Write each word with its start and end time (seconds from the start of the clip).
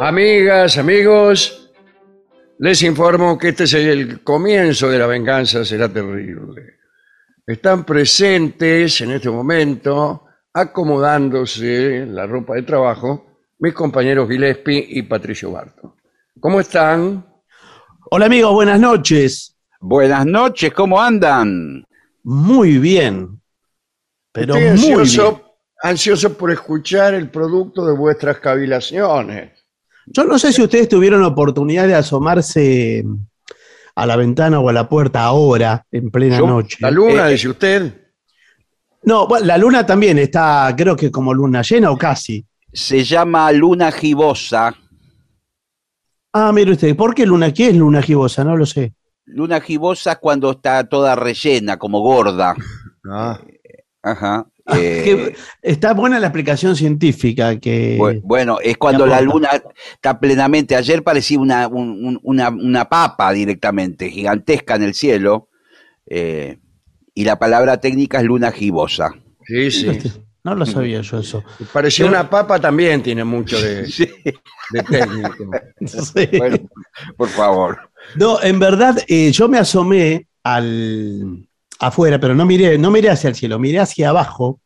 amigas, 0.00 0.78
amigos. 0.78 1.70
Les 2.58 2.82
informo 2.82 3.38
que 3.38 3.48
este 3.48 3.64
es 3.64 3.74
el 3.74 4.22
comienzo 4.22 4.88
de 4.88 4.98
la 4.98 5.06
venganza 5.06 5.64
será 5.64 5.88
terrible. 5.88 6.78
Están 7.46 7.84
presentes 7.84 9.00
en 9.00 9.12
este 9.12 9.30
momento, 9.30 10.24
acomodándose 10.52 12.06
la 12.06 12.26
ropa 12.26 12.54
de 12.54 12.62
trabajo, 12.62 13.26
mis 13.58 13.74
compañeros 13.74 14.28
Gillespie 14.28 14.84
y 14.88 15.02
Patricio 15.02 15.52
Barto. 15.52 15.96
¿Cómo 16.38 16.60
están? 16.60 17.26
Hola 18.10 18.26
amigos, 18.26 18.52
buenas 18.52 18.80
noches. 18.80 19.56
Buenas 19.80 20.26
noches, 20.26 20.72
¿cómo 20.72 21.00
andan? 21.00 21.84
Muy 22.22 22.78
bien. 22.78 23.40
Pero 24.32 24.54
Estoy 24.54 24.62
muy 24.62 25.00
ansioso, 25.00 25.30
bien. 25.32 25.46
ansioso 25.82 26.36
por 26.36 26.50
escuchar 26.50 27.14
el 27.14 27.30
producto 27.30 27.86
de 27.86 27.94
vuestras 27.94 28.38
cavilaciones. 28.38 29.59
Yo 30.12 30.24
no 30.24 30.38
sé 30.38 30.52
si 30.52 30.60
ustedes 30.62 30.88
tuvieron 30.88 31.22
oportunidad 31.22 31.86
de 31.86 31.94
asomarse 31.94 33.04
a 33.94 34.06
la 34.06 34.16
ventana 34.16 34.58
o 34.60 34.68
a 34.68 34.72
la 34.72 34.88
puerta 34.88 35.22
ahora, 35.24 35.86
en 35.90 36.10
plena 36.10 36.38
Yo, 36.38 36.46
noche. 36.46 36.78
La 36.80 36.90
luna, 36.90 37.26
Eh, 37.26 37.30
eh. 37.30 37.32
dice 37.32 37.48
usted. 37.48 37.94
No, 39.04 39.26
bueno, 39.26 39.46
la 39.46 39.56
luna 39.56 39.86
también 39.86 40.18
está, 40.18 40.74
creo 40.76 40.96
que 40.96 41.10
como 41.10 41.32
luna 41.32 41.62
llena 41.62 41.90
o 41.90 41.96
casi. 41.96 42.44
Se 42.72 43.02
llama 43.04 43.50
luna 43.52 43.90
gibosa. 43.92 44.74
Ah, 46.32 46.52
mire 46.52 46.72
usted, 46.72 46.94
¿por 46.96 47.14
qué 47.14 47.24
luna? 47.26 47.52
¿Qué 47.52 47.68
es 47.68 47.76
luna 47.76 48.02
gibosa? 48.02 48.44
No 48.44 48.56
lo 48.56 48.66
sé. 48.66 48.94
Luna 49.26 49.60
gibosa 49.60 50.16
cuando 50.16 50.50
está 50.52 50.84
toda 50.88 51.14
rellena, 51.14 51.76
como 51.78 52.00
gorda. 52.00 52.54
Ah, 53.08 53.40
Ajá. 54.02 54.46
Ah, 54.66 54.76
eh, 54.78 55.34
está 55.62 55.94
buena 55.94 56.20
la 56.20 56.26
explicación 56.28 56.76
científica 56.76 57.58
que... 57.58 57.96
bu- 57.98 58.20
bueno, 58.22 58.58
es 58.62 58.76
cuando 58.76 59.06
la 59.06 59.20
luna 59.20 59.48
está 59.94 60.20
plenamente. 60.20 60.76
Ayer 60.76 61.02
parecía 61.02 61.38
una, 61.40 61.66
un- 61.68 62.04
un- 62.06 62.20
una, 62.22 62.48
una 62.50 62.84
papa 62.88 63.32
directamente, 63.32 64.10
gigantesca 64.10 64.76
en 64.76 64.82
el 64.84 64.94
cielo. 64.94 65.48
eh, 66.06 66.58
y 67.14 67.24
la 67.24 67.38
palabra 67.38 67.78
técnica 67.80 68.18
es 68.18 68.24
luna 68.24 68.52
gibosa. 68.52 69.14
sí, 69.46 69.70
sí. 69.70 69.98
No 70.42 70.54
lo 70.54 70.64
sabía 70.64 71.02
yo 71.02 71.18
eso. 71.18 71.44
Parecía 71.70 72.06
una 72.06 72.30
papa 72.30 72.58
también 72.58 73.02
tiene 73.02 73.24
mucho 73.24 73.60
de, 73.60 73.86
Sí, 73.90 74.08
de 74.70 74.82
técnico. 74.82 75.50
Sí. 75.86 76.28
bueno, 76.38 76.56
por 77.16 77.28
favor. 77.28 77.78
No, 78.14 78.40
en 78.42 78.58
verdad, 78.58 78.96
eh, 79.06 79.30
yo 79.32 79.48
me 79.48 79.58
asomé 79.58 80.26
al 80.42 81.46
afuera, 81.80 82.20
pero 82.20 82.34
no 82.34 82.44
miré, 82.44 82.78
no 82.78 82.90
miré 82.90 83.10
hacia 83.10 83.28
el 83.28 83.34
cielo, 83.34 83.58
miré 83.58 83.80
hacia 83.80 84.10
abajo. 84.10 84.60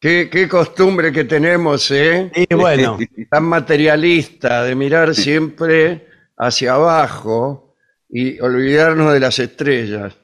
Qué, 0.00 0.28
qué 0.30 0.48
costumbre 0.48 1.12
que 1.12 1.24
tenemos, 1.24 1.90
¿eh? 1.90 2.30
Y 2.34 2.54
bueno, 2.54 2.98
Tan 3.30 3.44
materialista 3.44 4.64
de 4.64 4.74
mirar 4.74 5.14
siempre 5.14 6.08
hacia 6.36 6.74
abajo 6.74 7.74
y 8.08 8.40
olvidarnos 8.40 9.12
de 9.12 9.20
las 9.20 9.38
estrellas. 9.38 10.14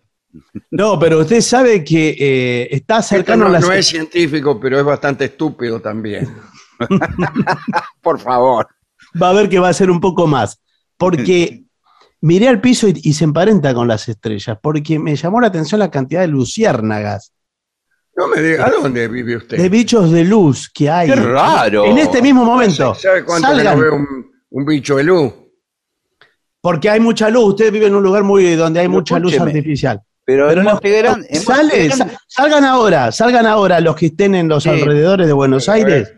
no, 0.71 0.99
pero 0.99 1.21
usted 1.21 1.41
sabe 1.41 1.85
que 1.85 2.17
eh, 2.19 2.69
está 2.71 2.99
Esto 2.99 3.17
cercano 3.17 3.45
no, 3.45 3.51
a 3.51 3.53
las 3.53 3.63
no 3.67 3.73
es 3.73 3.87
científico, 3.87 4.59
pero 4.59 4.79
es 4.79 4.85
bastante 4.85 5.27
estúpido 5.27 5.81
también. 5.81 6.29
Por 8.03 8.19
favor. 8.19 8.67
va 9.21 9.31
a 9.31 9.33
ver 9.35 9.49
que 9.49 9.59
va 9.59 9.69
a 9.69 9.75
ser 9.75 9.91
un 9.91 10.01
poco 10.01 10.27
más. 10.27 10.61
Porque 10.97 11.65
miré 12.21 12.49
al 12.49 12.61
piso 12.61 12.89
y, 12.89 12.95
y 13.03 13.13
se 13.15 13.25
emparenta 13.25 13.73
con 13.75 13.89
las 13.89 14.09
estrellas, 14.09 14.59
porque 14.63 14.99
me 14.99 15.17
llamó 15.17 15.41
la 15.41 15.47
atención 15.49 15.79
la 15.79 15.91
cantidad 15.91 16.21
de 16.21 16.29
luciérnagas, 16.29 17.33
No 18.17 18.29
me 18.29 18.43
diga, 18.43 18.67
¿a 18.67 18.71
dónde 18.71 19.09
vive 19.09 19.37
usted? 19.37 19.57
de 19.57 19.69
bichos 19.69 20.11
de 20.11 20.25
luz 20.25 20.69
que 20.73 20.91
hay. 20.91 21.09
Qué 21.09 21.17
raro. 21.17 21.87
En 21.87 21.99
este 21.99 22.21
mismo 22.21 22.45
momento. 22.45 22.95
¿Sabe 22.95 23.25
cuánto 23.25 23.49
que 23.49 23.55
Salgan, 23.57 23.77
no 23.77 23.83
veo 23.83 23.95
un, 23.95 24.31
un 24.51 24.65
bicho 24.67 24.97
de 24.97 25.05
luz? 25.05 25.33
porque 26.63 26.91
hay 26.91 27.01
mucha 27.01 27.31
luz. 27.31 27.45
Usted 27.55 27.73
vive 27.73 27.87
en 27.87 27.95
un 27.95 28.03
lugar 28.03 28.23
muy 28.23 28.55
donde 28.55 28.81
hay 28.81 28.87
Pero 28.87 28.93
mucha 28.99 29.19
luz 29.19 29.39
artificial. 29.41 30.01
Pero, 30.27 30.47
Pero 30.49 30.61
en 30.61 30.67
no, 30.67 31.41
sale, 31.41 31.91
salgan 32.29 32.65
ahora, 32.65 33.11
salgan 33.11 33.47
ahora 33.47 33.81
los 33.81 33.97
que 33.97 34.07
estén 34.07 34.35
en 34.35 34.47
los 34.49 34.65
Sí. 34.65 34.69
alrededores 34.69 35.27
de 35.27 35.33
Buenos. 35.33 35.69
Aires 35.71 36.13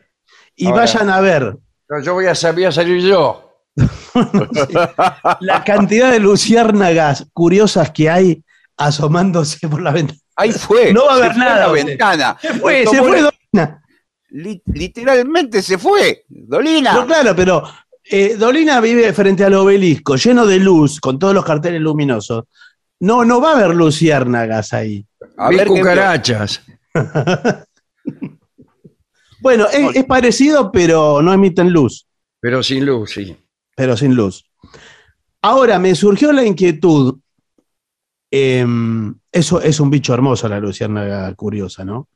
y 0.57 0.67
Ahora. 0.67 0.79
vayan 0.79 1.09
a 1.11 1.21
ver 1.21 1.57
No, 1.89 2.03
yo 2.03 2.15
voy 2.15 2.27
a, 2.27 2.35
sal- 2.35 2.55
voy 2.55 2.65
a 2.65 2.73
salir 2.73 3.01
yo. 3.03 3.52
la 5.41 5.65
cantidad 5.65 6.11
de 6.13 6.19
luciérnagas 6.21 7.27
curiosas 7.33 7.91
que 7.91 8.11
hay 8.11 8.43
asomándose 8.77 9.69
por 9.69 9.81
la 9.83 9.91
ventana. 9.93 10.19
Ahí 10.37 10.53
fue. 10.53 10.93
No 10.93 11.07
va 11.07 11.13
a 11.13 11.17
haber 11.17 11.33
fue 11.33 11.41
nada, 11.41 11.61
La 11.61 11.69
usted. 11.73 11.87
ventana. 11.87 12.37
Se 12.41 12.55
fue, 12.55 12.87
se 12.87 12.99
fue, 13.03 13.21
la- 13.23 13.31
Dolina. 13.53 13.83
li- 14.31 14.63
literalmente 14.67 15.63
se 15.63 15.79
fue. 15.79 16.25
Dolina. 16.29 16.93
No, 16.95 17.07
claro, 17.07 17.35
pero 17.37 17.63
eh, 18.05 18.37
Dolina 18.37 18.81
vive 18.81 19.13
frente 19.13 19.45
al 19.45 19.55
obelisco, 19.55 20.17
lleno 20.17 20.47
de 20.47 20.59
luz, 20.59 21.01
con 21.01 21.19
todos 21.19 21.35
los 21.35 21.45
carteles 21.45 21.81
luminosos. 21.81 22.45
No, 23.01 23.25
no 23.25 23.41
va 23.41 23.53
a 23.53 23.57
haber 23.59 23.75
luciérnagas 23.75 24.73
ahí. 24.73 25.05
A 25.37 25.49
ver 25.51 25.67
cucarachas. 25.69 26.63
Bueno, 29.41 29.67
es, 29.73 29.97
es 29.97 30.05
parecido, 30.05 30.71
pero 30.71 31.21
no 31.21 31.33
emiten 31.33 31.71
luz, 31.73 32.07
Pero 32.41 32.63
sin 32.63 32.87
luz, 32.87 33.11
sí. 33.11 33.37
Pero 33.75 33.97
sin 33.97 34.15
luz. 34.15 34.45
Ahora, 35.43 35.79
me 35.79 35.95
surgió 35.95 36.33
la 36.33 36.45
inquietud. 36.45 37.19
em, 38.35 39.15
eso 39.31 39.61
es 39.61 39.79
un 39.79 39.91
bicho 39.91 40.15
hermoso, 40.15 40.49
la 40.49 40.59
luciérnaga 40.59 41.35
curiosa, 41.35 41.85
¿no? 41.85 42.09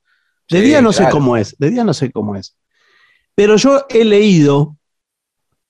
De 0.49 0.61
Sí, 0.61 0.65
día 0.65 0.81
no 0.81 0.91
sé 0.93 1.09
cómo 1.11 1.37
es, 1.37 1.55
de 1.59 1.69
día 1.71 1.85
no 1.85 1.93
sé 1.93 2.11
cómo 2.11 2.37
es. 2.37 2.57
Pero 3.35 3.57
yo 3.57 3.85
he 3.91 4.03
leído 4.03 4.79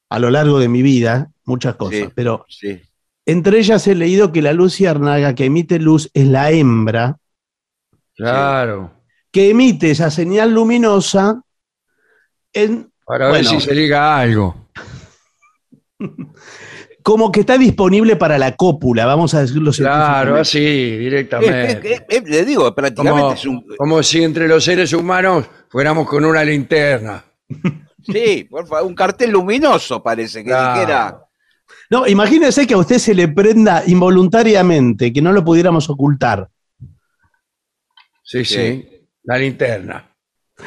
a 0.08 0.20
lo 0.20 0.30
largo 0.30 0.60
de 0.60 0.68
mi 0.68 0.82
vida 0.82 1.32
muchas 1.44 1.74
cosas, 1.74 1.98
Sí. 2.00 2.08
pero 2.14 2.44
Sí. 2.48 2.80
entre 3.24 3.58
ellas 3.58 3.84
he 3.88 3.96
leído 3.96 4.30
que 4.30 4.40
la 4.40 4.52
luciérnaga 4.52 5.34
que 5.34 5.46
emite 5.46 5.80
luz 5.80 6.10
es 6.14 6.28
la 6.28 6.52
hembra, 6.52 7.16
Claro. 8.14 8.92
que 9.32 9.50
emite 9.50 9.90
esa 9.90 10.12
señal 10.12 10.52
luminosa 10.54 11.42
en, 12.52 12.92
Para 13.04 13.30
ver 13.32 13.42
Bueno. 13.44 13.50
si 13.60 13.66
se 13.66 13.74
liga 13.74 14.16
algo. 14.16 14.65
como 17.02 17.30
que 17.32 17.40
está 17.40 17.56
disponible 17.58 18.16
para 18.16 18.38
la 18.38 18.56
cópula, 18.56 19.06
vamos 19.06 19.32
a 19.34 19.40
decirlo 19.40 19.70
Claro, 19.72 20.36
así, 20.36 20.58
es- 20.64 20.98
directamente. 20.98 21.94
es- 21.94 22.02
es- 22.08 22.24
le 22.28 22.44
digo, 22.44 22.74
prácticamente 22.74 23.20
Como, 23.22 23.32
es 23.34 23.46
un. 23.46 23.76
como 23.76 24.02
si 24.02 24.22
entre 24.22 24.48
los 24.48 24.64
seres 24.64 24.92
humanos 24.92 25.46
fuéramos 25.68 26.06
con 26.08 26.24
una 26.24 26.42
linterna. 26.44 27.24
Sí, 28.08 28.46
por 28.48 28.68
favor, 28.68 28.86
un 28.86 28.94
cartel 28.94 29.32
luminoso 29.32 30.00
parece 30.00 30.44
que 30.44 30.50
Claro. 30.50 30.74
dijera. 30.74 31.22
No, 31.90 32.06
imagínese 32.06 32.64
que 32.64 32.74
a 32.74 32.78
usted 32.78 32.98
se 32.98 33.12
le 33.16 33.26
prenda 33.26 33.82
involuntariamente, 33.84 35.12
que 35.12 35.20
no 35.20 35.32
lo 35.32 35.44
pudiéramos 35.44 35.90
ocultar. 35.90 36.48
Sí, 38.22 38.44
Sí. 38.44 38.54
sí. 38.54 38.88
La 39.24 39.36
linterna. 39.38 40.08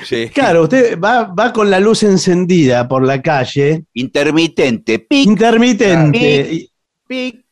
Sí. 0.04 0.30
Claro, 0.30 0.64
usted 0.64 1.00
va, 1.00 1.24
va 1.24 1.52
con 1.52 1.70
la 1.70 1.80
luz 1.80 2.04
encendida 2.04 2.88
por 2.88 3.04
la 3.04 3.22
calle, 3.22 3.86
Intermitente. 3.94 5.00
Pic, 5.00 5.28
intermitente. 5.28 6.70
pic. 7.08 7.44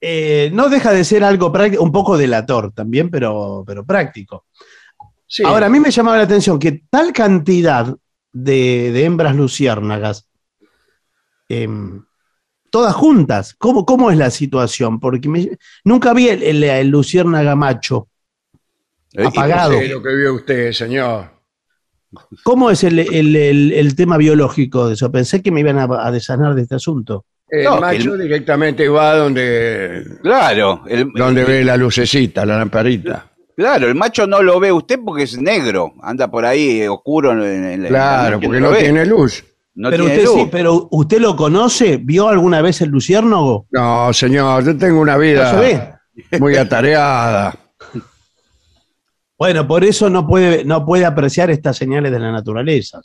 eh, 0.00 0.50
no 0.54 0.68
deja 0.68 0.92
de 0.92 1.04
ser 1.04 1.24
algo 1.24 1.52
práctico, 1.52 1.82
un 1.82 1.90
poco 1.92 2.16
delator 2.16 2.72
también, 2.72 3.10
pero, 3.10 3.64
pero 3.66 3.84
práctico. 3.84 4.46
Sí. 5.26 5.42
Ahora, 5.44 5.66
a 5.66 5.68
mí 5.68 5.80
me 5.80 5.90
llamaba 5.90 6.16
la 6.18 6.22
atención 6.24 6.58
que 6.58 6.82
tal 6.88 7.12
cantidad 7.12 7.94
de, 8.32 8.92
de 8.92 9.04
hembras 9.04 9.34
luciérnagas, 9.34 10.28
em, 11.48 12.04
todas 12.70 12.94
juntas, 12.94 13.54
¿cómo, 13.58 13.84
¿cómo 13.84 14.10
es 14.10 14.16
la 14.16 14.30
situación? 14.30 15.00
Porque 15.00 15.28
me- 15.28 15.58
nunca 15.84 16.12
vi 16.14 16.28
el, 16.28 16.42
el- 16.42 16.62
el 16.64 16.88
luciérnaga 16.88 17.56
macho. 17.56 18.08
Eh, 19.12 19.26
Apagado. 19.26 19.78
Sí, 19.80 19.88
lo 19.88 20.00
que 20.02 20.14
vio 20.14 20.34
usted, 20.34 20.72
señor. 20.72 21.39
¿Cómo 22.42 22.70
es 22.70 22.82
el, 22.84 22.98
el- 22.98 23.36
el- 23.36 23.72
el 23.72 23.94
tema 23.94 24.16
biológico 24.16 24.88
de 24.88 24.94
eso? 24.94 25.10
Pensé 25.12 25.42
que 25.42 25.50
me 25.50 25.60
iban 25.60 25.78
a, 25.78 25.84
a 26.06 26.10
desanar 26.10 26.54
de 26.54 26.62
este 26.62 26.74
asunto. 26.74 27.24
El 27.48 27.64
No, 27.64 27.80
macho 27.80 28.14
el- 28.14 28.22
directamente 28.22 28.88
va 28.88 29.14
donde, 29.16 30.04
Claro, 30.22 30.82
el, 30.88 31.08
donde 31.14 31.40
el- 31.42 31.46
ve 31.46 31.64
la 31.64 31.76
lucecita, 31.76 32.44
la 32.46 32.58
lamparita. 32.58 33.26
claro, 33.56 33.88
el 33.88 33.94
macho 33.94 34.26
no 34.26 34.42
lo 34.42 34.58
ve 34.60 34.70
usted 34.72 34.98
porque 35.04 35.24
es 35.24 35.36
negro, 35.40 35.94
anda 36.02 36.28
por 36.30 36.44
ahí 36.44 36.80
eh, 36.82 36.88
oscuro 36.88 37.32
en, 37.32 37.40
en- 37.42 37.64
en 37.64 37.82
la 37.84 37.88
Claro, 37.88 38.40
porque 38.40 38.60
no 38.60 38.70
ve. 38.70 38.78
tiene 38.78 39.04
luz. 39.06 39.44
No 39.74 39.88
pero, 39.90 40.04
tiene 40.04 40.18
usted 40.20 40.32
luz. 40.34 40.42
sí, 40.44 40.48
pero 40.50 40.88
usted 40.90 41.20
lo 41.20 41.36
conoce, 41.36 41.96
¿vio 41.96 42.28
alguna 42.28 42.60
vez 42.60 42.80
el 42.82 42.90
luciérnago? 42.90 43.66
No, 43.70 44.12
señor, 44.12 44.64
yo 44.64 44.76
tengo 44.76 45.00
una 45.00 45.14
¿No 45.16 45.20
se 45.20 45.26
vida 45.26 45.52
ve? 45.60 46.38
muy 46.38 46.56
atareada. 46.56 47.54
Bueno, 49.40 49.66
por 49.66 49.82
eso 49.84 50.10
no 50.10 50.26
puede, 50.26 50.64
no 50.66 50.84
puede 50.84 51.06
apreciar 51.06 51.50
estas 51.50 51.76
señales 51.78 52.12
de 52.12 52.20
la 52.20 52.30
naturaleza. 52.30 53.00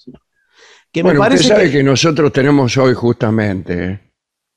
Que 0.92 1.02
me 1.02 1.10
Bueno, 1.12 1.22
usted 1.22 1.30
parece 1.32 1.48
sabe 1.48 1.64
que, 1.72 1.78
que... 1.78 1.84
nosotros 1.84 2.32
tenemos 2.34 2.76
hoy 2.78 2.94
justamente, 2.94 3.86
eh, 3.86 4.00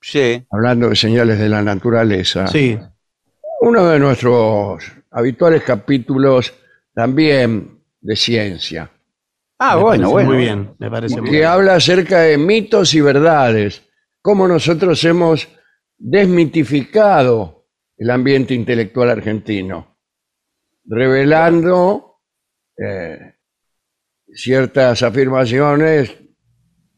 Sí, 0.01 0.45
hablando 0.51 0.89
de 0.91 0.97
señales 0.97 1.39
de 1.39 1.49
la 1.49 1.63
naturaleza, 1.63 2.47
Sí, 2.49 2.77
uno 3.61 3.87
de 3.87 3.99
nuestros 4.01 4.85
habituales 5.13 5.63
capítulos 5.63 6.53
también 6.95 7.81
de 8.01 8.17
ciencia, 8.17 8.91
Ah, 9.61 9.75
me 9.77 9.83
bueno, 9.83 10.03
parece 10.11 10.13
bueno. 10.13 10.29
Muy 10.31 10.39
bien, 10.39 10.75
me 10.79 10.91
parece 10.91 11.21
muy 11.21 11.31
que 11.31 11.37
bien. 11.39 11.49
habla 11.49 11.75
acerca 11.77 12.21
de 12.23 12.39
mitos 12.39 12.95
y 12.95 13.01
verdades, 13.01 13.83
cómo 14.23 14.47
nosotros 14.49 15.03
hemos 15.05 15.49
desmitificado 15.97 17.67
el 17.97 18.11
ambiente 18.11 18.55
intelectual 18.55 19.11
argentino, 19.11 19.98
revelando 20.89 22.21
eh, 22.77 23.35
ciertas 24.33 25.03
afirmaciones 25.03 26.17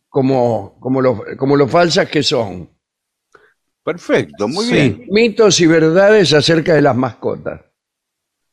como, 0.08 0.78
como, 0.80 1.00
lo, 1.00 1.22
como 1.36 1.56
lo 1.56 1.68
falsas 1.68 2.08
que 2.08 2.22
son. 2.22 2.68
Perfecto, 3.84 4.46
muy 4.48 4.64
Sí. 4.66 4.72
bien. 4.72 5.06
Mitos 5.10 5.60
y 5.60 5.66
verdades 5.66 6.32
acerca 6.32 6.74
de 6.74 6.82
las 6.82 6.96
mascotas. 6.96 7.60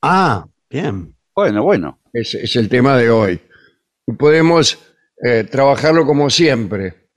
Ah, 0.02 0.46
bien. 0.70 1.16
Bueno, 1.36 1.64
bueno. 1.64 2.00
Ese 2.14 2.44
es 2.44 2.56
el 2.56 2.70
tema 2.70 2.98
de 2.98 3.10
hoy. 3.10 3.40
Y 4.08 4.14
podemos 4.14 4.80
eh, 5.24 5.44
trabajarlo 5.44 6.06
como 6.06 6.30
siempre. 6.30 7.10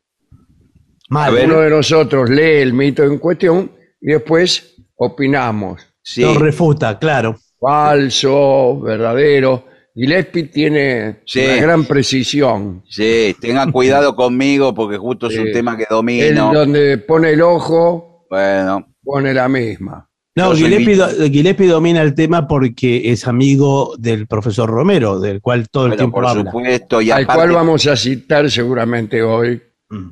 Uno 1.10 1.60
de 1.60 1.70
nosotros 1.70 2.28
lee 2.30 2.60
el 2.62 2.72
mito 2.72 3.02
en 3.04 3.18
cuestión 3.18 3.72
y 4.00 4.12
después 4.12 4.76
opinamos. 4.96 5.82
Sí. 6.02 6.22
Lo 6.22 6.38
refuta, 6.38 6.98
claro. 6.98 7.36
Falso, 7.60 8.80
verdadero. 8.80 9.66
Gillespie 9.94 10.44
tiene 10.44 11.20
Sí. 11.26 11.40
una 11.44 11.56
gran 11.56 11.84
precisión. 11.84 12.82
Sí, 12.88 13.36
tengan 13.40 13.70
cuidado 13.72 14.14
conmigo 14.16 14.72
porque 14.74 14.96
justo 14.96 15.26
es 15.26 15.36
un 15.38 15.46
Sí. 15.48 15.52
tema 15.52 15.76
que 15.76 15.82
Él 15.82 15.88
domino. 15.90 16.52
donde 16.54 16.98
pone 16.98 17.30
el 17.30 17.42
ojo, 17.42 18.26
Bueno, 18.30 18.94
pone 19.02 19.34
la 19.34 19.48
misma. 19.48 20.08
No, 20.36 20.50
Yo 20.52 20.58
soy 20.58 20.68
Gillespie, 20.68 20.86
mi- 20.86 20.94
do- 20.94 21.30
Gillespie 21.32 21.66
domina 21.66 22.00
el 22.00 22.14
tema 22.14 22.46
porque 22.46 23.10
es 23.10 23.26
amigo 23.26 23.96
del 23.98 24.28
profesor 24.28 24.70
Romero, 24.70 25.18
del 25.18 25.40
cual 25.40 25.68
todo 25.68 25.86
el 25.86 25.90
bueno, 25.90 26.00
tiempo 26.02 26.14
por 26.18 26.26
habla. 26.26 26.44
supuesto. 26.44 27.00
Y 27.02 27.10
al 27.10 27.24
aparte, 27.24 27.36
cual 27.40 27.50
vamos 27.52 27.86
a 27.88 27.96
citar 27.96 28.48
seguramente 28.48 29.20
hoy 29.20 29.60
Mm. 29.88 30.10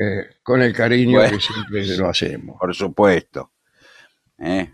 eh, 0.00 0.26
con 0.42 0.60
el 0.62 0.72
cariño 0.74 1.18
Bueno. 1.20 1.36
que 1.38 1.40
siempre 1.44 1.96
lo 1.96 2.08
hacemos. 2.08 2.56
por 2.58 2.74
supuesto. 2.74 3.52
Eh, 4.42 4.68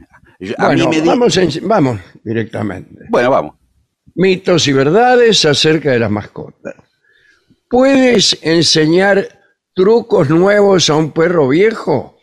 A 0.58 0.66
Bueno, 0.66 0.84
mí 0.88 0.96
me 0.96 1.02
di- 1.02 1.08
vamos, 1.08 1.36
en- 1.36 1.68
vamos 1.68 2.00
directamente. 2.22 3.04
Bueno, 3.08 3.30
vamos. 3.30 3.56
Mitos 4.14 4.66
y 4.68 4.72
verdades 4.72 5.44
acerca 5.44 5.92
de 5.92 5.98
las 5.98 6.10
mascotas. 6.10 6.74
¿Puedes 7.68 8.38
enseñar 8.42 9.26
trucos 9.74 10.30
nuevos 10.30 10.88
a 10.90 10.96
un 10.96 11.12
perro 11.12 11.48
viejo? 11.48 12.18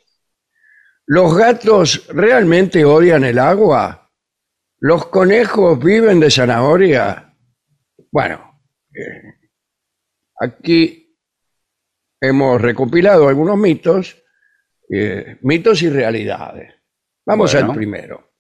¿Los 1.06 1.36
gatos 1.36 2.08
realmente 2.10 2.86
odian 2.86 3.24
el 3.24 3.38
agua? 3.40 4.12
¿Los 4.80 5.08
conejos 5.08 5.78
viven 5.84 6.20
de 6.20 6.32
zanahoria? 6.32 7.36
Bueno, 8.12 8.60
eh, 8.94 9.34
aquí 10.40 11.18
hemos 12.22 12.62
recopilado 12.62 13.28
algunos 13.28 13.58
mitos, 13.58 14.16
eh, 14.90 15.38
mitos 15.42 15.82
y 15.82 15.90
realidades. 15.90 16.74
Vamos 17.26 17.52
Bueno. 17.54 17.70
al 17.72 17.76
primero. 17.76 18.34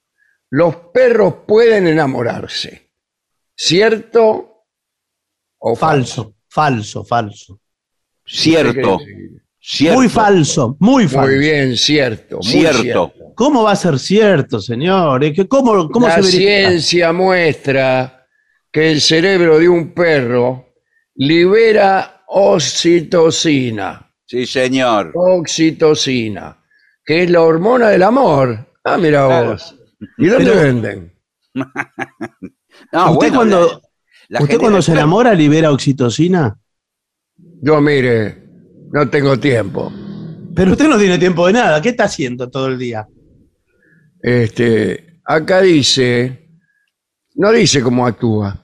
Los 0.49 0.75
perros 0.93 1.35
pueden 1.47 1.87
enamorarse. 1.87 2.91
¿Cierto 3.55 4.65
o 5.59 5.75
Falso, 5.75 6.35
falso, 6.49 7.05
falso. 7.05 7.59
Cierto, 8.25 8.99
cierto. 9.59 9.97
Muy 9.99 10.09
falso, 10.09 10.77
muy 10.79 11.07
falso. 11.07 11.27
Muy 11.29 11.39
bien, 11.39 11.77
cierto. 11.77 12.37
muy 12.37 12.43
Cierto. 12.45 13.13
¿Cómo 13.35 13.63
va 13.63 13.71
a 13.71 13.75
ser 13.75 13.97
cierto, 13.97 14.59
señor? 14.59 15.21
¿Cómo, 15.47 15.89
cómo 15.89 16.07
La 16.07 16.21
se 16.21 16.31
ciencia 16.31 17.13
muestra 17.13 18.27
que 18.71 18.91
el 18.91 19.01
cerebro 19.01 19.57
de 19.57 19.69
un 19.69 19.93
perro 19.93 20.73
libera 21.15 22.23
oxitocina. 22.27 24.13
Sí, 24.25 24.45
señor. 24.45 25.11
Oxitocina, 25.15 26.61
que 27.05 27.23
es 27.23 27.29
la 27.29 27.41
hormona 27.41 27.89
del 27.89 28.03
amor. 28.03 28.73
Ah, 28.83 28.97
mira 28.97 29.25
Claro. 29.25 29.51
vos. 29.51 29.75
¿Y 30.17 30.27
dónde 30.27 30.51
Pero- 30.51 30.61
venden? 30.61 31.13
No, 32.91 33.11
¿Usted 33.11 33.15
bueno, 33.15 33.35
cuando, 33.37 33.67
la- 33.67 34.39
la 34.39 34.43
usted 34.43 34.57
cuando 34.57 34.81
se 34.81 34.91
enamora 34.93 35.33
libera 35.35 35.71
oxitocina? 35.71 36.57
Yo, 37.61 37.79
mire, 37.81 38.43
no 38.91 39.07
tengo 39.09 39.39
tiempo. 39.39 39.91
Pero 40.55 40.71
usted 40.71 40.87
no 40.87 40.97
tiene 40.97 41.17
tiempo 41.19 41.45
de 41.47 41.53
nada. 41.53 41.81
¿Qué 41.81 41.89
está 41.89 42.05
haciendo 42.05 42.49
todo 42.49 42.67
el 42.67 42.77
día? 42.79 43.07
Este, 44.21 45.21
acá 45.23 45.61
dice, 45.61 46.49
no 47.35 47.51
dice 47.51 47.81
cómo 47.81 48.05
actúa. 48.07 48.62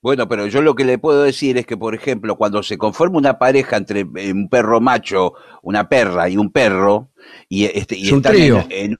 Bueno, 0.00 0.28
pero 0.28 0.46
yo 0.46 0.62
lo 0.62 0.74
que 0.76 0.84
le 0.84 0.98
puedo 0.98 1.22
decir 1.24 1.58
es 1.58 1.66
que, 1.66 1.76
por 1.76 1.94
ejemplo, 1.94 2.36
cuando 2.36 2.62
se 2.62 2.78
conforma 2.78 3.18
una 3.18 3.38
pareja 3.38 3.76
entre 3.76 4.00
eh, 4.16 4.32
un 4.32 4.48
perro 4.48 4.80
macho, 4.80 5.32
una 5.62 5.88
perra 5.88 6.28
y 6.28 6.36
un 6.36 6.52
perro, 6.52 7.10
y, 7.48 7.64
este, 7.64 7.96
y 7.96 8.06
Es 8.06 8.12
un 8.12 8.18
están 8.18 8.32
trío. 8.32 8.58
en- 8.70 8.92
en- 8.92 8.96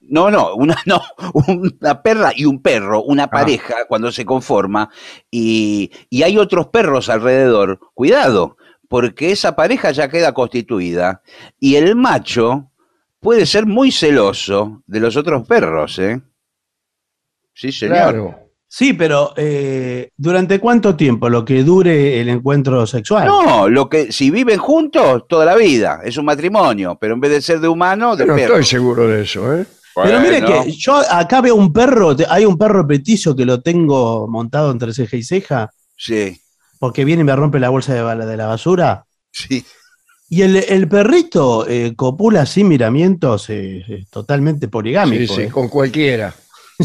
no, 0.00 0.30
no, 0.30 0.54
una, 0.54 0.74
no, 0.86 1.02
una 1.34 2.02
perra 2.02 2.32
y 2.34 2.46
un 2.46 2.62
perro, 2.62 3.02
una 3.02 3.24
Ah. 3.24 3.30
pareja, 3.30 3.74
cuando 3.88 4.10
se 4.10 4.24
conforma, 4.24 4.88
y, 5.30 5.90
y 6.08 6.22
hay 6.22 6.38
otros 6.38 6.68
perros 6.68 7.10
alrededor, 7.10 7.78
cuidado, 7.92 8.56
porque 8.88 9.32
esa 9.32 9.54
pareja 9.54 9.90
ya 9.90 10.08
queda 10.08 10.32
constituida, 10.32 11.20
y 11.60 11.74
el 11.76 11.94
macho 11.94 12.70
puede 13.20 13.44
ser 13.44 13.66
muy 13.66 13.92
celoso 13.92 14.82
de 14.86 15.00
los 15.00 15.14
otros 15.18 15.46
perros, 15.46 15.98
¿eh? 15.98 16.22
Sí, 17.52 17.70
señor. 17.70 17.96
Claro. 17.98 18.47
Sí, 18.70 18.92
pero 18.92 19.32
eh, 19.36 20.10
¿durante 20.16 20.60
cuánto 20.60 20.94
tiempo 20.94 21.30
lo 21.30 21.42
que 21.44 21.62
dure 21.64 22.20
el 22.20 22.28
encuentro 22.28 22.86
sexual? 22.86 23.26
No, 23.26 23.66
lo 23.68 23.88
que 23.88 24.12
si 24.12 24.30
viven 24.30 24.58
juntos 24.58 25.24
toda 25.26 25.46
la 25.46 25.56
vida, 25.56 26.00
es 26.04 26.18
un 26.18 26.26
matrimonio, 26.26 26.98
pero 27.00 27.14
en 27.14 27.20
vez 27.20 27.30
de 27.30 27.40
ser 27.42 27.60
de 27.60 27.68
humano, 27.68 28.14
de 28.14 28.26
no 28.26 28.34
perro. 28.34 28.56
estoy 28.58 28.64
seguro 28.66 29.08
de 29.08 29.22
eso, 29.22 29.56
¿eh? 29.56 29.66
Pero 30.00 30.20
mire 30.20 30.44
que 30.44 30.70
yo 30.72 30.96
acá 31.10 31.40
veo 31.40 31.56
un 31.56 31.72
perro, 31.72 32.14
hay 32.28 32.44
un 32.44 32.56
perro 32.58 32.86
petizo 32.86 33.34
que 33.34 33.44
lo 33.44 33.62
tengo 33.62 34.28
montado 34.28 34.70
entre 34.70 34.92
ceja 34.92 35.16
y 35.16 35.22
ceja, 35.24 35.70
Sí, 35.96 36.38
porque 36.78 37.04
viene 37.04 37.22
y 37.22 37.24
me 37.24 37.34
rompe 37.34 37.58
la 37.58 37.70
bolsa 37.70 37.94
de, 37.94 38.02
bala- 38.02 38.26
de 38.26 38.36
la 38.36 38.46
basura. 38.46 39.04
sí. 39.32 39.64
Y 40.30 40.42
el, 40.42 40.56
el 40.56 40.86
perrito 40.88 41.66
eh, 41.66 41.94
copula 41.96 42.44
sin 42.44 42.68
miramientos, 42.68 43.48
eh, 43.48 43.82
eh, 43.88 44.04
totalmente 44.10 44.66
Sí, 44.66 44.70
poligámico. 44.70 45.34
sí, 45.34 45.40
eh. 45.40 45.48
con 45.48 45.68
cualquiera. 45.68 46.34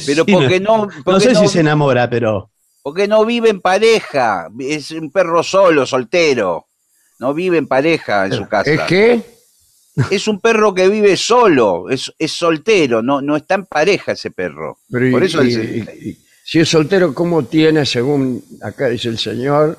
Pero 0.06 0.24
Sí, 0.26 0.32
porque 0.34 0.60
no, 0.60 0.86
no 0.86 0.92
porque 1.04 1.20
sé 1.22 1.34
no, 1.34 1.40
si 1.42 1.48
se 1.48 1.60
enamora, 1.60 2.10
pero 2.10 2.50
porque 2.82 3.08
no 3.08 3.24
vive 3.26 3.50
en 3.50 3.62
pareja, 3.62 4.50
es 4.60 4.92
un 4.92 5.10
perro 5.12 5.42
solo, 5.44 5.86
soltero. 5.86 6.66
No 7.20 7.34
vive 7.34 7.58
en 7.58 7.68
pareja 7.68 8.26
en 8.26 8.34
su 8.34 8.48
casa. 8.50 8.70
¿Es 8.72 8.82
que? 8.82 9.22
Es 10.10 10.28
un 10.28 10.42
perro 10.42 10.74
que 10.74 10.90
vive 10.90 11.16
solo, 11.16 11.90
es, 11.90 12.12
es 12.18 12.32
soltero, 12.32 13.02
no, 13.02 13.22
no 13.22 13.36
está 13.38 13.56
en 13.56 13.66
pareja 13.68 14.14
ese 14.14 14.32
perro. 14.32 14.80
Pero 14.92 15.08
y- 15.08 15.12
Por 15.12 15.24
eso 15.24 15.44
y- 15.44 15.54
el- 15.54 15.78
y- 16.02 16.10
y- 16.10 16.18
si 16.44 16.60
es 16.60 16.68
soltero, 16.68 17.14
¿cómo 17.14 17.44
tiene, 17.46 17.86
según 17.86 18.44
acá 18.62 18.88
dice 18.90 19.08
el 19.10 19.18
señor, 19.20 19.78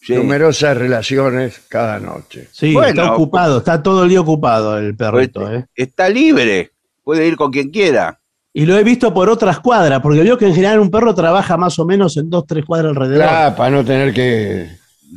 sí. 0.00 0.14
numerosas 0.14 0.76
relaciones 0.76 1.60
cada 1.68 1.98
noche? 1.98 2.48
sí, 2.52 2.72
Bueno. 2.72 2.88
está 3.02 3.12
ocupado, 3.12 3.58
está 3.58 3.82
todo 3.82 4.04
el 4.04 4.08
día 4.10 4.20
ocupado 4.22 4.78
el 4.78 4.96
perrito. 4.96 5.40
Pues, 5.40 5.64
eh. 5.64 5.66
Está 5.74 6.08
libre, 6.08 6.70
puede 7.04 7.26
ir 7.26 7.36
con 7.36 7.50
quien 7.50 7.70
quiera. 7.70 8.18
Y 8.52 8.66
lo 8.66 8.76
he 8.78 8.82
visto 8.82 9.12
por 9.14 9.28
otras 9.28 9.60
cuadras, 9.60 10.00
porque 10.00 10.22
veo 10.22 10.36
que 10.38 10.46
en 10.46 10.54
general 10.54 10.80
un 10.80 10.90
perro 10.90 11.14
trabaja 11.14 11.56
más 11.56 11.78
o 11.78 11.84
menos 11.84 12.16
en 12.16 12.28
dos, 12.30 12.44
tres 12.46 12.64
cuadras 12.64 12.90
alrededor. 12.90 13.26
Claro, 13.28 13.56
para 13.56 13.70
no 13.70 13.84
tener 13.84 14.12
que... 14.12 14.76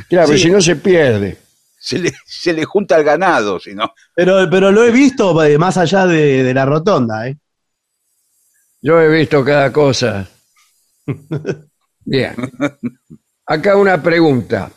Claro, 0.09 0.27
Sí. 0.33 0.39
si 0.39 0.49
no 0.51 0.61
se 0.61 0.75
pierde. 0.75 1.37
Se 1.79 1.97
le, 1.97 2.11
se 2.25 2.53
le 2.53 2.63
junta 2.65 2.97
el 2.97 3.03
ganado, 3.03 3.59
si 3.59 3.73
no. 3.73 3.93
Pero, 4.13 4.47
pero 4.49 4.71
lo 4.71 4.83
he 4.83 4.91
visto 4.91 5.43
eh, 5.43 5.57
más 5.57 5.77
allá 5.77 6.05
de, 6.05 6.43
de 6.43 6.53
la 6.53 6.65
rotonda. 6.65 7.27
¿eh? 7.27 7.37
Yo 8.81 8.99
he 9.01 9.07
visto 9.09 9.43
cada 9.43 9.71
cosa. 9.73 10.27
Bien. 12.05 12.35
Acá 13.45 13.75
una 13.75 14.01
pregunta. 14.01 14.71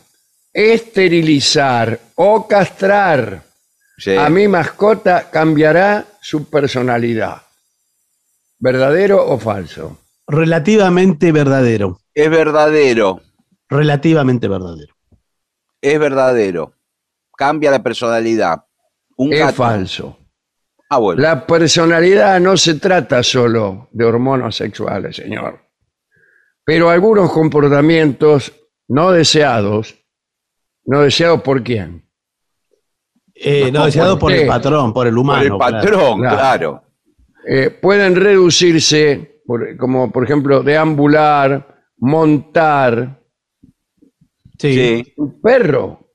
Esterilizar 0.51 1.99
o 2.15 2.47
castrar 2.47 3.43
Sí. 3.97 4.15
a 4.15 4.29
mi 4.29 4.47
mascota 4.47 5.29
cambiará 5.31 6.03
su 6.19 6.49
personalidad. 6.49 7.41
¿Verdadero 8.59 9.25
o 9.25 9.37
falso? 9.37 9.97
Relativamente 10.27 11.31
verdadero. 11.31 11.99
Es 12.13 12.29
verdadero. 12.29 13.21
Relativamente 13.69 14.47
verdadero. 14.47 14.93
Es 15.81 15.99
verdadero. 15.99 16.73
Cambia 17.37 17.69
la 17.71 17.83
personalidad. 17.83 18.63
Un 19.17 19.33
Es 19.33 19.39
gato. 19.39 19.53
falso. 19.53 20.17
Ah, 20.89 20.97
bueno. 20.97 21.21
La 21.21 21.45
personalidad 21.45 22.39
no 22.39 22.55
se 22.57 22.75
trata 22.75 23.21
solo 23.23 23.89
de 23.91 24.05
hormonas 24.05 24.55
sexuales, 24.55 25.15
señor. 25.17 25.59
Pero 26.63 26.89
algunos 26.89 27.31
comportamientos 27.31 28.53
no 28.87 29.11
deseados, 29.11 29.95
no 30.85 31.01
deseados 31.01 31.41
por 31.41 31.63
quién? 31.63 32.07
Eh, 33.35 33.71
no, 33.71 33.79
No, 33.79 33.85
deseado 33.85 34.13
por 34.17 34.31
por 34.31 34.39
el 34.39 34.47
patrón, 34.47 34.93
por 34.93 35.07
el 35.07 35.13
Por 35.13 35.21
humano. 35.21 35.41
el 35.43 35.47
claro. 35.49 35.59
patrón, 35.59 36.19
claro. 36.21 36.37
claro. 36.37 36.83
Eh, 37.47 37.69
pueden 37.69 38.15
reducirse, 38.15 39.41
por- 39.45 39.77
como 39.77 40.11
por 40.11 40.23
ejemplo, 40.23 40.63
deambular, 40.63 41.83
montar. 41.97 43.21
Sí. 44.57 44.73
Sí. 44.73 45.13
Un 45.17 45.41
perro. 45.41 46.11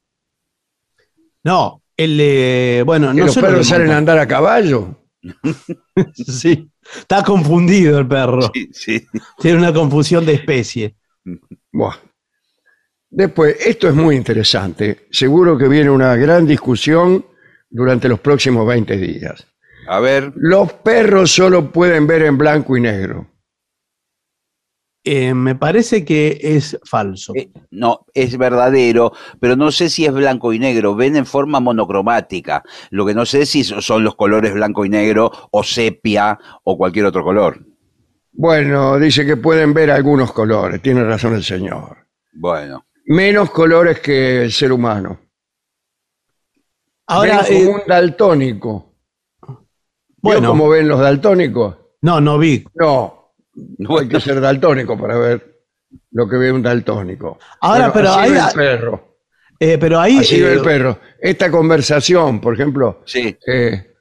No, 1.44 1.82
el 1.96 2.18
eh, 2.20 2.82
bueno, 2.84 3.12
no 3.14 3.24
los 3.26 3.34
solo 3.34 3.46
perros 3.48 3.66
salen 3.68 3.90
a 3.90 3.98
andar 3.98 4.18
a 4.18 4.26
caballo. 4.26 4.96
Sí. 6.14 6.70
Está 6.96 7.22
confundido 7.22 7.98
el 7.98 8.08
perro. 8.08 8.50
Sí, 8.54 8.68
sí. 8.72 9.06
Tiene 9.38 9.58
una 9.58 9.72
confusión 9.72 10.24
de 10.24 10.32
especie. 10.32 10.96
Buah. 11.70 11.94
Después, 13.10 13.56
esto 13.66 13.88
es 13.88 13.94
muy 13.94 14.16
interesante. 14.16 15.06
Seguro 15.10 15.58
que 15.58 15.68
viene 15.68 15.90
una 15.90 16.16
gran 16.16 16.46
discusión 16.46 17.24
durante 17.68 18.08
los 18.08 18.20
próximos 18.20 18.66
20 18.66 18.96
días. 18.96 19.46
A 19.90 19.98
ver, 19.98 20.32
Los 20.36 20.72
perros 20.72 21.32
solo 21.32 21.72
pueden 21.72 22.06
ver 22.06 22.22
en 22.22 22.38
blanco 22.38 22.76
y 22.76 22.80
negro. 22.80 23.26
Eh, 25.02 25.34
me 25.34 25.56
parece 25.56 26.04
que 26.04 26.38
es 26.40 26.78
falso. 26.84 27.32
eh, 27.34 27.50
no, 27.70 28.06
es 28.14 28.38
verdadero, 28.38 29.12
pero 29.40 29.56
no 29.56 29.72
sé 29.72 29.88
si 29.90 30.04
es 30.04 30.12
blanco 30.12 30.52
y 30.52 30.60
negro. 30.60 30.94
Ven 30.94 31.16
en 31.16 31.26
forma 31.26 31.58
monocromática. 31.58 32.62
Lo 32.90 33.04
que 33.04 33.14
no 33.14 33.26
sé 33.26 33.46
si 33.46 33.64
son 33.64 34.04
los 34.04 34.14
colores 34.14 34.54
blanco 34.54 34.84
y 34.84 34.90
negro 34.90 35.32
o 35.50 35.64
sepia 35.64 36.38
o 36.62 36.76
cualquier 36.76 37.06
otro 37.06 37.24
color. 37.24 37.58
Bueno, 38.32 38.96
dice 38.96 39.26
que 39.26 39.38
pueden 39.38 39.74
ver 39.74 39.90
algunos 39.90 40.32
colores. 40.32 40.80
Tiene 40.80 41.02
razón 41.02 41.34
el 41.34 41.42
señor. 41.42 42.06
Bueno, 42.32 42.84
Menos 43.06 43.50
colores 43.50 43.98
que 43.98 44.44
el 44.44 44.52
ser 44.52 44.70
humano. 44.70 45.18
Ahora, 47.08 47.44
como 47.44 47.58
eh, 47.58 47.66
un 47.66 47.80
daltónico. 47.88 48.89
Bueno, 50.22 50.48
¿Cómo 50.50 50.68
ven 50.68 50.88
los 50.88 51.00
daltónicos? 51.00 51.76
no, 52.02 52.20
no 52.20 52.38
vi. 52.38 52.64
No, 52.74 53.32
no 53.78 53.98
hay 53.98 54.08
que 54.08 54.20
ser 54.20 54.40
daltónico 54.40 54.98
para 54.98 55.16
ver 55.18 55.60
lo 56.12 56.28
que 56.28 56.36
ve 56.36 56.52
un 56.52 56.62
daltónico. 56.62 57.38
Ahora, 57.60 57.92
pero 57.92 58.10
así 58.10 58.20
ahí- 58.20 58.32
ve 58.32 58.38
el 58.38 58.54
perro. 58.54 59.16
Eh, 59.58 59.76
pero 59.78 60.00
ahí. 60.00 60.18
Así 60.18 60.40
ve 60.40 60.50
eh, 60.50 60.54
el 60.54 60.60
perro. 60.62 60.98
Esta 61.20 61.50
conversación, 61.50 62.40
por 62.40 62.54
ejemplo, 62.54 63.02
sí. 63.04 63.36
eh, 63.46 63.94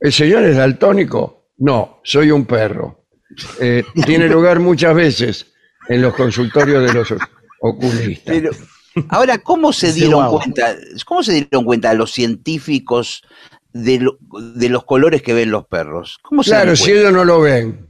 ¿el 0.00 0.12
señor 0.12 0.44
es 0.44 0.56
daltónico? 0.56 1.48
No, 1.58 2.00
soy 2.04 2.30
un 2.30 2.44
perro. 2.44 3.06
Eh, 3.60 3.82
tiene 4.04 4.28
lugar 4.28 4.60
muchas 4.60 4.94
veces 4.94 5.46
en 5.88 6.02
los 6.02 6.14
consultorios 6.14 6.82
de 6.86 6.92
los 6.92 7.14
oculistas. 7.60 8.24
Pero, 8.34 8.50
ahora, 9.08 9.38
¿cómo 9.38 9.72
se 9.72 9.92
Sí, 9.92 10.00
dieron 10.00 10.28
cuenta? 10.28 10.74
¿Cómo 11.06 11.22
se 11.22 11.32
dieron 11.32 11.64
cuenta 11.64 11.94
los 11.94 12.12
científicos 12.12 13.22
de, 13.84 13.98
lo- 14.00 14.18
de 14.54 14.68
los 14.68 14.84
colores 14.84 15.22
que 15.22 15.34
ven 15.34 15.50
los 15.50 15.66
perros? 15.66 16.18
¿Cómo 16.22 16.42
se 16.42 16.50
Claro, 16.50 16.74
si 16.76 16.90
ellos 16.92 17.12
no 17.12 17.24
lo 17.24 17.40
ven. 17.40 17.88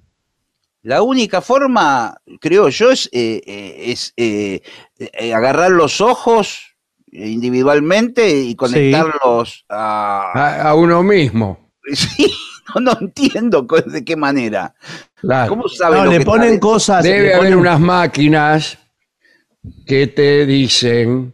La 0.83 1.03
única 1.03 1.41
forma, 1.41 2.17
creo 2.41 2.69
yo, 2.69 2.91
es, 2.93 3.09
eh, 3.13 3.43
eh, 3.47 3.75
es 3.87 4.13
eh, 4.17 4.61
eh, 4.99 5.35
agarrar 5.35 5.73
los 5.73 6.01
ojos 6.01 6.77
individualmente 7.11 8.29
y 8.41 8.55
conectarlos 8.55 9.65
a... 9.69 10.31
A, 10.35 10.69
a 10.71 10.75
uno 10.75 11.03
mismo. 11.03 11.71
Sí, 11.95 12.27
no, 12.75 12.81
no 12.81 12.99
entiendo 13.01 13.65
de 13.87 14.05
qué 14.05 14.17
manera. 14.17 14.75
Claro. 15.21 15.49
¿Cómo 15.51 15.69
saben 15.69 15.99
no, 16.01 16.05
lo 16.07 16.11
le 16.11 16.19
que 16.19 16.25
ponen 16.25 16.59
cosas. 16.59 17.05
Debe 17.05 17.29
le 17.29 17.35
haber 17.35 17.53
ponen- 17.53 17.59
unas 17.61 17.79
máquinas 17.81 18.79
que 19.87 20.09
te 20.09 20.45
dicen 20.47 21.33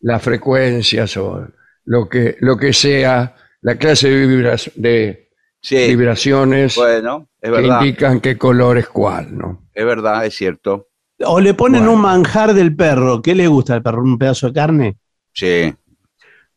las 0.00 0.22
frecuencias 0.22 1.16
o 1.16 1.48
lo 1.84 2.08
que, 2.08 2.36
lo 2.40 2.56
que 2.56 2.72
sea, 2.72 3.34
la 3.62 3.76
clase 3.76 4.10
de, 4.10 4.26
vibra- 4.26 4.72
de 4.76 5.28
Sí, 5.60 5.76
vibraciones 5.96 6.74
bueno, 6.76 7.28
es 7.40 7.50
que 7.50 7.56
verdad, 7.56 7.80
indican 7.82 8.20
qué 8.20 8.36
color 8.36 8.78
es 8.78 8.88
cuál, 8.88 9.36
¿no? 9.36 9.68
es 9.72 9.84
verdad, 9.86 10.26
es 10.26 10.34
cierto. 10.34 10.88
O 11.24 11.38
le 11.40 11.54
ponen 11.54 11.82
Bueno. 11.82 11.94
un 11.94 12.00
manjar 12.00 12.52
del 12.52 12.74
perro. 12.74 13.22
¿Qué 13.22 13.34
le 13.36 13.46
gusta 13.46 13.74
al 13.74 13.82
perro? 13.82 14.02
¿Un 14.02 14.18
pedazo 14.18 14.48
de 14.48 14.52
carne? 14.52 14.96
Sí. 15.32 15.72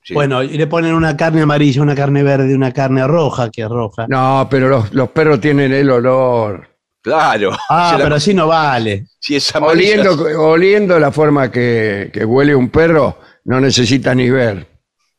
sí. 0.01 0.13
Bueno, 0.15 0.41
y 0.41 0.57
le 0.57 0.65
ponen 0.65 0.95
una 0.95 1.15
carne 1.15 1.41
amarilla, 1.43 1.83
una 1.83 1.93
carne 1.95 2.23
verde, 2.23 2.55
una 2.55 2.71
carne 2.73 3.05
roja, 3.05 3.51
que 3.51 3.61
es 3.61 3.69
roja. 3.69 4.07
No, 4.09 4.47
pero 4.49 4.67
los, 4.67 4.91
los 4.93 5.09
perros 5.11 5.39
tienen 5.39 5.71
el 5.71 5.89
olor. 5.91 6.67
Claro. 7.01 7.51
Ah, 7.69 7.91
Si 7.93 7.97
la- 7.99 8.03
pero 8.05 8.15
así 8.15 8.33
no 8.33 8.47
vale. 8.47 9.05
si 9.19 9.35
es 9.35 9.55
amarilla, 9.55 10.01
Oliendo, 10.11 10.41
oliendo 10.41 10.99
la 10.99 11.11
forma 11.11 11.51
que, 11.51 12.09
que 12.11 12.25
huele 12.25 12.55
un 12.55 12.69
perro, 12.69 13.19
no 13.43 13.61
necesita 13.61 14.15
ni 14.15 14.31
ver. 14.31 14.65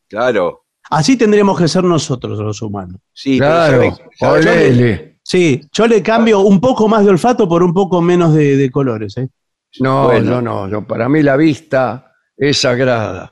Claro. 0.09 0.65
Así 0.89 1.17
tendríamos 1.17 1.57
que 1.59 1.67
ser 1.67 1.83
nosotros 1.83 2.39
los 2.39 2.61
humanos. 2.61 3.01
Sí, 3.13 3.37
pero 3.39 3.51
Claro, 3.51 3.81
¿sabe- 3.81 3.95
sabe- 4.19 4.39
olele. 4.39 5.19
Sí, 5.23 5.61
yo 5.73 5.87
le 5.87 6.01
cambio 6.01 6.39
un 6.39 6.61
poco 6.61 6.87
más 6.87 7.03
de 7.03 7.09
olfato 7.09 7.49
por 7.49 7.61
un 7.61 7.73
poco 7.73 8.01
menos 8.01 8.33
de, 8.33 8.55
de 8.55 8.71
colores. 8.71 9.17
¿eh? 9.17 9.27
No, 9.81 10.05
Bueno. 10.05 10.41
no, 10.41 10.69
yo, 10.69 10.87
para 10.87 11.09
mí 11.09 11.21
la 11.21 11.35
vista 11.35 12.13
es 12.37 12.61
sagrada. 12.61 13.29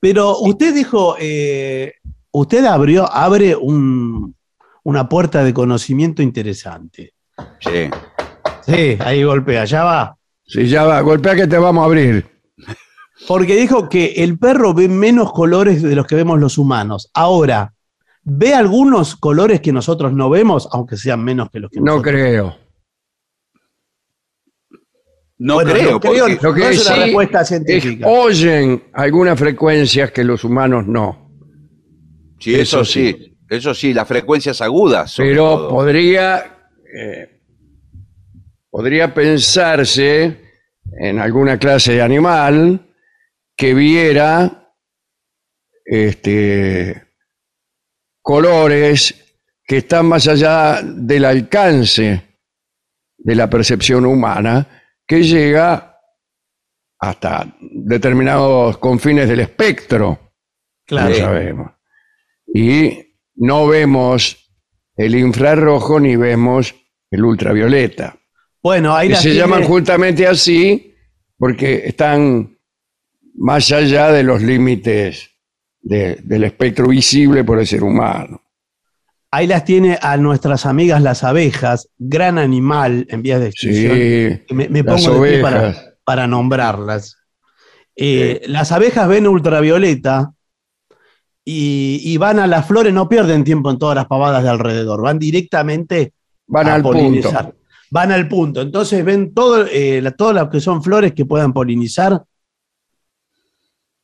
Pero 0.00 0.38
usted 0.38 0.74
dijo, 0.74 1.16
eh, 1.20 1.92
usted 2.30 2.64
abrió, 2.64 3.10
abre 3.12 3.54
un- 3.54 4.34
una 4.84 5.08
puerta 5.08 5.44
de 5.44 5.52
conocimiento 5.52 6.22
interesante. 6.22 7.12
Sí. 7.60 7.90
Sí, 8.62 8.96
ahí 9.00 9.22
golpea, 9.24 9.64
ya 9.66 9.84
va. 9.84 10.16
Si 10.46 10.66
ya 10.68 10.84
va, 10.84 11.00
golpea 11.02 11.34
que 11.36 11.46
te 11.46 11.58
vamos 11.58 11.82
a 11.82 11.84
abrir. 11.84 12.26
Porque 13.26 13.56
dijo 13.56 13.88
que 13.88 14.12
el 14.18 14.38
perro 14.38 14.72
ve 14.74 14.88
menos 14.88 15.32
colores 15.32 15.82
de 15.82 15.94
los 15.96 16.06
que 16.06 16.14
vemos 16.14 16.38
los 16.38 16.56
humanos. 16.56 17.10
Ahora, 17.14 17.74
¿ve 18.22 18.54
algunos 18.54 19.16
colores 19.16 19.60
que 19.60 19.72
nosotros 19.72 20.12
no 20.12 20.30
vemos, 20.30 20.68
aunque 20.72 20.96
sean 20.96 21.24
menos 21.24 21.50
que 21.50 21.58
los 21.60 21.70
que 21.70 21.80
No 21.80 21.86
nosotros 21.86 22.12
creo. 22.14 22.56
No 25.38 25.54
Bueno, 25.54 25.72
creo, 25.72 25.90
no 25.92 26.00
creo, 26.00 26.28
Lo 26.28 26.52
que 26.54 26.60
no 26.60 26.66
es 26.68 26.86
una 26.86 26.94
sí 26.96 27.00
respuesta 27.00 27.40
es- 27.42 27.48
científica. 27.48 28.06
oyen 28.08 28.84
algunas 28.92 29.38
frecuencias 29.38 30.10
que 30.10 30.24
los 30.24 30.42
humanos 30.44 30.86
no. 30.86 31.30
sí, 32.40 32.54
eso, 32.54 32.80
eso 32.80 32.84
sí. 32.84 33.34
Eso 33.48 33.72
sí, 33.72 33.94
las 33.94 34.06
frecuencias 34.06 34.60
agudas. 34.60 35.14
Pero 35.16 35.42
todo. 35.56 35.68
podría, 35.70 36.58
eh, 36.94 37.40
podría 38.68 39.14
pensarse 39.14 40.38
en 41.00 41.18
alguna 41.18 41.58
clase 41.58 41.94
de 41.94 42.02
animal 42.02 42.87
que 43.58 43.74
viera 43.74 44.72
este, 45.84 47.02
colores 48.22 49.36
que 49.64 49.78
están 49.78 50.06
más 50.06 50.28
allá 50.28 50.80
del 50.82 51.24
alcance 51.24 52.22
de 53.18 53.34
la 53.34 53.50
percepción 53.50 54.06
humana, 54.06 54.66
que 55.06 55.22
llega 55.24 55.96
hasta 57.00 57.54
determinados 57.60 58.78
confines 58.78 59.28
del 59.28 59.40
espectro 59.40 60.32
Claro. 60.86 61.10
lo 61.10 61.14
sabemos. 61.16 61.72
Y 62.54 63.14
no 63.34 63.66
vemos 63.66 64.50
el 64.96 65.14
infrarrojo 65.16 66.00
ni 66.00 66.16
vemos 66.16 66.74
el 67.10 67.24
ultravioleta. 67.24 68.16
Bueno, 68.62 68.94
ahí 68.96 69.08
las 69.10 69.18
se 69.22 69.30
tiene- 69.30 69.40
llaman 69.40 69.64
justamente 69.64 70.26
así 70.26 70.94
porque 71.36 71.82
están 71.86 72.57
más 73.38 73.70
allá 73.72 74.10
de 74.12 74.22
los 74.22 74.42
límites 74.42 75.30
de- 75.80 76.18
del 76.24 76.44
espectro 76.44 76.88
visible 76.88 77.44
por 77.44 77.58
el 77.58 77.66
ser 77.66 77.82
humano. 77.82 78.42
Ahí 79.30 79.46
las 79.46 79.64
tiene 79.64 79.98
a 80.00 80.16
nuestras 80.16 80.64
amigas 80.66 81.02
las 81.02 81.22
abejas, 81.22 81.88
gran 81.98 82.38
animal 82.38 83.06
en 83.10 83.22
vías 83.22 83.40
de 83.40 83.48
extinción. 83.48 83.94
Sí, 84.48 84.54
me, 84.54 84.68
me 84.68 84.82
las 84.82 85.04
pongo 85.04 85.22
de 85.22 85.30
pie 85.30 85.42
para, 86.04 86.26
nombrarlas. 86.26 87.16
Eh, 87.94 88.42
Las 88.46 88.72
abejas 88.72 89.06
ven 89.08 89.26
ultravioleta 89.26 90.32
y, 91.44 92.00
y 92.04 92.16
van 92.16 92.38
a 92.38 92.46
las 92.46 92.66
flores, 92.66 92.92
no 92.92 93.08
pierden 93.08 93.44
tiempo 93.44 93.70
en 93.70 93.78
todas 93.78 93.96
las 93.96 94.06
pavadas 94.06 94.42
de 94.42 94.48
alrededor, 94.48 95.02
van 95.02 95.18
directamente 95.18 96.12
Van 96.46 96.68
a 96.68 96.74
al 96.76 96.82
polinizar. 96.82 97.44
punto. 97.44 97.58
Van 97.90 98.12
al 98.12 98.28
punto. 98.28 98.60
Entonces 98.62 99.04
ven 99.04 99.32
todo, 99.34 99.66
eh, 99.66 100.00
la- 100.02 100.10
todas 100.12 100.34
las 100.34 100.48
que 100.48 100.60
son 100.60 100.82
flores 100.82 101.12
que 101.12 101.24
puedan 101.26 101.52
polinizar, 101.52 102.22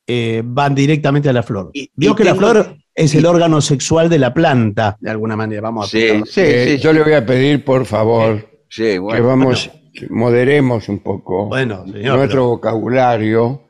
eh, 0.07 0.41
van 0.45 0.75
directamente 0.75 1.29
a 1.29 1.33
la 1.33 1.43
flor. 1.43 1.71
Y- 1.73 1.89
Vio 1.95 2.11
y 2.11 2.15
que 2.15 2.23
la 2.23 2.35
flor 2.35 2.75
es 2.93 3.13
el 3.15 3.25
órgano 3.25 3.59
sexual 3.61 4.07
de 4.09 4.19
la 4.19 4.33
planta, 4.33 4.97
de 4.99 5.09
alguna 5.11 5.35
manera. 5.35 5.61
Vamos 5.61 5.87
a 5.87 5.89
Sí, 5.89 5.97
explicarlo. 6.03 6.25
sí, 6.31 6.41
Eh, 6.41 6.75
sí. 6.77 6.83
yo 6.83 6.93
le 6.93 7.03
voy 7.03 7.13
a 7.13 7.25
pedir, 7.25 7.63
por 7.65 7.85
favor, 7.85 8.47
Sí, 8.69 8.83
que 8.83 8.99
bueno. 8.99 9.27
vamos, 9.27 9.69
que 9.93 10.07
moderemos 10.09 10.87
un 10.89 10.99
poco 10.99 11.47
Bueno, 11.47 11.85
señor, 11.85 12.17
nuestro 12.17 12.27
pero- 12.41 12.47
vocabulario, 12.49 13.63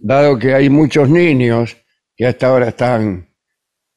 dado 0.00 0.38
que 0.38 0.54
hay 0.54 0.68
muchos 0.70 1.08
niños 1.08 1.76
que 2.16 2.26
hasta 2.26 2.48
ahora 2.48 2.68
están 2.68 3.28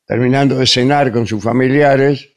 terminando 0.05 0.57
de 0.57 0.65
cenar 0.65 1.12
con 1.12 1.27
sus 1.27 1.43
familiares 1.43 2.29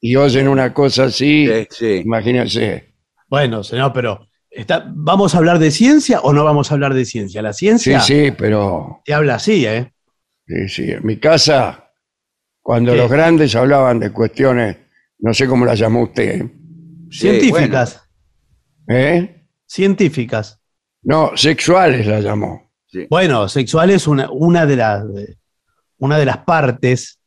y 0.00 0.14
oyen 0.16 0.46
una 0.48 0.72
cosa 0.72 1.04
así, 1.04 1.46
Sí, 1.46 1.66
sí. 1.70 2.02
imagínense. 2.04 2.94
Bueno, 3.28 3.62
señor, 3.64 3.92
pero 3.94 4.28
está, 4.50 4.84
¿vamos 4.94 5.34
a 5.34 5.38
hablar 5.38 5.58
de 5.58 5.70
ciencia 5.70 6.20
o 6.20 6.32
no 6.32 6.44
vamos 6.44 6.70
a 6.70 6.74
hablar 6.74 6.94
de 6.94 7.04
ciencia? 7.04 7.42
La 7.42 7.52
Sí, 7.52 7.66
ciencia 7.66 8.00
sí, 8.00 8.32
pero 8.36 9.00
te 9.04 9.14
habla 9.14 9.36
así, 9.36 9.66
¿eh? 9.66 9.92
sí, 10.46 10.68
sí. 10.68 10.90
en 10.90 11.06
mi 11.06 11.16
casa, 11.18 11.90
cuando 12.60 12.92
¿Qué? 12.92 12.98
los 12.98 13.10
grandes 13.10 13.54
hablaban 13.56 13.98
de 14.00 14.10
cuestiones, 14.12 14.76
no 15.20 15.32
sé 15.34 15.46
cómo 15.46 15.64
las 15.64 15.78
llamó 15.78 16.02
usted, 16.02 16.46
Sí, 17.10 17.18
Científicas, 17.28 18.08
¿eh? 18.88 19.44
científicas. 19.66 20.60
No, 21.02 21.36
sexuales 21.36 22.06
las 22.06 22.22
llamó. 22.22 22.70
Bueno, 23.08 23.48
sexual 23.48 23.90
es 23.90 24.06
una, 24.06 24.30
una, 24.30 24.66
de, 24.66 24.76
las, 24.76 25.04
una 25.98 26.18
de 26.18 26.24
las 26.26 26.38
partes 26.38 27.18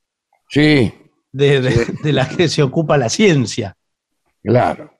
Sí, 0.50 0.94
de, 1.32 1.62
de- 1.62 1.86
de 2.04 2.14
las 2.14 2.36
que 2.36 2.48
se 2.48 2.62
ocupa 2.64 2.98
la 2.98 3.10
ciencia. 3.10 3.76
Claro. 4.44 4.93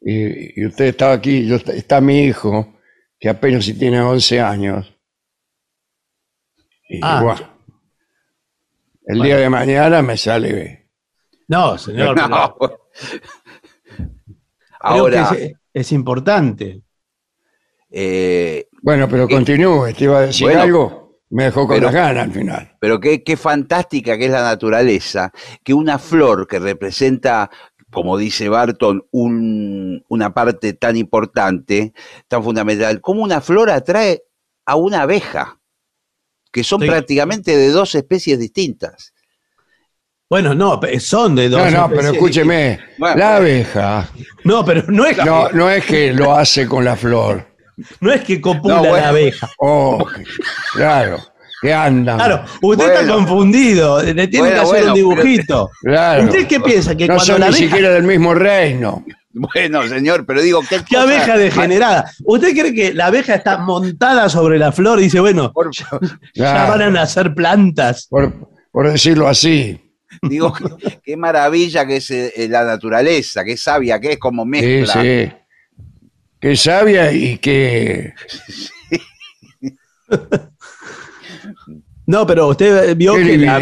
Y, 0.00 0.60
y 0.62 0.66
usted 0.66 0.86
estaba 0.86 1.12
aquí, 1.12 1.46
yo, 1.46 1.56
está 1.56 2.00
mi 2.00 2.20
hijo, 2.24 2.74
que 3.18 3.28
apenas 3.28 3.64
si 3.64 3.74
tiene 3.78 4.00
11 4.00 4.40
años. 4.40 4.96
Y 6.88 7.00
Ah. 7.02 7.20
bueno, 7.22 7.40
el 9.06 9.22
día 9.22 9.36
de 9.36 9.48
mañana 9.50 10.02
me 10.02 10.16
sale. 10.16 10.88
No, 11.48 11.76
señor, 11.78 12.14
pero 12.14 12.28
No. 12.28 12.56
creo 12.58 12.78
Ahora, 14.80 15.28
que 15.32 15.44
es, 15.44 15.52
es 15.74 15.92
importante. 15.92 16.82
eh, 17.90 18.68
Bueno, 18.82 19.08
pero 19.08 19.28
continúe, 19.28 19.92
te 19.96 20.04
iba 20.04 20.18
a 20.18 20.22
decir 20.22 20.46
Bueno, 20.46 20.62
algo, 20.62 21.20
me 21.30 21.44
dejó 21.44 21.66
con 21.66 21.76
pero- 21.76 21.86
las 21.86 21.94
ganas 21.94 22.24
al 22.24 22.32
final. 22.32 22.76
pero 22.80 22.98
qué, 22.98 23.22
qué 23.22 23.36
fantástica 23.36 24.16
que 24.16 24.26
es 24.26 24.30
la 24.30 24.42
naturaleza, 24.42 25.32
que 25.62 25.74
una 25.74 25.98
flor 25.98 26.46
que 26.48 26.58
representa, 26.58 27.50
como 27.90 28.16
dice 28.18 28.48
Barton, 28.48 29.04
un- 29.10 30.04
una 30.08 30.32
parte 30.32 30.72
tan 30.74 30.96
importante, 30.96 31.92
tan 32.28 32.42
fundamental, 32.44 33.00
como 33.00 33.22
una 33.22 33.40
flor 33.40 33.70
atrae 33.70 34.22
a 34.66 34.76
una 34.76 35.02
abeja, 35.02 35.58
que 36.52 36.62
son 36.64 36.80
Sí. 36.80 36.86
prácticamente 36.86 37.56
de 37.56 37.70
dos 37.70 37.94
especies 37.94 38.38
distintas. 38.38 39.12
Bueno, 40.28 40.54
no, 40.54 40.80
son 41.00 41.34
de 41.34 41.48
dos. 41.48 41.72
No, 41.72 41.88
no, 41.88 41.90
pero 41.90 42.10
escúcheme, 42.12 42.78
Bueno, 42.98 43.16
la 43.16 43.36
abeja 43.36 44.08
No, 44.44 44.64
pero 44.64 44.84
no 44.86 45.04
es, 45.04 45.16
no, 45.24 45.48
no 45.50 45.68
es 45.68 45.84
que 45.84 46.12
lo 46.12 46.32
hace 46.36 46.68
con 46.68 46.84
la 46.84 46.94
flor. 46.96 47.48
no 48.00 48.12
es 48.12 48.20
que 48.22 48.40
copula 48.40 48.74
No, 48.76 48.80
bueno. 48.82 48.96
la 48.96 49.08
abeja. 49.08 49.50
Oh, 49.58 50.06
claro, 50.74 51.18
que 51.60 51.72
andan. 51.74 52.16
Claro, 52.16 52.44
usted 52.62 52.92
está 52.92 53.12
confundido. 53.12 54.02
Le 54.02 54.28
tiene 54.28 54.48
Bueno, 54.48 54.54
que 54.54 54.60
hacer 54.60 54.66
bueno, 54.68 54.88
un 54.88 54.94
dibujito. 54.94 55.70
Claro. 55.82 56.24
¿Usted 56.24 56.46
qué 56.46 56.60
piensa? 56.60 56.94
Que 56.96 57.06
No 57.06 57.14
cuando 57.16 57.24
son 57.32 57.40
la 57.40 57.46
ni 57.50 57.54
abeja, 57.56 57.66
siquiera 57.68 57.90
del 57.94 58.02
mismo 58.04 58.34
reino. 58.34 59.04
Bueno, 59.32 59.86
señor, 59.86 60.26
pero 60.26 60.42
digo, 60.42 60.60
¿qué, 60.68 60.76
qué 60.78 60.82
cosa- 60.96 61.02
abeja 61.02 61.36
degenerada? 61.38 62.10
¿Usted 62.24 62.50
cree 62.52 62.74
que 62.74 62.92
la 62.94 63.06
abeja 63.06 63.34
está 63.36 63.58
montada 63.58 64.28
sobre 64.28 64.58
la 64.58 64.72
flor 64.72 64.98
y 64.98 65.04
dice, 65.04 65.20
bueno, 65.20 65.52
Por- 65.52 65.70
ya 65.72 65.86
Claro. 66.34 66.70
van 66.72 66.82
a 66.82 66.90
nacer 66.90 67.32
plantas? 67.34 68.06
por, 68.08 68.32
por 68.72 68.90
decirlo 68.90 69.28
así. 69.28 69.80
digo, 70.22 70.52
qué, 70.52 70.98
qué 71.04 71.16
maravilla 71.16 71.86
que 71.86 71.96
es 71.98 72.10
eh, 72.10 72.32
la 72.50 72.64
naturaleza, 72.64 73.44
qué 73.44 73.56
sabia 73.56 74.00
que 74.00 74.12
es 74.14 74.18
como 74.18 74.42
Sí, 74.44 74.48
mezcla. 74.48 75.00
sí. 75.02 75.32
Que 76.40 76.56
sabia 76.56 77.12
y 77.12 77.36
que. 77.38 78.14
No, 82.06 82.26
pero 82.26 82.48
usted 82.48 82.96
vio 82.96 83.14
que 83.14 83.24
que 83.24 83.38
la. 83.38 83.58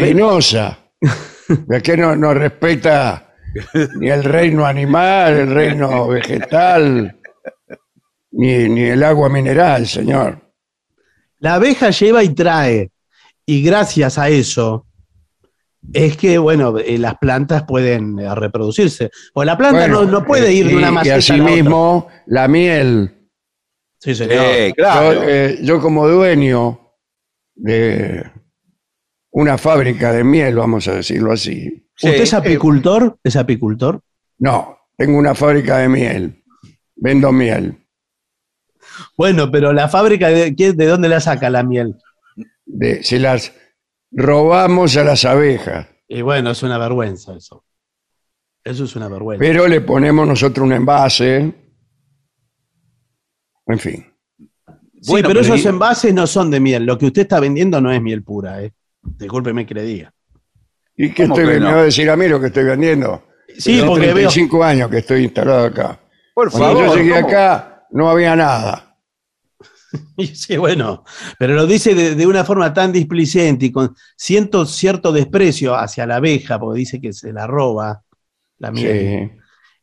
De 1.47 1.81
que 1.81 1.97
no, 1.97 2.15
no 2.15 2.33
respeta 2.33 3.33
ni 3.95 4.09
el 4.09 4.23
reino 4.23 4.65
animal, 4.65 5.33
el 5.33 5.53
reino 5.53 6.07
vegetal, 6.07 7.19
ni, 8.31 8.69
ni 8.69 8.81
el 8.83 9.03
agua 9.03 9.29
mineral, 9.29 9.87
señor. 9.87 10.39
La 11.39 11.55
abeja 11.55 11.89
lleva 11.89 12.23
y 12.23 12.29
trae. 12.29 12.91
Y 13.45 13.63
gracias 13.63 14.17
a 14.17 14.29
eso 14.29 14.85
es 15.93 16.17
que, 16.17 16.37
bueno, 16.37 16.77
eh, 16.77 16.97
las 16.97 17.15
plantas 17.17 17.63
pueden 17.63 18.19
eh, 18.19 18.35
reproducirse. 18.35 19.09
O 19.33 19.43
la 19.43 19.57
planta 19.57 19.79
Bueno, 19.79 20.03
no, 20.05 20.11
no 20.19 20.25
puede 20.25 20.53
ir 20.53 20.67
de 20.67 20.75
una 20.75 20.91
maceta 20.91 21.07
Y 21.07 21.09
a 21.09 21.37
la 21.37 21.43
otra. 21.43 21.49
asimismo, 21.51 22.07
la 22.27 22.47
miel. 22.47 23.15
Sí, 23.99 24.13
señor. 24.13 24.45
Sí, 24.45 24.73
claro. 24.73 25.13
Yo, 25.13 25.23
eh, 25.27 25.59
yo 25.63 25.81
como 25.81 26.07
dueño 26.07 26.88
de 27.61 28.31
una 29.31 29.57
fábrica 29.57 30.11
de 30.13 30.23
miel, 30.23 30.55
vamos 30.55 30.87
a 30.87 30.93
decirlo 30.95 31.31
así. 31.33 31.85
Sí, 31.95 32.07
¿Usted 32.07 32.21
es 32.23 32.33
eh, 32.33 32.37
apicultor? 32.37 33.19
¿Es 33.23 33.35
apicultor? 33.35 34.01
No, 34.39 34.77
tengo 34.97 35.17
una 35.17 35.35
fábrica 35.35 35.77
de 35.79 35.89
miel. 35.89 36.43
Vendo 36.95 37.31
miel. 37.31 37.85
Bueno, 39.17 39.51
pero 39.51 39.71
la 39.73 39.87
fábrica, 39.89 40.29
de, 40.29 40.55
¿quién- 40.55 40.75
¿de 40.77 40.85
dónde 40.85 41.09
la 41.09 41.19
saca 41.19 41.49
la 41.49 41.63
miel? 41.63 41.95
De, 42.65 43.03
se 43.03 43.19
las 43.19 43.53
robamos 44.11 44.95
a 44.97 45.03
las 45.03 45.25
abejas, 45.25 45.87
Y 46.07 46.21
bueno, 46.21 46.51
es 46.51 46.63
una 46.63 46.77
vergüenza 46.77 47.35
eso. 47.35 47.63
Eso 48.63 48.83
es 48.85 48.95
una 48.95 49.07
vergüenza. 49.07 49.39
pero 49.39 49.67
le 49.67 49.81
ponemos 49.81 50.27
nosotros 50.27 50.65
un 50.65 50.73
envase, 50.73 51.53
En 53.67 53.79
fin. 53.79 54.08
Sí, 55.01 55.13
pero 55.15 55.27
pero 55.29 55.39
esos 55.41 55.63
y- 55.63 55.67
envases 55.67 56.13
no 56.13 56.27
son 56.27 56.51
de 56.51 56.59
miel. 56.59 56.85
Lo 56.85 56.97
que 56.97 57.05
usted 57.07 57.21
está 57.23 57.39
vendiendo 57.39 57.79
no 57.81 57.91
es 57.91 58.01
miel 58.01 58.23
pura, 58.23 58.61
¿eh? 58.63 58.73
Discúlpeme 59.01 59.65
que 59.65 59.73
le 59.73 59.83
diga. 59.83 60.13
¿Y 60.97 61.11
qué 61.13 61.23
¿Cómo 61.23 61.37
estoy, 61.37 61.53
que 61.53 61.59
me 61.61 61.65
va 61.65 61.79
a 61.79 61.83
decir 61.83 62.09
a 62.09 62.15
mí 62.17 62.27
lo 62.27 62.39
que 62.41 62.47
estoy 62.47 62.65
vendiendo? 62.65 63.23
Sí, 63.57 63.81
porque 63.85 64.07
veo. 64.07 64.13
35 64.29 64.63
años 64.63 64.89
que 64.89 64.97
estoy 64.97 65.23
instalado 65.23 65.65
acá. 65.67 65.99
Por 66.35 66.51
Cuando 66.51 66.79
favor. 66.79 66.85
yo 66.85 66.95
llegué 67.03 67.15
¿cómo? 67.21 67.27
acá 67.27 67.85
no 67.91 68.09
había 68.09 68.35
nada. 68.35 68.85
Sí, 70.33 70.55
bueno, 70.57 71.03
pero 71.39 71.55
lo 71.55 71.65
dice 71.65 71.95
de, 71.95 72.13
de 72.13 72.27
una 72.27 72.43
forma 72.43 72.71
tan 72.73 72.91
displicente 72.91 73.65
y 73.67 73.71
con 73.71 73.95
siento 74.15 74.65
cierto 74.65 75.11
desprecio 75.11 75.73
hacia 75.75 76.05
la 76.05 76.17
abeja, 76.17 76.59
porque 76.59 76.79
dice 76.79 77.01
que 77.01 77.11
se 77.11 77.33
la 77.33 77.47
roba 77.47 78.03
la 78.59 78.71
miel, 78.71 79.31
Sí. 79.33 79.38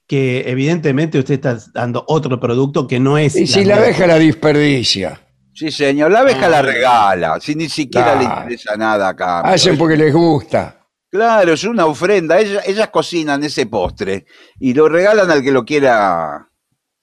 Que 0.07 0.49
evidentemente 0.51 1.19
usted 1.19 1.35
está 1.35 1.59
dando 1.75 2.05
otro 2.09 2.39
producto 2.39 2.87
que 2.87 3.01
no 3.01 3.19
es. 3.19 3.35
Y 3.37 3.47
si 3.47 3.65
la 3.65 3.77
abeja 3.77 4.07
la 4.07 4.19
desperdicia, 4.19 5.21
Sí, 5.53 5.71
señor. 5.71 6.11
La 6.11 6.21
abeja 6.21 6.47
Ah. 6.47 6.51
la 6.51 6.61
regala. 6.63 7.41
Si 7.41 7.55
ni 7.55 7.67
siquiera 7.71 8.15
le 8.15 8.27
Claro. 8.27 8.43
interesa 8.43 8.77
nada 8.77 9.09
acá. 9.09 9.41
hacen 9.41 9.79
porque 9.79 9.97
les 9.97 10.13
gusta. 10.13 10.83
Claro, 11.11 11.55
es 11.55 11.65
una 11.65 11.87
ofrenda. 11.87 12.39
Ellas, 12.39 12.63
ellas 12.69 12.89
cocinan 12.89 13.43
ese 13.43 13.65
postre 13.65 14.27
y 14.61 14.75
lo 14.75 14.87
regalan 14.87 15.31
al 15.31 15.43
que 15.43 15.51
lo 15.51 15.65
quiera 15.65 16.47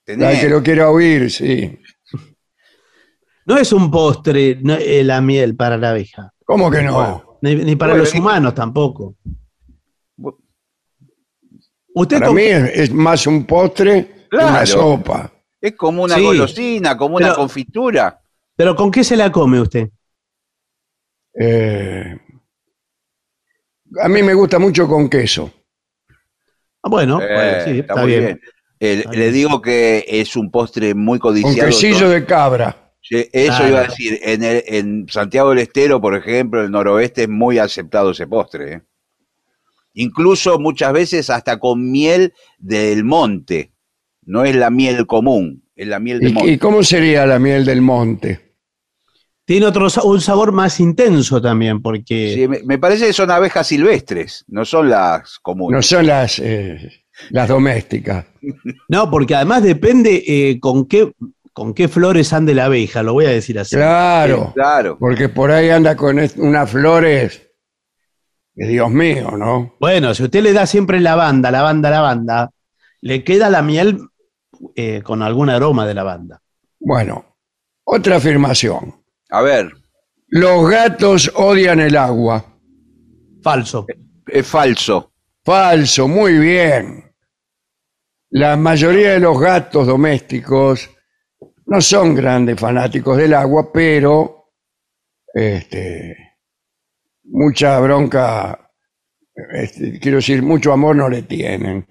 tener. 0.06 0.28
Al 0.36 0.40
que 0.40 0.50
lo 0.50 0.62
quiera 0.62 0.92
oír, 0.92 1.32
sí. 1.32 1.80
No 3.48 3.58
es 3.58 3.74
un 3.74 3.90
postre 3.90 4.60
no, 4.62 4.76
eh, 4.76 5.04
la 5.04 5.20
miel 5.20 5.56
para 5.56 5.76
la 5.78 5.90
abeja, 5.90 6.32
¿Cómo 6.46 6.70
que 6.70 6.84
no? 6.84 7.40
ni, 7.42 7.56
ni 7.56 7.76
para 7.76 7.94
Bueno, 7.94 8.04
los 8.06 8.14
humanos 8.14 8.54
tampoco. 8.54 9.16
Usted 11.96 12.18
Para 12.18 12.28
con- 12.28 12.36
mí 12.36 12.44
es, 12.44 12.64
es 12.80 12.92
más 12.94 13.26
un 13.28 13.46
postre 13.46 14.28
que 14.30 14.38
una 14.38 14.66
sopa. 14.66 15.32
Es 15.62 15.74
como 15.76 16.04
una 16.04 16.16
Sí. 16.16 16.24
golosina, 16.24 16.98
como 16.98 17.16
una 17.18 17.34
confitura. 17.36 18.20
¿Pero 18.56 18.76
con 18.76 18.92
qué 18.92 19.04
se 19.04 19.16
la 19.16 19.32
come 19.32 19.60
usted? 19.62 19.90
Eh, 21.40 22.18
a 24.02 24.08
mí 24.10 24.24
me 24.24 24.34
gusta 24.34 24.60
mucho 24.60 24.88
con 24.88 25.10
queso. 25.10 25.52
Ah, 26.84 26.90
bueno, 26.90 27.22
Eh, 27.22 27.28
bueno, 27.34 27.64
sí, 27.66 27.80
está, 27.80 27.96
muy 27.96 28.08
bien. 28.08 28.42
Eh, 28.80 28.94
Está 29.00 29.12
le 29.12 29.18
bien. 29.18 29.34
digo 29.34 29.62
que 29.62 30.04
es 30.08 30.36
un 30.36 30.52
postre 30.52 30.94
muy 30.94 31.18
Con 31.20 31.32
codiciado. 31.32 31.70
quesillo 31.70 32.10
de 32.10 32.26
cabra. 32.26 32.92
Sí, 33.02 33.28
Eso 33.32 33.58
Claro. 33.58 33.70
iba 33.70 33.80
a 33.80 33.84
decir, 33.84 34.20
en, 34.22 34.44
el- 34.44 34.64
en 34.68 35.06
Santiago 35.10 35.50
del 35.50 35.60
Estero, 35.60 36.00
por 36.02 36.16
ejemplo, 36.16 36.62
el 36.62 36.72
noroeste 36.72 37.24
es 37.24 37.30
muy 37.30 37.58
aceptado 37.60 38.12
ese 38.12 38.28
postre. 38.28 38.74
¿eh? 38.74 38.82
Incluso 39.94 40.60
muchas 40.60 40.94
veces 40.94 41.30
hasta 41.30 41.60
con 41.60 41.92
miel 41.92 42.34
del 42.58 43.04
monte. 43.04 43.72
No 44.26 44.44
es 44.46 44.56
la 44.56 44.70
miel 44.70 45.06
común, 45.06 45.64
es 45.76 45.88
la 45.88 46.00
miel 46.00 46.20
del 46.20 46.30
¿Y, 46.30 46.32
y 46.32 46.34
monte. 46.36 46.60
cómo 46.60 46.84
sería 46.84 47.26
la 47.26 47.40
miel 47.40 47.66
del 47.66 47.82
monte? 47.82 48.54
Tiene 49.46 49.66
otro, 49.66 49.88
un 50.06 50.22
sabor 50.22 50.54
más 50.54 50.80
intenso 50.80 51.42
también, 51.42 51.82
porque 51.82 52.34
Sí, 52.34 52.48
me, 52.48 52.64
me 52.64 52.78
parece 52.78 53.08
que 53.08 53.14
son 53.14 53.30
abejas 53.30 53.68
silvestres, 53.68 54.46
no 54.48 54.64
son 54.64 54.90
las 54.90 55.38
comunes. 55.40 55.76
No 55.76 55.82
son 55.82 56.08
las, 56.08 56.40
eh, 56.40 57.04
las 57.30 57.50
domésticas. 57.50 58.26
no, 58.88 59.12
porque 59.12 59.36
además 59.36 59.62
depende 59.64 60.24
eh, 60.26 60.60
con 60.62 60.86
qué 60.86 61.12
con 61.52 61.76
qué 61.76 61.88
flores 61.88 62.34
ande 62.34 62.56
la 62.56 62.66
abeja, 62.66 63.04
lo 63.04 63.14
voy 63.14 63.26
a 63.26 63.30
decir 63.30 63.60
así. 63.60 63.76
Claro, 63.76 64.54
Claro. 64.56 64.98
porque 65.00 65.30
por 65.30 65.52
ahí 65.52 65.70
anda 65.70 65.96
con 65.96 66.18
unas 66.38 66.70
flores. 66.72 67.44
Que 68.56 68.68
Dios 68.68 68.90
mío, 68.92 69.32
¿no? 69.38 69.76
Bueno, 69.80 70.14
si 70.14 70.24
usted 70.24 70.42
le 70.44 70.54
da 70.54 70.66
siempre 70.66 71.00
lavanda, 71.00 71.50
lavanda, 71.52 71.90
lavanda, 71.90 72.52
le 73.02 73.24
queda 73.24 73.50
la 73.50 73.62
miel 73.62 74.00
eh, 74.76 75.02
con 75.04 75.22
algún 75.22 75.50
aroma 75.50 75.86
de 75.88 75.94
lavanda. 75.94 76.42
Bueno, 76.80 77.38
otra 77.84 78.18
afirmación. 78.18 78.96
A 79.30 79.42
ver, 79.42 79.72
Los 80.28 80.70
gatos 80.70 81.32
odian 81.36 81.80
el 81.80 81.96
agua. 81.98 82.46
Falso. 83.42 83.86
es 84.28 84.48
falso. 84.48 85.12
Falso, 85.44 86.08
muy 86.08 86.38
bien. 86.38 87.12
La 88.30 88.56
mayoría 88.56 89.12
de 89.12 89.20
los 89.20 89.40
gatos 89.40 89.86
domésticos 89.86 90.90
no 91.66 91.82
son 91.82 92.16
grandes 92.16 92.60
fanáticos 92.60 93.18
del 93.18 93.34
agua, 93.34 93.72
pero 93.72 94.52
este, 95.34 96.23
mucha 97.26 97.80
bronca, 97.80 98.70
este, 99.54 100.00
quiero 100.00 100.18
decir, 100.18 100.42
mucho 100.44 100.72
amor 100.74 100.96
no 100.96 101.10
le 101.10 101.24
tienen. 101.24 101.88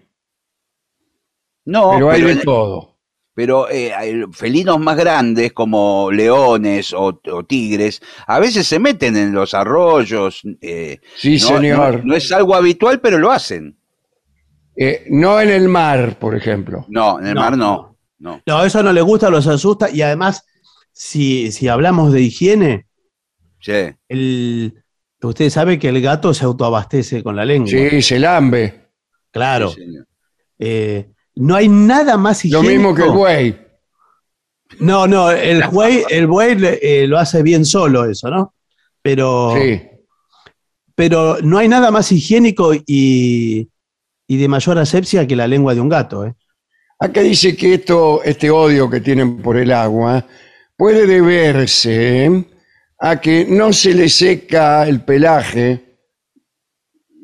No, 1.64 1.90
pero 1.92 2.10
hay 2.10 2.20
pero 2.20 2.26
de 2.26 2.32
en- 2.34 2.42
todo. 2.42 2.98
pero 3.34 3.70
eh, 3.70 3.92
hay 3.94 4.22
felinos 4.32 4.78
más 4.80 4.96
grandes 4.96 5.52
como 5.52 6.10
leones 6.10 6.92
o, 6.92 7.20
o 7.32 7.44
tigres 7.44 8.02
a 8.26 8.38
veces 8.40 8.66
se 8.66 8.78
meten 8.78 9.16
en 9.16 9.32
los 9.32 9.54
arroyos. 9.54 10.42
eh, 10.60 10.98
Sí, 11.16 11.34
no, 11.34 11.38
señor. 11.46 11.98
no- 11.98 12.04
no 12.04 12.14
es 12.16 12.30
algo 12.32 12.54
habitual, 12.54 13.00
pero 13.00 13.18
lo 13.18 13.30
hacen. 13.30 13.78
Eh, 14.76 15.04
no 15.10 15.40
en 15.40 15.50
el 15.50 15.68
mar, 15.68 16.18
por 16.18 16.34
ejemplo. 16.34 16.84
No, 16.88 17.20
en 17.20 17.26
el 17.28 17.34
No, 17.34 17.40
mar 17.40 17.56
no. 17.56 17.96
no. 18.18 18.42
No, 18.46 18.64
eso 18.64 18.82
no 18.82 18.92
le 18.92 19.02
gusta, 19.02 19.30
los 19.30 19.46
asusta 19.46 19.90
y 19.90 20.02
además, 20.02 20.44
si, 20.92 21.52
si 21.52 21.68
hablamos 21.68 22.12
de 22.12 22.22
higiene, 22.22 22.86
Sí. 23.60 23.94
el, 24.08 24.81
usted 25.28 25.50
sabe 25.50 25.78
que 25.78 25.88
el 25.88 26.00
gato 26.00 26.32
se 26.34 26.44
autoabastece 26.44 27.22
con 27.22 27.36
la 27.36 27.44
lengua. 27.44 27.68
Sí, 27.68 28.02
se 28.02 28.18
lambe. 28.18 28.88
Claro. 29.30 29.70
Sí. 29.70 29.82
Eh, 30.58 31.08
no 31.36 31.54
hay 31.54 31.68
nada 31.68 32.16
más 32.16 32.44
Lo 32.44 32.60
higiénico. 32.60 32.72
mismo 32.72 32.94
que 32.94 33.02
el 33.02 33.10
buey. 33.10 33.58
No, 34.80 35.06
no, 35.06 35.30
el 35.30 35.62
buey, 35.70 36.02
el 36.08 36.26
buey 36.26 36.56
eh, 36.80 37.06
lo 37.06 37.18
hace 37.18 37.42
bien 37.42 37.64
solo 37.64 38.04
eso, 38.06 38.30
¿no? 38.30 38.54
Pero, 39.02 39.54
Sí. 39.60 39.80
pero 40.94 41.38
no 41.42 41.58
hay 41.58 41.68
nada 41.68 41.90
más 41.90 42.10
higiénico 42.12 42.72
y, 42.74 43.68
y 44.26 44.36
de 44.36 44.48
mayor 44.48 44.78
asepsia 44.78 45.26
que 45.26 45.36
la 45.36 45.46
lengua 45.46 45.74
de 45.74 45.80
un 45.80 45.88
gato, 45.88 46.24
¿eh? 46.26 46.34
Acá 46.98 47.20
dice 47.20 47.56
que 47.56 47.74
esto, 47.74 48.22
este 48.22 48.48
odio 48.50 48.88
que 48.88 49.00
tienen 49.00 49.38
por 49.42 49.56
el 49.56 49.72
agua 49.72 50.24
puede 50.76 51.06
deberse 51.06 52.44
a 53.04 53.20
que 53.20 53.44
no 53.44 53.72
se 53.72 53.94
le 53.94 54.08
seca 54.08 54.86
el 54.86 55.04
pelaje 55.04 55.98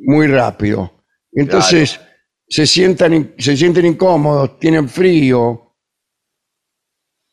muy 0.01 0.27
rápido. 0.27 1.05
Entonces 1.31 2.01
se, 2.49 2.67
sientan, 2.67 3.35
se 3.39 3.57
sienten 3.57 3.87
incómodos, 3.87 4.59
tienen 4.59 4.89
frío 4.89 5.77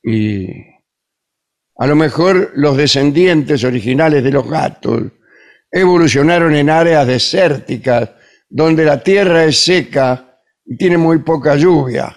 y 0.04 0.46
a 1.78 1.88
lo 1.88 1.96
mejor 1.96 2.52
los 2.54 2.78
descendientes 2.78 3.64
originales 3.64 4.24
de 4.24 4.32
los 4.32 4.48
gatos 4.48 5.02
evolucionaron 5.72 6.54
en 6.54 6.70
áreas 6.70 7.08
desérticas 7.08 8.12
donde 8.48 8.86
la 8.86 9.02
tierra 9.02 9.44
es 9.44 9.58
seca 9.58 10.40
y 10.64 10.78
tiene 10.78 11.00
muy 11.00 11.18
poca 11.24 11.56
lluvia. 11.56 12.16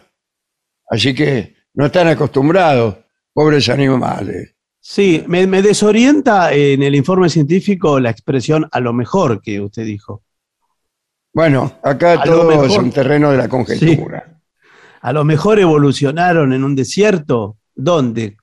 Así 0.90 1.14
que 1.14 1.56
no 1.72 1.86
están 1.86 2.08
acostumbrados, 2.08 2.98
pobres 3.32 3.70
animales. 3.70 4.57
Sí, 4.90 5.22
me, 5.26 5.46
me 5.46 5.60
desorienta 5.60 6.50
en 6.54 6.82
el 6.82 6.94
informe 6.94 7.28
científico 7.28 8.00
la 8.00 8.08
expresión 8.08 8.66
a 8.72 8.80
lo 8.80 8.94
mejor 8.94 9.42
que 9.42 9.60
usted 9.60 9.84
dijo. 9.84 10.22
Bueno, 11.34 11.78
acá 11.82 12.12
A 12.12 12.22
todo 12.24 12.64
es 12.64 12.74
un 12.74 12.90
terreno 12.90 13.30
de 13.30 13.36
la 13.36 13.50
conjetura. 13.50 14.40
A 15.02 15.12
lo 15.12 15.24
mejor 15.24 15.58
evolucionaron 15.58 16.54
en 16.54 16.64
un 16.64 16.74
desierto. 16.74 17.58
¿Dónde? 17.74 18.38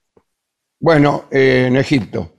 Bueno, 0.79 1.25
eh, 1.31 1.65
en 1.67 1.77
Egipto. 1.77 2.31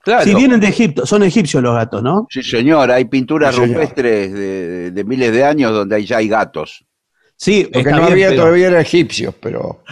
Claro. 0.00 0.24
Si 0.24 0.34
vienen 0.34 0.58
de 0.58 0.68
Egipto, 0.68 1.04
son 1.04 1.22
egipcios 1.22 1.62
los 1.62 1.74
gatos, 1.74 2.02
¿no? 2.02 2.26
Sí, 2.30 2.42
señor. 2.42 2.90
Hay 2.90 3.04
pinturas 3.04 3.54
Sí, 3.54 3.60
rupestres 3.60 4.32
de, 4.32 5.04
miles 5.04 5.32
de 5.32 5.44
años 5.44 5.70
donde 5.72 6.02
ya 6.02 6.16
hay 6.16 6.28
gatos. 6.28 6.82
Sí, 7.36 7.64
Lo 7.64 7.72
que 7.72 7.78
está 7.80 7.90
no 7.90 7.98
bien, 7.98 8.12
había 8.12 8.28
pero- 8.30 8.40
todavía 8.40 8.68
era 8.68 8.80
egipcios, 8.80 9.34
pero. 9.38 9.84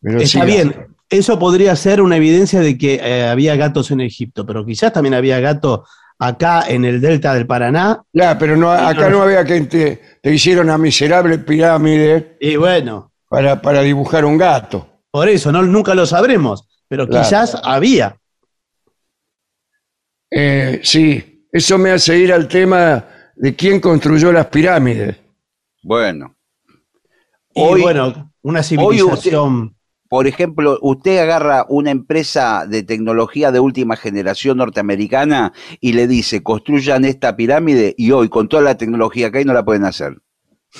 pero 0.00 0.18
Está 0.18 0.40
sí, 0.40 0.46
bien. 0.46 0.95
Eso 1.08 1.38
podría 1.38 1.76
ser 1.76 2.00
una 2.02 2.16
evidencia 2.16 2.60
de 2.60 2.76
que 2.76 2.94
eh, 2.96 3.26
había 3.28 3.54
gatos 3.56 3.90
en 3.90 4.00
Egipto, 4.00 4.44
pero 4.44 4.64
quizás 4.66 4.92
también 4.92 5.14
había 5.14 5.38
gatos 5.40 5.88
acá 6.18 6.64
en 6.68 6.84
el 6.84 7.00
delta 7.00 7.32
del 7.34 7.46
Paraná. 7.46 8.02
Ya, 8.12 8.36
pero 8.38 8.56
no, 8.56 8.70
acá 8.72 9.08
no 9.08 9.22
había 9.22 9.44
que 9.44 9.60
te, 9.62 10.00
te 10.20 10.34
hicieron 10.34 10.66
una 10.66 10.78
miserable 10.78 11.38
pirámide 11.38 12.36
Y 12.40 12.56
bueno, 12.56 13.12
para, 13.28 13.60
para 13.62 13.82
dibujar 13.82 14.24
un 14.24 14.36
gato. 14.36 14.88
por 15.10 15.28
eso 15.28 15.52
no, 15.52 15.62
nunca 15.62 15.94
lo 15.94 16.06
sabremos, 16.06 16.66
pero 16.88 17.06
Claro. 17.06 17.22
quizás 17.24 17.56
había. 17.62 18.16
Eh, 20.30 20.80
sí, 20.82 21.46
eso 21.52 21.78
me 21.78 21.90
hace 21.92 22.18
ir 22.18 22.32
al 22.32 22.48
tema 22.48 23.04
de 23.36 23.54
quién 23.54 23.80
construyó 23.80 24.32
las 24.32 24.46
pirámides. 24.46 25.16
Bueno. 25.82 26.34
Y 27.54 27.60
Hoy- 27.62 27.82
bueno, 27.82 28.32
una 28.42 28.60
usted- 28.60 28.76
civilización. 28.76 29.75
Por 30.08 30.26
ejemplo, 30.26 30.78
usted 30.82 31.18
agarra 31.18 31.66
una 31.68 31.90
empresa 31.90 32.64
de 32.66 32.82
tecnología 32.82 33.50
de 33.50 33.60
última 33.60 33.96
generación 33.96 34.58
norteamericana 34.58 35.52
y 35.80 35.92
le 35.94 36.06
dice, 36.06 36.42
construyan 36.42 37.04
esta 37.04 37.36
pirámide 37.36 37.94
y 37.98 38.12
hoy 38.12 38.28
con 38.28 38.48
toda 38.48 38.62
la 38.62 38.76
tecnología 38.76 39.30
que 39.30 39.38
hay 39.38 39.44
no 39.44 39.52
la 39.52 39.64
pueden 39.64 39.84
hacer. 39.84 40.16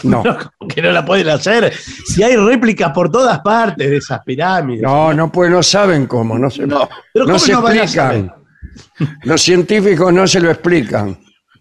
No, 0.03 0.23
¿Cómo 0.59 0.69
que 0.69 0.83
no 0.83 0.93
la 0.93 1.05
pueden 1.05 1.29
hacer? 1.29 1.73
Si 1.73 2.23
hay 2.23 2.37
réplicas 2.37 2.93
por 2.93 3.11
todas 3.11 3.41
partes 3.41 3.91
de 3.91 3.97
esas 3.97 4.21
pirámides. 4.25 4.83
no, 4.83 5.13
no, 5.13 5.33
pues 5.33 5.51
no 5.51 5.63
saben 5.63 6.07
cómo, 6.07 6.39
no 6.39 6.51
se, 6.51 6.67
no. 6.67 6.89
Pero 7.13 7.27
¿cómo 7.27 7.39
se 7.39 7.53
no 7.53 7.67
a 7.67 7.75
explican. 7.75 8.35
Los 9.23 9.43
científicos 9.43 10.13
no 10.13 10.27
se 10.27 10.41
lo 10.41 10.51
explican. 10.51 11.19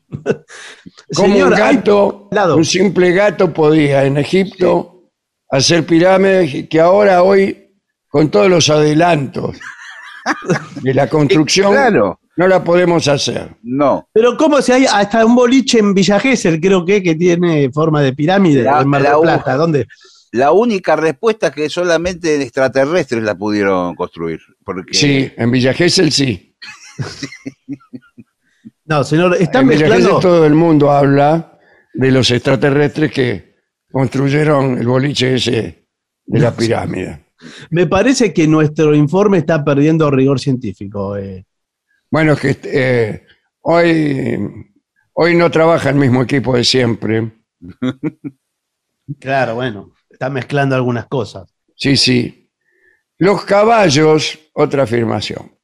Como 1.15 1.34
Señor, 1.34 1.54
un 1.54 1.58
gato, 1.58 2.30
un 2.56 2.65
simple 2.65 3.12
gato 3.12 3.54
podía 3.54 4.06
en 4.06 4.17
Egipto 4.17 4.95
hacer 5.50 5.86
pirámides 5.86 6.68
que 6.70 6.80
ahora 6.80 7.24
hoy, 7.24 7.72
con 8.08 8.30
todos 8.30 8.50
los 8.50 8.70
adelantos 8.70 9.58
de 10.82 10.94
la 10.94 11.08
construcción, 11.10 11.72
Claro. 11.72 12.20
no 12.38 12.48
la 12.48 12.64
podemos 12.64 13.08
hacer. 13.08 13.56
No. 13.64 14.08
Pero 14.14 14.36
¿cómo 14.38 14.62
si 14.62 14.72
hay 14.72 14.86
hasta 14.86 15.26
un 15.26 15.36
boliche 15.36 15.80
en 15.80 15.94
Villa 15.94 16.20
Gesell, 16.20 16.60
creo 16.60 16.84
que, 16.86 17.02
que 17.04 17.16
tiene 17.16 17.70
forma 17.72 18.02
de 18.02 18.14
pirámide, 18.14 18.64
La- 18.64 18.82
en 18.82 18.88
Mar 18.88 19.02
del 19.04 19.20
Plata? 19.22 19.56
¿Dónde? 19.56 19.88
La 20.32 20.52
única 20.52 20.98
respuesta 20.98 21.48
es 21.48 21.54
que 21.54 21.70
solamente 21.70 22.42
extraterrestres 22.42 23.24
la 23.24 23.36
pudieron 23.36 23.96
construir. 23.96 24.40
Porque 24.66 24.94
Sí, 24.94 25.32
en 25.38 25.50
Villa 25.52 25.74
Gesell 25.74 26.12
sí. 26.12 26.58
No, 28.86 29.04
señor, 29.04 29.36
están 29.40 29.64
en 29.64 29.70
Villa 29.70 29.80
mezclando. 29.88 30.08
Gesell 30.18 30.22
todo 30.22 30.46
el 30.46 30.54
mundo 30.54 30.92
habla 30.92 31.58
de 31.94 32.12
los 32.12 32.30
extraterrestres 32.32 33.12
que 33.12 33.55
construyeron 33.96 34.78
el 34.78 34.88
boliche 34.88 35.36
ese 35.36 35.88
de 36.26 36.40
la 36.40 36.54
pirámide. 36.54 37.28
Me 37.70 37.88
parece 37.88 38.34
que 38.34 38.46
nuestro 38.46 38.94
informe 38.94 39.38
está 39.38 39.64
perdiendo 39.64 40.12
rigor 40.12 40.38
científico. 40.38 41.16
eh. 41.16 41.46
Bueno, 42.12 42.34
es 42.34 42.40
que 42.42 42.58
eh, 42.66 43.26
hoy, 43.62 44.38
hoy 45.14 45.36
no 45.38 45.50
trabaja 45.50 45.92
el 45.92 45.96
mismo 45.96 46.22
equipo 46.24 46.58
de 46.58 46.66
siempre. 46.66 47.32
Claro, 49.18 49.56
bueno, 49.56 49.94
está 50.10 50.30
mezclando 50.30 50.76
algunas 50.76 51.06
cosas. 51.06 51.56
Sí, 51.78 51.96
sí. 51.96 52.52
Los 53.18 53.46
caballos, 53.46 54.38
otra 54.56 54.84
afirmación, 54.84 55.56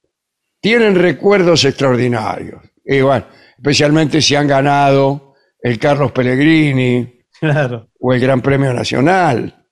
tienen 0.62 0.96
recuerdos 0.96 1.66
extraordinarios. 1.66 2.62
Igual, 2.86 3.28
especialmente 3.58 4.22
si 4.22 4.36
han 4.36 4.48
ganado 4.48 5.36
el 5.62 5.78
Carlos 5.78 6.14
Pellegrini 6.14 7.21
Claro. 7.42 7.90
o 8.00 8.14
el 8.14 8.22
Gran 8.22 8.40
Premio 8.42 8.72
Nacional. 8.74 9.66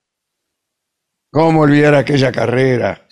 ¿Cómo 1.31 1.61
olvidar 1.61 1.93
aquella 1.95 2.31
carrera? 2.31 3.05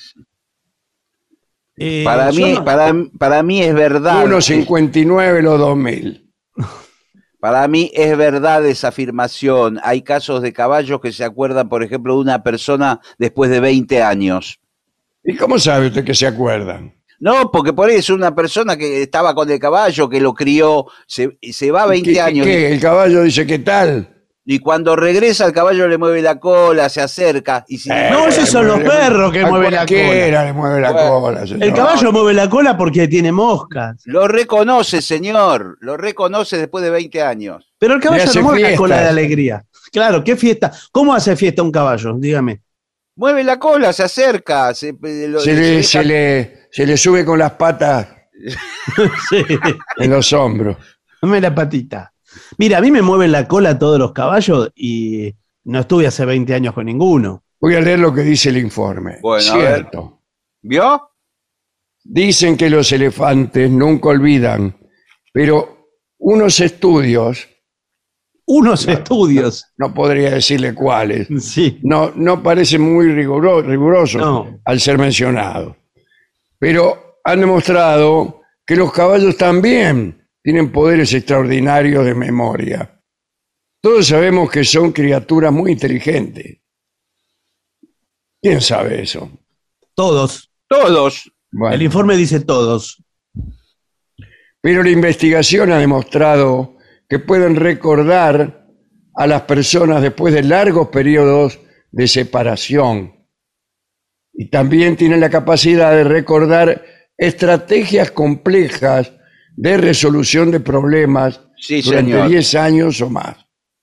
Eh, 1.77 2.01
para, 2.03 2.31
mí, 2.31 2.53
no- 2.53 2.65
para, 2.65 2.91
para 3.19 3.43
mí 3.43 3.61
es 3.61 3.73
verdad. 3.73 4.25
1.59 4.25 5.41
los 5.41 5.59
2000. 5.59 6.23
Para 7.39 7.67
mí 7.67 7.91
es 7.93 8.17
verdad 8.17 8.65
esa 8.65 8.87
afirmación. 8.87 9.79
Hay 9.83 10.01
casos 10.01 10.41
de 10.41 10.51
caballos 10.51 10.99
que 10.99 11.11
se 11.11 11.23
acuerdan, 11.23 11.69
por 11.69 11.83
ejemplo, 11.83 12.15
de 12.15 12.21
una 12.21 12.41
persona 12.41 12.99
después 13.19 13.51
de 13.51 13.59
20 13.59 14.01
años. 14.01 14.59
¿Y 15.23 15.35
cómo 15.35 15.59
sabe 15.59 15.87
usted 15.87 16.03
que 16.03 16.15
se 16.15 16.25
acuerdan? 16.25 16.95
No, 17.19 17.51
porque 17.51 17.73
por 17.73 17.89
ahí 17.89 17.97
es 17.97 18.09
una 18.09 18.33
persona 18.33 18.75
que 18.75 19.03
estaba 19.03 19.35
con 19.35 19.49
el 19.51 19.59
caballo, 19.59 20.09
que 20.09 20.19
lo 20.19 20.33
crió, 20.33 20.87
se, 21.05 21.37
se 21.51 21.69
va 21.69 21.85
20 21.85 22.11
¿Qué- 22.11 22.19
años 22.21 22.45
qué? 22.47 22.71
El 22.73 22.79
caballo 22.81 23.21
dice, 23.21 23.45
¿qué 23.45 23.59
tal? 23.59 24.16
Y 24.49 24.59
cuando 24.59 24.95
regresa 24.95 25.45
el 25.45 25.51
caballo 25.51 25.89
le 25.89 25.97
mueve 25.97 26.21
la 26.21 26.39
cola, 26.39 26.87
se 26.87 27.01
acerca 27.01 27.65
y 27.67 27.77
si 27.79 27.89
No, 27.89 28.27
esos 28.29 28.47
son 28.47 28.65
los 28.65 28.79
perros 28.79 29.33
que 29.33 29.45
mueven 29.45 29.73
la 29.73 29.85
cola. 29.85 30.43
le 30.45 30.53
mueve 30.53 30.79
la 30.81 30.91
Bueno, 30.93 31.19
cola. 31.19 31.45
señor. 31.45 31.63
El 31.63 31.73
caballo 31.73 32.11
mueve 32.13 32.33
la 32.33 32.49
cola 32.49 32.77
porque 32.77 33.09
tiene 33.09 33.33
moscas. 33.33 34.01
lo 34.05 34.25
reconoce, 34.29 35.01
señor, 35.01 35.77
lo 35.81 35.97
reconoce 35.97 36.57
después 36.57 36.81
de 36.81 36.89
20 36.91 37.21
años. 37.21 37.73
Pero 37.77 37.95
el 37.95 37.99
caballo 38.01 38.23
no 38.35 38.41
mueve 38.41 38.71
la 38.71 38.77
cola 38.77 39.01
de 39.01 39.09
alegría. 39.09 39.65
Claro, 39.91 40.23
¿qué 40.23 40.37
fiesta? 40.37 40.71
¿Cómo 40.93 41.13
hace 41.13 41.35
fiesta 41.35 41.61
un 41.61 41.71
caballo? 41.71 42.13
Dígame. 42.17 42.61
Mueve 43.17 43.43
la 43.43 43.59
cola, 43.59 43.91
se 43.91 44.03
acerca, 44.03 44.73
se, 44.73 44.95
lo- 45.01 45.39
se, 45.41 45.45
se 45.45 45.53
le, 45.55 45.67
deja- 45.77 45.83
se, 45.89 46.03
le, 46.05 46.67
se 46.71 46.85
le 46.85 46.95
sube 46.97 47.25
con 47.25 47.37
las 47.39 47.51
patas 47.53 48.07
Sí. 49.29 49.43
en 49.97 50.09
los 50.11 50.31
hombros. 50.33 50.77
Dame 51.21 51.41
la 51.41 51.53
patita. 51.53 52.13
Mira, 52.57 52.77
a 52.77 52.81
mí 52.81 52.91
me 52.91 53.01
mueven 53.01 53.31
la 53.31 53.47
cola 53.47 53.77
todos 53.77 53.97
los 53.99 54.11
caballos 54.13 54.71
y 54.75 55.33
no 55.65 55.79
estuve 55.79 56.07
hace 56.07 56.25
20 56.25 56.53
años 56.53 56.73
con 56.73 56.85
ninguno. 56.85 57.43
Voy 57.59 57.75
a 57.75 57.81
leer 57.81 57.99
lo 57.99 58.13
que 58.13 58.21
dice 58.21 58.49
el 58.49 58.57
informe. 58.57 59.17
Bueno, 59.21 59.51
a 59.53 59.57
ver. 59.57 59.73
Cierto. 59.75 60.21
¿Vio? 60.61 61.09
Dicen 62.03 62.55
que 62.55 62.69
los 62.69 62.91
elefantes 62.91 63.69
nunca 63.69 64.09
olvidan, 64.09 64.77
pero 65.33 65.89
unos 66.19 66.59
estudios, 66.59 67.47
Unos 68.45 68.87
estudios. 68.87 69.65
no 69.77 69.93
podría 69.93 70.31
decirle 70.31 70.73
cuáles, 70.73 71.27
Sí. 71.43 71.79
no, 71.83 72.11
no 72.15 72.41
parecen 72.41 72.81
muy 72.81 73.07
riguro- 73.07 73.61
rigurosos 73.61 74.21
No. 74.21 74.59
al 74.63 74.79
ser 74.79 74.97
mencionados. 74.97 75.75
Pero 76.57 77.19
han 77.25 77.41
demostrado 77.41 78.41
que 78.65 78.75
los 78.77 78.91
caballos 78.93 79.35
también 79.35 80.26
tienen 80.47 80.71
poderes 80.71 81.13
extraordinarios 81.13 82.05
de 82.05 82.15
memoria. 82.15 83.01
Todos 83.81 84.07
sabemos 84.07 84.49
que 84.49 84.63
son 84.63 84.93
criaturas 84.93 85.51
muy 85.51 85.73
inteligentes. 85.73 86.59
¿Quién 88.41 88.61
sabe 88.61 89.01
eso? 89.01 89.29
Todos. 89.93 90.49
Todos. 90.69 91.29
Bueno, 91.51 91.75
El 91.75 91.81
informe 91.81 92.15
dice 92.15 92.39
todos. 92.39 93.03
pero 94.61 94.83
la 94.83 94.89
investigación 94.89 95.69
ha 95.73 95.79
demostrado 95.79 96.77
que 97.09 97.19
pueden 97.19 97.57
recordar 97.57 98.69
a 99.15 99.27
las 99.27 99.41
personas 99.41 100.01
después 100.01 100.33
de 100.33 100.43
largos 100.43 100.87
periodos 100.87 101.59
de 101.91 102.07
separación. 102.07 103.27
Y 104.31 104.49
también 104.49 104.95
tienen 104.95 105.19
la 105.19 105.29
capacidad 105.29 105.91
de 105.91 106.05
recordar 106.05 106.85
estrategias 107.17 108.11
complejas 108.11 109.11
de 109.57 109.77
resolución 109.77 110.51
de 110.51 110.61
problemas 110.61 111.41
Sí, 111.57 111.81
durante 111.81 112.11
señor. 112.11 112.29
10 112.29 112.55
años 112.55 113.01
o 113.01 113.09
más. 113.09 113.35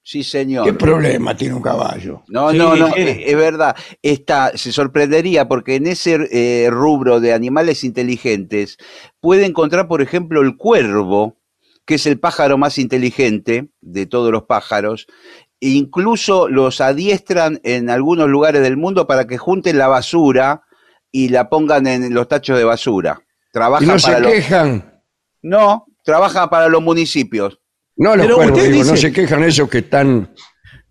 Sí, 0.03 0.23
señor. 0.23 0.65
¿Qué 0.65 0.75
problema 0.75 1.37
tiene 1.37 1.55
un 1.55 1.63
caballo? 1.63 2.23
No, 2.29 2.51
Sí, 2.51 2.59
no, 2.59 2.77
no, 2.77 2.95
eh, 2.95 3.25
es 3.27 3.37
verdad. 3.37 3.75
Está, 4.03 4.57
se 4.57 4.71
sorprendería 4.71 5.49
porque 5.49 5.77
en 5.77 5.87
ese 5.87 6.29
eh, 6.31 6.71
rubro 6.71 7.21
de 7.21 7.33
animales 7.33 7.85
inteligentes 7.85 8.77
puede 9.21 9.47
encontrar, 9.47 9.89
por 9.89 10.03
ejemplo, 10.03 10.43
el 10.43 10.57
cuervo, 10.57 11.39
que 11.87 11.95
es 11.97 12.07
el 12.07 12.21
pájaro 12.21 12.57
más 12.59 12.79
inteligente 12.79 13.71
de 13.81 14.07
todos 14.07 14.31
los 14.31 14.45
pájaros. 14.45 15.07
E 15.61 15.71
incluso 15.71 16.49
los 16.49 16.81
adiestran 16.81 17.61
en 17.65 17.91
algunos 17.91 18.29
lugares 18.29 18.63
del 18.63 18.77
mundo 18.77 19.07
para 19.07 19.27
que 19.27 19.39
junten 19.39 19.79
la 19.79 19.89
basura 19.89 20.63
y 21.11 21.31
la 21.31 21.49
pongan 21.49 21.87
en 21.87 22.13
los 22.15 22.29
tachos 22.29 22.59
de 22.59 22.65
basura. 22.65 23.21
Y 23.21 23.53
Trabajan 23.53 23.89
no 23.89 23.99
se 23.99 24.09
para 24.09 24.21
los, 24.21 24.33
quejan. 24.33 24.94
No, 25.45 25.87
trabaja 26.03 26.49
para 26.51 26.69
los 26.69 26.83
municipios. 26.83 27.61
No, 27.97 28.17
los 28.17 28.25
Pero 28.27 28.37
cuervos, 28.37 28.59
usted 28.59 28.73
digo, 28.73 28.85
no 28.85 28.97
se 28.97 29.13
quejan 29.13 29.45
esos 29.45 29.69
que 29.69 29.79
están... 29.79 30.35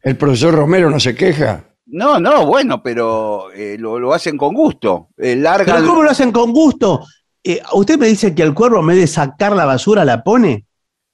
El 0.02 0.16
profesor 0.18 0.54
Romero 0.54 0.90
no 0.90 1.00
se 1.00 1.16
queja. 1.16 1.66
No, 1.86 2.20
no, 2.20 2.46
bueno, 2.46 2.82
pero 2.84 3.52
eh, 3.54 3.78
lo, 3.80 4.00
lo 4.00 4.14
hacen 4.14 4.38
con 4.38 4.54
gusto. 4.54 5.10
Eh, 5.18 5.42
¿Pero 5.66 5.86
cómo 5.86 6.04
lo 6.04 6.10
hacen 6.12 6.32
con 6.32 6.52
gusto? 6.54 7.06
Eh, 7.44 7.62
¿Usted 7.74 7.98
me 7.98 8.08
dice 8.08 8.34
que 8.36 8.44
el 8.44 8.54
cuervo 8.54 8.80
en 8.80 8.88
vez 8.88 8.98
de 8.98 9.08
sacar 9.08 9.54
la 9.54 9.66
basura 9.66 10.04
la 10.06 10.24
pone? 10.24 10.66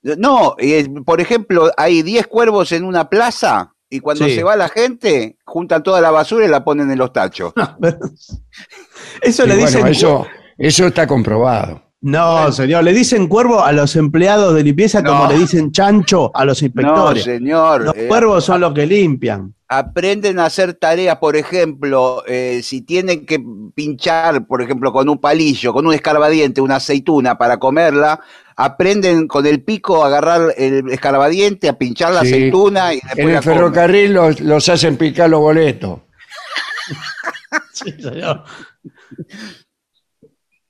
No, 0.02 0.56
eh, 0.58 0.88
por 1.06 1.22
ejemplo, 1.22 1.72
hay 1.78 2.02
10 2.04 2.28
cuervos 2.28 2.72
en 2.72 2.84
una 2.84 3.10
plaza 3.10 3.74
y 3.90 4.00
cuando 4.00 4.26
Sí. 4.26 4.36
se 4.36 4.44
va 4.44 4.56
la 4.56 4.70
gente, 4.70 5.38
juntan 5.46 5.84
toda 5.84 6.02
la 6.02 6.12
basura 6.12 6.46
y 6.46 6.50
la 6.50 6.64
ponen 6.64 6.90
en 6.92 6.98
los 6.98 7.12
tachos. 7.14 7.54
Eso 9.22 9.46
Y 9.46 9.48
le 9.50 9.54
bueno, 9.56 9.68
dicen. 9.68 9.88
eso, 9.88 10.28
eso 10.58 10.88
está 10.88 11.06
comprobado. 11.08 11.82
No, 12.02 12.50
señor, 12.54 12.86
le 12.86 12.94
dicen 12.94 13.28
cuervo 13.28 13.62
a 13.64 13.74
los 13.74 13.96
empleados 13.98 14.56
de 14.56 14.64
limpieza 14.64 15.04
como 15.04 15.26
No. 15.26 15.32
le 15.32 15.38
dicen 15.38 15.72
chancho 15.74 16.32
a 16.34 16.46
los 16.46 16.62
No, 16.62 16.66
inspectores. 16.68 17.24
señor. 17.26 17.82
los 17.84 17.96
eh, 17.96 18.08
cuervos 18.08 18.46
son 18.46 18.62
los 18.62 18.74
que 18.74 18.86
limpian. 18.86 19.54
aprenden 19.68 20.40
a 20.40 20.46
hacer 20.46 20.74
tareas, 20.76 21.18
por 21.18 21.36
ejemplo, 21.36 22.24
eh, 22.26 22.62
si 22.64 22.82
tienen 22.84 23.26
que 23.26 23.44
pinchar, 23.76 24.48
por 24.48 24.62
ejemplo, 24.62 24.92
con 24.94 25.10
un 25.10 25.20
palillo, 25.20 25.74
con 25.74 25.86
un 25.86 25.94
escarbadiente, 25.94 26.62
una 26.62 26.78
aceituna 26.78 27.38
para 27.38 27.58
comerla, 27.60 28.22
aprenden 28.56 29.28
con 29.28 29.46
el 29.46 29.62
pico 29.64 30.02
a 30.04 30.08
agarrar 30.08 30.54
el 30.58 30.90
escarbadiente, 30.90 31.68
a 31.70 31.78
pinchar 31.78 32.14
la 32.14 32.22
Sí. 32.22 32.28
aceituna 32.28 32.94
y 32.94 33.02
después 33.02 33.18
En 33.20 33.32
la 33.34 33.38
el 33.40 33.44
ferrocarril 33.44 34.14
los, 34.14 34.40
los 34.40 34.70
hacen 34.70 34.96
picar 34.98 35.30
los 35.30 35.42
boletos. 35.42 36.00
Sí, 37.74 37.92
señor. 38.02 38.44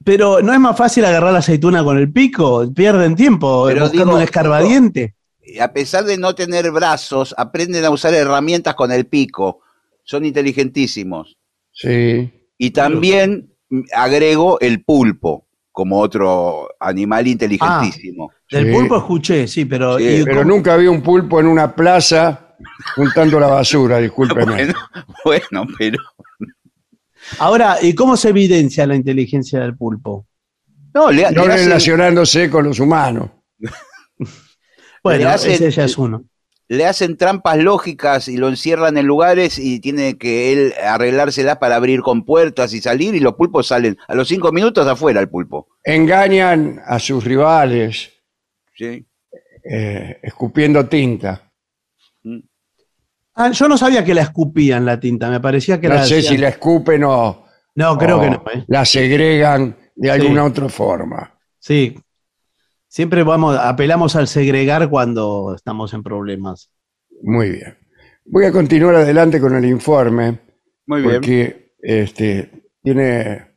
Pero 0.09 0.41
no 0.41 0.51
es 0.53 0.59
más 0.59 0.75
fácil 0.75 1.05
agarrar 1.05 1.31
la 1.31 1.37
aceituna 1.37 1.83
con 1.83 1.95
el 1.99 2.11
pico, 2.11 2.67
pierden 2.73 3.15
tiempo 3.15 3.65
Pero 3.67 3.81
buscando 3.81 4.05
digo, 4.05 4.17
un 4.17 4.23
escarbadiente. 4.23 5.13
a 5.61 5.71
pesar 5.71 6.03
de 6.03 6.17
no 6.17 6.33
tener 6.33 6.71
brazos, 6.71 7.35
aprenden 7.37 7.85
a 7.85 7.91
usar 7.91 8.15
herramientas 8.15 8.73
con 8.73 8.91
el 8.91 9.05
pico. 9.05 9.59
Son 10.03 10.25
inteligentísimos. 10.25 11.37
Sí. 11.71 12.27
Y 12.57 12.71
también 12.71 13.53
agrego 13.93 14.59
el 14.61 14.83
pulpo 14.83 15.45
como 15.71 15.99
otro 15.99 16.69
animal 16.79 17.27
inteligentísimo. 17.27 18.31
Del 18.49 18.65
Sí. 18.65 18.71
pulpo 18.73 18.97
escuché, 18.97 19.47
sí, 19.47 19.65
pero. 19.65 19.99
Sí, 19.99 20.05
¿y 20.05 20.23
Pero 20.23 20.41
cómo? 20.41 20.55
nunca 20.55 20.75
vi 20.75 20.87
un 20.87 21.03
pulpo 21.03 21.39
en 21.39 21.45
una 21.45 21.75
plaza 21.75 22.55
juntando 22.95 23.39
la 23.39 23.45
basura, 23.47 23.97
discúlpeme. 23.99 24.55
Bueno, 24.55 24.73
bueno, 25.23 25.67
pero. 25.77 25.99
Ahora, 27.37 27.77
¿y 27.81 27.93
cómo 27.93 28.17
se 28.17 28.29
evidencia 28.29 28.87
la 28.87 28.95
inteligencia 28.95 29.59
del 29.59 29.75
pulpo? 29.77 30.25
No, 30.93 31.11
le, 31.11 31.29
No 31.31 31.45
le 31.45 31.53
hacen- 31.53 31.65
relacionándose 31.65 32.49
con 32.49 32.65
los 32.65 32.79
humanos. 32.79 33.29
Bueno, 35.03 35.23
Le 35.23 35.29
hacen- 35.29 35.51
ese 35.51 35.71
ya 35.71 35.85
es 35.85 35.97
uno. 35.97 36.25
le 36.67 36.85
hacen 36.85 37.15
trampas 37.15 37.57
lógicas 37.57 38.27
y 38.27 38.35
lo 38.35 38.49
encierran 38.49 38.97
en 38.97 39.05
lugares 39.05 39.57
y 39.57 39.79
tiene 39.79 40.17
que 40.17 40.51
él 40.51 40.73
arreglárselas 40.83 41.57
para 41.57 41.77
abrir 41.77 42.01
con 42.01 42.25
puertas 42.25 42.73
y 42.73 42.81
salir 42.81 43.15
y 43.15 43.21
los 43.21 43.35
pulpos 43.35 43.67
salen 43.67 43.97
a 44.09 44.13
los 44.13 44.27
cinco 44.27 44.51
minutos 44.51 44.85
afuera 44.87 45.21
el 45.21 45.29
pulpo. 45.29 45.69
Engañan 45.85 46.81
a 46.85 46.99
sus 46.99 47.23
rivales 47.23 48.11
¿sí? 48.75 49.05
eh, 49.63 50.19
escupiendo 50.21 50.85
tinta. 50.87 51.48
Ah, 53.41 53.51
yo 53.51 53.69
no 53.69 53.77
sabía 53.77 54.03
que 54.03 54.13
la 54.13 54.23
escupían 54.23 54.85
la 54.85 54.99
tinta, 54.99 55.29
me 55.29 55.39
parecía 55.39 55.79
que 55.79 55.87
No 55.87 55.95
la 55.95 56.03
sé 56.05 56.17
hacían- 56.19 56.33
si 56.33 56.37
la 56.37 56.49
escupen 56.49 57.05
o, 57.05 57.45
No, 57.75 57.97
creo 57.97 58.17
o 58.17 58.21
que 58.21 58.29
no. 58.31 58.43
¿eh? 58.53 58.65
la 58.67 58.83
segregan 58.83 59.77
de 59.95 60.11
alguna 60.11 60.43
otra 60.43 60.67
forma. 60.67 61.39
Sí. 61.57 61.97
Siempre 62.89 63.23
vamos, 63.23 63.57
apelamos 63.57 64.15
al 64.17 64.27
segregar 64.27 64.89
cuando 64.89 65.53
estamos 65.55 65.93
en 65.93 66.03
problemas. 66.03 66.69
Muy 67.21 67.51
bien. 67.51 67.77
Voy 68.25 68.43
a 68.45 68.51
continuar 68.51 68.95
adelante 68.95 69.39
con 69.39 69.55
el 69.55 69.63
informe 69.65 70.39
Muy 70.85 71.01
bien. 71.01 71.13
porque 71.15 71.75
este, 71.81 72.51
tiene 72.83 73.55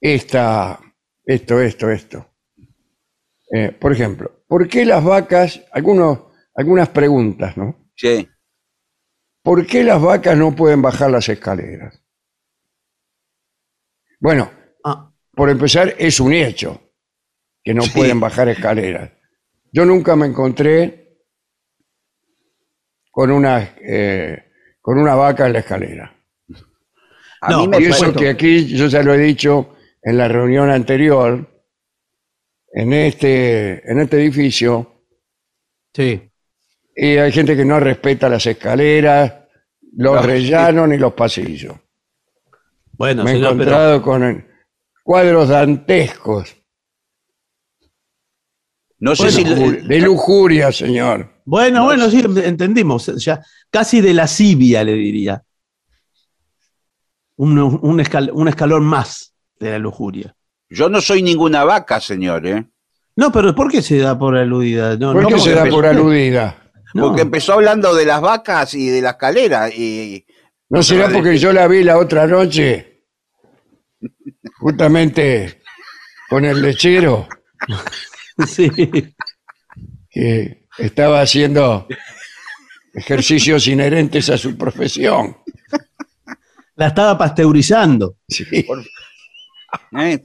esta, 0.00 0.80
esto, 1.24 1.60
esto, 1.60 1.90
esto. 1.90 2.26
Eh, 3.52 3.72
por 3.78 3.92
ejemplo, 3.92 4.42
¿por 4.48 4.66
qué 4.68 4.86
las 4.86 5.04
vacas, 5.04 5.62
algunos, 5.72 6.20
algunas 6.54 6.88
preguntas, 6.88 7.56
¿no? 7.58 7.90
Sí. 7.94 8.26
¿Por 9.46 9.64
qué 9.64 9.84
las 9.84 10.02
vacas 10.02 10.36
no 10.36 10.56
pueden 10.56 10.82
bajar 10.82 11.08
las 11.08 11.28
escaleras? 11.28 12.02
Bueno, 14.18 14.50
Ah, 14.84 15.12
por 15.36 15.50
empezar, 15.50 15.94
es 15.98 16.18
un 16.18 16.32
hecho 16.32 16.80
que 17.62 17.72
no 17.72 17.82
Sí. 17.82 17.90
pueden 17.94 18.18
bajar 18.18 18.48
escaleras. 18.48 19.12
Yo 19.72 19.84
nunca 19.84 20.16
me 20.16 20.26
encontré 20.26 21.20
con 23.12 23.30
una, 23.30 23.76
eh, 23.80 24.50
con 24.80 24.98
una 24.98 25.14
vaca 25.14 25.46
en 25.46 25.52
la 25.52 25.58
escalera. 25.60 26.12
A 27.42 27.50
No, 27.52 27.60
mí 27.60 27.68
me 27.68 27.80
Y 27.80 27.84
eso 27.84 28.12
que 28.12 28.28
aquí 28.30 28.66
yo 28.76 28.88
ya 28.88 29.04
lo 29.04 29.14
he 29.14 29.18
dicho 29.18 29.76
en 30.02 30.18
la 30.18 30.26
reunión 30.26 30.70
anterior, 30.70 31.64
en 32.72 32.92
este, 32.92 33.88
en 33.88 34.00
este 34.00 34.16
edificio, 34.16 35.04
sí. 35.94 36.32
Y 36.96 37.16
hay 37.18 37.30
gente 37.30 37.54
que 37.56 37.64
no 37.64 37.78
respeta 37.78 38.28
las 38.28 38.46
escaleras, 38.46 39.32
los 39.96 40.14
No. 40.16 40.22
rellanos 40.22 40.88
ni 40.88 40.96
los 40.96 41.12
pasillos. 41.12 41.74
Bueno, 42.92 43.22
me 43.24 43.32
he 43.32 43.34
señor, 43.34 43.50
pero- 43.58 43.62
encontrado 43.62 44.02
con 44.02 44.46
cuadros 45.04 45.48
dantescos 45.48 46.56
no 48.98 49.14
sé 49.14 49.24
Bueno, 49.24 49.36
si 49.80 49.86
de 49.88 50.00
lujuria, 50.00 50.72
señor. 50.72 51.30
Bueno, 51.44 51.84
bueno, 51.84 52.08
sí, 52.10 52.24
entendimos. 52.42 53.06
Ya, 53.22 53.42
casi 53.70 54.00
de 54.00 54.14
lascivia, 54.14 54.82
le 54.82 54.94
diría. 54.94 55.42
Un, 57.36 57.58
un, 57.58 58.00
escal- 58.00 58.30
un 58.32 58.48
escalón 58.48 58.84
más 58.84 59.34
de 59.60 59.72
la 59.72 59.78
lujuria. 59.78 60.34
yo 60.70 60.88
no 60.88 61.02
soy 61.02 61.22
ninguna 61.22 61.62
vaca, 61.64 62.00
señor, 62.00 62.46
¿eh? 62.46 62.66
No, 63.16 63.30
pero 63.30 63.54
¿por 63.54 63.70
qué 63.70 63.82
se 63.82 63.98
da 63.98 64.18
por 64.18 64.34
aludida? 64.34 64.96
No, 64.96 65.12
¿Por 65.12 65.22
no, 65.24 65.28
qué 65.28 65.38
se 65.38 65.50
porque- 65.54 65.68
da 65.68 65.74
por 65.76 65.86
aludida? 65.86 66.65
No. 66.96 67.08
Porque 67.08 67.22
empezó 67.22 67.52
hablando 67.54 67.94
de 67.94 68.06
las 68.06 68.20
vacas 68.20 68.74
y 68.74 68.88
de 68.88 69.02
la 69.02 69.10
escalera 69.10 69.68
y 69.68 70.26
¿No 70.68 70.82
será 70.82 71.08
porque 71.08 71.38
yo 71.38 71.52
la 71.52 71.68
vi 71.68 71.84
la 71.84 71.98
otra 71.98 72.26
noche? 72.26 73.04
Justamente 74.58 75.62
con 76.28 76.44
el 76.44 76.60
lechero 76.60 77.28
Sí. 78.46 78.70
que 80.10 80.66
estaba 80.78 81.20
haciendo 81.20 81.86
ejercicios 82.92 83.66
inherentes 83.68 84.28
a 84.30 84.36
su 84.36 84.56
profesión. 84.56 85.36
La 86.74 86.88
estaba 86.88 87.16
pasteurizando. 87.16 88.16
Sí. 88.28 88.44
¿eh? 89.98 90.22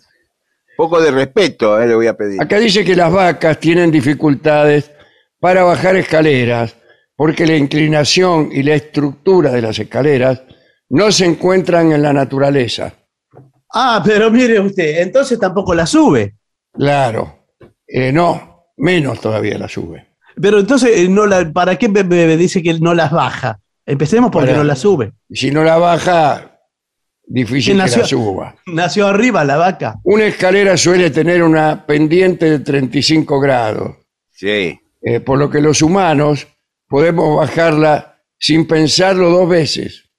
poco 0.75 0.99
de 0.99 1.11
respeto, 1.11 1.79
¿eh? 1.79 1.87
le 1.87 1.95
voy 1.95 2.07
a 2.07 2.17
pedir. 2.17 2.41
Acá 2.41 2.57
dice 2.57 2.83
que 2.83 2.95
las 2.95 3.11
vacas 3.11 3.59
tienen 3.59 3.91
dificultades 3.91 4.91
para 5.41 5.63
bajar 5.63 5.97
escaleras 5.97 6.75
porque 7.17 7.45
la 7.45 7.57
inclinación 7.57 8.49
y 8.53 8.63
la 8.63 8.75
estructura 8.75 9.51
de 9.51 9.61
las 9.61 9.77
escaleras 9.77 10.41
no 10.89 11.11
se 11.11 11.25
encuentran 11.25 11.91
en 11.91 12.01
la 12.01 12.13
naturaleza. 12.13 12.93
Ah, 13.73 14.01
pero 14.05 14.31
mire 14.31 14.59
usted, 14.59 15.01
entonces 15.01 15.37
tampoco 15.39 15.73
la 15.73 15.85
sube. 15.85 16.35
Claro. 16.73 17.47
Eh, 17.87 18.11
no, 18.11 18.65
menos 18.77 19.19
todavía 19.19 19.57
la 19.57 19.67
sube. 19.67 20.07
Pero 20.41 20.59
entonces, 20.59 20.91
eh, 20.97 21.09
no 21.09 21.25
la, 21.25 21.51
¿para 21.51 21.75
qué 21.77 21.89
me, 21.89 22.03
me 22.03 22.37
dice 22.37 22.63
que 22.63 22.73
no 22.79 22.93
las 22.93 23.11
baja? 23.11 23.59
Empecemos 23.85 24.31
porque 24.31 24.47
Para- 24.49 24.59
no 24.59 24.63
la 24.63 24.75
sube. 24.75 25.11
Y 25.29 25.35
Si 25.35 25.51
no 25.51 25.63
la 25.63 25.77
baja, 25.77 26.59
difícil 27.25 27.75
¿Quién 27.75 27.85
que 27.85 27.91
la 27.91 27.97
nació? 27.97 28.05
suba. 28.05 28.55
Nació 28.67 29.07
arriba 29.07 29.43
la 29.43 29.57
vaca. 29.57 29.95
Una 30.03 30.25
escalera 30.25 30.77
suele 30.77 31.09
tener 31.11 31.43
una 31.43 31.85
pendiente 31.85 32.49
de 32.49 32.59
35 32.59 33.39
grados, 33.39 33.95
Sí. 34.31 34.79
Eh, 35.01 35.19
por 35.19 35.37
lo 35.39 35.49
que 35.49 35.61
los 35.61 35.81
humanos 35.81 36.47
podemos 36.87 37.37
bajarla 37.37 38.21
sin 38.37 38.67
pensarlo 38.67 39.29
dos 39.29 39.49
veces. 39.49 40.09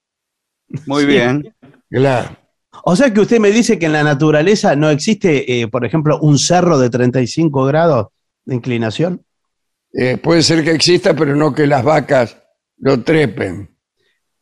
Muy 0.87 1.03
Sí. 1.03 1.07
bien. 1.09 1.55
Claro. 1.91 2.37
O 2.85 2.97
sea 2.97 3.13
que 3.13 3.21
usted 3.21 3.39
me 3.39 3.51
dice 3.51 3.79
que 3.79 3.87
en 3.87 3.93
la 3.93 4.03
naturaleza 4.03 4.75
no 4.75 4.89
existe, 4.91 5.61
eh, 5.61 5.69
por 5.69 5.85
ejemplo, 5.85 6.19
un 6.21 6.39
cerro 6.39 6.79
de 6.79 6.89
35 6.91 7.65
grados 7.67 8.09
de 8.45 8.55
inclinación. 8.55 9.25
Eh, 9.93 10.17
puede 10.17 10.43
ser 10.43 10.65
que 10.65 10.71
exista, 10.73 11.15
pero 11.15 11.37
no 11.37 11.55
que 11.55 11.67
las 11.67 11.85
vacas 11.85 12.39
lo 12.79 13.03
trepen. 13.03 13.69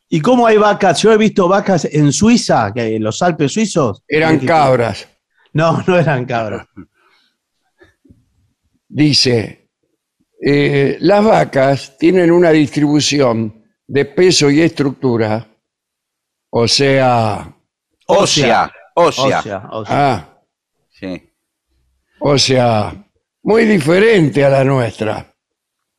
¿Y 0.07 0.21
cómo 0.21 0.47
hay 0.47 0.57
vacas? 0.57 1.01
Yo 1.01 1.11
he 1.11 1.17
visto 1.17 1.47
vacas 1.47 1.85
en 1.85 2.11
Suiza, 2.13 2.71
que 2.73 2.95
en 2.95 3.03
los 3.03 3.21
Alpes 3.21 3.51
suizos. 3.51 4.01
Eran 4.07 4.39
que- 4.39 4.45
cabras. 4.45 5.07
No, 5.53 5.83
no 5.85 5.97
eran 5.97 6.25
cabras. 6.25 6.65
Dice, 8.87 9.60
eh, 10.43 10.97
las 11.01 11.23
vacas 11.23 11.97
tienen 11.99 12.31
una 12.31 12.49
distribución 12.49 13.63
de 13.87 14.05
peso 14.05 14.49
y 14.49 14.61
estructura, 14.61 15.47
o 16.49 16.67
sea, 16.67 17.53
Ósea. 18.07 18.71
Ósea. 18.95 19.39
O 19.39 19.41
sea, 19.43 19.63
o 19.71 19.85
sea. 19.85 20.13
ah, 20.15 20.27
Sí. 20.89 21.29
o 22.19 22.37
sea, 22.37 22.93
muy 23.43 23.65
diferente 23.65 24.43
a 24.45 24.49
la 24.49 24.63
nuestra, 24.63 25.33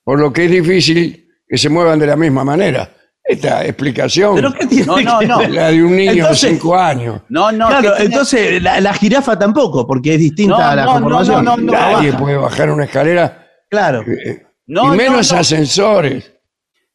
por 0.04 0.18
lo 0.20 0.32
que 0.32 0.44
es 0.44 0.50
difícil 0.50 1.28
que 1.48 1.56
se 1.58 1.68
muevan 1.68 1.98
de 1.98 2.06
la 2.06 2.16
misma 2.16 2.44
manera. 2.44 2.88
Esta 3.24 3.64
explicación 3.64 4.34
¿Pero 4.34 4.52
qué 4.52 4.66
tiene 4.66 4.84
No, 4.86 5.00
no, 5.00 5.18
que 5.20 5.26
no. 5.26 5.38
ver? 5.38 5.48
es 5.48 5.54
la 5.54 5.68
de 5.70 5.82
un 5.84 5.96
niño 5.96 6.12
Entonces- 6.12 6.42
de 6.50 6.56
5 6.56 6.76
años. 6.76 7.20
No, 7.28 7.52
no, 7.52 7.68
claro, 7.68 7.90
tiene- 7.94 8.04
entonces 8.06 8.62
la, 8.62 8.80
la 8.80 8.92
jirafa 8.94 9.38
tampoco, 9.38 9.86
porque 9.86 10.14
es 10.14 10.18
distinta 10.20 10.56
No, 10.58 10.62
a 10.64 10.74
la 10.74 10.84
no, 10.84 11.00
no, 11.00 11.22
no, 11.24 11.56
no, 11.56 11.72
Nadie 11.72 12.10
baja. 12.10 12.18
puede 12.18 12.36
bajar 12.36 12.70
una 12.70 12.84
escalera, 12.84 13.41
Claro. 13.72 14.02
eh, 14.06 14.44
no, 14.66 14.92
y 14.94 14.96
menos 14.98 15.30
no, 15.30 15.34
no. 15.36 15.40
ascensores. 15.40 16.30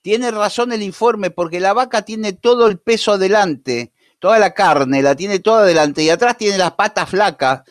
Tiene 0.04 0.30
razón 0.30 0.72
el 0.72 0.84
informe, 0.84 1.32
porque 1.32 1.60
la 1.60 1.74
vaca 1.74 2.04
tiene 2.04 2.34
todo 2.34 2.68
el 2.68 2.78
peso 2.78 3.14
adelante, 3.14 3.92
toda 4.20 4.38
la 4.38 4.54
carne 4.54 5.02
la 5.02 5.16
tiene 5.16 5.40
toda 5.40 5.64
adelante 5.64 6.04
y 6.04 6.10
atrás 6.12 6.38
tiene 6.38 6.58
las 6.60 6.74
patas 6.74 7.10
flacas. 7.10 7.62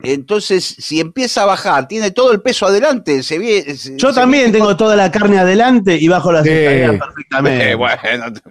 Entonces, 0.00 0.64
si 0.64 1.00
empieza 1.00 1.42
a 1.42 1.46
bajar, 1.46 1.88
tiene 1.88 2.10
todo 2.12 2.30
el 2.32 2.40
peso 2.40 2.66
adelante. 2.66 3.22
Se 3.24 3.36
ve, 3.38 3.76
se- 3.76 3.96
Yo 3.96 4.10
se 4.10 4.14
también 4.14 4.46
ve- 4.46 4.52
tengo 4.58 4.76
toda 4.76 4.94
la 4.96 5.10
carne 5.10 5.38
adelante 5.40 5.96
y 5.96 6.06
bajo 6.08 6.30
las 6.32 6.44
Sí. 6.44 6.50
escaleras 6.52 6.98
perfectamente. 7.04 7.70
Eh, 7.70 7.74
bueno, 7.74 7.98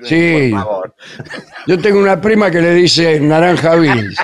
Sí. 0.04 0.50
por 0.52 0.60
favor. 0.62 0.96
Yo 1.68 1.80
tengo 1.80 2.00
una 2.02 2.20
prima 2.22 2.52
que 2.52 2.62
le 2.62 2.74
dice 2.74 3.20
naranja 3.22 3.76
Bills. 3.76 4.18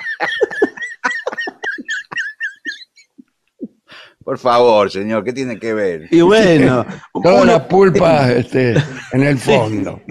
Por 4.23 4.37
favor, 4.37 4.89
señor, 4.91 5.23
¿qué 5.23 5.33
tiene 5.33 5.59
que 5.59 5.73
ver? 5.73 6.07
Y 6.11 6.21
bueno, 6.21 6.85
Toda 7.23 7.45
la 7.45 7.67
pulpa 7.67 8.31
este, 8.31 8.75
en 9.11 9.23
el 9.23 9.37
fondo. 9.37 10.01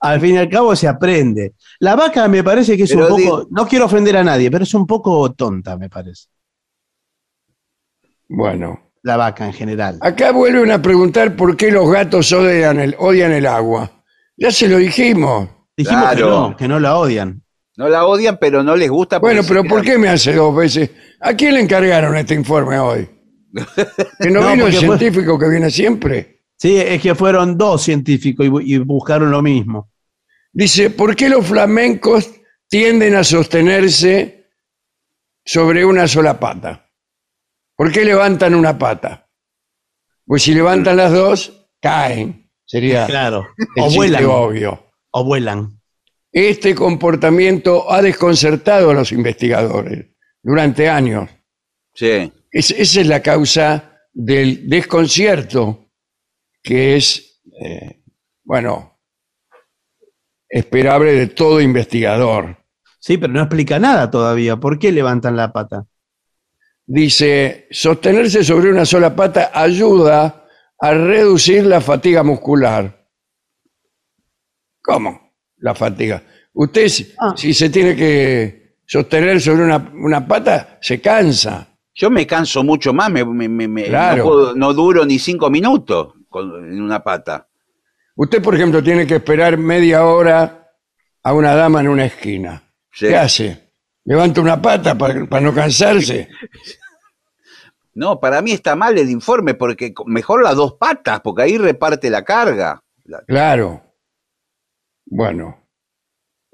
al 0.00 0.20
fin 0.20 0.34
y 0.34 0.38
al 0.38 0.48
cabo 0.48 0.74
se 0.76 0.88
aprende. 0.88 1.54
La 1.80 1.96
vaca 1.96 2.26
me 2.28 2.42
parece 2.42 2.76
que 2.76 2.84
es 2.84 2.90
Pero 2.90 3.04
un 3.04 3.08
poco, 3.10 3.20
digo- 3.20 3.46
no 3.50 3.66
quiero 3.66 3.84
ofender 3.86 4.16
a 4.16 4.24
nadie, 4.24 4.50
pero 4.50 4.64
es 4.64 4.74
un 4.74 4.86
poco 4.86 5.32
tonta, 5.32 5.76
me 5.76 5.88
parece. 5.90 6.28
Bueno, 8.28 8.90
La 9.02 9.16
vaca 9.16 9.46
en 9.46 9.52
general. 9.52 9.98
acá 10.00 10.32
vuelven 10.32 10.70
a 10.72 10.80
preguntar 10.82 11.36
por 11.36 11.56
qué 11.56 11.70
los 11.70 11.88
gatos 11.90 12.32
odian 12.32 12.80
el, 12.80 12.96
odian 12.98 13.32
el 13.32 13.46
agua. 13.46 13.90
Ya 14.36 14.50
se 14.50 14.66
lo 14.68 14.78
dijimos. 14.78 15.48
Dijimos 15.76 16.10
que 16.14 16.20
no, 16.20 16.56
que 16.56 16.68
no 16.68 16.80
la 16.80 16.96
odian. 16.96 17.42
No 17.76 17.88
la 17.88 18.06
odian, 18.06 18.38
pero 18.40 18.62
no 18.62 18.76
les 18.76 18.88
gusta. 18.90 19.18
Bueno, 19.18 19.42
pero 19.46 19.64
¿por 19.64 19.82
qué 19.82 19.98
me 19.98 20.08
hace 20.08 20.32
dos 20.34 20.54
veces? 20.54 20.90
¿A 21.20 21.34
quién 21.34 21.54
le 21.54 21.60
encargaron 21.60 22.16
este 22.16 22.34
informe 22.34 22.78
hoy? 22.78 23.08
¿Que 24.20 24.30
no, 24.30 24.40
No, 24.40 24.50
vino 24.52 24.66
el 24.66 24.72
porque 24.72 24.86
fue- 24.86 24.98
científico 24.98 25.38
que 25.38 25.48
viene 25.48 25.70
siempre? 25.70 26.42
Sí, 26.56 26.76
es 26.76 27.02
que 27.02 27.14
fueron 27.14 27.58
dos 27.58 27.82
científicos 27.82 28.46
y, 28.46 28.48
bu- 28.48 28.62
y 28.64 28.78
buscaron 28.78 29.30
lo 29.30 29.42
mismo. 29.42 29.90
Dice, 30.52 30.90
¿por 30.90 31.16
qué 31.16 31.28
los 31.28 31.44
flamencos 31.46 32.30
tienden 32.68 33.16
a 33.16 33.24
sostenerse 33.24 34.50
sobre 35.44 35.84
una 35.84 36.06
sola 36.06 36.38
pata? 36.38 36.90
¿Por 37.76 37.90
qué 37.90 38.04
levantan 38.04 38.54
una 38.54 38.78
pata? 38.78 39.28
Pues 40.26 40.44
si 40.44 40.54
levantan 40.54 40.96
las 40.96 41.12
dos, 41.12 41.68
caen. 41.80 42.48
Sería 42.64 43.06
Claro. 43.06 43.46
el 43.74 43.82
O 43.82 43.86
chiste 43.86 43.96
vuelan. 43.98 44.24
obvio. 44.26 44.86
O 45.10 45.24
vuelan. 45.24 45.73
Este 46.34 46.74
comportamiento 46.74 47.90
ha 47.92 48.02
desconcertado 48.02 48.90
a 48.90 48.94
los 48.94 49.12
investigadores 49.12 50.06
durante 50.42 50.88
años. 50.88 51.30
Sí. 51.94 52.32
Es- 52.50 52.72
esa 52.72 53.00
es 53.02 53.06
la 53.06 53.22
causa 53.22 54.00
del 54.12 54.68
desconcierto 54.68 55.92
que 56.60 56.96
es, 56.96 57.40
eh, 57.62 58.02
bueno, 58.42 58.98
esperable 60.48 61.12
de 61.12 61.28
todo 61.28 61.60
investigador. 61.60 62.58
Sí, 62.98 63.16
pero 63.16 63.32
no 63.32 63.40
explica 63.42 63.78
nada 63.78 64.10
todavía. 64.10 64.56
¿Por 64.56 64.80
qué 64.80 64.90
levantan 64.90 65.36
la 65.36 65.52
pata? 65.52 65.86
Dice, 66.84 67.68
sostenerse 67.70 68.42
sobre 68.42 68.70
una 68.70 68.84
sola 68.84 69.14
pata 69.14 69.52
ayuda 69.54 70.48
a 70.80 70.94
reducir 70.94 71.64
la 71.64 71.80
fatiga 71.80 72.24
muscular. 72.24 73.06
¿Cómo? 74.82 75.23
La 75.64 75.74
fatiga. 75.74 76.22
Usted, 76.52 76.88
si- 76.88 77.12
Ah. 77.18 77.32
si 77.34 77.54
se 77.54 77.70
tiene 77.70 77.96
que 77.96 78.76
sostener 78.86 79.40
sobre 79.40 79.64
una, 79.64 79.78
una 79.94 80.26
pata, 80.28 80.76
se 80.80 81.00
cansa. 81.00 81.66
Yo 81.94 82.10
me 82.10 82.26
canso 82.26 82.62
mucho 82.62 82.92
más, 82.92 83.10
me, 83.10 83.24
me- 83.24 83.48
me- 83.48 83.66
me- 83.68 83.84
Claro. 83.84 84.16
no, 84.18 84.24
puedo- 84.24 84.54
no 84.54 84.74
duro 84.74 85.06
ni 85.06 85.18
cinco 85.18 85.48
minutos 85.48 86.12
con- 86.28 86.70
en 86.70 86.82
una 86.82 87.02
pata. 87.02 87.48
Usted, 88.16 88.42
por 88.42 88.54
ejemplo, 88.54 88.82
tiene 88.82 89.06
que 89.06 89.14
esperar 89.16 89.56
media 89.56 90.04
hora 90.04 90.70
a 91.22 91.32
una 91.32 91.54
dama 91.54 91.80
en 91.80 91.88
una 91.88 92.04
esquina. 92.04 92.62
Sí. 92.92 93.06
¿Qué 93.08 93.16
hace? 93.16 93.70
¿Levanta 94.04 94.42
una 94.42 94.60
pata 94.60 94.98
para, 94.98 95.24
para 95.24 95.40
no 95.42 95.54
cansarse? 95.54 96.28
No, 97.96 98.18
para 98.18 98.42
mí 98.42 98.50
está 98.50 98.74
mal 98.74 98.98
el 98.98 99.08
informe, 99.08 99.54
porque 99.54 99.94
mejor 100.06 100.42
las 100.42 100.56
dos 100.56 100.74
patas, 100.74 101.20
porque 101.20 101.42
ahí 101.42 101.56
reparte 101.58 102.10
la 102.10 102.22
carga. 102.24 102.82
La- 103.04 103.20
Claro. 103.20 103.82
Bueno. 105.06 105.68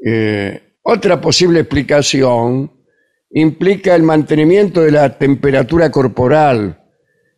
eh, 0.04 0.70
otra 0.82 1.20
posible 1.20 1.60
explicación 1.60 2.72
implica 3.30 3.94
el 3.94 4.02
mantenimiento 4.02 4.80
de 4.80 4.90
la 4.90 5.18
temperatura 5.18 5.90
corporal, 5.90 6.82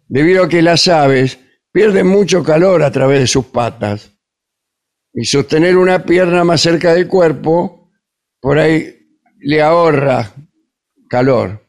debido 0.09 0.45
a 0.45 0.49
que 0.49 0.63
las 0.63 0.89
aves 0.89 1.39
pierden 1.73 2.07
mucho 2.07 2.43
calor 2.43 2.83
a 2.83 2.91
través 2.91 3.21
de 3.21 3.27
sus 3.27 3.47
patas. 3.47 4.13
Y 5.13 5.25
sostener 5.25 5.77
una 5.77 6.05
pierna 6.05 6.45
más 6.45 6.61
cerca 6.61 6.95
del 6.95 7.09
cuerpo, 7.09 7.91
por 8.41 8.59
ahí 8.59 9.19
le 9.41 9.61
ahorra 9.61 10.33
calor. 11.09 11.69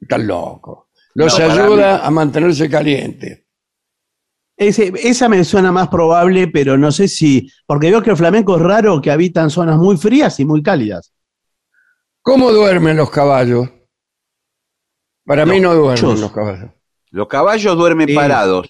Están 0.00 0.26
loco. 0.26 0.90
Los 1.14 1.38
No, 1.38 1.44
ayuda 1.44 2.06
a 2.06 2.10
mantenerse 2.10 2.70
calientes. 2.70 3.45
Ese- 4.56 4.92
esa 5.02 5.28
me 5.28 5.44
suena 5.44 5.70
más 5.70 5.88
probable, 5.88 6.48
pero 6.48 6.78
no 6.78 6.90
sé 6.90 7.08
si. 7.08 7.50
Porque 7.66 7.90
veo 7.90 8.02
que 8.02 8.10
el 8.10 8.16
flamenco 8.16 8.56
es 8.56 8.62
raro 8.62 9.00
que 9.02 9.10
habita 9.10 9.42
en 9.42 9.50
zonas 9.50 9.76
muy 9.76 9.96
frías 9.98 10.40
y 10.40 10.44
muy 10.46 10.62
cálidas. 10.62 11.12
¿Cómo 12.22 12.50
duermen 12.52 12.96
los 12.96 13.10
caballos? 13.10 13.68
Para 15.24 15.44
mí 15.44 15.60
no 15.60 15.74
duermen 15.74 15.96
Chos. 15.96 16.20
los 16.20 16.32
caballos. 16.32 16.70
Los 17.10 17.28
caballos 17.28 17.76
duermen 17.76 18.08
Sí. 18.08 18.14
parados. 18.14 18.68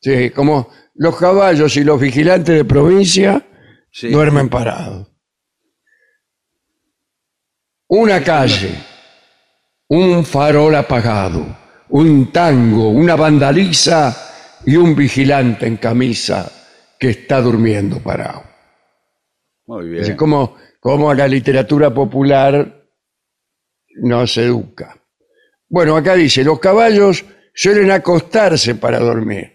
Sí, 0.00 0.30
como 0.30 0.68
los 0.94 1.16
caballos 1.16 1.76
y 1.76 1.84
los 1.84 2.00
vigilantes 2.00 2.54
de 2.56 2.64
provincia 2.64 3.46
Sí. 3.90 4.08
duermen 4.10 4.48
parados. 4.48 5.08
Una 7.88 8.22
calle, 8.22 8.74
un 9.88 10.24
farol 10.24 10.74
apagado, 10.74 11.46
un 11.90 12.32
tango, 12.32 12.88
una 12.90 13.14
vandaliza 13.14 14.14
y 14.66 14.76
un 14.76 14.94
vigilante 14.96 15.66
en 15.66 15.76
camisa 15.76 16.50
que 16.98 17.10
está 17.10 17.40
durmiendo 17.40 18.00
parado. 18.02 18.42
Muy 19.66 19.84
Es 19.84 19.90
bien. 19.90 20.00
decir, 20.02 20.16
cómo, 20.16 20.56
cómo 20.80 21.14
la 21.14 21.28
literatura 21.28 21.92
popular 21.94 22.84
nos 24.02 24.36
educa. 24.36 24.96
Bueno, 25.68 25.96
acá 25.96 26.14
dice, 26.14 26.44
los 26.44 26.58
caballos 26.60 27.24
suelen 27.54 27.90
acostarse 27.90 28.74
para 28.74 28.98
dormir, 28.98 29.52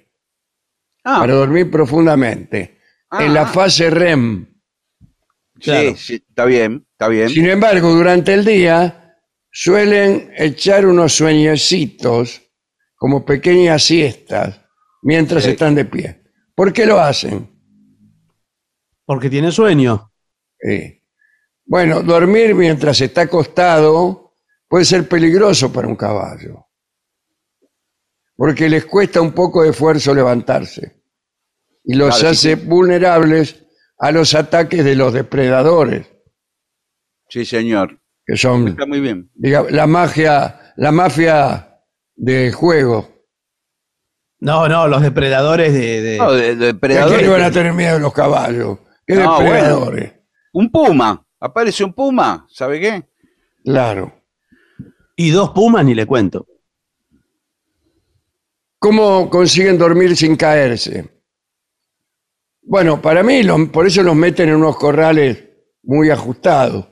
Ah, 1.04 1.20
para 1.20 1.34
dormir 1.34 1.70
profundamente, 1.70 2.80
Ah, 3.10 3.26
en 3.26 3.34
la 3.34 3.42
ah. 3.44 3.48
fase 3.48 3.90
REM. 3.90 4.48
sí, 5.60 5.96
sí, 5.96 6.24
está 6.28 6.46
bien, 6.46 6.86
está 6.92 7.08
bien. 7.08 7.30
Sin 7.30 7.48
embargo, 7.50 7.90
durante 7.94 8.34
el 8.34 8.46
día 8.46 9.16
suelen 9.52 10.32
echar 10.38 10.86
unos 10.86 11.14
sueñecitos 11.14 12.42
como 12.96 13.26
pequeñas 13.26 13.84
siestas 13.84 14.61
mientras 15.02 15.44
Sí. 15.44 15.52
están 15.52 15.76
de 15.76 15.86
pie. 15.86 16.24
¿Por 16.56 16.72
qué 16.74 16.86
lo 16.86 17.00
hacen? 17.00 17.50
Porque 19.06 19.30
tiene 19.30 19.52
sueño. 19.52 20.12
Sí. 20.60 21.02
Bueno, 21.66 22.02
dormir 22.02 22.54
mientras 22.56 23.00
está 23.02 23.22
acostado 23.22 24.34
puede 24.68 24.86
ser 24.86 25.08
peligroso 25.08 25.72
para 25.72 25.88
un 25.88 25.96
caballo, 25.96 26.68
porque 28.36 28.70
les 28.70 28.86
cuesta 28.86 29.22
un 29.22 29.32
poco 29.34 29.64
de 29.64 29.70
esfuerzo 29.70 30.14
levantarse 30.14 31.02
y 31.84 31.96
los 31.96 32.18
Claro, 32.20 32.34
sí, 32.36 32.52
hace 32.52 32.56
vulnerables 32.56 33.66
a 33.98 34.12
los 34.12 34.34
ataques 34.34 34.84
de 34.84 34.96
los 34.96 35.14
depredadores, 35.14 36.08
Sí, 37.30 37.46
señor. 37.46 38.02
que 38.26 38.36
son 38.38 38.70
Está 38.70 38.86
muy 38.86 39.00
bien. 39.00 39.30
la 39.36 39.88
magia, 39.88 40.74
la 40.78 40.92
mafia 40.92 41.80
de 42.16 42.52
juego. 42.52 43.21
No, 44.42 44.68
no, 44.68 44.88
los 44.88 45.02
depredadores 45.02 45.72
de. 45.74 46.02
de- 46.02 46.18
No, 46.18 46.32
de, 46.34 46.42
de 46.42 46.52
¿A 46.52 46.56
quién 46.58 46.60
depredadores. 46.74 47.30
van 47.30 47.42
a 47.44 47.52
tener 47.52 47.74
miedo 47.74 47.96
a 47.96 48.00
los 48.00 48.14
caballos? 48.14 48.80
¿Qué 49.06 49.16
No, 49.16 49.40
depredadores? 49.40 50.14
Un 50.54 50.70
puma. 50.72 51.26
Aparece 51.40 51.84
un 51.84 51.94
puma. 51.94 52.46
¿Sabe 52.50 52.80
qué? 52.80 53.08
Claro. 53.64 54.14
Y 55.16 55.30
dos 55.30 55.52
pumas 55.52 55.86
ni 55.86 55.94
le 55.96 56.06
cuento. 56.06 56.46
¿Cómo 58.80 59.30
consiguen 59.30 59.78
dormir 59.78 60.16
sin 60.18 60.36
caerse? 60.36 61.08
Bueno, 62.64 63.02
para 63.02 63.22
mí, 63.24 63.44
lo- 63.44 63.72
por 63.72 63.86
eso 63.86 64.02
los 64.04 64.16
meten 64.16 64.50
en 64.50 64.56
unos 64.56 64.78
corrales 64.78 65.48
muy 65.84 66.10
ajustados. 66.10 66.88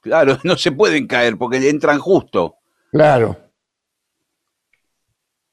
Claro, 0.00 0.38
no 0.44 0.56
se 0.56 0.72
pueden 0.72 1.06
caer 1.06 1.36
porque 1.36 1.68
entran 1.68 1.98
justo. 1.98 2.56
Claro. 2.90 3.47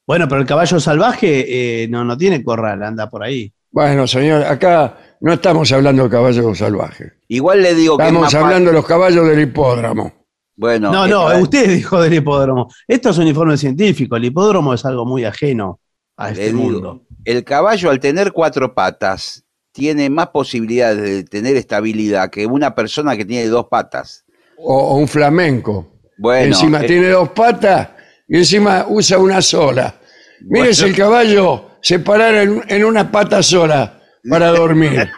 Bueno, 0.07 0.27
pero 0.27 0.41
el 0.41 0.47
caballo 0.47 0.79
salvaje 0.79 1.83
eh, 1.83 1.87
no, 1.87 2.03
no 2.03 2.17
tiene 2.17 2.43
corral, 2.43 2.83
anda 2.83 3.09
por 3.09 3.23
ahí. 3.23 3.51
Bueno, 3.71 4.07
señor, 4.07 4.43
acá 4.43 4.97
no 5.19 5.33
estamos 5.33 5.71
hablando 5.71 6.03
de 6.03 6.09
caballos 6.09 6.57
salvajes. 6.57 7.13
Igual 7.27 7.61
le 7.61 7.73
digo 7.73 7.97
que 7.97 8.03
es 8.03 8.07
Estamos 8.07 8.33
más 8.33 8.35
hablando 8.35 8.69
de 8.69 8.75
los 8.75 8.85
caballos 8.85 9.27
del 9.27 9.41
hipódromo. 9.41 10.13
Bueno, 10.55 10.91
No, 10.91 11.07
no, 11.07 11.37
usted 11.39 11.69
dijo 11.69 12.01
del 12.01 12.13
hipódromo. 12.13 12.69
Esto 12.87 13.09
es 13.09 13.17
un 13.17 13.27
informe 13.27 13.57
científico. 13.57 14.15
El 14.15 14.25
hipódromo 14.25 14.73
es 14.73 14.85
algo 14.85 15.05
muy 15.05 15.25
ajeno 15.25 15.79
a 16.15 16.29
este 16.29 16.45
digo, 16.45 16.59
mundo. 16.59 17.01
el 17.25 17.43
caballo 17.43 17.89
al 17.89 17.99
tener 17.99 18.31
cuatro 18.31 18.73
patas 18.73 19.43
tiene 19.73 20.09
más 20.09 20.27
posibilidades 20.27 21.01
de 21.01 21.23
tener 21.25 21.57
estabilidad 21.57 22.29
que 22.29 22.45
una 22.45 22.73
persona 22.73 23.17
que 23.17 23.25
tiene 23.25 23.47
dos 23.47 23.65
patas. 23.69 24.23
O, 24.57 24.77
o 24.77 24.95
un 24.95 25.07
flamenco. 25.09 25.87
Bueno, 26.17 26.45
encima 26.45 26.81
eh, 26.81 26.87
tiene 26.87 27.09
dos 27.09 27.27
patas 27.29 27.89
y 28.27 28.37
encima 28.37 28.85
usa 28.87 29.17
una 29.17 29.41
sola. 29.41 29.95
Mire 30.41 30.59
Bueno. 30.59 30.73
si 30.73 30.85
el 30.85 30.95
caballo 30.95 31.71
se 31.81 31.99
parara 31.99 32.41
en, 32.43 32.63
en 32.67 32.83
una 32.85 33.11
pata 33.11 33.41
sola 33.43 34.01
para 34.29 34.49
dormir. 34.51 35.09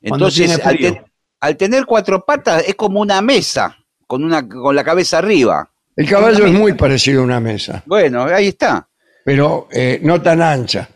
entonces 0.00 0.46
tiene 0.46 0.54
al, 0.62 0.76
frío. 0.76 0.92
ten- 0.94 1.04
al 1.40 1.56
tener 1.56 1.84
cuatro 1.86 2.24
patas 2.24 2.64
es 2.66 2.74
como 2.74 3.00
una 3.00 3.20
mesa 3.20 3.76
con 4.06 4.24
una 4.24 4.46
con 4.48 4.74
la 4.74 4.84
cabeza 4.84 5.18
arriba. 5.18 5.70
El 5.96 6.08
caballo 6.08 6.46
es 6.46 6.52
muy 6.52 6.72
parecido 6.74 7.20
a 7.20 7.24
una 7.24 7.38
mesa, 7.40 7.82
Bueno, 7.86 8.24
ahí 8.24 8.48
está. 8.48 8.88
pero 9.24 9.68
eh, 9.70 10.00
no 10.02 10.20
tan 10.20 10.42
ancha. 10.42 10.88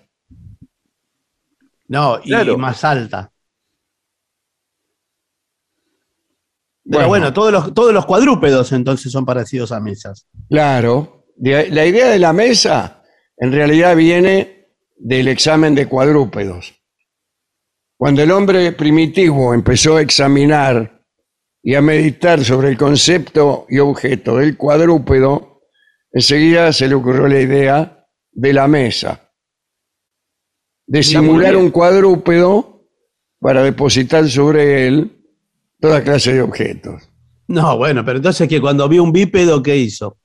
No, 1.88 2.18
y 2.22 2.28
Claro. 2.28 2.58
más 2.58 2.82
alta. 2.84 3.30
Pero 6.90 7.08
bueno, 7.08 7.32
todos, 7.32 7.52
los, 7.52 7.74
todos 7.74 7.92
los 7.92 8.06
cuadrúpedos 8.06 8.72
entonces 8.72 9.12
son 9.12 9.26
parecidos 9.26 9.72
a 9.72 9.80
mesas. 9.80 10.26
Claro. 10.48 11.26
La 11.36 11.86
idea 11.86 12.08
de 12.08 12.18
la 12.18 12.32
mesa 12.32 13.02
en 13.36 13.52
realidad 13.52 13.94
viene 13.94 14.68
del 14.96 15.28
examen 15.28 15.74
de 15.74 15.86
cuadrúpedos. 15.86 16.74
Cuando 17.96 18.22
el 18.22 18.30
hombre 18.30 18.72
primitivo 18.72 19.54
empezó 19.54 19.96
a 19.96 20.02
examinar 20.02 21.04
y 21.62 21.74
a 21.74 21.82
meditar 21.82 22.44
sobre 22.44 22.68
el 22.68 22.78
concepto 22.78 23.66
y 23.68 23.78
objeto 23.78 24.36
del 24.36 24.56
cuadrúpedo, 24.56 25.62
enseguida 26.12 26.72
se 26.72 26.88
le 26.88 26.94
ocurrió 26.94 27.28
la 27.28 27.40
idea 27.40 28.06
de 28.32 28.52
la 28.52 28.68
mesa. 28.68 29.32
De 30.86 31.02
simular 31.02 31.56
un 31.56 31.70
cuadrúpedo 31.70 32.86
para 33.40 33.62
depositar 33.62 34.28
sobre 34.28 34.86
él 34.86 35.17
toda 35.80 36.02
clase 36.02 36.32
de 36.34 36.42
objetos. 36.42 37.08
No, 37.46 37.76
bueno, 37.78 38.04
pero 38.04 38.18
entonces 38.18 38.48
que 38.48 38.60
cuando 38.60 38.88
vio 38.88 39.02
un 39.02 39.12
bípedo, 39.12 39.62
¿qué 39.62 39.76
hizo? 39.76 40.18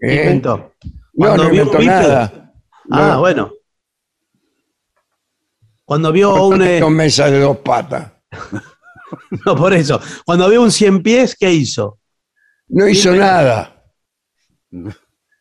¿Eh? 0.00 0.14
Inventó. 0.22 0.72
No, 0.84 1.26
Cuando 1.26 1.44
no 1.44 1.50
vio 1.50 1.62
un 1.64 1.68
bípedo- 1.70 1.84
nada. 1.84 2.52
Ah, 2.90 3.08
No. 3.14 3.20
bueno. 3.20 3.52
Cuando 5.84 6.12
vio 6.12 6.44
un... 6.46 6.62
eh, 6.62 6.80
Con 6.80 6.94
mesa 6.94 7.30
de 7.30 7.40
dos 7.40 7.58
patas. 7.58 8.12
no, 9.46 9.56
por 9.56 9.72
eso. 9.72 10.00
Cuando 10.24 10.48
vio 10.48 10.62
un 10.62 10.70
cien 10.70 11.02
pies, 11.02 11.34
¿qué 11.38 11.52
hizo? 11.52 11.98
No 12.68 12.86
hizo 12.86 13.12
nada. 13.14 13.82
No 14.70 14.92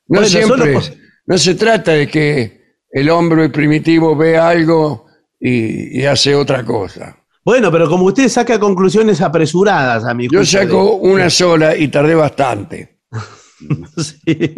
Bueno, 0.05 0.25
siempre. 0.27 0.79
solo 0.81 0.95
No 1.25 1.37
se 1.37 1.55
trata 1.55 1.91
de 1.91 2.07
que 2.07 2.77
el 2.89 3.09
hombre 3.09 3.49
primitivo 3.49 4.15
ve 4.15 4.37
algo 4.37 5.07
y, 5.39 5.99
y 6.01 6.05
hace 6.05 6.33
otra 6.33 6.63
cosa. 6.63 7.17
Bueno, 7.47 7.71
pero 7.71 7.87
como 7.87 8.03
usted 8.03 8.27
saca 8.27 8.59
conclusiones 8.59 9.21
apresuradas, 9.21 10.03
a 10.03 10.13
mi 10.13 10.27
Yo 10.27 10.39
juicio, 10.39 10.63
saco 10.63 10.95
una 10.95 11.29
sola 11.29 11.77
y 11.77 11.87
tardé 11.87 12.13
bastante. 12.13 12.99
Sí. 13.97 14.57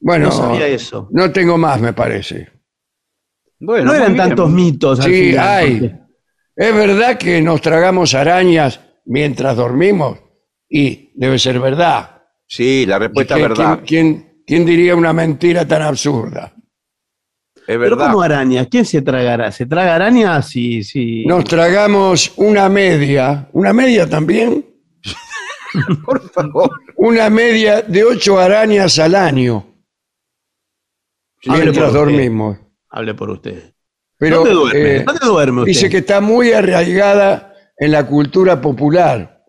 Bueno, 0.00 0.24
No 0.28 0.32
sabía 0.32 0.66
eso. 0.66 1.08
no 1.12 1.30
tengo 1.30 1.58
más, 1.58 1.78
me 1.78 1.92
parece. 1.92 2.48
Bueno, 3.58 3.84
No 3.84 3.90
muy 3.92 4.00
eran 4.00 4.14
bien. 4.14 4.28
tantos 4.28 4.50
mitos 4.50 4.98
al 5.00 5.10
Sí, 5.12 5.20
final, 5.30 5.46
hay. 5.58 5.78
porque- 5.78 5.96
¿Es 6.56 6.74
verdad 6.74 7.18
que 7.18 7.42
nos 7.42 7.60
tragamos 7.60 8.14
arañas 8.14 8.80
mientras 9.04 9.54
dormimos? 9.56 10.18
Y 10.70 11.12
debe 11.16 11.38
ser 11.38 11.60
verdad. 11.60 12.22
Sí, 12.46 12.86
la 12.86 12.98
respuesta 12.98 13.34
es 13.34 13.40
¿Quién- 13.40 13.48
verdad. 13.50 13.80
quién- 13.86 14.16
quién- 14.16 14.42
quién 14.46 14.64
diría 14.64 14.96
una 14.96 15.12
mentira 15.12 15.68
tan 15.68 15.82
absurda? 15.82 16.54
Es 17.70 17.78
Pero 17.78 17.96
verdad. 17.96 18.06
como 18.10 18.22
arañas, 18.22 18.66
¿quién 18.68 18.84
se 18.84 19.00
tragará? 19.00 19.52
¿Se 19.52 19.64
traga 19.66 19.94
arañas? 19.94 20.48
Sí, 20.48 20.82
sí. 20.82 21.24
Nos 21.26 21.44
tragamos 21.44 22.32
una 22.36 22.68
media, 22.68 23.48
una 23.52 23.72
media 23.72 24.08
también, 24.08 24.66
Por 26.04 26.28
favor. 26.32 26.70
una 26.96 27.30
media 27.30 27.82
de 27.82 28.02
ocho 28.04 28.38
arañas 28.40 28.98
al 28.98 29.14
año 29.14 29.66
Hable 31.46 31.62
mientras 31.62 31.90
por 31.90 31.96
usted. 31.96 31.98
dormimos. 32.12 32.58
Hable 32.90 33.14
por 33.14 33.30
usted. 33.30 33.72
Pero 34.18 34.36
¿Dónde 34.38 34.50
duerme? 34.52 34.96
eh, 34.96 35.04
¿Dónde 35.06 35.26
duerme 35.26 35.60
usted? 35.60 35.68
dice 35.72 35.88
que 35.88 35.98
está 35.98 36.20
muy 36.20 36.52
arraigada 36.52 37.54
en 37.78 37.92
la 37.92 38.04
cultura 38.06 38.60
popular. 38.60 39.44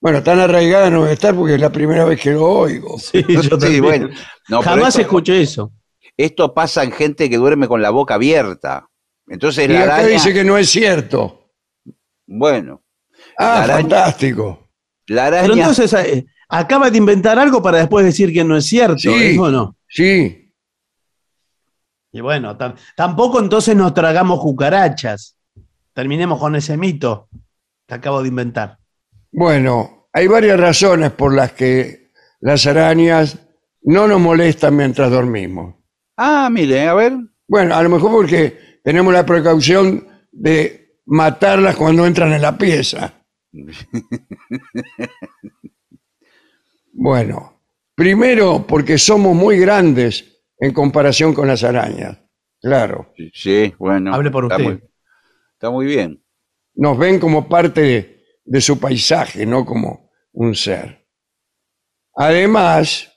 Bueno, 0.00 0.22
tan 0.22 0.40
arraigada 0.40 0.88
no 0.90 1.02
debe 1.02 1.12
estar 1.14 1.34
porque 1.34 1.54
es 1.56 1.60
la 1.60 1.70
primera 1.70 2.04
vez 2.06 2.20
que 2.20 2.30
lo 2.32 2.44
oigo. 2.46 2.98
Sí, 2.98 3.22
yo 3.28 3.42
Sí, 3.42 3.48
también. 3.50 3.82
bueno. 3.82 4.08
No, 4.48 4.60
pero 4.60 4.62
Jamás 4.62 4.88
esto, 4.94 5.00
escuché 5.02 5.42
eso. 5.42 5.72
Esto 6.16 6.54
pasa 6.54 6.82
en 6.82 6.92
gente 6.92 7.28
que 7.30 7.36
duerme 7.36 7.68
con 7.68 7.82
la 7.82 7.90
boca 7.90 8.14
abierta. 8.14 8.88
Entonces 9.28 9.64
Y 9.68 9.72
la 9.72 9.82
acá 9.82 9.94
araña, 9.96 10.08
dice 10.08 10.32
que 10.32 10.44
no 10.44 10.56
es 10.58 10.68
cierto. 10.70 11.50
bueno, 12.26 12.82
Ah, 13.38 13.64
La 13.66 13.74
araña- 13.74 13.80
fantástico. 13.82 14.68
la 15.08 15.24
Pero 15.30 15.36
araña, 15.38 15.52
entonces 15.68 15.92
eh, 15.94 16.26
acaba 16.48 16.90
de 16.90 16.98
inventar 16.98 17.38
algo 17.38 17.62
para 17.62 17.78
después 17.78 18.04
decir 18.04 18.32
que 18.32 18.44
no 18.44 18.56
es 18.56 18.64
cierto. 18.66 18.96
Sí. 18.98 19.10
¿eso 19.32 19.42
o 19.42 19.50
no? 19.50 19.76
Sí, 19.88 20.52
Y 22.12 22.20
bueno, 22.20 22.56
tam- 22.56 22.76
tampoco 22.96 23.40
entonces 23.40 23.76
nos 23.76 23.92
tragamos 23.94 24.40
cucarachas. 24.40 25.36
Terminemos 25.92 26.38
con 26.38 26.56
ese 26.56 26.76
mito 26.76 27.28
que 27.86 27.94
acabo 27.94 28.22
de 28.22 28.28
inventar. 28.28 28.78
bueno, 29.32 30.08
hay 30.12 30.26
varias 30.28 30.58
razones 30.58 31.10
por 31.12 31.34
las 31.34 31.52
que 31.52 32.10
las 32.40 32.66
arañas 32.66 33.38
no 33.82 34.06
nos 34.08 34.18
molestan 34.20 34.76
mientras 34.76 35.10
dormimos. 35.10 35.74
Ah, 36.16 36.48
mire, 36.50 36.86
a 36.86 36.94
ver, 36.94 37.12
Bueno, 37.48 37.74
a 37.76 37.82
lo 37.82 37.88
mejor 37.90 38.10
porque 38.10 38.80
tenemos 38.82 39.12
la 39.12 39.24
precaución 39.26 40.06
de 40.32 41.00
matarlas 41.06 41.76
cuando 41.76 42.06
entran 42.06 42.32
en 42.32 42.42
la 42.42 42.56
pieza. 42.58 43.14
Bueno, 46.92 47.62
primero 47.94 48.66
porque 48.66 48.98
somos 48.98 49.34
muy 49.34 49.58
grandes 49.58 50.42
en 50.58 50.72
comparación 50.72 51.34
con 51.34 51.46
las 51.46 51.62
arañas. 51.62 52.18
Claro, 52.60 53.12
sí, 53.34 53.74
bueno, 53.78 54.14
Hable 54.14 54.30
por 54.30 54.44
está 54.44 54.56
usted. 54.56 54.64
muy, 54.64 54.82
está 55.52 55.70
muy 55.70 55.86
bien. 55.86 56.24
nos 56.74 56.98
ven 56.98 57.20
como 57.20 57.48
parte 57.48 57.80
de, 57.82 58.24
de 58.44 58.60
su 58.60 58.80
paisaje, 58.80 59.44
no 59.46 59.64
como 59.66 60.10
un 60.32 60.54
ser. 60.54 61.06
Además, 62.14 63.12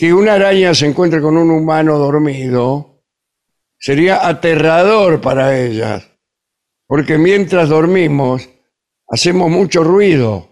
que 0.00 0.14
una 0.14 0.32
araña 0.32 0.72
se 0.72 0.86
encuentre 0.86 1.20
con 1.20 1.36
un 1.36 1.50
humano 1.50 1.98
dormido 1.98 3.02
sería 3.78 4.26
aterrador 4.26 5.20
para 5.20 5.60
ellas, 5.60 6.10
porque 6.86 7.18
mientras 7.18 7.68
dormimos 7.68 8.48
hacemos 9.08 9.50
mucho 9.50 9.84
ruido 9.84 10.48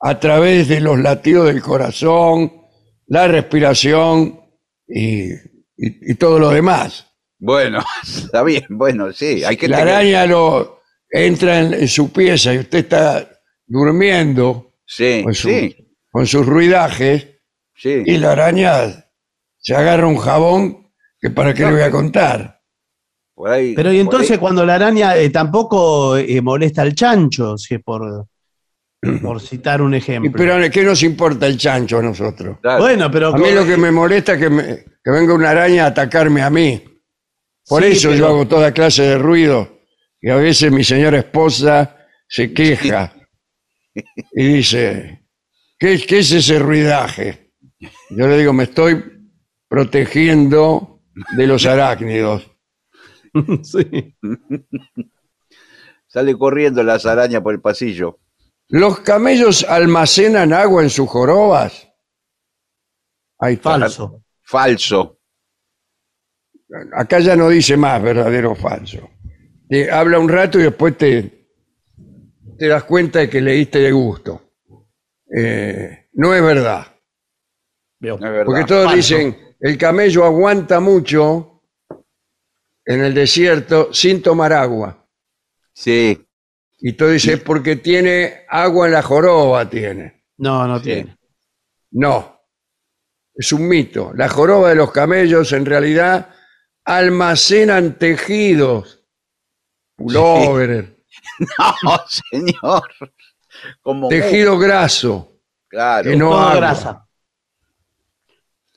a 0.00 0.20
través 0.20 0.68
de 0.68 0.80
los 0.82 0.98
latidos 0.98 1.46
del 1.46 1.62
corazón, 1.62 2.52
la 3.06 3.26
respiración 3.26 4.38
y, 4.86 5.32
y- 5.32 6.10
y 6.10 6.14
todo 6.16 6.38
lo 6.38 6.50
demás. 6.50 7.06
Bueno, 7.38 7.82
está 8.02 8.42
bien, 8.42 8.66
bueno, 8.68 9.14
sí, 9.14 9.44
hay 9.44 9.56
que 9.56 9.66
la 9.68 9.78
tener- 9.78 9.94
araña 9.94 10.26
lo 10.26 10.80
entra 11.08 11.58
en, 11.60 11.72
en 11.72 11.88
su 11.88 12.12
pieza 12.12 12.52
y 12.52 12.58
usted 12.58 12.80
está 12.80 13.30
durmiendo 13.66 14.74
Sí, 14.84 15.22
con, 15.24 15.32
su- 15.32 15.48
sí, 15.48 15.94
con 16.10 16.26
sus 16.26 16.44
ruidajes 16.44 17.28
sí. 17.82 18.02
y 18.06 18.16
la 18.18 18.32
araña 18.32 19.06
se 19.58 19.74
agarra 19.74 20.06
un 20.06 20.16
jabón 20.18 20.88
que 21.20 21.30
para 21.30 21.52
qué 21.54 21.64
le 21.64 21.72
voy 21.72 21.82
a 21.82 21.90
contar. 21.90 22.60
Por 23.34 23.50
ahí, 23.50 23.74
Pero 23.74 23.90
y 23.92 23.96
por 23.96 24.02
entonces 24.04 24.30
ahí- 24.32 24.38
cuando 24.38 24.64
la 24.66 24.74
araña 24.74 25.16
eh, 25.16 25.30
tampoco 25.30 26.16
eh, 26.16 26.40
molesta 26.40 26.82
al 26.82 26.94
chancho, 26.94 27.56
si 27.56 27.74
es 27.74 27.82
por, 27.82 28.26
por 29.22 29.40
citar 29.40 29.80
un 29.82 29.94
Y, 29.94 29.98
ejemplo. 29.98 30.32
pero 30.36 30.70
¿qué 30.70 30.82
nos 30.84 31.02
importa 31.02 31.46
el 31.46 31.56
chancho 31.56 31.98
a 31.98 32.02
nosotros? 32.02 32.58
claro, 32.60 32.82
bueno, 32.82 33.10
pero 33.10 33.34
A 33.34 33.38
mí 33.38 33.50
lo 33.52 33.64
que 33.64 33.76
me 33.76 33.90
molesta 33.90 34.34
es 34.34 34.38
que, 34.38 34.50
me- 34.50 34.76
que 35.02 35.10
venga 35.10 35.34
una 35.34 35.50
araña 35.50 35.84
a 35.84 35.88
atacarme 35.88 36.42
a 36.42 36.50
mí. 36.50 36.82
Por 37.68 37.82
Sí, 37.84 37.92
eso 37.92 38.12
yo 38.14 38.26
hago 38.26 38.46
toda 38.46 38.72
clase 38.72 39.02
de 39.02 39.18
ruido. 39.18 39.78
Y 40.20 40.30
a 40.30 40.36
veces 40.36 40.70
mi 40.70 40.84
señora 40.84 41.18
esposa 41.18 41.96
se 42.28 42.52
queja 42.52 43.12
y 44.32 44.44
dice, 44.54 45.26
¿qué, 45.78 45.98
qué 46.06 46.18
es 46.20 46.32
ese 46.32 46.58
ruidaje? 46.58 47.41
Yo 48.16 48.26
le 48.28 48.38
digo, 48.38 48.52
me 48.52 48.64
estoy 48.64 49.02
protegiendo 49.68 51.00
de 51.36 51.46
los 51.46 51.64
arácnidos. 51.66 52.50
sí. 53.62 54.14
sale 56.06 56.36
corriendo 56.36 56.82
las 56.82 57.06
arañas 57.06 57.42
por 57.42 57.54
el 57.54 57.60
pasillo. 57.60 58.18
¿Los 58.68 59.00
camellos 59.00 59.64
almacenan 59.68 60.52
agua 60.52 60.82
en 60.82 60.90
sus 60.90 61.08
jorobas? 61.08 61.88
Ahí 63.38 63.54
está. 63.54 63.78
falso. 63.78 64.22
Falso. 64.42 65.18
Acá 66.94 67.20
ya 67.20 67.36
no 67.36 67.48
dice 67.48 67.76
más 67.76 68.02
verdadero 68.02 68.52
o 68.52 68.54
falso. 68.54 69.10
Te 69.68 69.90
habla 69.90 70.18
un 70.18 70.28
rato 70.28 70.58
y 70.58 70.64
después 70.64 70.96
te, 70.96 71.48
te 72.58 72.68
das 72.68 72.84
cuenta 72.84 73.20
de 73.20 73.30
que 73.30 73.40
leíste 73.40 73.78
de 73.78 73.92
gusto. 73.92 74.52
Eh, 75.34 76.08
no 76.12 76.34
es 76.34 76.42
verdad. 76.42 76.91
Veo. 78.02 78.18
Verdad. 78.18 78.44
Porque 78.44 78.64
todos 78.64 78.84
Falso. 78.86 78.96
dicen, 78.96 79.56
el 79.60 79.78
camello 79.78 80.24
aguanta 80.24 80.80
mucho 80.80 81.62
en 82.84 83.04
el 83.04 83.14
desierto 83.14 83.94
sin 83.94 84.20
tomar 84.22 84.52
agua. 84.52 85.06
Sí, 85.72 86.26
Y 86.84 86.94
todo 86.94 87.10
dice, 87.10 87.34
es 87.34 87.40
porque 87.40 87.76
tiene 87.76 88.44
agua 88.48 88.86
en 88.86 88.92
la 88.92 89.02
joroba, 89.02 89.70
tiene. 89.70 90.24
No, 90.38 90.66
no 90.66 90.78
Sí. 90.78 90.84
tiene. 90.84 91.16
No, 91.92 92.40
es 93.34 93.52
un 93.52 93.68
mito. 93.68 94.12
La 94.16 94.28
joroba 94.28 94.70
de 94.70 94.74
los 94.74 94.90
camellos 94.90 95.52
en 95.52 95.64
realidad 95.64 96.30
almacenan 96.84 97.98
tejidos, 98.00 99.04
pullover, 99.94 100.96
no, 101.84 102.00
señor. 102.08 102.82
Como 103.80 104.08
tejido 104.08 104.58
graso. 104.58 105.38
claro. 105.68 106.10
que 106.10 106.16
no 106.16 106.30
Todo 106.30 106.40
agua. 106.40 106.56
grasa. 106.56 107.08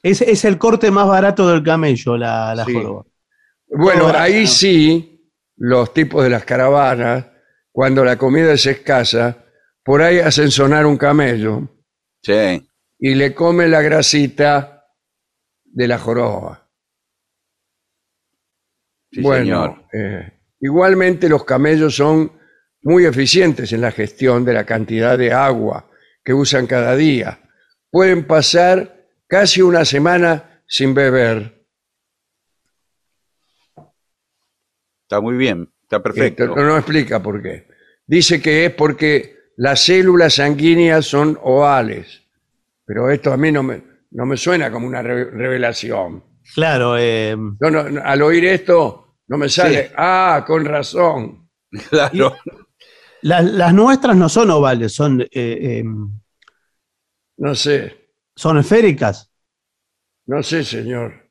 Es, 0.06 0.22
es 0.22 0.46
el 0.46 0.58
corte 0.60 0.92
más 0.92 1.08
barato 1.08 1.48
del 1.50 1.64
camello, 1.64 2.16
la, 2.18 2.54
la 2.54 2.66
Sí. 2.66 2.74
joroba. 2.74 3.06
Bueno, 3.68 4.08
ahí 4.10 4.42
¿no? 4.42 4.48
sí, 4.48 5.32
los 5.58 5.94
tipos 5.94 6.24
de 6.24 6.30
las 6.30 6.46
caravanas, 6.46 7.26
cuando 7.72 8.06
la 8.06 8.16
comida 8.18 8.54
es 8.54 8.66
escasa, 8.68 9.44
por 9.84 10.02
ahí 10.04 10.20
hacen 10.20 10.52
sonar 10.52 10.86
un 10.86 10.98
camello 10.98 11.68
Sí, 12.24 12.68
y 13.00 13.16
le 13.16 13.34
comen 13.34 13.72
la 13.72 13.82
grasita 13.82 14.86
de 15.64 15.88
la 15.88 15.98
joroba. 15.98 16.70
sí, 19.12 19.22
bueno, 19.22 19.44
señor. 19.44 19.86
eh, 19.94 20.32
igualmente 20.60 21.30
los 21.30 21.44
camellos 21.46 21.96
son 21.96 22.32
muy 22.84 23.06
eficientes 23.06 23.74
en 23.74 23.82
la 23.82 23.92
gestión 23.92 24.46
de 24.46 24.54
la 24.54 24.66
cantidad 24.66 25.18
de 25.18 25.34
agua 25.34 25.90
que 26.24 26.34
usan 26.34 26.68
cada 26.68 26.96
día. 26.96 27.40
Pueden 27.90 28.26
pasar 28.28 28.95
casi 29.36 29.62
una 29.62 29.84
semana 29.84 30.62
sin 30.66 30.94
beber. 30.94 31.68
Está 35.04 35.20
muy 35.20 35.36
bien, 35.36 35.70
está 35.84 36.02
perfecto. 36.02 36.46
Esto 36.46 36.56
no 36.64 36.78
explica 36.78 37.22
por 37.22 37.42
qué. 37.42 37.68
Dice 38.08 38.42
que 38.42 38.66
es 38.66 38.74
porque 38.74 39.36
las 39.58 39.84
células 39.84 40.36
sanguíneas 40.36 41.06
son 41.06 41.38
ovales. 41.44 42.24
Pero 42.86 43.10
esto 43.10 43.34
a 43.34 43.38
mí 43.38 43.52
no 43.52 43.62
me, 43.62 43.84
no 44.12 44.26
me 44.26 44.38
suena 44.38 44.72
como 44.72 44.88
una 44.88 45.02
re- 45.02 45.30
revelación. 45.32 46.24
Claro, 46.54 46.98
eh, 46.98 47.36
Yo 47.60 47.70
no- 47.70 47.90
no- 47.90 48.02
al 48.04 48.22
oír 48.22 48.46
esto, 48.46 49.18
no 49.28 49.38
me 49.38 49.50
sale, 49.50 49.88
Sí. 49.88 49.94
ah, 49.98 50.46
con 50.48 50.64
razón. 50.64 51.50
Claro. 51.90 52.36
la- 53.24 53.42
las 53.42 53.74
nuestras 53.74 54.16
no 54.16 54.30
son 54.30 54.50
ovales, 54.52 54.94
son, 54.94 55.20
eh, 55.22 55.28
eh, 55.34 55.84
No 57.38 57.54
sé, 57.54 58.05
son 58.36 58.58
esféricas. 58.58 59.32
no 60.28 60.42
sé, 60.44 60.64
señor. 60.64 61.30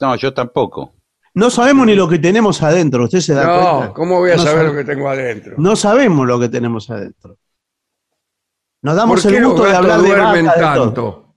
No, 0.00 0.14
yo 0.16 0.32
tampoco. 0.34 0.94
No 1.34 1.50
sabemos 1.50 1.86
ni 1.86 1.94
lo 1.94 2.08
que 2.08 2.18
tenemos 2.18 2.62
adentro, 2.62 3.04
¿usted 3.04 3.20
se 3.20 3.34
da 3.34 3.44
No, 3.46 3.76
cuenta? 3.78 3.94
¿cómo 3.94 4.18
voy 4.18 4.30
a 4.32 4.36
No 4.36 4.42
saber 4.42 4.58
sabe- 4.58 4.68
lo 4.68 4.74
que 4.76 4.84
tengo 4.84 5.08
adentro? 5.08 5.54
No 5.58 5.76
sabemos 5.76 6.26
lo 6.26 6.38
que 6.40 6.48
tenemos 6.48 6.90
adentro. 6.90 7.38
Nos 8.82 8.96
damos 8.96 9.22
¿Por 9.22 9.30
qué 9.30 9.36
el 9.36 9.42
los 9.42 9.52
gusto 9.52 9.66
de 9.68 9.76
hablar 9.76 10.00
de 10.00 10.08
duermen 10.08 10.46
vaca, 10.46 10.58
de 10.58 10.74
todo. 10.76 10.84
tanto? 10.84 11.36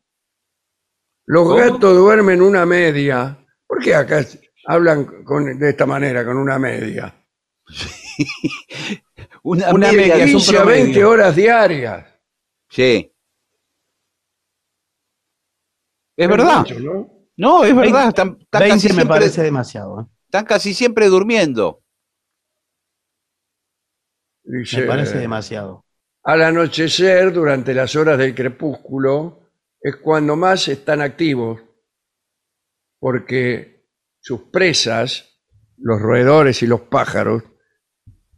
Los 1.25 1.43
¿Cómo? 1.43 1.55
gatos 1.55 1.95
duermen 1.97 2.41
una 2.41 2.65
media. 2.65 3.37
¿Por 3.67 3.79
qué 3.83 3.95
acá 3.95 4.23
hablan 4.67 5.23
con- 5.23 5.57
de 5.57 5.69
esta 5.69 5.85
manera, 5.85 6.25
con 6.25 6.37
una 6.37 6.57
media? 6.59 7.13
Una, 9.43 9.71
Una 9.73 9.91
media. 9.91 10.13
media, 10.15 10.15
es 10.25 10.33
un 10.33 10.37
15 10.39 10.49
a 10.57 10.59
promedio. 10.61 10.83
20 10.83 11.05
horas 11.05 11.35
diarias. 11.35 12.05
Sí. 12.69 13.10
Es 16.17 16.27
verdad. 16.27 16.59
mucho, 16.59 16.79
¿no? 16.79 17.09
No, 17.37 17.63
es 17.63 17.75
verdad. 17.75 18.09
Están, 18.09 18.37
están 18.39 18.59
20 18.59 18.75
casi 18.75 18.87
me 18.87 18.93
siempre, 18.93 19.05
parece 19.07 19.43
demasiado. 19.43 20.01
¿eh? 20.01 20.05
están 20.25 20.45
casi 20.45 20.73
siempre 20.73 21.07
durmiendo. 21.07 21.81
Dice, 24.43 24.81
Me 24.81 24.87
parece 24.87 25.17
demasiado. 25.17 25.85
Al 26.23 26.41
anochecer, 26.43 27.31
durante 27.33 27.73
las 27.73 27.95
horas 27.95 28.17
del 28.17 28.35
crepúsculo, 28.35 29.49
es 29.79 29.95
cuando 29.97 30.35
más 30.35 30.67
están 30.67 31.01
activos, 31.01 31.61
porque 32.99 33.87
sus 34.19 34.43
presas, 34.51 35.39
los 35.77 35.99
roedores 35.99 36.61
y 36.61 36.67
los 36.67 36.81
pájaros, 36.81 37.43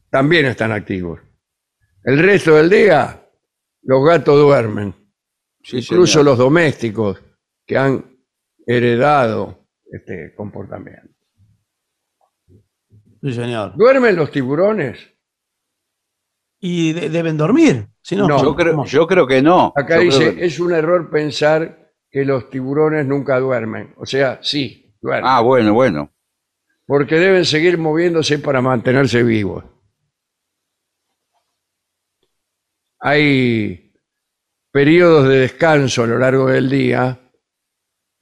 también 0.09 0.45
están 0.45 0.71
activos. 0.71 1.19
El 2.03 2.19
resto 2.19 2.55
del 2.55 2.69
día, 2.69 3.28
los 3.82 4.05
gatos 4.05 4.39
duermen, 4.39 4.93
Sí, 5.61 5.78
incluso 5.80 6.13
señor. 6.13 6.26
los 6.26 6.38
domésticos 6.38 7.21
que 7.66 7.78
han 7.78 8.18
heredado 8.66 9.68
este 9.91 10.34
comportamiento. 10.36 11.09
Sí, 13.22 13.34
señor. 13.34 13.74
¿Duermen 13.78 14.16
los 14.16 14.32
tiburones? 14.32 14.99
Y 16.59 16.93
de- 16.93 17.09
deben 17.09 17.38
dormir. 17.38 17.88
Si 18.01 18.16
no, 18.16 18.28
No. 18.28 18.41
Yo 18.41 18.55
creo, 18.55 18.72
¿cómo? 18.74 18.86
yo 18.86 19.07
creo 19.07 19.28
que 19.28 19.41
no. 19.41 19.72
Acá 19.76 19.95
Yo 19.97 20.03
dice, 20.03 20.36
que- 20.36 20.45
es 20.45 20.59
un 20.59 20.74
error 20.74 21.09
pensar 21.09 21.93
que 22.09 22.26
los 22.26 22.49
tiburones 22.49 23.05
nunca 23.05 23.39
duermen. 23.39 23.93
O 23.97 24.05
sea, 24.05 24.39
sí, 24.41 24.95
duermen. 25.01 25.26
Ah, 25.30 25.41
bueno, 25.41 25.74
bueno. 25.74 26.11
Porque 26.86 27.16
deben 27.16 27.45
seguir 27.45 27.78
moviéndose 27.78 28.39
para 28.39 28.61
mantenerse 28.61 29.24
vivos. 29.24 29.64
Hay 32.99 33.93
periodos 34.72 35.28
de 35.28 35.39
descanso 35.39 36.03
a 36.03 36.07
lo 36.07 36.18
largo 36.18 36.47
del 36.47 36.70
día, 36.70 37.20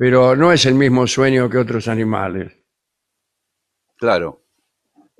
pero 0.02 0.36
no 0.36 0.52
es 0.52 0.66
el 0.66 0.74
mismo 0.74 1.06
sueño 1.06 1.47
que 1.47 1.60
otros 1.60 1.88
animales. 1.88 2.52
Claro. 3.97 4.41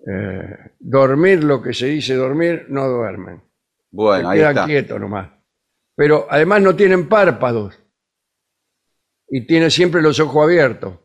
Eh, 0.08 0.72
dormir, 0.80 1.44
lo 1.44 1.62
que 1.62 1.72
se 1.72 1.86
dice 1.86 2.16
dormir, 2.16 2.66
no 2.70 2.88
duermen. 2.90 3.44
Bueno, 3.92 4.28
Se 4.30 4.34
ahí 4.34 4.40
quedan 4.40 4.52
está. 4.56 4.66
quietos 4.66 5.00
nomás. 5.00 5.30
Pero 5.96 6.26
además 6.28 6.64
no 6.64 6.76
tienen 6.76 7.08
párpados. 7.08 7.78
Y 9.30 9.46
tiene 9.46 9.70
siempre 9.70 10.02
los 10.02 10.20
ojos 10.20 10.46
abiertos. 10.46 10.96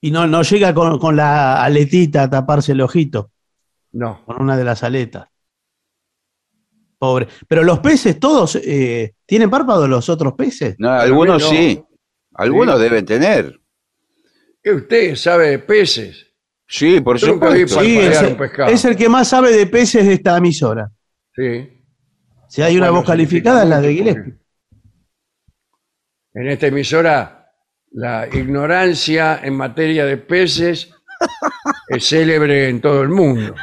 Y 0.00 0.12
no, 0.12 0.28
no 0.28 0.42
llega 0.42 0.72
con, 0.72 1.00
con 1.00 1.16
la 1.16 1.64
aletita 1.64 2.22
a 2.22 2.30
taparse 2.30 2.70
el 2.70 2.82
ojito, 2.82 3.32
No. 3.90 4.24
con 4.24 4.40
una 4.40 4.56
de 4.56 4.62
las 4.62 4.84
aletas. 4.84 5.26
Pobre. 6.98 7.26
Pero 7.48 7.64
los 7.64 7.80
peces 7.80 8.20
todos 8.20 8.54
eh, 8.62 9.16
tienen 9.26 9.50
párpados 9.50 9.88
los 9.88 10.08
otros 10.08 10.34
peces. 10.34 10.76
No, 10.78 10.88
algunos 10.92 11.42
no. 11.42 11.48
sí. 11.48 11.84
Algunos 12.34 12.76
Sí. 12.76 12.82
deben 12.82 13.04
tener. 13.04 13.60
¿Qué 14.62 14.72
usted 14.72 15.16
sabe 15.16 15.50
de 15.50 15.58
peces? 15.58 16.26
Sí, 16.66 17.00
por 17.00 17.18
supuesto. 17.18 17.80
Sí, 17.80 17.98
es, 17.98 18.22
un 18.22 18.36
pescado. 18.36 18.70
es 18.70 18.84
el 18.84 18.96
que 18.96 19.08
más 19.08 19.28
sabe 19.28 19.52
de 19.52 19.66
peces 19.66 20.06
de 20.06 20.14
esta 20.14 20.36
emisora. 20.38 20.90
Sí. 21.34 21.68
Si 22.48 22.62
hay 22.62 22.76
una 22.76 22.86
Bueno, 22.86 23.00
voz 23.00 23.06
calificada, 23.06 23.62
es 23.64 23.68
la 23.68 23.80
de 23.80 23.94
Gillespie. 23.94 24.34
En 26.34 26.48
esta 26.48 26.66
emisora, 26.68 27.50
la 27.90 28.26
ignorancia 28.32 29.40
en 29.42 29.54
materia 29.54 30.06
de 30.06 30.16
peces 30.16 30.94
es 31.88 32.08
célebre 32.08 32.68
en 32.68 32.80
todo 32.80 33.02
el 33.02 33.08
mundo. 33.10 33.54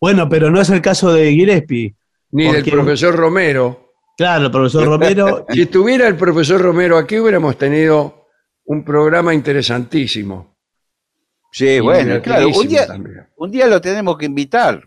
Bueno, 0.00 0.28
pero 0.28 0.50
no 0.50 0.60
es 0.60 0.70
el 0.70 0.80
caso 0.80 1.12
de 1.12 1.30
Gillespie. 1.32 1.94
Ni 2.30 2.50
del 2.52 2.64
profesor 2.64 3.14
Romero. 3.14 3.83
Claro, 4.16 4.46
el 4.46 4.50
profesor 4.50 4.84
Romero. 4.86 5.46
Si 5.52 5.62
estuviera 5.62 6.06
el 6.08 6.16
profesor 6.16 6.60
Romero 6.60 6.96
aquí, 6.98 7.18
hubiéramos 7.18 7.56
tenido 7.58 8.26
un 8.64 8.84
programa 8.84 9.34
interesantísimo. 9.34 10.56
Sí, 11.52 11.78
bueno, 11.80 12.20
claro. 12.22 12.48
Un 12.48 12.66
día, 12.68 12.86
un 13.36 13.50
día 13.50 13.66
lo 13.66 13.80
tenemos 13.80 14.16
que 14.18 14.26
invitar. 14.26 14.82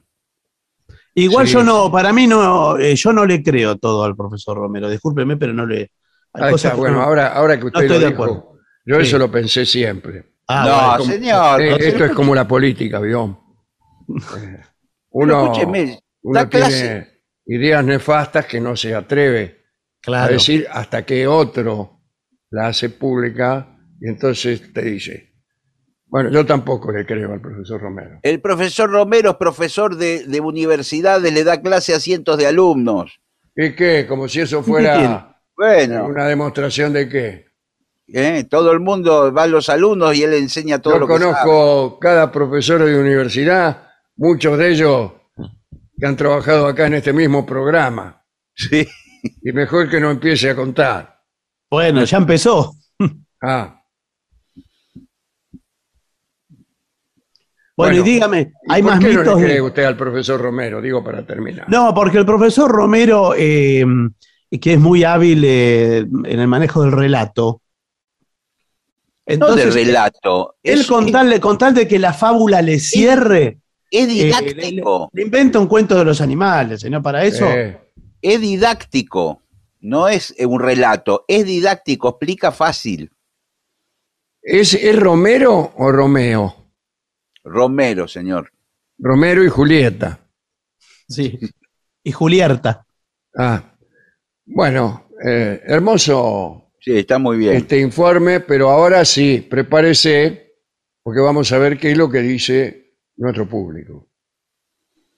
Igual 1.16 1.48
Sí, 1.48 1.54
yo 1.54 1.64
no, 1.64 1.92
para 1.92 2.12
mí 2.14 2.28
no, 2.28 2.78
eh, 2.78 2.96
yo 2.96 3.12
no 3.14 3.26
le 3.26 3.42
creo 3.42 3.78
todo 3.78 4.04
al 4.04 4.16
profesor 4.16 4.58
Romero. 4.58 4.90
Discúlpeme, 4.90 5.38
pero 5.38 5.54
no 5.54 5.66
le. 5.66 5.92
Ahí 6.34 6.54
está, 6.54 6.76
bueno, 6.76 6.98
no- 6.98 7.04
ahora, 7.04 7.28
ahora 7.34 7.58
que 7.60 7.66
usted 7.68 7.82
estoy 7.82 7.98
lo 7.98 8.04
de 8.06 8.10
dijo, 8.12 8.24
acuerdo. 8.24 8.60
yo 8.86 8.96
Sí. 8.98 9.02
eso 9.02 9.18
lo 9.18 9.32
pensé 9.32 9.66
siempre. 9.66 10.34
Ah, 10.48 10.66
no, 10.68 10.76
bueno. 10.76 10.98
como- 11.00 11.12
señor. 11.12 11.62
Eh, 11.62 11.88
esto 11.88 12.06
es 12.06 12.12
como 12.12 12.36
la 12.36 12.48
política, 12.48 13.00
¿vio? 13.00 13.44
Pero 14.08 14.60
Uno, 15.12 15.44
escúcheme, 15.46 16.00
uno 16.22 16.40
da 16.40 16.50
tiene 16.50 16.66
clase. 16.68 17.17
Ideas 17.48 17.84
nefastas 17.84 18.46
que 18.46 18.60
no 18.60 18.76
se 18.76 18.94
atreve 18.94 19.58
a 20.08 20.28
decir 20.28 20.68
hasta 20.72 21.06
que 21.06 21.28
otro 21.28 22.02
la 22.50 22.68
hace 22.68 22.90
pública 22.90 23.78
y 24.00 24.08
entonces 24.10 24.72
te 24.74 24.82
dice, 24.84 25.34
bueno, 26.06 26.30
yo 26.32 26.46
tampoco 26.46 26.92
le 26.92 27.06
creo 27.06 27.34
al 27.34 27.42
profesor 27.42 27.82
Romero. 27.82 28.20
El 28.24 28.40
profesor 28.42 28.90
Romero 28.90 29.32
es 29.32 29.36
profesor 29.38 29.96
de, 29.98 30.24
de 30.26 30.40
universidades, 30.40 31.34
le 31.34 31.44
da 31.44 31.62
clase 31.62 31.94
a 31.94 32.00
cientos 32.00 32.38
de 32.38 32.48
alumnos. 32.48 33.20
¿Y 33.56 33.74
qué? 33.74 34.06
Como 34.08 34.28
si 34.28 34.42
eso 34.42 34.62
fuera 34.64 35.42
Bueno, 35.56 36.06
una 36.06 36.28
demostración 36.28 36.94
de 36.94 37.10
qué. 37.10 37.48
¿eh? 38.08 38.46
todo 38.50 38.72
el 38.72 38.80
mundo 38.80 39.34
va 39.34 39.44
a 39.44 39.48
los 39.48 39.68
alumnos 39.70 40.16
y 40.16 40.24
él 40.24 40.34
enseña 40.36 40.80
todo 40.80 40.94
Yo 40.94 41.00
lo 41.00 41.08
que 41.08 41.18
sabe. 41.18 41.26
conozco 41.34 42.00
cada 42.00 42.32
profesor 42.32 42.84
de 42.86 42.98
universidad, 43.00 43.90
muchos 44.16 44.58
de 44.58 44.70
ellos 44.72 45.12
que 46.00 46.06
han 46.06 46.16
trabajado 46.16 46.68
acá 46.68 46.88
en 46.88 46.96
este 46.96 47.14
mismo 47.14 47.46
programa. 47.46 48.24
Sí. 48.56 48.88
Y 49.42 49.52
mejor 49.52 49.90
que 49.90 50.00
no 50.00 50.12
empiece 50.12 50.50
a 50.50 50.56
contar. 50.56 51.20
Bueno, 51.70 52.04
ya 52.06 52.18
empezó. 52.18 52.74
Ah, 53.42 53.74
Bueno, 57.76 57.94
Bueno, 57.98 58.08
y 58.08 58.12
dígame, 58.12 58.54
¿y 58.68 58.74
hay 58.74 58.82
por 58.82 58.92
más 58.92 59.00
qué 59.00 59.14
no 59.14 59.20
mitos 59.20 59.36
le 59.36 59.42
de- 59.42 59.48
cree 59.48 59.62
usted 59.62 59.84
al 59.84 59.98
profesor 59.98 60.42
Romero? 60.42 60.82
Digo 60.82 61.04
para 61.04 61.24
terminar. 61.26 61.70
No, 61.70 61.94
porque 61.94 62.18
el 62.18 62.26
profesor 62.26 62.72
Romero, 62.72 63.34
eh, 63.38 63.86
que 64.60 64.74
es 64.74 64.80
muy 64.80 65.04
hábil 65.04 65.44
eh, 65.46 65.98
en 66.00 66.40
el 66.40 66.48
manejo 66.48 66.82
del 66.82 66.92
relato. 66.92 67.62
No 69.28 69.28
de 69.28 69.34
Entonces, 69.36 69.74
relato. 69.76 70.56
él 70.64 70.80
es, 70.80 70.88
con 70.88 71.12
tal, 71.12 71.40
con 71.40 71.58
tal 71.60 71.74
de 71.76 71.88
que 71.88 72.00
la 72.00 72.14
fábula 72.14 72.62
le 72.64 72.80
cierre, 72.80 73.60
es 73.92 74.04
eh, 74.04 74.08
didáctico. 74.08 75.10
le, 75.14 75.22
le 75.22 75.26
inventa 75.26 75.60
un 75.60 75.68
cuento 75.68 75.96
de 75.98 76.06
los 76.06 76.22
animales, 76.22 76.84
¿no? 76.90 77.02
Para 77.02 77.24
eso. 77.26 77.46
Eh, 77.50 77.80
Es 78.22 78.42
didáctico. 78.42 79.44
No 79.80 80.08
es 80.08 80.34
eh, 80.38 80.46
un 80.46 80.60
relato. 80.60 81.24
Es 81.28 81.46
didáctico. 81.46 82.10
Explica 82.10 82.52
fácil. 82.52 83.12
¿es, 84.42 84.74
¿Es 84.74 84.98
Romero 84.98 85.74
o 85.78 85.92
Romeo? 85.92 86.72
Romero, 87.44 88.08
señor. 88.08 88.52
Romero 88.98 89.44
y 89.44 89.50
Julieta. 89.50 90.20
Sí. 91.08 91.40
Y 92.04 92.12
Julierta. 92.12 92.86
Ah, 93.38 93.76
bueno, 94.46 95.10
eh, 95.26 95.62
hermoso 95.66 96.72
Sí, 96.80 96.98
está 96.98 97.20
muy 97.20 97.38
bien. 97.38 97.54
este 97.56 97.80
informe, 97.80 98.40
pero 98.40 98.70
ahora 98.70 99.04
sí, 99.06 99.46
prepárese, 99.50 100.56
porque 101.04 101.20
vamos 101.22 101.52
a 101.52 101.58
ver 101.58 101.78
qué 101.78 101.92
es 101.92 101.98
lo 101.98 102.10
que 102.10 102.20
dice 102.22 102.87
nuestro 103.18 103.48
público. 103.48 104.08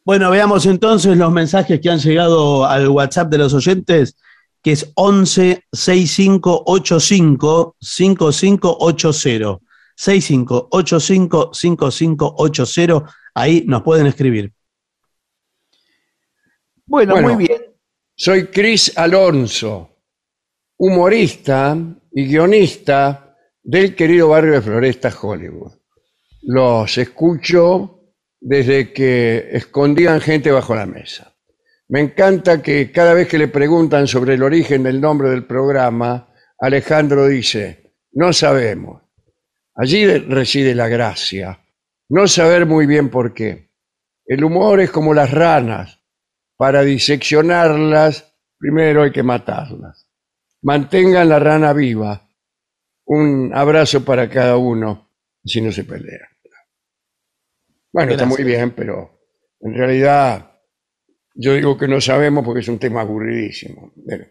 Bueno, 0.03 0.29
veamos 0.31 0.65
entonces 0.65 1.15
los 1.17 1.31
mensajes 1.31 1.79
que 1.79 1.89
han 1.89 1.99
llegado 1.99 2.65
al 2.65 2.89
WhatsApp 2.89 3.29
de 3.29 3.37
los 3.37 3.53
oyentes 3.53 4.17
que 4.61 4.73
es 4.73 4.91
11 4.95 5.63
6585 5.71 7.77
5580. 7.79 9.59
6585 9.95 11.53
5580. 11.53 13.15
Ahí 13.33 13.63
nos 13.67 13.83
pueden 13.83 14.07
escribir. 14.07 14.51
Bueno, 16.85 17.13
Bueno. 17.13 17.29
muy 17.29 17.47
bien. 17.47 17.61
Soy 18.15 18.47
Chris 18.47 18.97
Alonso, 18.97 19.89
humorista 20.77 21.77
y 22.11 22.25
guionista 22.25 23.37
del 23.63 23.95
querido 23.95 24.27
barrio 24.29 24.53
de 24.53 24.61
Floresta, 24.61 25.13
Hollywood. 25.21 25.73
Los 26.41 26.97
escucho 26.97 28.13
desde 28.39 28.93
que 28.93 29.49
escondían 29.51 30.21
gente 30.21 30.51
bajo 30.51 30.75
la 30.75 30.85
mesa. 30.85 31.35
Me 31.89 31.99
encanta 32.01 32.61
que 32.61 32.91
cada 32.91 33.13
vez 33.13 33.27
que 33.27 33.37
le 33.37 33.47
preguntan 33.47 34.07
sobre 34.07 34.35
el 34.35 34.43
origen 34.43 34.83
del 34.83 35.01
nombre 35.01 35.29
del 35.29 35.45
programa, 35.45 36.33
Alejandro 36.59 37.27
dice, 37.27 37.93
no 38.13 38.31
sabemos. 38.31 39.01
Allí 39.75 40.05
de- 40.05 40.19
reside 40.19 40.75
la 40.75 40.87
gracia. 40.87 41.59
No 42.09 42.27
saber 42.27 42.65
muy 42.65 42.85
bien 42.85 43.09
por 43.09 43.33
qué. 43.33 43.69
El 44.25 44.43
humor 44.43 44.79
es 44.81 44.91
como 44.91 45.13
las 45.13 45.31
ranas. 45.31 45.99
Para 46.57 46.81
diseccionarlas, 46.81 48.35
primero 48.57 49.03
hay 49.03 49.11
que 49.11 49.23
matarlas. 49.23 50.09
Mantengan 50.61 51.29
la 51.29 51.39
rana 51.39 51.71
viva. 51.73 52.29
Un 53.05 53.51
abrazo 53.55 54.03
para 54.03 54.29
cada 54.29 54.57
uno, 54.57 55.08
si 55.43 55.61
no 55.61 55.71
se 55.71 55.83
pelean. 55.83 56.27
Bueno, 57.91 58.11
está 58.11 58.25
muy 58.25 58.43
bien, 58.43 58.71
pero 58.71 59.19
en 59.61 59.73
realidad 59.73 60.51
yo 61.33 61.53
digo 61.53 61.77
que 61.77 61.87
no 61.87 61.99
sabemos 62.01 62.45
porque 62.45 62.61
es 62.61 62.67
un 62.67 62.79
tema 62.79 63.01
aburridísimo. 63.01 63.93
Pero, 64.05 64.25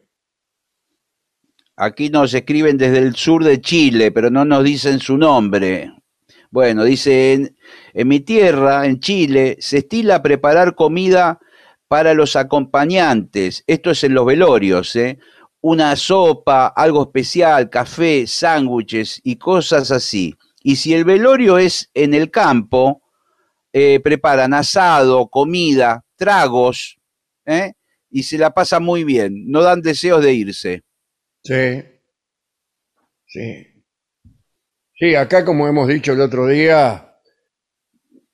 Aquí 1.80 2.11
nos 2.11 2.34
escriben 2.34 2.76
desde 2.76 2.98
el 2.98 3.14
sur 3.14 3.44
de 3.44 3.61
Chile, 3.61 4.11
pero 4.11 4.30
no 4.30 4.44
nos 4.44 4.64
dicen 4.64 4.98
su 4.98 5.16
nombre. 5.16 5.92
Bueno, 6.50 6.82
dice, 6.82 7.34
en, 7.34 7.56
en 7.94 8.09
mi 8.09 8.18
tierra, 8.18 8.84
en 8.84 8.98
Chile, 8.98 9.56
se 9.61 9.78
estila 9.78 10.20
preparar 10.20 10.74
comida 10.74 11.38
para 11.86 12.14
los 12.14 12.34
acompañantes. 12.34 13.62
Esto 13.68 13.92
es 13.92 14.02
en 14.02 14.14
los 14.14 14.26
velorios, 14.26 14.96
¿eh? 14.96 15.18
Una 15.61 15.94
sopa, 15.94 16.66
algo 16.66 17.02
especial, 17.02 17.70
café, 17.70 18.26
sándwiches 18.26 19.20
y 19.22 19.36
cosas 19.36 19.92
así. 19.92 20.34
Y 20.62 20.76
si 20.76 20.94
el 20.94 21.04
velorio 21.04 21.59
es 21.59 21.90
en 21.94 22.14
el 22.14 22.30
campo, 22.30 23.02
eh, 23.72 24.00
preparan 24.00 24.54
asado, 24.54 25.28
comida, 25.28 26.04
tragos, 26.16 26.98
¿eh? 27.46 27.74
y 28.11 28.22
se 28.22 28.38
la 28.38 28.50
pasa 28.50 28.80
muy 28.80 29.04
bien. 29.04 29.50
No 29.50 29.62
dan 29.62 29.82
deseos 29.82 30.22
de 30.22 30.32
irse. 30.34 30.82
Sí. 31.42 31.82
Sí. 33.26 33.66
Sí, 34.94 35.14
acá 35.14 35.44
como 35.44 35.68
hemos 35.68 35.86
dicho 35.86 36.12
el 36.12 36.20
otro 36.20 36.46
día, 36.46 37.18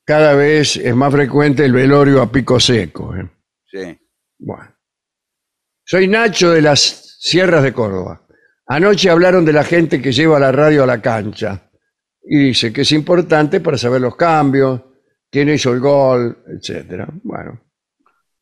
cada 0.03 0.33
vez 0.33 0.77
es 0.77 0.95
más 0.95 1.11
frecuente 1.11 1.63
el 1.63 1.73
velorio 1.73 2.21
a 2.21 2.31
pico 2.31 2.59
seco. 2.59 3.15
¿eh? 3.15 3.29
Sí. 3.69 3.99
Bueno. 4.39 4.73
Soy 5.83 6.07
Nacho 6.07 6.49
de 6.51 6.61
las 6.61 7.17
Sierras 7.19 7.61
de 7.61 7.73
Córdoba. 7.73 8.25
Anoche 8.67 9.11
hablaron 9.11 9.45
de 9.45 9.53
la 9.53 9.63
gente 9.63 10.01
que 10.01 10.11
lleva 10.11 10.39
la 10.39 10.51
radio 10.51 10.83
a 10.83 10.87
la 10.87 11.01
cancha 11.01 11.64
y 12.27 12.37
dice 12.47 12.73
que 12.73 12.81
es 12.81 12.91
importante 12.91 13.59
para 13.59 13.77
saber 13.77 14.01
los 14.01 14.15
cambios, 14.15 14.81
quién 15.29 15.49
hizo 15.49 15.71
el 15.73 15.79
gol, 15.79 16.43
etcétera. 16.47 17.07
Bueno, 17.23 17.61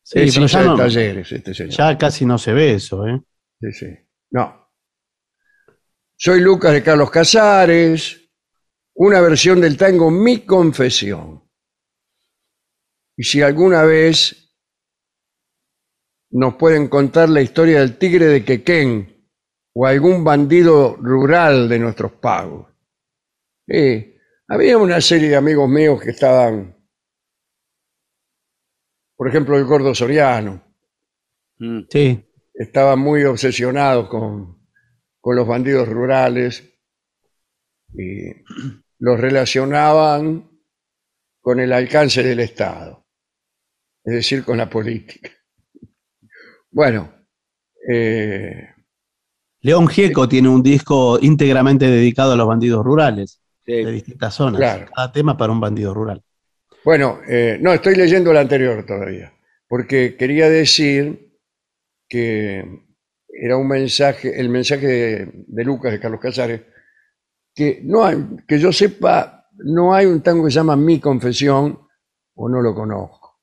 Sí, 0.02 0.20
es 0.20 0.34
pero 0.34 0.46
ya, 0.46 0.60
de 0.60 0.66
no- 0.66 0.76
talleres 0.76 1.32
este 1.32 1.54
señor. 1.54 1.72
ya 1.72 1.96
casi 1.98 2.26
no 2.26 2.36
se 2.38 2.52
ve 2.52 2.74
eso, 2.74 3.06
¿eh? 3.06 3.22
Sí, 3.60 3.72
sí. 3.72 3.86
No. 4.30 4.68
Soy 6.16 6.40
Lucas 6.40 6.72
de 6.72 6.82
Carlos 6.82 7.10
Casares. 7.10 8.20
Una 8.96 9.20
versión 9.20 9.60
del 9.60 9.76
tango 9.76 10.10
Mi 10.10 10.44
Confesión. 10.44 11.42
Y 13.16 13.24
si 13.24 13.42
alguna 13.42 13.82
vez 13.82 14.54
nos 16.30 16.54
pueden 16.56 16.88
contar 16.88 17.28
la 17.28 17.40
historia 17.42 17.80
del 17.80 17.96
tigre 17.96 18.26
de 18.26 18.44
Quequén 18.44 19.30
o 19.74 19.86
algún 19.86 20.22
bandido 20.22 20.96
rural 20.96 21.68
de 21.68 21.78
nuestros 21.78 22.12
pagos. 22.12 22.73
Sí, 23.66 24.16
había 24.48 24.78
una 24.78 25.00
serie 25.00 25.30
de 25.30 25.36
amigos 25.36 25.68
míos 25.68 26.00
que 26.02 26.10
estaban, 26.10 26.76
por 29.16 29.28
ejemplo, 29.28 29.56
el 29.58 29.64
gordo 29.64 29.94
Soriano 29.94 30.62
Mm. 31.58 31.82
Sí. 31.88 32.24
estaban 32.54 32.98
muy 32.98 33.24
obsesionados 33.24 34.08
con, 34.08 34.58
con 35.20 35.36
los 35.36 35.46
bandidos 35.46 35.88
rurales 35.88 36.64
y 37.92 38.32
los 38.98 39.20
relacionaban 39.20 40.50
con 41.40 41.60
el 41.60 41.72
alcance 41.72 42.22
del 42.22 42.40
Estado, 42.40 43.06
es 44.04 44.14
decir, 44.14 44.44
con 44.44 44.58
la 44.58 44.68
política. 44.68 45.30
Bueno, 46.70 47.12
eh, 47.88 48.68
León 49.60 49.86
Gieco 49.86 50.28
tiene 50.28 50.48
un 50.48 50.62
disco 50.62 51.18
íntegramente 51.20 51.86
dedicado 51.86 52.32
a 52.32 52.36
los 52.36 52.48
bandidos 52.48 52.84
rurales 52.84 53.40
de 53.66 53.90
distintas 53.92 54.34
zonas. 54.34 54.58
Claro. 54.58 54.86
Cada 54.94 55.12
tema 55.12 55.36
para 55.36 55.52
un 55.52 55.60
bandido 55.60 55.94
rural. 55.94 56.22
bueno, 56.84 57.20
eh, 57.26 57.58
no, 57.60 57.72
estoy 57.72 57.96
leyendo 57.96 58.30
el 58.30 58.36
anterior 58.36 58.84
todavía, 58.84 59.32
porque 59.68 60.16
quería 60.16 60.48
decir 60.48 61.38
que 62.08 62.84
era 63.28 63.56
un 63.56 63.66
mensaje, 63.66 64.38
el 64.38 64.48
mensaje 64.48 64.86
de, 64.86 65.32
de 65.46 65.64
Lucas, 65.64 65.92
de 65.92 66.00
Carlos 66.00 66.20
Casares, 66.20 66.62
que 67.54 67.80
no 67.84 68.04
hay, 68.04 68.16
que 68.46 68.58
yo 68.58 68.72
sepa, 68.72 69.48
no 69.58 69.94
hay 69.94 70.06
un 70.06 70.22
tango 70.22 70.44
que 70.44 70.50
se 70.50 70.56
llama 70.56 70.76
Mi 70.76 71.00
Confesión 71.00 71.78
o 72.34 72.48
no 72.48 72.60
lo 72.60 72.74
conozco. 72.74 73.40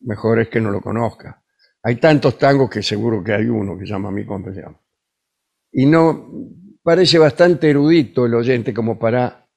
Mejor 0.00 0.40
es 0.40 0.48
que 0.48 0.60
no 0.60 0.70
lo 0.70 0.80
conozca. 0.80 1.42
Hay 1.82 1.96
tantos 1.96 2.38
tangos 2.38 2.70
que 2.70 2.82
seguro 2.82 3.24
que 3.24 3.32
hay 3.32 3.46
uno 3.46 3.76
que 3.78 3.86
se 3.86 3.92
llama 3.92 4.10
Mi 4.10 4.24
Confesión. 4.24 4.76
Y 5.72 5.86
no, 5.86 6.28
parece 6.82 7.18
bastante 7.18 7.70
erudito 7.70 8.26
el 8.26 8.34
oyente 8.34 8.74
como 8.74 8.98
para 8.98 9.48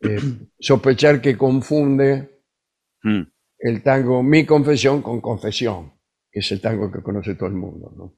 eh, 0.00 0.18
sospechar 0.58 1.20
que 1.20 1.36
confunde 1.36 2.34
Mm. 3.04 3.22
el 3.58 3.82
tango 3.82 4.22
Mi 4.22 4.46
Confesión 4.46 5.02
con 5.02 5.20
Confesión, 5.20 5.92
que 6.30 6.40
es 6.40 6.50
el 6.52 6.60
tango 6.60 6.90
que 6.90 7.02
conoce 7.02 7.34
todo 7.34 7.48
el 7.48 7.54
mundo. 7.54 7.92
¿no? 7.94 8.16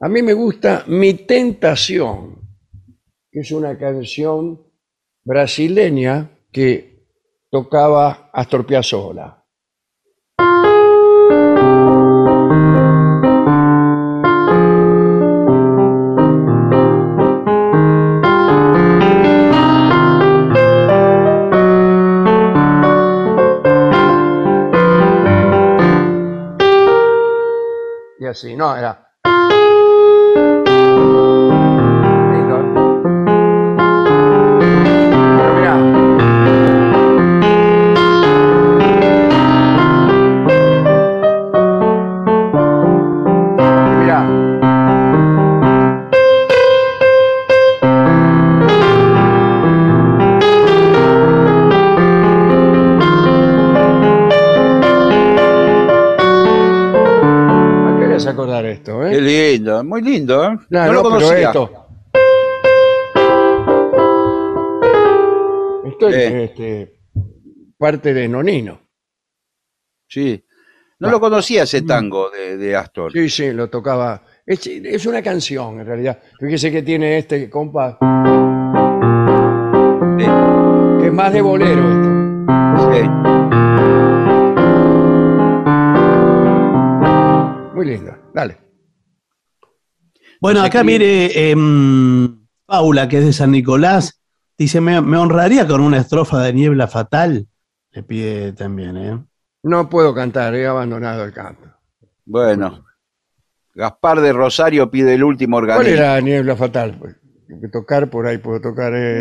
A 0.00 0.08
mí 0.08 0.22
me 0.22 0.32
gusta 0.32 0.84
Mi 0.86 1.14
Tentación, 1.14 2.40
que 3.30 3.40
es 3.40 3.50
una 3.50 3.76
canción 3.76 4.64
brasileña 5.24 6.30
que 6.52 7.08
tocaba 7.50 8.30
Astor 8.32 8.64
Piazzolla. 8.64 9.37
Así, 28.28 28.56
no, 28.56 28.76
era. 28.76 29.07
Muy 59.84 60.02
lindo, 60.02 60.44
¿eh? 60.44 60.56
No, 60.70 60.86
no, 60.86 60.92
lo 60.92 61.02
conocía. 61.02 61.48
esto. 61.48 61.70
Esto 65.86 66.08
es 66.08 66.14
Eh. 66.16 66.44
este, 66.44 67.00
parte 67.78 68.12
de 68.14 68.28
Nonino. 68.28 68.80
Sí. 70.08 70.44
No 71.00 71.08
Ah. 71.08 71.10
lo 71.12 71.20
conocía 71.20 71.62
ese 71.64 71.82
tango 71.82 72.30
de, 72.30 72.56
de 72.56 72.76
Astor. 72.76 73.12
Sí, 73.12 73.28
sí, 73.28 73.52
lo 73.52 73.68
tocaba. 73.70 74.22
Es, 74.44 74.66
es 74.66 75.06
una 75.06 75.22
canción, 75.22 75.80
en 75.80 75.86
realidad. 75.86 76.18
Fíjese 76.40 76.70
que 76.72 76.82
tiene 76.82 77.18
este 77.18 77.48
compás, 77.50 77.96
Sí, 80.18 80.24
que 81.00 81.06
es 81.06 81.12
más 81.12 81.32
de 81.32 81.40
bolero 81.42 81.82
esto. 81.82 82.92
sí. 82.92 83.08
muy 87.74 87.86
lindo. 87.86 88.12
Dale. 88.34 88.56
Bueno, 90.40 90.62
acá 90.62 90.84
mire, 90.84 91.50
em, 91.50 92.38
Paula, 92.66 93.08
que 93.08 93.18
es 93.18 93.24
de 93.24 93.32
San 93.32 93.50
Nicolás, 93.50 94.20
dice, 94.56 94.80
me, 94.80 95.00
me 95.00 95.16
honraría 95.16 95.66
con 95.66 95.80
una 95.80 95.98
estrofa 95.98 96.40
de 96.42 96.52
Niebla 96.52 96.86
Fatal. 96.88 97.46
Le 97.92 98.02
pide 98.02 98.52
también, 98.52 98.96
¿eh? 98.96 99.18
No 99.62 99.88
puedo 99.88 100.14
cantar, 100.14 100.54
he 100.54 100.66
abandonado 100.66 101.24
el 101.24 101.32
canto. 101.32 101.68
Bueno. 102.24 102.84
Gaspar 103.74 104.20
de 104.20 104.32
Rosario 104.32 104.90
pide 104.90 105.14
el 105.14 105.24
último 105.24 105.58
¿Cuál 105.58 105.70
organismo. 105.70 105.98
era 106.02 106.20
Niebla 106.20 106.56
Fatal? 106.56 106.96
Pues, 106.98 107.16
tengo 107.46 107.60
que 107.60 107.68
tocar 107.68 108.10
por 108.10 108.26
ahí, 108.26 108.38
puedo 108.38 108.60
tocar. 108.60 108.92
eh, 108.94 109.20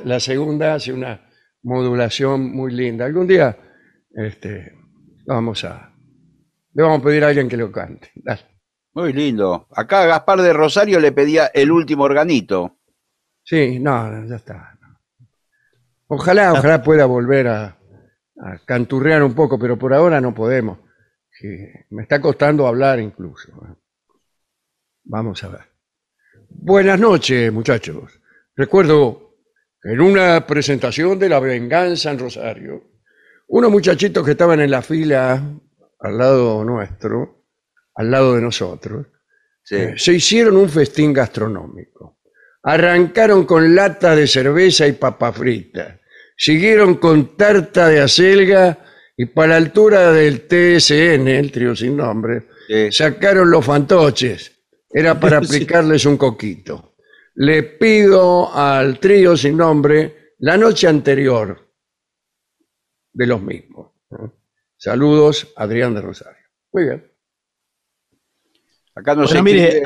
la, 0.00 0.14
la 0.14 0.20
segunda, 0.20 0.74
hace 0.74 0.92
una 0.92 1.28
modulación 1.62 2.52
muy 2.52 2.72
linda. 2.72 3.04
Algún 3.04 3.26
día 3.26 3.56
este, 4.14 4.74
vamos 5.26 5.64
a, 5.64 5.94
le 6.72 6.82
vamos 6.82 7.00
a 7.00 7.04
pedir 7.04 7.24
a 7.24 7.28
alguien 7.28 7.48
que 7.48 7.56
lo 7.56 7.70
cante. 7.70 8.10
Dale. 8.14 8.42
Muy 8.92 9.12
lindo. 9.12 9.68
Acá 9.70 10.04
Gaspar 10.06 10.42
de 10.42 10.52
Rosario 10.52 10.98
le 10.98 11.12
pedía 11.12 11.46
el 11.46 11.70
último 11.70 12.04
organito. 12.04 12.78
Sí, 13.42 13.78
no, 13.78 14.26
ya 14.26 14.36
está. 14.36 14.78
Ojalá, 16.08 16.52
ojalá 16.52 16.82
pueda 16.82 17.06
volver 17.06 17.46
a, 17.46 17.64
a 17.66 18.58
canturrear 18.66 19.22
un 19.22 19.34
poco, 19.34 19.58
pero 19.58 19.78
por 19.78 19.94
ahora 19.94 20.20
no 20.20 20.34
podemos. 20.34 20.78
Sí, 21.30 21.46
me 21.90 22.02
está 22.02 22.20
costando 22.20 22.66
hablar 22.66 22.98
incluso. 22.98 23.52
Vamos 25.04 25.42
a 25.44 25.48
ver. 25.48 25.60
Buenas 26.48 26.98
noches, 26.98 27.52
muchachos. 27.52 28.20
Recuerdo 28.56 29.29
en 29.82 30.00
una 30.00 30.46
presentación 30.46 31.18
de 31.18 31.28
La 31.28 31.40
Venganza 31.40 32.10
en 32.10 32.18
Rosario, 32.18 32.84
unos 33.48 33.70
muchachitos 33.70 34.24
que 34.24 34.32
estaban 34.32 34.60
en 34.60 34.70
la 34.70 34.82
fila 34.82 35.42
al 36.00 36.18
lado 36.18 36.64
nuestro, 36.64 37.44
al 37.94 38.10
lado 38.10 38.34
de 38.36 38.42
nosotros, 38.42 39.06
Sí. 39.62 39.76
eh, 39.76 39.94
se 39.96 40.14
hicieron 40.14 40.56
un 40.56 40.68
festín 40.68 41.12
gastronómico. 41.12 42.18
Arrancaron 42.62 43.44
con 43.44 43.74
lata 43.74 44.14
de 44.14 44.26
cerveza 44.26 44.86
y 44.86 44.92
papa 44.92 45.32
frita. 45.32 45.98
Siguieron 46.36 46.96
con 46.96 47.36
tarta 47.36 47.88
de 47.88 48.00
acelga 48.00 48.78
y 49.16 49.26
para 49.26 49.48
la 49.48 49.56
altura 49.56 50.12
del 50.12 50.46
TSN, 50.46 51.28
el 51.28 51.52
trío 51.52 51.74
sin 51.76 51.96
nombre, 51.96 52.44
Sí. 52.68 52.92
sacaron 52.92 53.50
los 53.50 53.64
fantoches. 53.64 54.52
Era 54.92 55.18
para 55.20 55.38
aplicarles 55.38 56.04
un 56.06 56.16
coquito. 56.16 56.89
Le 57.42 57.62
pido 57.62 58.54
al 58.54 58.98
trío 59.00 59.34
sin 59.34 59.56
nombre 59.56 60.34
la 60.40 60.58
noche 60.58 60.86
anterior 60.88 61.72
de 63.14 63.26
los 63.26 63.40
mismos. 63.42 63.92
¿no? 64.10 64.34
Saludos, 64.76 65.50
Adrián 65.56 65.94
de 65.94 66.02
Rosario. 66.02 66.42
Muy 66.72 66.84
bien. 66.84 67.10
Acá 68.94 69.14
no 69.14 69.22
Bueno, 69.22 69.28
se 69.28 69.42
mire, 69.42 69.82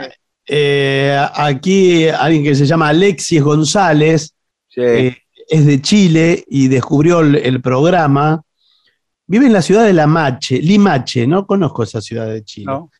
eh, 0.48 1.16
aquí 1.34 2.08
alguien 2.08 2.42
que 2.42 2.54
se 2.56 2.66
llama 2.66 2.88
Alexis 2.88 3.40
González, 3.42 4.34
Sí. 4.68 4.80
eh, 4.80 5.16
es 5.48 5.64
de 5.66 5.80
Chile 5.80 6.44
y 6.48 6.66
descubrió 6.66 7.20
el, 7.20 7.36
el 7.36 7.60
programa. 7.62 8.42
Vive 9.28 9.46
en 9.46 9.52
la 9.52 9.62
ciudad 9.62 9.84
de 9.84 9.92
Lamache, 9.92 10.58
Limache, 10.60 11.24
no 11.28 11.46
conozco 11.46 11.84
esa 11.84 12.00
ciudad 12.00 12.26
de 12.26 12.42
Chile. 12.42 12.66
¿no? 12.66 12.90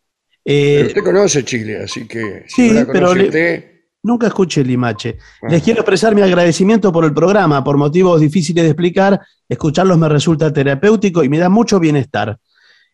Eh, 0.45 0.75
Pero 0.77 0.87
usted 0.89 1.03
conoce 1.03 1.45
Chile, 1.45 1.79
así 1.83 2.07
que 2.07 2.45
Sí, 2.47 2.69
no 2.69 2.75
la 2.75 2.87
pero 2.87 2.93
conoce 3.09 3.19
le- 3.19 3.25
usted, 3.27 3.74
Nunca 4.05 4.27
escuché 4.29 4.63
Limache. 4.63 5.19
Les 5.49 5.63
quiero 5.63 5.81
expresar 5.81 6.15
mi 6.15 6.21
agradecimiento 6.23 6.93
por 6.93 7.05
el 7.07 7.13
programa. 7.15 7.65
Por 7.65 7.77
motivos 7.79 8.21
difíciles 8.21 8.63
de 8.65 8.71
explicar, 8.71 9.19
escucharlos 9.49 9.97
me 9.99 10.09
resulta 10.09 10.53
terapéutico 10.53 11.25
y 11.25 11.29
me 11.29 11.39
da 11.39 11.49
mucho 11.49 11.81
bienestar. 11.81 12.39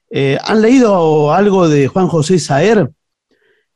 Eh, 0.08 0.38
¿Han 0.44 0.62
leído 0.62 1.32
algo 1.32 1.68
de 1.68 1.88
Juan 1.88 2.06
José 2.06 2.38
Saer? 2.38 2.90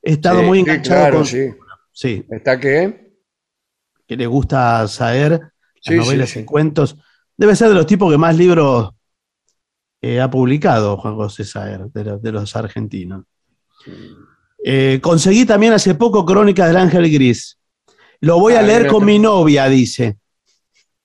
He 0.01 0.13
estado 0.13 0.41
Sí, 0.41 0.47
muy 0.47 0.59
sí, 0.59 0.61
enganchado 0.63 1.01
claro, 1.01 1.17
con 1.19 1.27
sí. 1.27 1.51
sí, 1.93 2.25
¿Está 2.31 2.59
qué? 2.61 3.13
que 4.07 4.17
le 4.17 4.27
gusta 4.27 4.87
Saer, 4.87 5.33
las 5.33 5.51
Sí, 5.81 5.95
novelas 5.97 6.29
sí, 6.29 6.35
sí. 6.35 6.41
y 6.41 6.45
cuentos. 6.45 6.97
Debe 7.37 7.57
ser 7.57 7.69
de 7.69 7.75
los 7.75 7.87
tipos 7.87 8.13
que 8.13 8.19
más 8.19 8.37
libros 8.37 8.91
eh, 10.03 10.21
ha 10.21 10.31
publicado 10.31 10.97
Juan 10.99 11.17
José 11.17 11.45
Saer, 11.45 11.87
de, 11.93 12.05
los- 12.05 12.23
de 12.23 12.31
los 12.33 12.55
argentinos. 12.55 13.25
Eh, 14.67 14.99
conseguí 15.03 15.45
también 15.45 15.75
hace 15.75 15.95
poco 15.95 16.25
Crónicas 16.25 16.69
del 16.69 16.79
Ángel 16.79 17.13
Gris. 17.13 17.59
Lo 18.21 18.39
voy 18.41 18.55
a 18.55 18.61
Ah, 18.61 18.63
leer 18.63 18.87
con 18.87 19.05
mi 19.05 19.19
novia, 19.19 19.67
dice. 19.69 20.17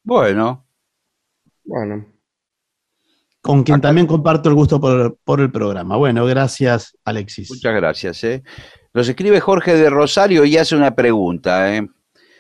Bueno, 0.04 0.66
Bueno, 1.66 2.06
con 3.42 3.64
quien 3.64 3.76
Acá- 3.76 3.90
también 3.90 4.08
comparto 4.08 4.48
el 4.50 4.56
gusto 4.56 4.80
por, 4.80 5.18
por 5.24 5.40
el 5.42 5.52
programa. 5.52 5.98
Bueno, 5.98 6.26
gracias, 6.26 6.98
Alexis. 7.04 7.50
muchas 7.52 7.76
gracias. 7.76 8.24
¿eh? 8.24 8.44
Nos 8.94 9.08
escribe 9.10 9.40
Jorge 9.40 9.76
de 9.76 9.90
Rosario 9.90 10.46
y 10.46 10.58
hace 10.58 10.76
una 10.76 10.96
pregunta. 10.96 11.76
¿eh? 11.76 11.88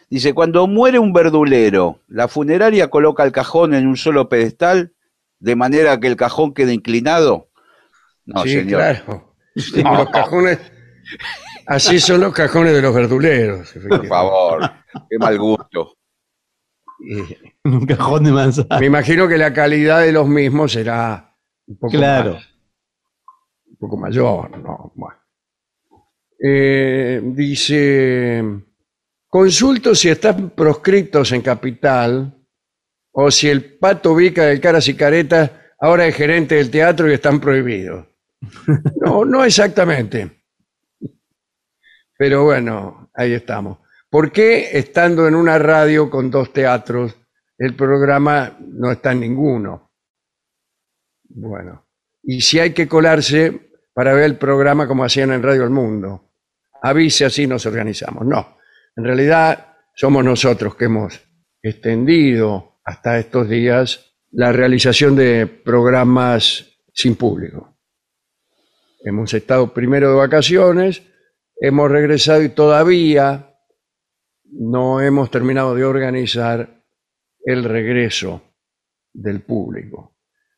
Dice, 0.09 0.34
cuando 0.34 0.65
muere 0.67 0.99
un 0.99 1.13
verdulero, 1.13 1.99
¿la 2.07 2.28
funeraria 2.28 2.89
coloca 2.89 3.24
el 3.24 3.32
cajón 3.32 3.74
en 3.74 3.88
un 3.88 3.97
solo 3.97 4.30
pedestal 4.30 4.93
de 5.39 5.55
manera 5.55 5.99
que 5.99 6.07
el 6.07 6.15
cajón 6.15 6.53
quede 6.53 6.74
inclinado? 6.74 7.49
No, 8.26 8.43
sí, 8.43 8.51
señor. 8.51 8.80
claro. 8.80 9.36
Los 9.55 10.09
cajones, 10.09 10.59
así 11.66 11.99
son 11.99 12.22
los 12.22 12.34
cajones 12.34 12.74
de 12.74 12.82
los 12.82 12.93
verduleros. 12.93 13.74
Por 13.88 14.07
favor, 14.07 14.72
qué 15.10 15.18
mal 15.18 15.38
gusto. 15.38 15.95
Un 17.64 17.86
cajón 17.86 18.24
de 18.26 18.32
manzana. 18.32 18.80
me 18.80 18.86
imagino 18.88 19.28
que 19.28 19.38
la 19.38 19.53
calidad 19.53 20.01
de 20.01 20.12
los 20.12 20.28
mismos 20.28 20.74
será 20.74 21.34
un 21.68 21.78
poco 21.78 21.91
Claro. 21.93 22.34
más- 22.34 22.49
un 23.70 23.78
poco 23.78 23.97
mayor, 23.97 24.57
¿no? 24.57 24.91
Bueno. 24.95 25.16
Eh, 26.41 27.22
dice, 27.24 28.43
consulto 29.28 29.93
si 29.95 30.10
están 30.10 30.49
proscritos 30.51 31.32
en 31.32 31.41
Capital 31.41 32.36
o 33.12 33.32
si 33.32 33.47
el 33.49 33.78
pato 33.78 34.16
Vica 34.16 34.43
del 34.45 34.60
Caras 34.62 34.88
y 34.88 34.95
Caretas 34.95 35.51
ahora 35.80 36.05
es 36.07 36.16
gerente 36.16 36.55
del 36.55 36.70
teatro 36.72 37.10
y 37.10 37.14
están 37.14 37.39
prohibidos. 37.39 38.07
No, 39.01 39.24
no 39.26 39.43
exactamente. 39.43 40.38
Pero 42.20 42.43
bueno, 42.43 43.11
ahí 43.13 43.32
estamos. 43.32 43.78
¿Por 44.09 44.34
qué 44.34 44.78
estando 44.78 45.26
en 45.26 45.36
una 45.36 45.57
radio 45.57 46.09
con 46.09 46.30
dos 46.30 46.51
teatros, 46.51 47.15
el 47.57 47.78
programa 47.78 48.57
no 48.59 48.91
está 48.91 49.13
en 49.13 49.22
ninguno? 49.22 49.93
Bueno, 51.30 51.88
y 52.22 52.41
si 52.41 52.59
hay 52.59 52.74
que 52.74 52.89
colarse 52.89 53.72
para 53.93 54.11
ver 54.11 54.26
el 54.26 54.38
programa 54.38 54.86
como 54.86 55.05
hacían 55.05 55.32
en 55.32 55.41
Radio 55.41 55.63
El 55.63 55.70
Mundo, 55.70 56.34
avise 56.82 57.24
así 57.24 57.47
nos 57.47 57.65
organizamos. 57.65 58.26
No, 58.26 58.57
en 58.97 59.05
realidad 59.05 59.78
somos 59.95 60.22
nosotros 60.26 60.76
que 60.76 60.86
hemos 60.86 61.22
extendido 61.63 62.82
hasta 62.84 63.17
estos 63.17 63.47
días 63.47 64.13
la 64.32 64.51
realización 64.51 65.15
de 65.15 65.47
programas 65.47 66.82
sin 66.93 67.15
público. 67.15 67.78
Hemos 69.05 69.34
estado 69.34 69.74
primero 69.74 70.09
de 70.09 70.15
vacaciones, 70.17 71.01
hemos 71.60 71.89
regresado 71.91 72.41
y 72.43 72.49
todavía 72.49 73.55
no 74.51 75.01
hemos 75.01 75.30
terminado 75.30 75.76
de 75.76 75.84
organizar 75.86 76.84
el 77.43 77.64
regreso 77.64 78.41
del 79.14 79.41
público, 79.41 80.18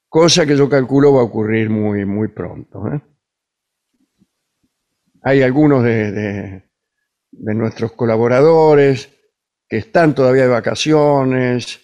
cosa 0.10 0.46
que 0.46 0.56
yo 0.58 0.70
calculo 0.70 1.14
va 1.14 1.22
a 1.22 1.26
ocurrir 1.26 1.70
muy, 1.70 2.06
muy 2.06 2.28
pronto. 2.30 2.88
¿eh? 2.88 3.02
Hay 5.24 5.42
algunos 5.42 5.84
de, 5.84 6.12
de- 6.12 6.64
nuestros 7.32 7.94
colaboradores 7.94 9.10
que 9.68 9.78
están 9.78 10.14
todavía 10.16 10.44
de 10.44 10.50
vacaciones. 10.50 11.80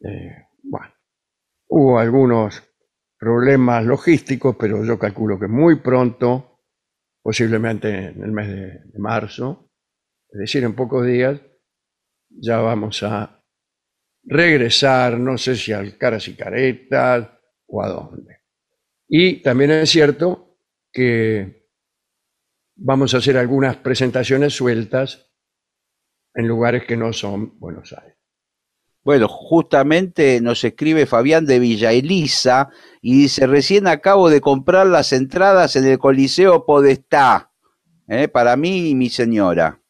eh, 0.00 0.46
bueno, 0.62 0.88
hubo 1.68 1.98
algunos 1.98 2.62
problemas 3.18 3.84
logísticos, 3.84 4.56
pero 4.58 4.84
yo 4.84 4.98
calculo 4.98 5.38
que 5.38 5.46
muy 5.48 5.76
pronto, 5.80 6.51
posiblemente 7.22 7.88
en 7.88 8.22
el 8.22 8.32
mes 8.32 8.48
de, 8.48 8.98
marzo, 8.98 9.70
es 10.28 10.40
decir, 10.40 10.64
en 10.64 10.74
pocos 10.74 11.06
días, 11.06 11.40
ya 12.28 12.58
vamos 12.58 13.02
a 13.02 13.42
regresar, 14.24 15.18
no 15.18 15.38
sé 15.38 15.56
si 15.56 15.72
al 15.72 15.96
Caras 15.98 16.28
y 16.28 16.34
Caretas 16.34 17.28
o 17.66 17.82
a 17.82 17.88
dónde. 17.88 18.38
Y 19.08 19.42
también 19.42 19.70
es 19.72 19.90
cierto 19.90 20.58
que 20.92 21.68
vamos 22.76 23.14
a 23.14 23.18
hacer 23.18 23.36
algunas 23.36 23.76
presentaciones 23.76 24.54
sueltas 24.54 25.32
en 26.34 26.48
lugares 26.48 26.84
que 26.84 26.96
no 26.96 27.12
son 27.12 27.58
Buenos 27.58 27.92
Aires. 27.92 28.21
Bueno, 29.04 29.26
justamente 29.26 30.40
nos 30.40 30.62
escribe 30.62 31.06
Fabián 31.06 31.44
de 31.44 31.58
Villa 31.58 31.90
Elisa 31.92 32.68
y 33.00 33.22
dice, 33.22 33.48
recién 33.48 33.88
acabo 33.88 34.30
de 34.30 34.40
comprar 34.40 34.86
las 34.86 35.12
entradas 35.12 35.74
en 35.74 35.86
el 35.86 35.98
Coliseo 35.98 36.64
Podestá, 36.64 37.50
¿eh? 38.06 38.28
para 38.28 38.56
mí 38.56 38.90
y 38.90 38.94
mi 38.94 39.10
señora. 39.10 39.80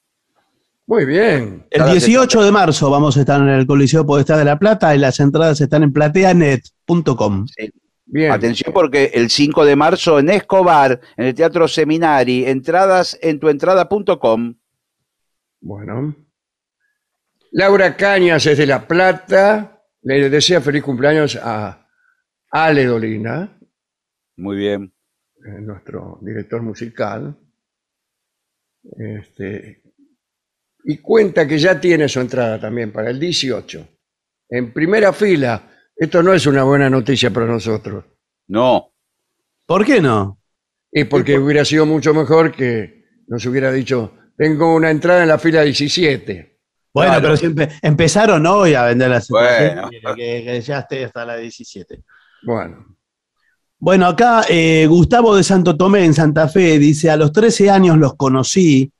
Muy 0.86 1.04
bien. 1.04 1.66
El 1.70 1.80
Cada 1.80 1.92
18 1.92 2.42
de 2.42 2.52
marzo 2.52 2.90
vamos 2.90 3.16
a 3.16 3.20
estar 3.20 3.40
en 3.40 3.48
el 3.48 3.66
Coliseo 3.66 4.06
Podestá 4.06 4.36
de 4.36 4.44
La 4.44 4.58
Plata 4.58 4.94
y 4.94 4.98
las 4.98 5.20
entradas 5.20 5.60
están 5.60 5.82
en 5.82 5.92
plateanet.com. 5.92 7.46
Bien. 8.06 8.32
Atención 8.32 8.72
porque 8.72 9.10
el 9.14 9.30
5 9.30 9.64
de 9.64 9.76
marzo 9.76 10.18
en 10.18 10.30
Escobar, 10.30 11.00
en 11.16 11.26
el 11.26 11.34
Teatro 11.34 11.68
Seminari, 11.68 12.46
entradas 12.46 13.18
en 13.22 13.38
tuentrada.com. 13.38 14.54
Bueno. 15.60 16.14
Laura 17.52 17.96
Cañas 17.96 18.46
es 18.46 18.58
de 18.58 18.66
La 18.66 18.86
Plata. 18.86 19.82
Le 20.02 20.28
desea 20.30 20.60
feliz 20.60 20.82
cumpleaños 20.82 21.38
a 21.40 21.86
Ale 22.50 22.86
Dolina, 22.86 23.58
Muy 24.36 24.56
bien. 24.56 24.92
eh, 25.36 25.60
nuestro 25.60 26.18
director 26.22 26.62
musical. 26.62 27.36
Este, 28.98 29.82
y 30.84 30.98
cuenta 30.98 31.46
que 31.46 31.58
ya 31.58 31.80
tiene 31.80 32.08
su 32.08 32.20
entrada 32.20 32.60
también 32.60 32.90
para 32.90 33.10
el 33.10 33.20
18. 33.20 33.88
En 34.50 34.72
primera 34.72 35.12
fila. 35.12 35.68
Esto 35.94 36.22
no 36.22 36.32
es 36.32 36.46
una 36.46 36.64
buena 36.64 36.90
noticia 36.90 37.30
para 37.30 37.46
nosotros. 37.46 38.04
No, 38.48 38.92
¿Por 39.66 39.84
qué 39.86 40.00
no? 40.00 40.42
Y 40.90 41.04
porque 41.04 41.38
hubiera 41.38 41.64
sido 41.64 41.86
mucho 41.86 42.12
mejor 42.12 42.52
que 42.52 43.04
nos 43.28 43.46
hubiera 43.46 43.70
dicho, 43.70 44.18
tengo 44.36 44.74
una 44.74 44.90
entrada 44.90 45.22
en 45.22 45.28
la 45.28 45.38
fila 45.38 45.62
17. 45.62 46.51
Bueno, 46.94 47.10
Claro. 47.12 47.22
pero 47.22 47.36
siempre 47.36 47.68
empezaron 47.80 48.46
hoy 48.46 48.74
a 48.74 48.84
vender 48.84 49.10
las 49.10 49.28
Bueno. 49.28 49.48
entradas, 49.90 50.16
que, 50.16 50.42
que 50.44 50.60
ya 50.60 50.80
esté 50.80 51.04
hasta 51.04 51.24
la 51.24 51.36
17. 51.36 52.02
Bueno, 52.42 52.86
Bueno, 53.78 54.06
acá 54.06 54.44
eh, 54.48 54.86
Gustavo 54.88 55.34
de 55.34 55.42
Santo 55.42 55.76
Tomé 55.76 56.04
en 56.04 56.14
Santa 56.14 56.48
Fe 56.48 56.78
dice, 56.78 57.10
a 57.10 57.16
los 57.16 57.32
13 57.32 57.70
años 57.70 57.96
los 57.98 58.14
conocí, 58.14 58.92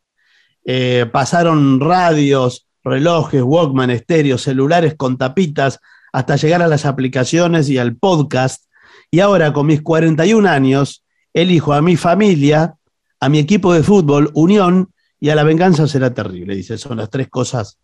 eh, 0.65 1.07
pasaron 1.13 1.79
radios, 1.81 2.67
relojes, 2.83 3.43
Walkman, 3.43 3.91
estéreos, 3.91 4.43
celulares 4.43 4.95
con 4.97 5.19
tapitas, 5.19 5.79
hasta 6.13 6.37
llegar 6.37 6.63
a 6.63 6.67
las 6.69 6.85
aplicaciones 6.85 7.69
y 7.69 7.79
al 7.79 7.95
podcast. 7.97 8.65
Y 9.11 9.21
ahora 9.21 9.53
con 9.53 9.67
mis 9.67 9.83
41 9.83 10.47
años, 10.49 11.05
elijo 11.33 11.73
a 11.75 11.83
mi 11.83 11.97
familia, 11.97 12.75
a 13.21 13.29
mi 13.29 13.39
equipo 13.39 13.73
de 13.73 13.83
fútbol, 13.85 14.31
Unión, 14.35 14.93
y 15.21 15.29
a 15.31 15.37
la 15.37 15.45
venganza 15.45 15.87
será 15.87 16.13
terrible. 16.13 16.57
Dice, 16.57 16.77
son 16.77 16.97
las 16.97 17.09
tres 17.09 17.29
cosas 17.29 17.79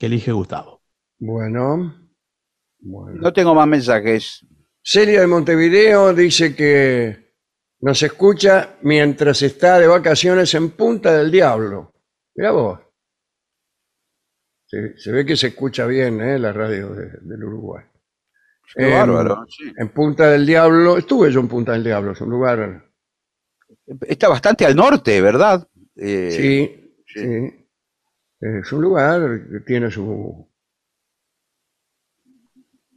que 0.00 0.06
elige 0.06 0.32
Gustavo. 0.32 0.80
bueno, 1.18 1.94
bueno. 2.78 3.20
no 3.20 3.32
tengo 3.34 3.54
más 3.54 3.68
mensajes. 3.68 4.44
Celia 4.82 5.20
de 5.20 5.26
Montevideo 5.26 6.14
dice 6.14 6.56
que 6.56 7.34
nos 7.80 8.02
escucha 8.02 8.76
mientras 8.82 9.42
está 9.42 9.78
de 9.78 9.86
vacaciones 9.86 10.54
en 10.54 10.70
Punta 10.70 11.18
del 11.18 11.30
Diablo. 11.30 11.92
Mira 12.34 12.52
vos. 12.52 12.80
Se, 14.66 14.96
se 14.96 15.12
ve 15.12 15.26
que 15.26 15.36
se 15.36 15.48
escucha 15.48 15.84
bien 15.86 16.20
¿eh? 16.22 16.38
la 16.38 16.52
radio 16.52 16.90
de- 16.94 17.18
del 17.20 17.44
Uruguay. 17.44 17.84
Qué 18.74 18.84
Em, 18.84 18.92
bárbaro. 18.92 19.44
sí. 19.48 19.70
En 19.76 19.88
Punta 19.90 20.30
del 20.30 20.46
Diablo, 20.46 20.96
estuve 20.96 21.30
yo 21.30 21.40
en 21.40 21.48
Punta 21.48 21.72
del 21.72 21.84
Diablo, 21.84 22.12
es 22.12 22.20
un 22.22 22.30
lugar, 22.30 22.86
Está 24.06 24.28
bastante 24.28 24.64
al 24.64 24.76
norte, 24.76 25.20
¿verdad? 25.20 25.66
Eh, 25.96 26.30
sí, 26.30 26.94
sí. 27.06 27.20
sí. 27.20 27.59
Es 28.40 28.72
un 28.72 28.82
lugar 28.82 29.48
que 29.50 29.60
tiene 29.60 29.90
su, 29.90 30.50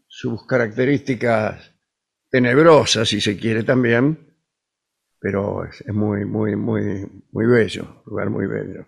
sus 0.07 0.45
características 0.45 1.73
tenebrosas, 2.29 3.09
si 3.09 3.19
se 3.19 3.37
quiere 3.37 3.63
también, 3.63 4.17
pero 5.19 5.65
es, 5.65 5.85
muy, 5.93 6.25
muy, 6.25 6.55
muy, 6.55 7.05
muy 7.31 7.45
bello, 7.45 8.03
lugar 8.05 8.29
muy 8.29 8.47
bello. 8.47 8.85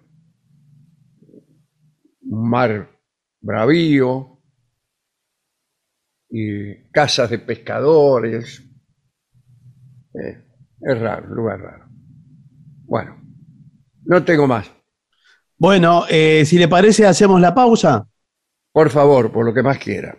Un 2.21 2.49
mar 2.49 2.89
bravío 3.41 4.41
y 6.29 6.89
casas 6.91 7.29
de 7.29 7.39
pescadores. 7.39 8.61
Eh, 10.13 10.45
es 10.81 10.99
raro, 10.99 11.33
lugar 11.33 11.59
raro. 11.59 11.85
Bueno, 12.85 13.21
no 14.05 14.23
tengo 14.23 14.47
más. 14.47 14.74
Bueno, 15.57 16.05
eh, 16.09 16.43
si 16.45 16.57
le 16.57 16.67
parece, 16.67 17.05
hacemos 17.05 17.39
la 17.39 17.53
pausa. 17.53 18.07
Por 18.73 18.89
favor, 18.89 19.31
por 19.31 19.45
lo 19.45 19.53
que 19.53 19.63
más 19.63 19.77
quiera. 19.77 20.17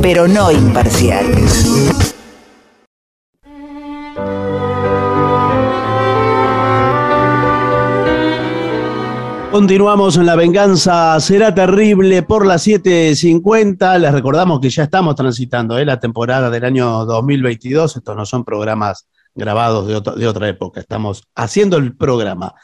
Pero 0.00 0.26
no 0.26 0.50
imparciales. 0.50 1.66
Continuamos 9.50 10.16
en 10.16 10.24
La 10.24 10.36
Venganza 10.36 11.20
Será 11.20 11.54
Terrible 11.54 12.22
por 12.22 12.46
las 12.46 12.66
7.50. 12.66 13.98
Les 13.98 14.10
recordamos 14.10 14.58
que 14.60 14.70
ya 14.70 14.84
estamos 14.84 15.14
transitando 15.16 15.76
¿eh? 15.76 15.84
la 15.84 16.00
temporada 16.00 16.48
del 16.48 16.64
año 16.64 17.04
2022. 17.04 17.98
Estos 17.98 18.16
no 18.16 18.24
son 18.24 18.42
programas 18.42 19.06
grabados 19.38 19.86
de, 19.88 19.94
otra- 19.94 20.14
de 20.14 20.26
otra 20.26 20.46
época. 20.48 20.80
Estamos 20.80 21.22
haciendo 21.34 21.76
el 21.78 21.96
programa. 21.96 22.54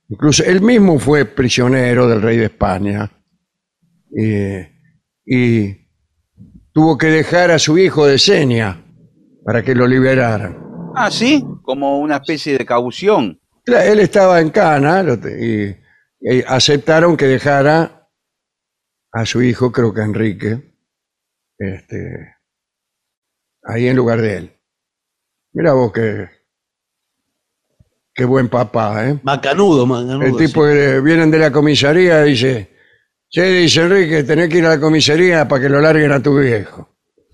Incluso 0.08 0.42
él 0.46 0.62
mismo 0.62 0.98
fue 1.00 1.26
prisionero 1.26 2.08
del 2.08 2.22
rey 2.22 2.38
de 2.38 2.46
España. 2.46 3.12
Y, 4.10 4.56
y 5.26 5.90
tuvo 6.72 6.98
que 6.98 7.08
dejar 7.08 7.52
a 7.52 7.60
su 7.60 7.78
hijo 7.78 8.06
de 8.06 8.18
Senia 8.18 8.82
para 9.44 9.62
que 9.62 9.76
lo 9.76 9.86
liberaran. 9.86 10.58
Ah, 10.96 11.12
sí, 11.12 11.44
como 11.62 12.00
una 12.00 12.16
especie 12.16 12.58
de 12.58 12.66
caución. 12.66 13.38
Él 13.66 14.00
estaba 14.00 14.40
en 14.40 14.50
Cana 14.50 15.04
y, 15.42 15.76
y 16.22 16.42
aceptaron 16.48 17.18
que 17.18 17.26
dejara 17.26 18.08
a 19.12 19.26
su 19.26 19.42
hijo, 19.42 19.74
creo 19.74 19.94
que 19.94 20.02
Enrique, 20.02 20.74
este, 21.58 22.36
ahí 23.64 23.88
en 23.88 23.98
lugar 23.98 24.22
de 24.22 24.38
él. 24.38 24.57
Mira 25.54 25.74
vos 25.74 25.92
qué, 25.92 26.30
qué 28.14 28.26
buen 28.26 28.50
papá, 28.50 29.10
¿eh? 29.10 29.20
Macanudo, 29.24 29.86
macanudo. 29.86 30.24
El 30.24 30.38
tipo 30.38 30.66
sí. 30.66 30.74
que 30.74 31.00
vienen 31.02 31.32
de 31.32 31.40
la 31.40 31.52
comisaría 31.52 32.26
y 32.26 32.32
dice, 32.32 32.78
Sí, 33.30 33.42
dice 33.42 33.82
Enrique, 33.82 34.24
tenés 34.24 34.50
que 34.50 34.60
ir 34.60 34.66
a 34.66 34.70
la 34.70 34.80
comisaría 34.80 35.48
para 35.48 35.62
que 35.62 35.70
lo 35.70 35.82
larguen 35.82 36.12
a 36.12 36.22
tu 36.22 36.40
viejo. 36.40 36.90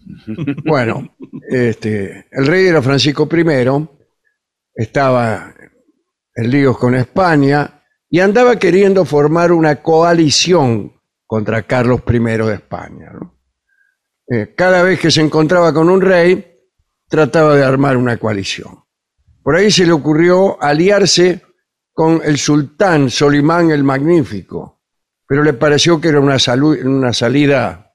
Bueno, 0.65 1.15
este, 1.49 2.25
el 2.31 2.47
rey 2.47 2.65
era 2.65 2.81
Francisco 2.81 3.29
I, 3.31 3.87
estaba 4.75 5.53
en 6.35 6.49
líos 6.49 6.77
con 6.77 6.95
España 6.95 7.83
y 8.09 8.19
andaba 8.19 8.57
queriendo 8.57 9.05
formar 9.05 9.51
una 9.51 9.77
coalición 9.77 10.93
contra 11.25 11.63
Carlos 11.63 12.01
I 12.07 12.19
de 12.19 12.53
España. 12.53 13.11
¿no? 13.13 13.39
Eh, 14.27 14.53
cada 14.55 14.83
vez 14.83 14.99
que 14.99 15.11
se 15.11 15.21
encontraba 15.21 15.73
con 15.73 15.89
un 15.89 16.01
rey, 16.01 16.52
trataba 17.13 17.55
de 17.55 17.63
armar 17.63 17.95
una 17.95 18.17
coalición. 18.17 18.85
Por 19.43 19.55
ahí 19.55 19.69
se 19.69 19.85
le 19.85 19.91
ocurrió 19.91 20.59
aliarse 20.59 21.43
con 21.91 22.19
el 22.25 22.39
sultán 22.39 23.11
Solimán 23.11 23.69
el 23.69 23.83
Magnífico, 23.83 24.81
pero 25.27 25.43
le 25.43 25.53
pareció 25.53 26.01
que 26.01 26.07
era 26.07 26.19
una, 26.19 26.37
salu- 26.39 26.83
una 26.83 27.13
salida 27.13 27.93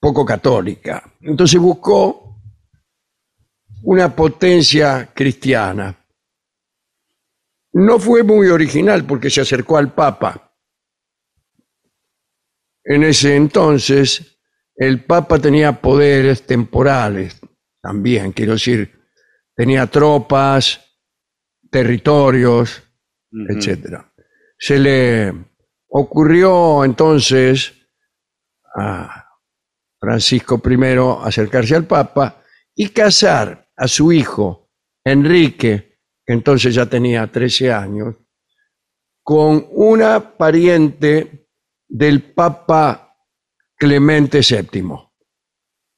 poco 0.00 0.24
católica. 0.24 1.02
Entonces 1.20 1.60
buscó 1.60 2.40
una 3.82 4.16
potencia 4.16 5.12
cristiana. 5.14 5.94
No 7.74 7.98
fue 7.98 8.22
muy 8.22 8.48
original 8.48 9.04
porque 9.04 9.28
se 9.28 9.42
acercó 9.42 9.76
al 9.76 9.92
Papa. 9.92 10.56
En 12.84 13.04
ese 13.04 13.36
entonces, 13.36 14.38
el 14.76 15.04
Papa 15.04 15.38
tenía 15.38 15.78
poderes 15.82 16.46
temporales 16.46 17.38
también, 17.86 18.32
quiero 18.32 18.54
decir, 18.54 18.98
tenía 19.54 19.86
tropas, 19.86 20.80
territorios, 21.70 22.82
Ujú. 23.30 23.46
etcétera. 23.48 24.12
Se 24.58 24.76
le 24.76 25.32
ocurrió 25.88 26.84
entonces 26.84 27.72
a 28.74 29.28
Francisco 30.00 30.60
I 30.68 30.98
acercarse 31.24 31.76
al 31.76 31.86
Papa 31.86 32.42
y 32.74 32.88
casar 32.88 33.70
a 33.76 33.86
su 33.86 34.10
hijo 34.12 34.68
Enrique, 35.04 36.00
que 36.26 36.32
entonces 36.32 36.74
ya 36.74 36.86
tenía 36.86 37.30
13 37.30 37.72
años, 37.72 38.16
con 39.22 39.64
una 39.70 40.36
pariente 40.36 41.48
del 41.86 42.32
Papa 42.34 43.16
Clemente 43.76 44.40
VII. 44.40 44.82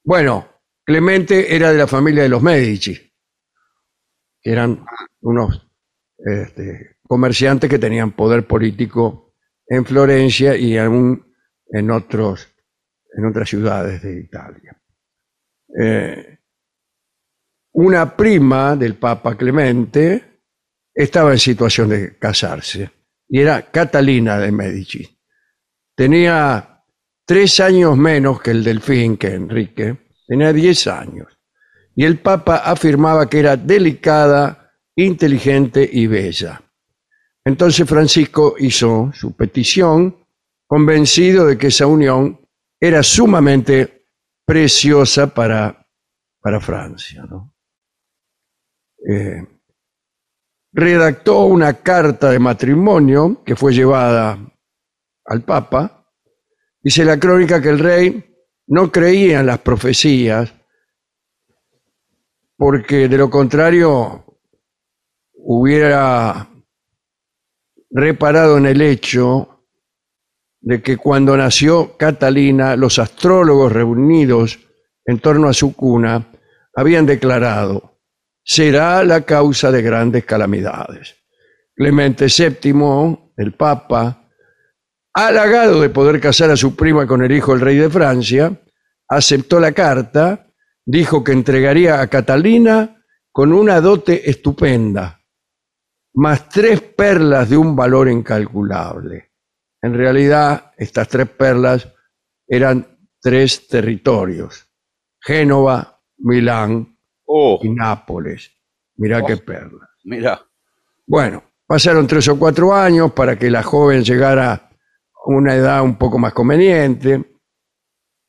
Bueno, 0.03 0.58
Clemente 0.89 1.55
era 1.55 1.71
de 1.71 1.77
la 1.77 1.85
familia 1.85 2.23
de 2.23 2.29
los 2.29 2.41
Medici, 2.41 2.95
que 4.41 4.51
eran 4.51 4.83
unos 5.21 5.69
este, 6.17 6.97
comerciantes 7.03 7.69
que 7.69 7.77
tenían 7.77 8.13
poder 8.13 8.47
político 8.47 9.35
en 9.67 9.85
Florencia 9.85 10.55
y 10.57 10.79
aún 10.79 11.31
en, 11.67 11.91
otros, 11.91 12.51
en 13.15 13.23
otras 13.23 13.47
ciudades 13.47 14.01
de 14.01 14.19
Italia. 14.19 14.81
Eh, 15.79 16.39
una 17.73 18.17
prima 18.17 18.75
del 18.75 18.95
Papa 18.95 19.37
Clemente 19.37 20.41
estaba 20.91 21.33
en 21.33 21.37
situación 21.37 21.89
de 21.89 22.17
casarse 22.17 22.89
y 23.27 23.41
era 23.41 23.69
Catalina 23.69 24.39
de 24.39 24.51
Medici. 24.51 25.19
Tenía 25.95 26.83
tres 27.27 27.59
años 27.59 27.95
menos 27.95 28.41
que 28.41 28.49
el 28.49 28.63
delfín, 28.63 29.17
que 29.17 29.35
Enrique, 29.35 30.08
tenía 30.29 30.53
diez 30.53 30.85
años. 30.85 31.39
Y 31.95 32.05
el 32.05 32.19
Papa 32.19 32.57
afirmaba 32.57 33.27
que 33.27 33.39
era 33.39 33.57
delicada, 33.57 34.71
inteligente 34.95 35.89
y 35.91 36.05
bella. 36.05 36.61
Entonces 37.43 37.89
Francisco 37.89 38.55
hizo 38.59 39.11
su 39.13 39.35
petición, 39.35 40.15
convencido 40.67 41.47
de 41.47 41.57
que 41.57 41.67
esa 41.67 41.87
unión 41.87 42.39
era 42.79 43.01
sumamente 43.01 44.05
preciosa 44.45 45.33
para, 45.33 45.87
para 46.39 46.61
Francia. 46.61 47.25
Eh, 49.09 49.47
redactó 50.71 51.45
una 51.45 51.73
carta 51.73 52.29
de 52.29 52.37
matrimonio 52.37 53.41
que 53.43 53.55
fue 53.55 53.73
llevada 53.73 54.37
al 55.25 55.41
Papa. 55.41 56.07
Dice 56.81 57.03
la 57.03 57.19
crónica 57.19 57.59
que 57.59 57.69
el 57.69 57.79
rey 57.79 58.28
no 58.69 58.91
creía 58.91 59.39
en 59.39 59.47
las 59.47 59.59
profecías 59.59 60.53
porque 62.55 63.07
de 63.07 63.17
lo 63.17 63.29
contrario 63.29 64.25
hubiera 65.33 66.47
reparado 67.89 68.57
en 68.57 68.67
el 68.67 68.81
hecho 68.81 69.65
de 70.61 70.81
que 70.83 70.97
cuando 70.97 71.35
nació 71.35 71.97
Catalina, 71.97 72.75
los 72.75 72.99
astrólogos 72.99 73.71
reunidos 73.71 74.59
en 75.05 75.19
torno 75.19 75.47
a 75.47 75.53
su 75.53 75.75
cuna 75.75 76.27
habían 76.75 77.07
declarado, 77.07 77.97
será 78.43 79.03
la 79.03 79.21
causa 79.21 79.71
de 79.71 79.81
grandes 79.81 80.25
calamidades. 80.25 81.15
Clemente 81.73 82.27
VII, 82.27 83.31
el 83.37 83.53
Papa, 83.53 84.18
halagado 85.13 85.81
de 85.81 85.89
poder 85.89 86.19
casar 86.19 86.51
a 86.51 86.57
su 86.57 86.75
prima 86.75 87.05
con 87.07 87.23
el 87.23 87.31
hijo 87.31 87.51
del 87.53 87.61
rey 87.61 87.77
de 87.77 87.89
Francia, 87.89 88.51
aceptó 89.07 89.59
la 89.59 89.71
carta, 89.71 90.47
dijo 90.85 91.23
que 91.23 91.31
entregaría 91.31 92.01
a 92.01 92.07
Catalina 92.07 93.03
con 93.31 93.53
una 93.53 93.79
dote 93.81 94.29
estupenda, 94.29 95.21
más 96.13 96.49
tres 96.49 96.81
perlas 96.81 97.49
de 97.49 97.57
un 97.57 97.75
valor 97.75 98.09
incalculable. 98.09 99.31
En 99.81 99.93
realidad, 99.93 100.71
estas 100.77 101.07
tres 101.07 101.29
perlas 101.29 101.87
eran 102.47 102.85
tres 103.21 103.67
territorios, 103.67 104.67
Génova, 105.21 106.01
Milán 106.17 106.95
Oh, 107.31 107.59
y 107.61 107.69
Nápoles. 107.69 108.51
Mirá 108.97 109.23
qué 109.23 109.37
perlas. 109.37 109.87
mira. 110.03 110.41
Bueno, 111.05 111.43
pasaron 111.67 112.07
tres 112.07 112.27
o 112.27 112.37
cuatro 112.39 112.73
años 112.73 113.13
para 113.13 113.37
que 113.37 113.49
la 113.51 113.61
joven 113.63 114.03
llegara 114.03 114.51
a 114.51 114.68
una 115.25 115.55
edad 115.55 115.83
un 115.83 115.97
poco 115.97 116.17
más 116.17 116.33
conveniente. 116.33 117.39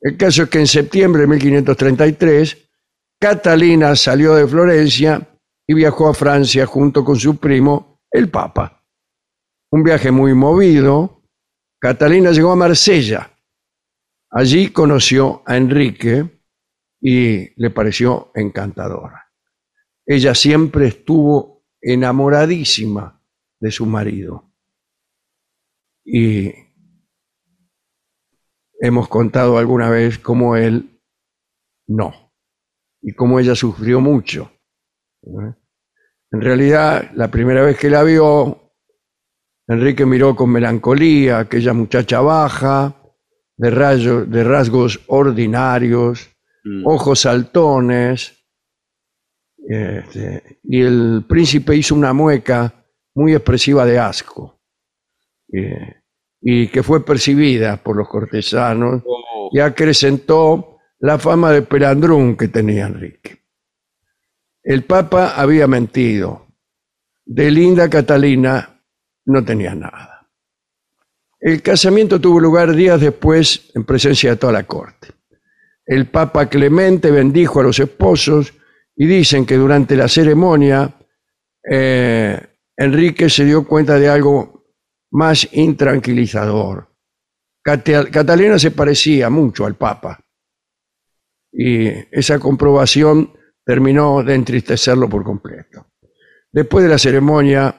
El 0.01 0.17
caso 0.17 0.45
es 0.45 0.49
que 0.49 0.59
en 0.59 0.67
septiembre 0.67 1.23
de 1.23 1.29
1533, 1.29 2.71
Catalina 3.21 3.95
salió 3.97 4.35
de 4.35 4.47
Florencia 4.47 5.39
y 5.67 5.75
viajó 5.75 6.09
a 6.09 6.15
Francia 6.15 6.67
junto 6.67 7.05
con 7.05 7.17
su 7.17 7.37
primo, 7.37 8.01
el 8.11 8.31
Papa. 8.31 8.85
Un 9.71 9.83
viaje 9.83 10.11
muy 10.11 10.35
movido. 10.35 11.23
Catalina 11.79 12.33
llegó 12.33 12.53
a 12.53 12.57
Marsella. 12.57 13.31
Allí 14.31 14.71
conoció 14.71 15.43
a 15.47 15.57
Enrique 15.57 16.41
y 17.01 17.61
le 17.61 17.71
pareció 17.71 18.31
encantadora. 18.35 19.33
Ella 20.07 20.35
siempre 20.35 20.89
estuvo 20.89 21.67
enamoradísima 21.81 23.23
de 23.61 23.71
su 23.71 23.87
marido. 23.87 24.53
Y 26.05 26.53
hemos 28.81 29.09
contado 29.09 29.59
alguna 29.59 29.91
vez 29.91 30.19
cómo 30.19 30.57
él 30.57 31.01
no, 31.87 32.33
y 33.03 33.13
cómo 33.13 33.39
ella 33.39 33.55
sufrió 33.55 34.01
mucho. 34.01 34.51
En 35.23 36.41
realidad, 36.41 37.11
la 37.15 37.31
primera 37.31 37.63
vez 37.63 37.79
que 37.79 37.91
la 37.91 38.03
vio, 38.03 38.73
Enrique 39.69 40.05
miró 40.07 40.35
con 40.35 40.51
melancolía 40.51 41.37
a 41.37 41.41
aquella 41.41 41.73
muchacha 41.73 42.21
baja, 42.21 42.97
de 43.57 44.43
rasgos 44.43 45.01
ordinarios, 45.07 46.31
Mm. 46.65 46.87
ojos 46.87 47.21
saltones, 47.21 48.37
este, 49.67 50.61
y 50.65 50.83
el 50.83 51.25
príncipe 51.29 51.75
hizo 51.77 51.95
una 51.95 52.13
mueca 52.13 52.73
muy 53.15 53.35
expresiva 53.35 53.87
de 53.87 53.99
asco, 53.99 54.61
eh, 55.53 56.00
y 56.41 56.69
que 56.69 56.83
fue 56.83 57.05
percibida 57.05 57.77
por 57.77 57.97
los 57.97 58.09
cortesanos 58.09 59.03
Oh, 59.05 59.51
y 59.53 59.61
acrecentó 59.61 60.79
la 61.01 61.19
fama 61.19 61.51
de 61.51 61.63
pelandrún 61.63 62.37
que 62.37 62.49
tenía 62.49 62.87
Enrique. 62.87 63.43
El 64.63 64.85
Papa 64.85 65.35
había 65.37 65.67
mentido. 65.67 66.47
De 67.25 67.51
linda 67.51 67.89
Catalina 67.89 68.83
no 69.27 69.45
tenía 69.45 69.75
nada. 69.75 70.29
El 71.41 71.63
casamiento 71.63 72.21
tuvo 72.21 72.39
lugar 72.39 72.75
días 72.75 73.01
después 73.01 73.71
en 73.75 73.85
presencia 73.85 74.31
de 74.31 74.37
toda 74.37 74.53
la 74.53 74.65
corte. 74.65 75.09
El 75.87 76.07
Papa 76.07 76.47
Clemente 76.49 77.11
bendijo 77.11 77.61
a 77.61 77.63
los 77.63 77.79
esposos 77.79 78.53
y 78.95 79.07
dicen 79.07 79.47
que 79.47 79.57
durante 79.57 79.97
la 79.97 80.07
ceremonia 80.09 80.95
eh, 81.69 82.39
Enrique 82.77 83.31
se 83.31 83.45
dio 83.45 83.67
cuenta 83.67 83.99
de 83.99 84.09
algo 84.09 84.60
más 85.13 85.49
intranquilizador. 85.53 86.89
Cata- 87.63 88.11
Catalina 88.11 88.59
se 88.59 88.71
parecía 88.71 89.29
mucho 89.31 89.67
al 89.67 89.75
Papa 89.77 90.19
y 91.53 91.89
esa 92.11 92.39
comprobación 92.39 93.33
terminó 93.65 94.23
de 94.23 94.35
entristecerlo 94.35 95.09
por 95.09 95.25
completo. 95.25 95.87
Después 96.53 96.85
de 96.85 96.91
la 96.91 96.99
ceremonia 96.99 97.75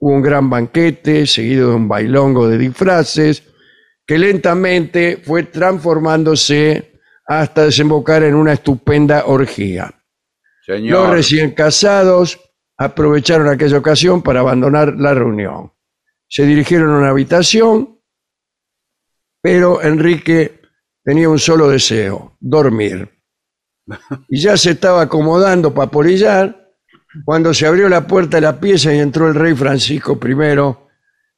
hubo 0.00 0.12
un 0.14 0.22
gran 0.22 0.48
banquete 0.48 1.26
seguido 1.26 1.70
de 1.70 1.76
un 1.76 1.88
bailongo 1.88 2.48
de 2.48 2.58
disfraces 2.58 3.42
que 4.06 4.18
lentamente 4.18 5.18
fue 5.22 5.44
transformándose 5.44 7.00
hasta 7.26 7.64
desembocar 7.64 8.22
en 8.22 8.34
una 8.36 8.52
estupenda 8.52 9.24
orgía. 9.26 9.92
Los 10.66 10.76
Señor. 10.78 11.10
recién 11.10 11.50
casados 11.52 12.40
aprovecharon 12.78 13.48
aquella 13.48 13.78
ocasión 13.78 14.22
para 14.22 14.40
abandonar 14.40 14.94
la 14.96 15.12
reunión. 15.14 15.72
Se 16.28 16.44
dirigieron 16.44 16.90
a 16.90 16.98
una 16.98 17.10
habitación, 17.10 18.00
pero 19.40 19.82
Enrique 19.82 20.60
tenía 21.04 21.28
un 21.28 21.38
solo 21.38 21.68
deseo, 21.68 22.36
dormir. 22.40 23.08
Y 24.28 24.40
ya 24.40 24.56
se 24.56 24.72
estaba 24.72 25.02
acomodando 25.02 25.72
para 25.72 25.90
polillar 25.90 26.66
cuando 27.24 27.54
se 27.54 27.66
abrió 27.66 27.88
la 27.88 28.06
puerta 28.06 28.38
de 28.38 28.40
la 28.42 28.60
pieza 28.60 28.92
y 28.92 28.98
entró 28.98 29.28
el 29.28 29.34
rey 29.34 29.54
Francisco 29.54 30.18
I, 30.22 30.76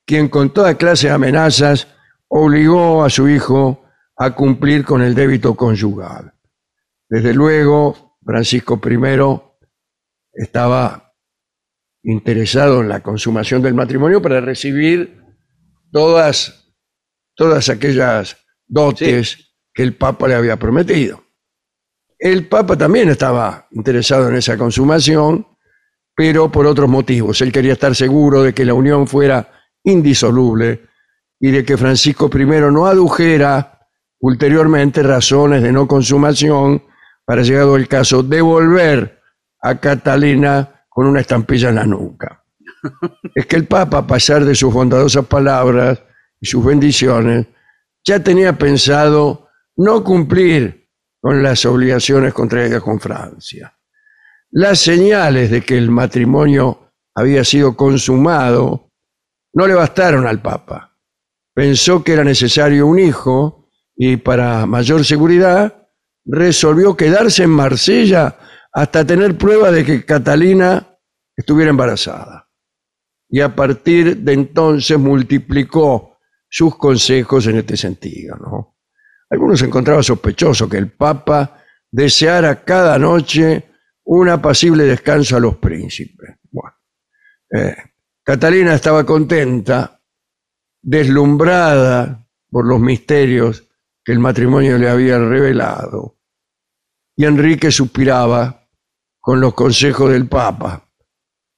quien 0.05 0.29
con 0.29 0.53
toda 0.53 0.77
clase 0.77 1.09
de 1.09 1.13
amenazas 1.13 1.87
obligó 2.29 3.05
a 3.05 3.11
su 3.11 3.29
hijo 3.29 3.85
a 4.17 4.35
cumplir 4.35 4.85
con 4.85 5.03
el 5.03 5.15
débito 5.15 5.55
conyugal. 5.55 6.33
Desde 7.09 7.35
luego, 7.35 8.17
Francisco 8.25 8.81
I 8.85 9.41
estaba 10.33 11.08
interesado 12.03 12.81
en 12.81 12.89
la 12.89 13.03
consumación 13.03 13.63
del 13.63 13.75
matrimonio 13.75 14.23
para 14.23 14.41
recibir 14.41 15.23
todas, 15.91 16.75
todas 17.35 17.69
aquellas 17.69 18.37
dotes 18.67 19.55
que 19.73 19.83
el 19.83 19.95
Papa 19.95 20.29
le 20.29 20.35
había 20.35 20.57
prometido. 20.57 21.25
El 22.19 22.49
Papa 22.49 22.77
también 22.77 23.09
estaba 23.09 23.69
interesado 23.71 24.29
en 24.29 24.37
esa 24.37 24.57
consumación, 24.59 25.47
pero 26.17 26.51
por 26.51 26.67
otros 26.67 26.89
motivos. 26.89 27.41
Él 27.43 27.53
quería 27.53 27.75
estar 27.75 27.95
seguro 27.95 28.43
de 28.43 28.53
que 28.53 28.65
la 28.65 28.75
unión 28.75 29.07
fuera 29.07 29.53
indisoluble 29.85 30.89
y 31.39 31.53
de 31.53 31.65
que 31.65 31.77
Francisco 31.77 32.29
I 32.33 32.45
no 32.45 32.87
adujera 32.87 33.79
ulteriormente 34.21 35.03
razones 35.03 35.63
de 35.63 35.71
no 35.71 35.87
consumación 35.87 36.83
para, 37.25 37.43
llegado 37.43 37.77
el 37.77 37.87
caso, 37.87 38.23
devolver 38.25 39.21
a 39.61 39.79
Catalina 39.79 40.78
con 40.99 41.07
una 41.07 41.21
estampilla 41.21 41.69
en 41.69 41.77
la 41.77 41.87
nuca. 41.87 42.45
Es 43.33 43.47
que 43.47 43.55
el 43.55 43.69
Papa, 43.69 43.99
a 43.99 44.07
pesar 44.09 44.45
de 44.45 44.53
sus 44.57 44.75
bondadosas 44.75 45.27
palabras 45.27 46.03
y 46.41 46.47
sus 46.49 46.65
bendiciones, 46.65 47.47
ya 48.05 48.19
tenía 48.19 48.59
pensado 48.59 49.49
no 49.77 50.03
cumplir 50.03 50.89
con 51.21 51.41
las 51.41 51.65
obligaciones 51.67 52.35
contraídas 52.35 52.83
con 52.83 52.99
Francia. 52.99 53.79
Las 54.51 54.81
señales 54.81 55.53
de 55.53 55.61
que 55.61 55.79
el 55.79 55.89
matrimonio 55.89 56.91
había 57.15 57.45
sido 57.45 57.77
consumado 57.77 58.91
no 59.55 59.69
le 59.69 59.75
bastaron 59.75 60.27
al 60.27 60.43
Papa. 60.43 60.97
Pensó 61.55 62.03
que 62.03 62.15
era 62.15 62.25
necesario 62.25 62.89
un 62.89 62.99
hijo 62.99 63.69
y 63.95 64.17
para 64.17 64.67
mayor 64.67 65.05
seguridad 65.05 65.91
resolvió 66.25 66.97
quedarse 66.97 67.45
en 67.45 67.51
Marsella 67.51 68.37
hasta 68.79 69.05
tener 69.05 69.37
prueba 69.37 69.73
de 69.73 69.85
que 69.85 70.05
Catalina 70.05 70.97
estuviera 71.37 71.71
embarazada. 71.71 72.49
Y 73.29 73.41
a 73.41 73.53
partir 73.53 74.19
de 74.19 74.33
entonces 74.33 74.97
multiplicó 74.97 76.17
sus 76.49 76.77
consejos 76.77 77.49
en 77.49 77.57
este 77.57 77.77
sentido. 77.77 78.37
¿no? 78.37 78.77
Algunos 79.31 79.61
encontraban 79.63 80.05
sospechoso 80.05 80.69
que 80.69 80.79
el 80.79 80.93
Papa 80.93 81.61
deseara 81.91 82.63
cada 82.63 82.97
noche 83.01 83.65
un 84.05 84.29
apacible 84.29 84.85
descanso 84.85 85.37
a 85.37 85.41
los 85.41 85.57
príncipes. 85.57 86.37
Bueno, 86.49 86.77
eh, 87.51 87.77
Catalina 88.23 88.75
estaba 88.75 89.05
contenta, 89.05 90.01
deslumbrada 90.81 92.29
por 92.49 92.65
los 92.65 92.79
misterios 92.79 93.69
que 94.05 94.13
el 94.13 94.21
matrimonio 94.21 94.79
le 94.79 94.89
había 94.89 95.19
revelado. 95.19 96.21
Y 97.17 97.25
Enrique 97.25 97.73
suspiraba 97.73 98.58
con 99.21 99.41
los 99.41 99.55
consejos 99.55 100.11
del 100.11 100.29
Papa, 100.29 100.89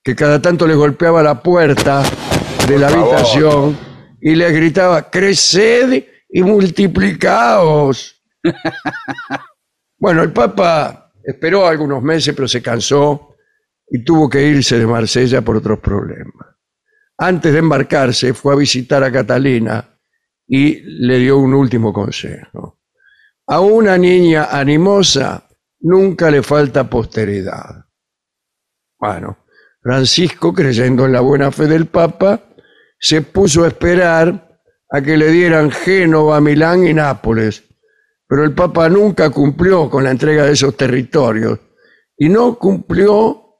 que 0.03 0.15
cada 0.15 0.41
tanto 0.41 0.67
le 0.67 0.75
golpeaba 0.75 1.23
la 1.23 1.43
puerta 1.43 2.03
de 2.67 2.79
la 2.79 2.89
habitación 2.89 3.77
y 4.21 4.35
le 4.35 4.51
gritaba, 4.53 5.11
creced 5.11 6.05
y 6.29 6.43
multiplicaos. 6.43 8.23
bueno, 9.99 10.23
el 10.23 10.33
Papa 10.33 11.13
esperó 11.23 11.67
algunos 11.67 12.03
meses, 12.03 12.35
pero 12.35 12.49
se 12.49 12.63
cansó 12.63 13.37
y 13.89 14.05
tuvo 14.05 14.29
que 14.29 14.43
irse 14.43 14.79
de 14.79 14.87
Marsella 14.87 15.43
por 15.43 15.57
otros 15.57 15.81
problemas. 15.81 16.47
Antes 17.19 17.53
de 17.53 17.59
embarcarse, 17.59 18.33
fue 18.33 18.55
a 18.55 18.57
visitar 18.57 19.03
a 19.05 19.13
Catalina 19.13 19.99
y 20.47 20.81
le 20.81 21.19
dio 21.19 21.39
un 21.39 21.55
último 21.55 21.93
consejo. 21.93 22.81
A 23.47 23.61
una 23.61 23.99
niña 23.99 24.49
animosa 24.51 25.50
nunca 25.81 26.31
le 26.31 26.43
falta 26.43 26.89
posteridad. 26.89 27.87
Bueno, 28.99 29.39
Francisco, 29.83 30.53
creyendo 30.53 31.07
en 31.07 31.13
la 31.13 31.21
buena 31.21 31.51
fe 31.51 31.67
del 31.67 31.87
Papa, 31.87 32.41
se 32.99 33.23
puso 33.23 33.65
a 33.65 33.69
esperar 33.69 34.61
a 34.91 35.01
que 35.01 35.17
le 35.17 35.31
dieran 35.31 35.71
Génova, 35.71 36.41
Milán 36.41 36.87
y 36.87 36.93
Nápoles. 36.93 37.65
Pero 38.27 38.45
el 38.45 38.55
Papa 38.55 38.89
nunca 38.89 39.31
cumplió 39.31 39.89
con 39.89 40.05
la 40.05 40.11
entrega 40.11 40.45
de 40.45 40.53
esos 40.53 40.77
territorios 40.77 41.59
y 42.17 42.29
no 42.29 42.59
cumplió 42.59 43.57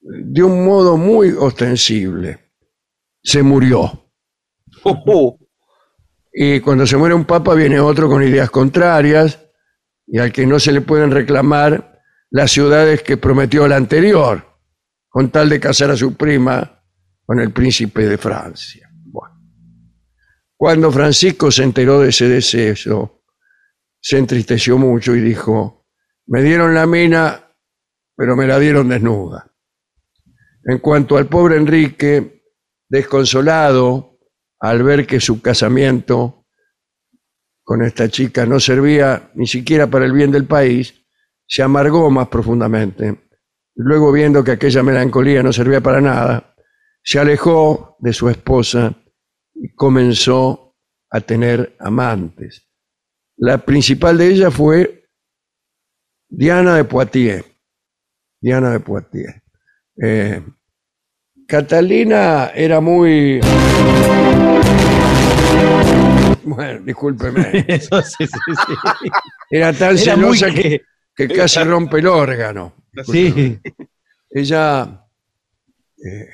de 0.00 0.42
un 0.42 0.64
modo 0.64 0.96
muy 0.96 1.30
ostensible. 1.32 2.52
Se 3.22 3.42
murió. 3.42 4.10
Uh, 4.84 5.36
Y 6.32 6.60
cuando 6.60 6.86
se 6.86 6.96
muere 6.96 7.14
un 7.14 7.24
papa 7.24 7.54
viene 7.54 7.80
otro 7.80 8.08
con 8.08 8.22
ideas 8.22 8.50
contrarias 8.50 9.39
y 10.10 10.18
al 10.18 10.32
que 10.32 10.46
no 10.46 10.58
se 10.58 10.72
le 10.72 10.80
pueden 10.80 11.10
reclamar 11.10 12.00
las 12.30 12.50
ciudades 12.50 13.02
que 13.02 13.16
prometió 13.16 13.66
el 13.66 13.72
anterior, 13.72 14.44
con 15.08 15.30
tal 15.30 15.48
de 15.48 15.60
casar 15.60 15.90
a 15.90 15.96
su 15.96 16.16
prima 16.16 16.82
con 17.24 17.40
el 17.40 17.52
príncipe 17.52 18.08
de 18.08 18.18
Francia. 18.18 18.88
Cuando 20.56 20.92
Francisco 20.92 21.50
se 21.50 21.62
enteró 21.62 22.00
de 22.00 22.10
ese 22.10 22.28
deceso, 22.28 23.22
se 23.98 24.18
entristeció 24.18 24.76
mucho 24.76 25.14
y 25.14 25.20
dijo, 25.20 25.86
me 26.26 26.42
dieron 26.42 26.74
la 26.74 26.86
mina, 26.86 27.54
pero 28.14 28.36
me 28.36 28.46
la 28.46 28.58
dieron 28.58 28.88
desnuda. 28.88 29.50
En 30.64 30.78
cuanto 30.80 31.16
al 31.16 31.28
pobre 31.28 31.56
Enrique, 31.56 32.44
desconsolado 32.88 34.18
al 34.58 34.82
ver 34.82 35.06
que 35.06 35.18
su 35.18 35.40
casamiento 35.40 36.39
con 37.70 37.84
esta 37.84 38.08
chica 38.08 38.44
no 38.46 38.58
servía 38.58 39.30
ni 39.36 39.46
siquiera 39.46 39.86
para 39.86 40.04
el 40.04 40.12
bien 40.12 40.32
del 40.32 40.44
país, 40.44 40.92
se 41.46 41.62
amargó 41.62 42.10
más 42.10 42.26
profundamente. 42.26 43.28
Luego, 43.76 44.10
viendo 44.10 44.42
que 44.42 44.50
aquella 44.50 44.82
melancolía 44.82 45.40
no 45.44 45.52
servía 45.52 45.80
para 45.80 46.00
nada, 46.00 46.52
se 47.04 47.20
alejó 47.20 47.96
de 48.00 48.12
su 48.12 48.28
esposa 48.28 48.92
y 49.54 49.72
comenzó 49.72 50.74
a 51.10 51.20
tener 51.20 51.76
amantes. 51.78 52.68
La 53.36 53.64
principal 53.64 54.18
de 54.18 54.26
ellas 54.26 54.52
fue 54.52 55.08
Diana 56.28 56.74
de 56.74 56.82
Poitiers. 56.82 57.44
Diana 58.40 58.72
de 58.72 58.80
Poitiers. 58.80 59.40
Eh, 60.02 60.42
Catalina 61.46 62.50
era 62.52 62.80
muy... 62.80 63.40
Bueno, 66.44 66.80
discúlpeme. 66.84 67.64
Eso 67.68 68.00
sí, 68.02 68.26
sí, 68.26 68.28
sí. 68.46 69.08
Era 69.50 69.72
tan 69.72 69.90
Era 69.96 69.98
celosa 69.98 70.46
que, 70.52 70.62
que- 71.16 71.28
que 71.28 71.34
casi 71.34 71.62
rompe 71.64 71.98
el 71.98 72.06
órgano. 72.06 72.74
Sí. 73.04 73.58
Ella 74.30 75.06
eh, 76.04 76.28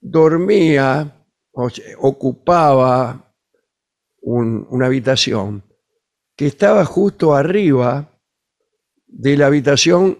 dormía, 0.00 1.24
o 1.52 1.70
sea, 1.70 1.84
ocupaba 1.98 3.34
un- 4.22 4.66
una 4.70 4.86
habitación 4.86 5.62
que 6.36 6.46
estaba 6.46 6.84
justo 6.84 7.34
arriba 7.34 8.10
de 9.06 9.36
la 9.36 9.46
habitación 9.46 10.18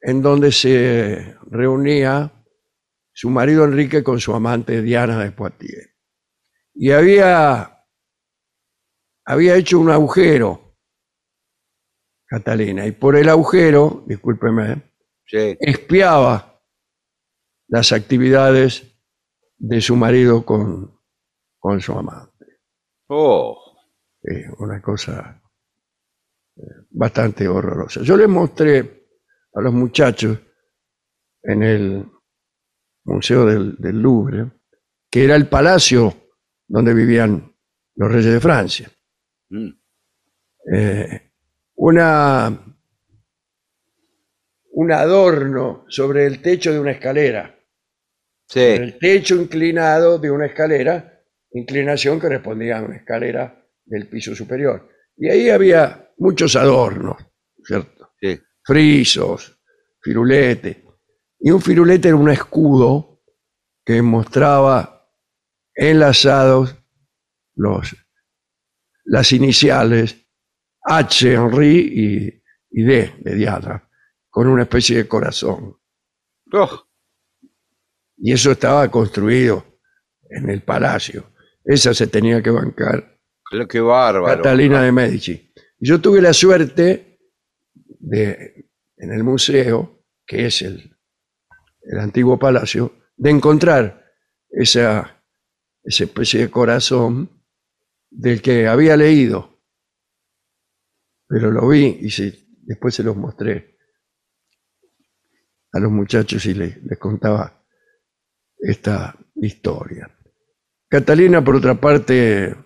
en 0.00 0.22
donde 0.22 0.52
se 0.52 1.34
reunía 1.50 2.32
su 3.12 3.30
marido 3.30 3.64
Enrique 3.64 4.04
con 4.04 4.20
su 4.20 4.32
amante 4.34 4.80
Diana 4.82 5.18
de 5.24 5.32
Poitiers. 5.32 5.87
Y 6.80 6.92
había, 6.92 7.84
había 9.26 9.56
hecho 9.56 9.80
un 9.80 9.90
agujero, 9.90 10.76
Catalina, 12.24 12.86
y 12.86 12.92
por 12.92 13.16
el 13.16 13.28
agujero, 13.28 14.04
discúlpeme, 14.06 14.92
sí. 15.26 15.56
espiaba 15.58 16.62
las 17.66 17.90
actividades 17.90 18.96
de 19.56 19.80
su 19.80 19.96
marido 19.96 20.44
con, 20.46 21.00
con 21.58 21.80
su 21.80 21.94
amante. 21.94 22.60
Oh, 23.08 23.58
Eh, 24.22 24.44
una 24.58 24.80
cosa 24.80 25.42
eh, 26.56 26.60
bastante 26.90 27.48
horrorosa. 27.48 28.02
Yo 28.02 28.16
les 28.16 28.28
mostré 28.28 29.08
a 29.52 29.60
los 29.60 29.72
muchachos 29.74 30.38
en 31.42 31.62
el 31.64 32.08
Museo 33.04 33.46
del, 33.46 33.74
del 33.78 34.00
Louvre, 34.00 34.52
que 35.10 35.24
era 35.24 35.34
el 35.34 35.48
palacio 35.48 36.27
donde 36.68 36.94
vivían 36.94 37.52
los 37.96 38.12
reyes 38.12 38.32
de 38.32 38.40
Francia. 38.40 38.90
Mm. 39.48 39.70
Eh, 40.72 41.22
una, 41.76 42.76
un 44.72 44.92
adorno 44.92 45.86
sobre 45.88 46.26
el 46.26 46.40
techo 46.40 46.72
de 46.72 46.78
una 46.78 46.92
escalera. 46.92 47.54
Sí, 48.46 48.60
El 48.60 48.98
techo 48.98 49.34
inclinado 49.34 50.18
de 50.18 50.30
una 50.30 50.46
escalera, 50.46 51.22
inclinación 51.52 52.16
que 52.16 52.28
correspondía 52.28 52.78
a 52.78 52.82
una 52.82 52.96
escalera 52.96 53.66
del 53.84 54.08
piso 54.08 54.34
superior. 54.34 54.88
Y 55.16 55.28
ahí 55.28 55.50
había 55.50 56.12
muchos 56.18 56.56
adornos, 56.56 57.16
¿cierto? 57.64 58.12
sí. 58.20 58.38
frisos, 58.62 59.58
firuletes. 60.00 60.76
Y 61.40 61.50
un 61.50 61.60
firulete 61.60 62.08
era 62.08 62.16
un 62.16 62.30
escudo 62.30 63.22
que 63.84 64.00
mostraba 64.02 64.97
enlazados 65.80 66.74
los, 67.54 67.96
las 69.04 69.32
iniciales 69.32 70.26
H, 70.82 71.32
Henry 71.34 72.42
y, 72.70 72.80
y 72.80 72.82
D, 72.84 73.14
de 73.20 73.34
Diana, 73.36 73.88
con 74.28 74.48
una 74.48 74.62
especie 74.64 74.96
de 74.96 75.08
corazón. 75.08 75.76
Oh, 76.52 76.84
Y 78.16 78.32
eso 78.32 78.50
estaba 78.52 78.90
construido 78.90 79.64
en 80.30 80.50
el 80.50 80.62
palacio. 80.62 81.32
Esa 81.64 81.94
se 81.94 82.06
tenía 82.08 82.42
que 82.42 82.50
bancar 82.50 83.18
qué- 83.68 83.80
bárbaro. 83.80 84.36
Catalina 84.42 84.82
de 84.82 84.92
Medici. 84.92 85.52
Y 85.78 85.86
Yo 85.88 86.00
tuve 86.00 86.20
la 86.20 86.32
suerte 86.32 87.20
de, 88.00 88.68
en 88.96 89.12
el 89.12 89.22
museo, 89.22 90.04
que 90.26 90.46
es 90.46 90.62
el, 90.62 90.96
el 91.82 91.98
antiguo 92.00 92.38
palacio, 92.38 92.94
de 93.16 93.30
encontrar 93.30 94.04
esa, 94.50 95.17
esa 95.82 96.04
especie 96.04 96.40
de 96.40 96.50
corazón 96.50 97.42
del 98.10 98.42
que 98.42 98.66
había 98.66 98.96
leído. 98.96 99.62
Pero 101.26 101.50
lo 101.50 101.68
vi 101.68 101.98
y 102.00 102.08
después 102.62 102.94
se 102.94 103.02
los 103.02 103.16
mostré 103.16 103.76
a 105.72 105.80
los 105.80 105.92
muchachos 105.92 106.44
y 106.46 106.54
les, 106.54 106.82
les 106.82 106.98
contaba 106.98 107.64
esta 108.58 109.14
historia. 109.36 110.10
Catalina, 110.88 111.44
por 111.44 111.56
otra 111.56 111.78
parte, 111.78 112.56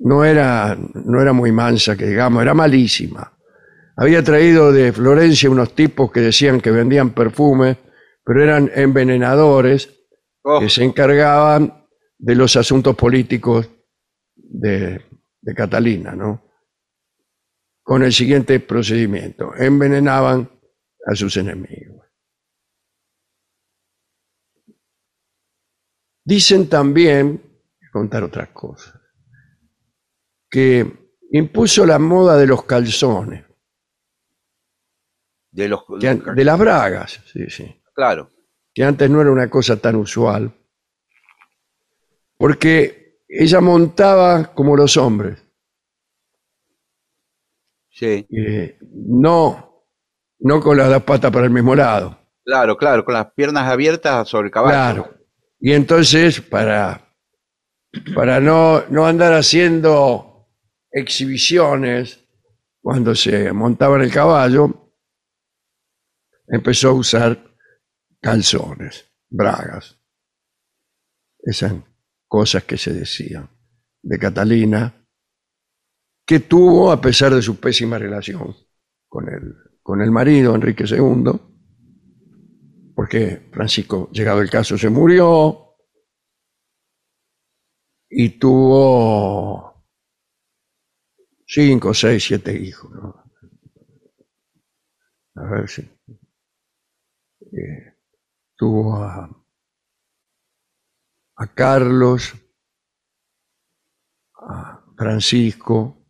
no 0.00 0.24
era, 0.24 0.76
no 0.76 1.20
era 1.22 1.32
muy 1.32 1.52
mansa, 1.52 1.96
que 1.96 2.06
digamos, 2.06 2.42
era 2.42 2.54
malísima. 2.54 3.32
Había 3.96 4.22
traído 4.22 4.72
de 4.72 4.92
Florencia 4.92 5.50
unos 5.50 5.74
tipos 5.74 6.10
que 6.10 6.20
decían 6.20 6.60
que 6.60 6.70
vendían 6.70 7.10
perfumes, 7.10 7.78
pero 8.24 8.42
eran 8.42 8.70
envenenadores 8.74 10.01
Oh, 10.44 10.58
que 10.60 10.68
se 10.68 10.82
encargaban 10.82 11.86
de 12.18 12.34
los 12.34 12.56
asuntos 12.56 12.96
políticos 12.96 13.68
de, 14.34 15.00
de 15.40 15.54
Catalina, 15.54 16.12
¿no? 16.16 16.42
Con 17.84 18.02
el 18.02 18.12
siguiente 18.12 18.58
procedimiento, 18.60 19.54
envenenaban 19.56 20.50
a 21.06 21.14
sus 21.14 21.36
enemigos. 21.36 22.06
Dicen 26.24 26.68
también, 26.68 27.42
contar 27.92 28.22
otras 28.22 28.48
cosas, 28.50 28.94
que 30.50 31.16
impuso 31.32 31.84
la 31.86 31.98
moda 31.98 32.36
de 32.36 32.46
los 32.46 32.64
calzones, 32.64 33.44
de 35.50 35.68
los, 35.68 35.84
que 36.00 36.08
an- 36.08 36.34
de 36.34 36.44
las 36.44 36.58
bragas, 36.58 37.20
sí, 37.32 37.48
sí. 37.48 37.82
claro. 37.94 38.30
Que 38.74 38.84
antes 38.84 39.08
no 39.10 39.20
era 39.20 39.30
una 39.30 39.48
cosa 39.50 39.76
tan 39.76 39.96
usual, 39.96 40.52
porque 42.36 43.20
ella 43.28 43.60
montaba 43.60 44.52
como 44.54 44.76
los 44.76 44.96
hombres, 44.96 45.42
Sí, 47.90 48.28
eh, 48.30 48.78
no, 48.80 49.84
no 50.40 50.60
con 50.60 50.76
las 50.76 50.88
dos 50.88 51.02
patas 51.04 51.30
para 51.30 51.44
el 51.46 51.52
mismo 51.52 51.74
lado, 51.74 52.18
claro, 52.44 52.76
claro, 52.76 53.04
con 53.04 53.14
las 53.14 53.32
piernas 53.32 53.68
abiertas 53.68 54.28
sobre 54.28 54.46
el 54.46 54.52
caballo. 54.52 54.94
claro. 54.94 55.14
Y 55.60 55.72
entonces, 55.72 56.40
para, 56.40 57.14
para 58.14 58.40
no, 58.40 58.84
no 58.90 59.06
andar 59.06 59.32
haciendo 59.32 60.48
exhibiciones 60.90 62.24
cuando 62.80 63.14
se 63.14 63.52
montaba 63.52 63.96
en 63.96 64.02
el 64.02 64.12
caballo, 64.12 64.92
empezó 66.48 66.90
a 66.90 66.94
usar 66.94 67.51
calzones, 68.22 69.12
bragas, 69.28 69.98
esas 71.40 71.74
cosas 72.28 72.64
que 72.64 72.78
se 72.78 72.92
decían 72.94 73.50
de 74.00 74.18
Catalina, 74.18 75.06
que 76.24 76.40
tuvo 76.40 76.92
a 76.92 77.00
pesar 77.00 77.34
de 77.34 77.42
su 77.42 77.58
pésima 77.58 77.98
relación 77.98 78.54
con 79.08 79.28
el, 79.28 79.54
con 79.82 80.00
el 80.00 80.10
marido 80.10 80.54
Enrique 80.54 80.84
II, 80.88 81.32
porque 82.94 83.48
Francisco, 83.52 84.08
llegado 84.12 84.40
el 84.40 84.48
caso, 84.50 84.78
se 84.78 84.88
murió 84.88 85.76
y 88.08 88.38
tuvo 88.38 89.84
cinco, 91.46 91.92
seis, 91.92 92.24
siete 92.24 92.54
hijos. 92.54 92.92
A 95.34 95.44
ver 95.50 95.68
si. 95.68 95.82
eh, 97.52 97.91
tuvo 98.62 98.94
a, 98.94 99.28
Carlos, 101.52 102.32
a 104.36 104.84
Francisco, 104.96 106.06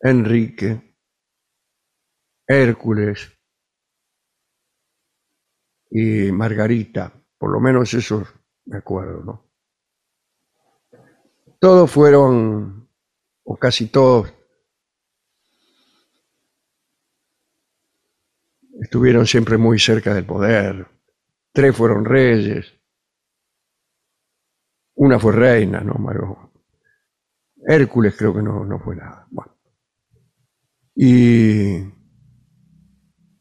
Enrique, 0.00 0.96
Hércules 2.44 3.38
y 5.92 6.32
Margarita, 6.32 7.12
por 7.38 7.52
lo 7.52 7.60
menos 7.60 7.94
eso 7.94 8.26
me 8.64 8.78
acuerdo, 8.78 9.22
¿no? 9.22 9.52
Todos 11.60 11.88
fueron, 11.88 12.90
o 13.44 13.56
casi 13.56 13.86
todos, 13.86 14.34
estuvieron 18.80 19.24
siempre 19.24 19.56
muy 19.56 19.78
cerca 19.78 20.12
del 20.12 20.26
poder. 20.26 20.99
Tres 21.52 21.74
fueron 21.76 22.04
reyes. 22.04 22.72
Una 24.96 25.18
fue 25.18 25.32
reina, 25.32 25.80
¿no? 25.80 25.94
Margot? 25.94 26.50
Hércules 27.66 28.14
creo 28.16 28.34
que 28.34 28.42
no, 28.42 28.64
no 28.64 28.78
fue 28.78 28.96
nada. 28.96 29.26
Bueno. 29.30 29.56
Y 30.94 31.78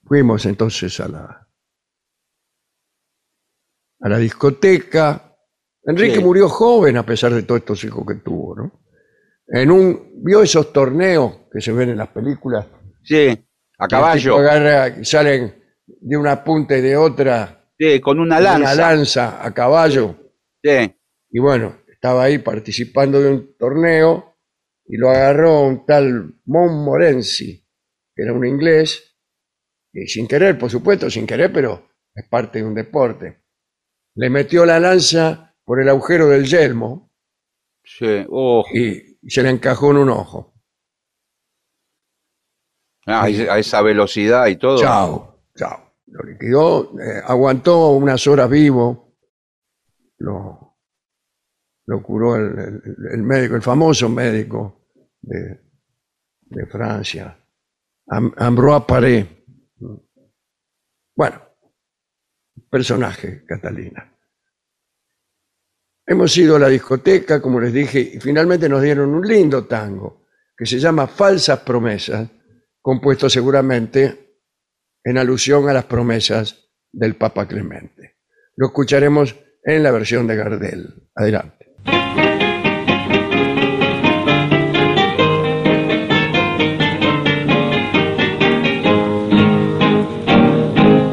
fuimos 0.04 0.46
entonces 0.46 1.00
a 1.00 1.08
la, 1.08 1.48
a 4.02 4.10
la 4.10 4.18
discoteca. 4.18 5.26
Enrique 5.84 6.18
Sí. 6.18 6.24
murió 6.24 6.50
joven 6.50 6.98
a 6.98 7.06
pesar 7.06 7.34
de 7.34 7.44
todos 7.44 7.60
estos 7.62 7.84
hijos 7.84 8.06
que 8.08 8.16
tuvo, 8.16 8.56
¿no? 8.56 8.86
En 9.48 9.72
un, 9.72 10.12
vio 10.24 10.44
esos 10.44 10.72
torneos 10.72 11.48
que 11.52 11.60
se 11.62 11.72
ven 11.72 11.90
en 11.90 11.98
las 11.98 12.10
películas 12.10 12.68
Sí, 13.04 13.46
a 13.80 13.88
caballo. 13.88 14.38
agarra- 14.38 15.04
salen 15.04 15.56
de 15.88 16.18
una 16.18 16.44
punta 16.44 16.78
y 16.78 16.82
de 16.82 16.96
otra, 16.96 17.59
Sí, 17.80 18.02
con 18.02 18.20
una 18.20 18.42
lanza. 18.42 18.74
una 18.74 18.76
lanza 18.76 19.46
a 19.46 19.54
caballo. 19.54 20.16
Sí, 20.62 20.94
Y 21.32 21.40
bueno, 21.40 21.78
estaba 21.88 22.24
ahí 22.24 22.40
participando 22.40 23.22
de 23.22 23.32
un 23.32 23.58
torneo 23.58 24.36
y 24.86 24.98
lo 24.98 25.10
agarró 25.10 25.62
un 25.62 25.86
tal 25.86 26.36
Montmorency, 26.46 27.66
que 28.14 28.24
era 28.24 28.34
un 28.34 28.46
inglés, 28.46 29.16
y 29.94 30.08
sin 30.08 30.28
querer, 30.28 30.58
por 30.58 30.70
supuesto, 30.70 31.10
sin 31.10 31.26
querer, 31.26 31.54
pero 31.54 31.90
es 32.14 32.28
parte 32.28 32.60
de 32.60 32.66
un 32.66 32.76
deporte. 32.76 33.44
Le 34.16 34.30
metió 34.30 34.66
la 34.66 34.80
lanza 34.80 35.56
por 35.64 35.82
el 35.82 35.88
agujero 35.88 36.28
del 36.28 36.46
yelmo 36.46 37.10
sí. 37.84 38.26
Oh, 38.30 38.66
y 38.74 39.18
se 39.30 39.44
le 39.44 39.50
encajó 39.50 39.92
en 39.92 39.98
un 39.98 40.10
ojo. 40.10 40.54
ah, 43.06 43.24
a 43.24 43.60
esa 43.60 43.82
velocidad 43.82 44.48
y 44.48 44.58
todo. 44.58 44.80
Chao, 44.80 45.42
chao. 45.56 45.89
Lo 46.12 46.24
liquidó, 46.24 47.00
eh, 47.00 47.22
aguantó 47.24 47.92
unas 47.92 48.26
horas 48.28 48.50
vivo, 48.50 49.16
lo, 50.18 50.78
lo 51.86 52.04
curó 52.04 52.36
el, 52.36 53.22
médico, 53.24 53.56
el 53.56 53.62
famoso 53.62 54.10
médico 54.10 54.88
de, 55.22 55.60
de 56.42 56.66
Francia, 56.66 57.38
Am- 58.08 58.34
Ambroise 58.38 58.86
Paré. 58.88 59.46
Bueno, 61.16 61.42
personaje, 62.70 63.46
Catalina. 63.46 64.12
Hemos 66.08 66.36
ido 66.38 66.56
a 66.56 66.60
la 66.60 66.70
discoteca, 66.70 67.40
como 67.40 67.60
les 67.60 67.72
dije, 67.72 68.00
y 68.00 68.20
finalmente 68.20 68.68
nos 68.68 68.82
dieron 68.82 69.14
un 69.14 69.28
lindo 69.28 69.68
tango 69.68 70.26
que 70.58 70.66
se 70.66 70.80
llama 70.80 71.06
Falsas 71.08 71.60
Promesas, 71.60 72.28
compuesto 72.82 73.30
seguramente 73.30 74.29
en 75.04 75.18
alusión 75.18 75.70
a 75.70 75.74
las 75.74 75.86
promesas 75.86 76.70
del 76.92 77.16
Papa 77.16 77.48
Clemente. 77.48 78.16
Lo 78.56 78.68
escucharemos 78.68 79.36
en 79.64 79.84
la 79.84 79.92
versión 79.92 80.28
de 80.28 80.36
Gardel. 80.36 80.94
Adelante. 81.16 81.68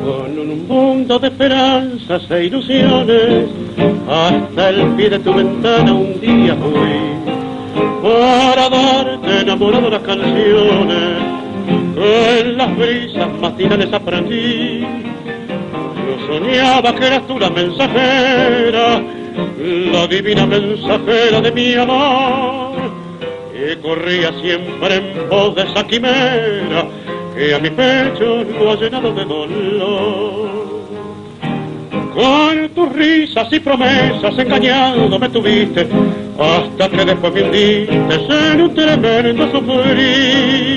Con 0.04 0.38
un 0.38 0.66
mundo 0.66 1.18
de 1.18 1.28
esperanzas 1.28 2.30
e 2.30 2.44
ilusiones, 2.44 3.48
hasta 4.08 4.70
el 4.70 4.94
pie 4.96 5.10
de 5.10 5.18
tu 5.18 5.34
ventana 5.34 5.92
un 5.92 6.20
día 6.20 6.56
fui 6.56 7.16
para 8.02 8.68
darte 8.68 9.40
enamorado 9.40 9.90
las 9.90 10.02
canciones 10.02 11.35
en 11.96 12.58
las 12.58 12.76
brisas 12.76 13.28
matinales 13.40 13.92
aprendí. 13.92 14.80
Yo 14.80 16.26
soñaba 16.26 16.94
que 16.94 17.06
eras 17.06 17.26
tú 17.26 17.38
la 17.38 17.50
mensajera, 17.50 19.02
la 19.92 20.06
divina 20.06 20.46
mensajera 20.46 21.40
de 21.40 21.52
mi 21.52 21.74
amor, 21.74 22.76
y 23.54 23.76
corría 23.76 24.32
siempre 24.40 24.96
en 24.96 25.28
pos 25.28 25.54
de 25.54 25.62
esa 25.62 25.86
quimera 25.86 26.86
que 27.34 27.54
a 27.54 27.58
mi 27.58 27.70
pecho 27.70 28.44
lo 28.44 28.72
ha 28.72 28.76
llenado 28.76 29.12
de 29.12 29.24
dolor. 29.24 30.56
Con 32.14 32.70
tus 32.70 32.92
risas 32.94 33.46
y 33.52 33.60
promesas 33.60 34.38
engañado 34.38 35.18
me 35.18 35.28
tuviste, 35.28 35.86
hasta 36.38 36.88
que 36.88 37.04
después 37.04 37.32
me 37.34 37.42
hundiste 37.42 38.52
en 38.52 38.60
un 38.62 38.74
tremendo 38.74 39.50
sufrir. 39.50 40.75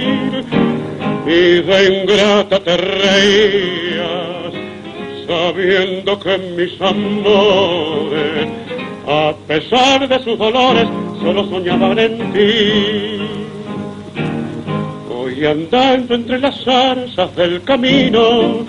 De 1.29 2.01
ingrata 2.01 2.59
te 2.59 2.75
reías, 2.75 4.51
sabiendo 5.27 6.19
que 6.19 6.37
mis 6.57 6.81
amores, 6.81 8.47
a 9.07 9.33
pesar 9.47 10.07
de 10.07 10.23
sus 10.23 10.39
dolores, 10.39 10.87
solo 11.21 11.47
soñaban 11.47 11.99
en 11.99 12.33
ti. 12.33 13.21
Hoy 15.13 15.45
andando 15.45 16.15
entre 16.15 16.39
las 16.39 16.63
zarzas 16.63 17.35
del 17.35 17.61
camino, 17.61 18.65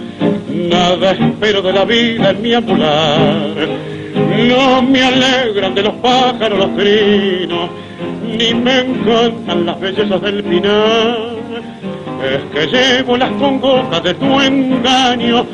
nada 0.51 1.12
espero 1.12 1.62
de 1.62 1.73
la 1.73 1.87
vida 1.87 2.28
en 2.28 2.43
mi 2.43 2.53
ambular. 2.53 3.55
No 4.37 4.82
me 4.82 5.03
alegran 5.03 5.74
de 5.74 5.82
los 5.85 5.95
pájaros 5.95 6.59
los 6.59 6.77
trinos, 6.77 7.70
ni 8.27 8.53
me 8.53 8.81
encantan 8.81 9.65
las 9.65 9.81
bellezas 9.81 10.20
del 10.20 10.45
pinar. 10.45 11.41
Es 12.22 12.42
que 12.52 12.66
llevo 12.66 13.16
las 13.16 13.30
congojas 13.32 14.02
de 14.02 14.14
tu 14.14 14.40
engaño, 14.40 15.47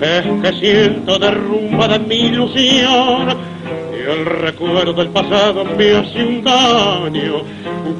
es 0.00 0.26
que 0.42 0.52
siento 0.58 1.18
derrumbada 1.18 1.98
mi 1.98 2.16
ilusión. 2.16 3.28
Y 3.92 4.10
el 4.10 4.24
recuerdo 4.24 4.92
del 4.92 5.08
pasado 5.08 5.64
me 5.64 5.96
hace 5.96 6.24
un 6.24 6.42
daño 6.42 7.42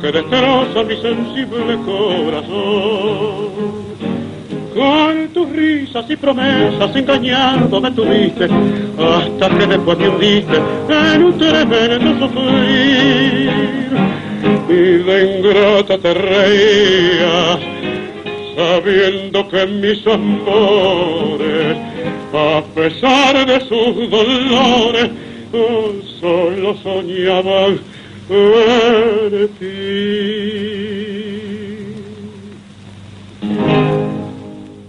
que 0.01 0.13
destroza 0.13 0.83
mi 0.83 0.97
sensible 0.97 1.79
corazón. 1.85 3.75
Con 4.75 5.29
tus 5.29 5.49
risas 5.51 6.05
y 6.11 6.17
promesas 6.17 6.97
engañando 6.97 7.81
me 7.81 7.93
tuviste, 7.93 8.49
hasta 8.99 9.49
que 9.57 9.67
después 9.67 9.99
me 9.99 10.09
hundiste 10.09 10.57
en 10.89 11.25
un 11.25 11.39
tremendo 11.39 12.29
sufrir. 12.29 13.51
Y 14.69 14.73
de 14.73 15.37
ingrata 15.39 15.97
te 15.99 16.15
reías, 16.15 17.61
sabiendo 18.57 19.49
que 19.49 19.67
mis 19.67 20.07
amores, 20.07 21.77
a 22.33 22.63
pesar 22.75 23.47
de 23.47 23.61
sus 23.61 24.11
dolores, 24.11 25.11
solo 26.21 26.77
soñaban 26.83 27.81
en 28.31 29.49
ti. 29.59 30.75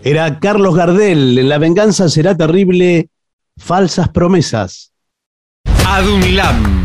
Era 0.03 0.39
Carlos 0.39 0.75
Gardel, 0.75 1.39
en 1.39 1.49
La 1.49 1.57
venganza 1.57 2.09
será 2.09 2.37
terrible, 2.37 3.09
falsas 3.57 4.09
promesas. 4.09 4.91
ADUNLAM, 5.87 6.84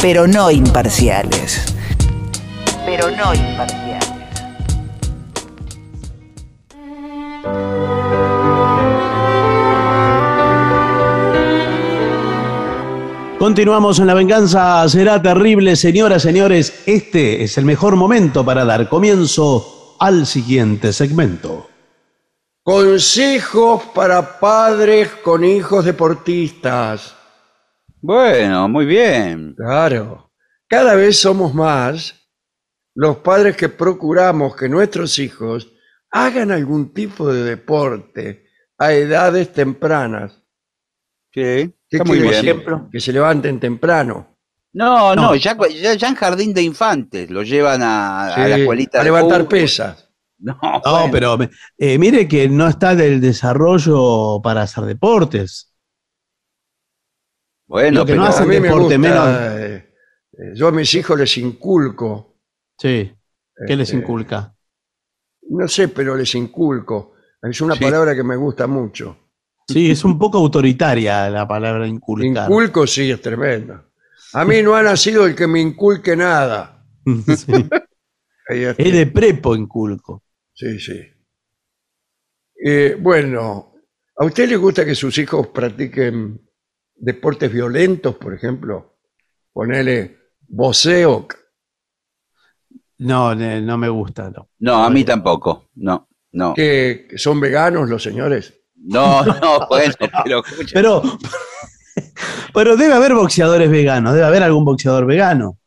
pero 0.00 0.28
no 0.28 0.50
imparciales. 0.50 1.74
Pero 2.86 3.10
no 3.10 3.34
imparciales. 3.34 4.08
Continuamos 13.38 13.98
en 13.98 14.06
La 14.06 14.14
venganza 14.14 14.88
será 14.88 15.20
terrible, 15.20 15.74
señoras, 15.74 16.22
señores. 16.22 16.82
Este 16.86 17.42
es 17.42 17.56
el 17.58 17.64
mejor 17.64 17.96
momento 17.96 18.44
para 18.44 18.64
dar 18.64 18.88
comienzo 18.88 19.96
al 19.98 20.26
siguiente 20.26 20.92
segmento. 20.92 21.68
Consejos 22.62 23.82
para 23.94 24.38
padres 24.38 25.08
con 25.24 25.44
hijos 25.44 25.84
deportistas. 25.84 27.17
Bueno, 28.00 28.68
muy 28.68 28.86
bien. 28.86 29.54
Claro. 29.56 30.32
Cada 30.68 30.94
vez 30.94 31.18
somos 31.18 31.54
más 31.54 32.14
los 32.94 33.18
padres 33.18 33.56
que 33.56 33.68
procuramos 33.68 34.56
que 34.56 34.68
nuestros 34.68 35.18
hijos 35.18 35.72
hagan 36.10 36.50
algún 36.50 36.92
tipo 36.92 37.32
de 37.32 37.42
deporte 37.44 38.46
a 38.78 38.92
edades 38.92 39.52
tempranas. 39.52 40.32
Sí, 41.32 41.40
¿Qué 41.40 41.72
está 41.90 42.04
muy 42.04 42.18
bien. 42.20 42.64
Que 42.90 43.00
se 43.00 43.12
levanten 43.12 43.60
temprano. 43.60 44.36
No, 44.72 45.14
no, 45.14 45.22
No. 45.22 45.34
ya, 45.34 45.56
ya, 45.70 45.94
ya 45.94 46.08
en 46.08 46.14
jardín 46.14 46.52
de 46.52 46.62
infantes 46.62 47.30
lo 47.30 47.42
llevan 47.42 47.82
a, 47.82 48.34
a 48.34 48.48
la 48.48 48.56
escuelita 48.58 49.00
a 49.00 49.04
levantar 49.04 49.48
pesas. 49.48 50.04
No, 50.40 50.56
No, 50.62 51.08
bueno. 51.08 51.10
pero 51.10 51.38
eh, 51.78 51.98
mire 51.98 52.28
que 52.28 52.48
no 52.48 52.68
está 52.68 52.94
del 52.94 53.20
desarrollo 53.20 54.40
para 54.40 54.62
hacer 54.62 54.84
deportes. 54.84 55.74
Bueno, 57.68 58.00
lo 58.00 58.06
que 58.06 58.12
pero 58.12 58.22
no 58.24 58.28
A 58.28 58.44
mí 58.46 58.60
me 58.60 58.72
gusta, 58.72 58.98
menos. 58.98 59.28
eh, 59.28 59.92
eh, 60.32 60.52
yo 60.54 60.68
a 60.68 60.72
mis 60.72 60.92
hijos 60.94 61.18
les 61.18 61.36
inculco. 61.38 62.36
Sí. 62.78 63.12
¿Qué 63.66 63.76
les 63.76 63.88
este, 63.90 64.00
inculca? 64.00 64.54
No 65.50 65.68
sé, 65.68 65.88
pero 65.88 66.16
les 66.16 66.34
inculco. 66.34 67.14
Es 67.42 67.60
una 67.60 67.74
Sí. 67.74 67.84
palabra 67.84 68.14
que 68.14 68.24
me 68.24 68.36
gusta 68.36 68.66
mucho. 68.66 69.16
Sí, 69.68 69.90
es 69.90 70.02
un 70.04 70.18
poco 70.18 70.38
autoritaria 70.38 71.28
la 71.28 71.46
palabra 71.46 71.86
inculcar. 71.86 72.48
Inculco 72.48 72.86
sí 72.86 73.10
es 73.10 73.20
tremendo. 73.20 73.84
A 74.32 74.44
mí 74.44 74.62
no 74.62 74.74
ha 74.74 74.82
nacido 74.82 75.26
el 75.26 75.34
que 75.34 75.46
me 75.46 75.60
inculque 75.60 76.16
nada. 76.16 76.84
Sí. 77.36 77.52
Es 78.50 78.92
de 78.94 79.06
prepo 79.06 79.54
inculco. 79.54 80.22
Sí, 80.54 80.80
sí. 80.80 80.98
Eh, 82.64 82.96
bueno, 82.98 83.74
¿a 84.16 84.24
usted 84.24 84.48
le 84.48 84.56
gusta 84.56 84.86
que 84.86 84.94
sus 84.94 85.18
hijos 85.18 85.48
practiquen 85.48 86.47
deportes 86.98 87.52
violentos, 87.52 88.16
por 88.16 88.34
ejemplo? 88.34 88.98
Ponele 89.52 90.18
boxeo. 90.46 91.26
No, 92.98 93.34
no 93.34 93.78
me 93.78 93.88
gusta. 93.88 94.30
No, 94.30 94.48
no, 94.58 94.84
a 94.84 94.90
mí 94.90 95.04
tampoco. 95.04 95.70
No, 95.76 96.08
no. 96.32 96.54
que 96.54 97.08
son 97.16 97.40
veganos 97.40 97.88
los 97.88 98.02
señores. 98.02 98.54
No, 98.74 99.24
no, 99.24 99.66
bueno, 99.68 99.94
pero 100.24 100.44
escucha, 100.44 100.72
Pero, 100.74 101.02
pero 102.54 102.76
debe 102.76 102.94
haber 102.94 103.14
boxeadores 103.14 103.70
veganos, 103.70 104.14
debe 104.14 104.26
haber 104.26 104.42
algún 104.42 104.64
boxeador 104.64 105.06
vegano. 105.06 105.58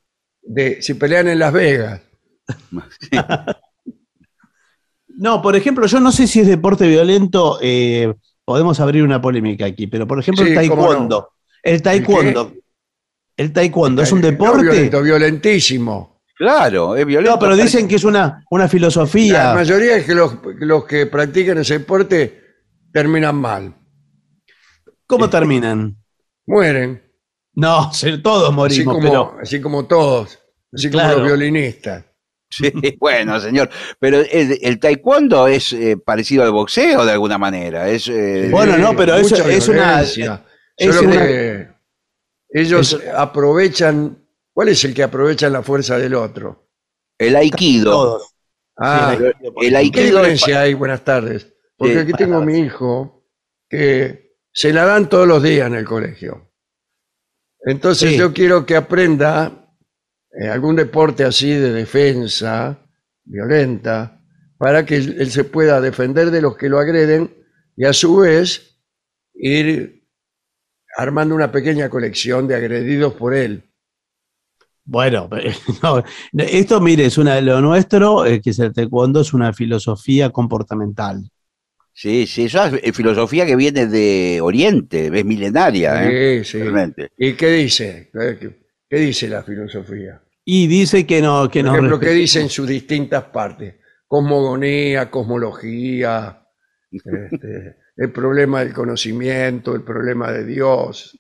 De, 0.42 0.82
si 0.82 0.96
pelean 0.96 1.28
en 1.28 1.40
Las 1.40 1.54
Vegas. 1.54 2.02
No, 5.22 5.40
por 5.40 5.56
ejemplo, 5.56 5.86
yo 5.86 6.00
no 6.00 6.12
sé 6.12 6.26
si 6.26 6.40
es 6.40 6.48
deporte 6.48 6.88
violento, 6.88 7.60
eh, 7.62 8.12
podemos 8.52 8.80
abrir 8.80 9.04
una 9.04 9.22
polémica 9.22 9.66
aquí, 9.66 9.88
pero 9.88 10.06
por 10.08 10.20
ejemplo 10.20 10.44
Sí, 10.44 10.50
el 10.52 10.56
taekwondo. 10.56 11.30
El 11.64 11.82
taekwondo. 11.82 12.54
El 13.38 13.54
taekwondo 13.54 14.02
es 14.02 14.12
un 14.12 14.22
No, 14.22 14.28
deporte. 14.28 14.64
violento, 14.64 15.02
violentísimo. 15.02 16.22
claro, 16.36 16.96
es 16.96 17.06
violento. 17.06 17.32
No, 17.36 17.40
pero 17.40 17.56
dicen 17.56 17.88
que 17.88 17.96
es 17.96 18.04
una, 18.04 18.44
una 18.52 18.64
La 18.64 18.70
filosofía. 18.70 19.54
mayoría 19.54 19.96
es 19.98 20.06
que 20.06 20.14
los, 20.16 20.38
los 20.60 20.86
que 20.86 21.06
practican 21.06 21.58
ese 21.60 21.80
deporte 21.80 22.42
terminan 22.92 23.36
mal. 23.36 23.74
¿Cómo 25.08 25.30
terminan? 25.30 25.98
Mueren. 26.48 27.02
No, 27.54 27.92
todos 28.24 28.48
Así 28.48 28.56
morimos, 28.56 28.96
como, 28.96 29.08
pero 29.10 29.36
así 29.42 29.62
como 29.62 29.86
todos. 29.86 30.40
Así 30.74 30.90
como 30.90 31.08
los 31.08 31.24
violinistas. 31.24 32.06
Sí, 32.52 32.72
bueno, 33.00 33.40
señor. 33.40 33.70
Pero 34.00 34.20
el, 34.20 34.60
el 34.62 34.80
taekwondo 34.80 35.48
es 35.48 35.74
eh, 35.74 35.98
parecido 35.98 36.44
al 36.44 36.52
boxeo 36.52 37.06
de 37.06 37.12
alguna 37.14 37.38
manera. 37.38 37.90
Es, 37.90 38.08
eh, 38.10 38.50
Bueno, 38.52 38.78
no, 38.78 38.96
pero 38.96 39.16
eso 39.16 39.38
Mucha 39.38 39.50
es 39.52 39.68
una- 39.70 40.02
es 40.02 40.16
Solo 40.96 41.02
una- 41.08 41.26
que 41.28 41.68
ellos 42.50 43.00
aprovechan. 43.16 44.18
¿Cuál 44.54 44.68
es 44.70 44.84
el 44.84 44.94
que 44.94 45.04
aprovecha 45.04 45.50
la 45.50 45.64
fuerza 45.64 45.98
del 45.98 46.14
otro? 46.14 46.68
el 47.18 47.36
aikido. 47.36 47.92
Todos. 47.92 48.34
Ah, 48.78 49.16
Sí, 49.18 49.24
el 49.26 49.72
¿qué 49.72 49.78
aikido 49.78 50.04
es 50.04 50.06
diferencia 50.12 50.62
hay? 50.62 50.74
Buenas 50.74 51.04
tardes. 51.06 51.54
Porque 51.78 52.00
aquí 52.00 52.14
tengo 52.14 52.38
a 52.38 52.42
mi 52.46 52.60
hijo 52.60 53.28
que 53.70 54.34
se 54.52 54.74
la 54.74 54.86
dan 54.86 55.08
todos 55.08 55.28
los 55.28 55.42
días 55.44 55.68
en 55.68 55.76
el 55.76 55.86
colegio. 55.86 56.52
Entonces 57.64 58.12
Sí. 58.12 58.18
yo 58.18 58.34
quiero 58.34 58.66
que 58.66 58.76
aprenda 58.76 59.61
eh, 60.40 60.48
algún 60.48 60.76
deporte 60.76 61.24
así 61.24 61.50
de 61.50 61.72
defensa 61.72 62.80
violenta 63.24 64.22
para 64.58 64.86
que 64.86 64.96
él 64.96 65.16
él 65.20 65.32
se 65.32 65.44
pueda 65.44 65.82
defender 65.82 66.32
de 66.32 66.42
los 66.42 66.56
que 66.56 66.70
lo 66.70 66.80
agreden 66.80 67.34
y 67.76 67.86
a 67.86 67.94
su 67.94 68.18
vez 68.18 68.80
ir 69.34 70.04
armando 70.98 71.36
una 71.36 71.52
pequeña 71.52 71.90
colección 71.90 72.48
de 72.48 72.56
agredidos 72.56 73.14
por 73.14 73.34
él. 73.34 73.64
Bueno, 74.84 75.30
no, 75.84 76.04
esto, 76.34 76.82
mire, 76.82 77.06
es 77.06 77.18
una 77.18 77.36
de 77.36 77.42
lo 77.42 77.62
nuestro, 77.62 78.26
eh, 78.26 78.42
que 78.42 78.50
es 78.50 78.60
el 78.60 78.74
taekwondo, 78.74 79.22
es 79.22 79.34
una 79.34 79.54
filosofía 79.54 80.30
comportamental. 80.32 81.30
Sí, 81.94 82.26
sí, 82.26 82.44
eso 82.44 82.66
es 82.66 82.96
filosofía 82.96 83.46
que 83.46 83.56
viene 83.56 83.86
de 83.86 84.40
Oriente, 84.42 85.12
es 85.14 85.26
milenaria, 85.26 86.06
¿eh? 86.06 86.44
Sí, 86.44 86.52
sí. 86.52 86.58
Realmente. 86.60 87.12
¿Y 87.18 87.34
qué 87.34 87.52
dice? 87.52 88.10
¿Qué, 88.92 88.98
dice 88.98 89.30
la 89.30 89.42
filosofía? 89.42 90.22
Y 90.44 90.68
dice 90.68 91.08
que 91.08 91.22
no, 91.22 91.50
que 91.50 91.64
Por 91.64 91.74
ejemplo, 91.76 92.00
¿qué 92.00 92.10
dice 92.10 92.42
en 92.42 92.50
sus 92.50 92.68
distintas 92.68 93.24
partes? 93.24 93.76
Cosmogonía, 94.06 95.10
cosmología, 95.10 96.46
este, 96.92 97.78
el 97.96 98.12
problema 98.12 98.60
del 98.60 98.74
conocimiento, 98.74 99.74
el 99.76 99.84
problema 99.84 100.30
de 100.34 100.46
Dios. 100.46 101.18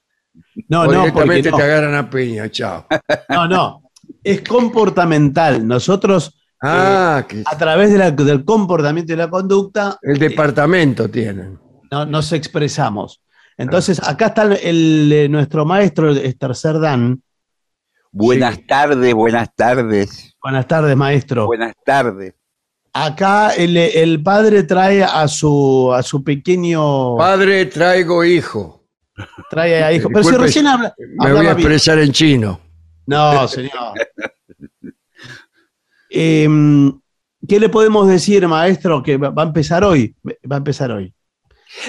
No, 0.68 0.82
o 0.82 0.92
no, 0.92 1.14
porque 1.14 1.42
no. 1.44 1.58
te 1.58 1.64
agarran 1.64 1.96
a 1.96 2.10
piña, 2.10 2.50
chao. 2.52 2.86
No, 3.30 3.48
no. 3.48 3.84
Es 4.22 4.42
comportamental. 4.42 5.66
Nosotros, 5.66 6.38
Ah, 6.64 7.26
que 7.28 7.42
a 7.44 7.58
través 7.58 7.92
de 7.92 7.98
la- 7.98 8.12
del 8.12 8.46
comportamiento 8.46 9.14
y 9.14 9.16
la 9.16 9.30
conducta, 9.30 9.98
el 10.02 10.20
departamento 10.20 11.10
tienen. 11.10 11.58
no, 11.90 12.06
nos 12.06 12.34
expresamos. 12.34 13.24
Entonces, 13.58 14.00
acá 14.06 14.28
está 14.28 14.44
el, 14.44 14.52
el, 14.62 15.14
eh, 15.14 15.30
nuestro 15.30 15.66
maestro, 15.66 16.12
el 16.12 16.38
tercer 16.38 16.80
Dan. 16.80 17.24
Buenas 18.12 18.56
Sí. 18.56 18.62
tardes, 18.68 19.14
buenas 19.14 19.56
tardes, 19.56 20.36
Buenas 20.42 20.68
tardes, 20.68 20.96
maestro. 20.98 21.46
buenas 21.46 21.74
tardes. 21.86 22.34
Acá 22.94 23.52
el, 23.52 23.78
el 23.78 24.22
padre 24.22 24.64
trae 24.64 25.02
a 25.04 25.28
su, 25.30 25.94
a 25.94 26.04
su 26.04 26.22
pequeño. 26.24 27.16
Padre, 27.16 27.66
traigo 27.68 28.24
hijo. 28.26 28.84
Trae 29.50 29.82
a 29.84 29.94
hijo. 29.94 30.10
Pero 30.10 30.24
si 30.24 30.36
recién 30.36 30.68
habla, 30.68 30.94
Me 30.98 31.30
voy 31.32 31.40
a 31.40 31.54
bien. 31.54 31.54
expresar 31.54 32.00
en 32.00 32.12
chino. 32.12 32.60
No, 33.06 33.48
señor. 33.48 33.94
Em, 36.10 37.00
¿Qué 37.48 37.60
le 37.60 37.70
podemos 37.70 38.08
decir, 38.08 38.46
maestro? 38.48 39.02
Que 39.02 39.18
va 39.18 39.34
a 39.36 39.46
empezar 39.46 39.84
hoy. 39.84 40.16
Va 40.50 40.56
a 40.56 40.58
empezar 40.58 40.92
hoy. 40.92 41.14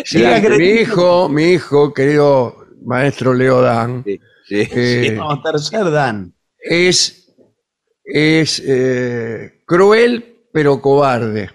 Siga 0.04 0.40
Mi 0.56 0.64
hijo, 0.66 1.28
mi 1.28 1.42
hijo, 1.52 1.92
querido 1.92 2.56
maestro 2.84 3.34
Leodán, 3.34 4.02
Sí, 4.06 4.20
sí. 4.66 4.68
eh, 4.72 5.12
No, 5.16 5.40
tercer 5.42 5.90
Dan. 5.90 6.34
es, 6.58 7.34
es 8.04 8.62
eh, 8.64 9.62
cruel 9.66 10.28
pero 10.52 10.80
cobarde. 10.80 11.50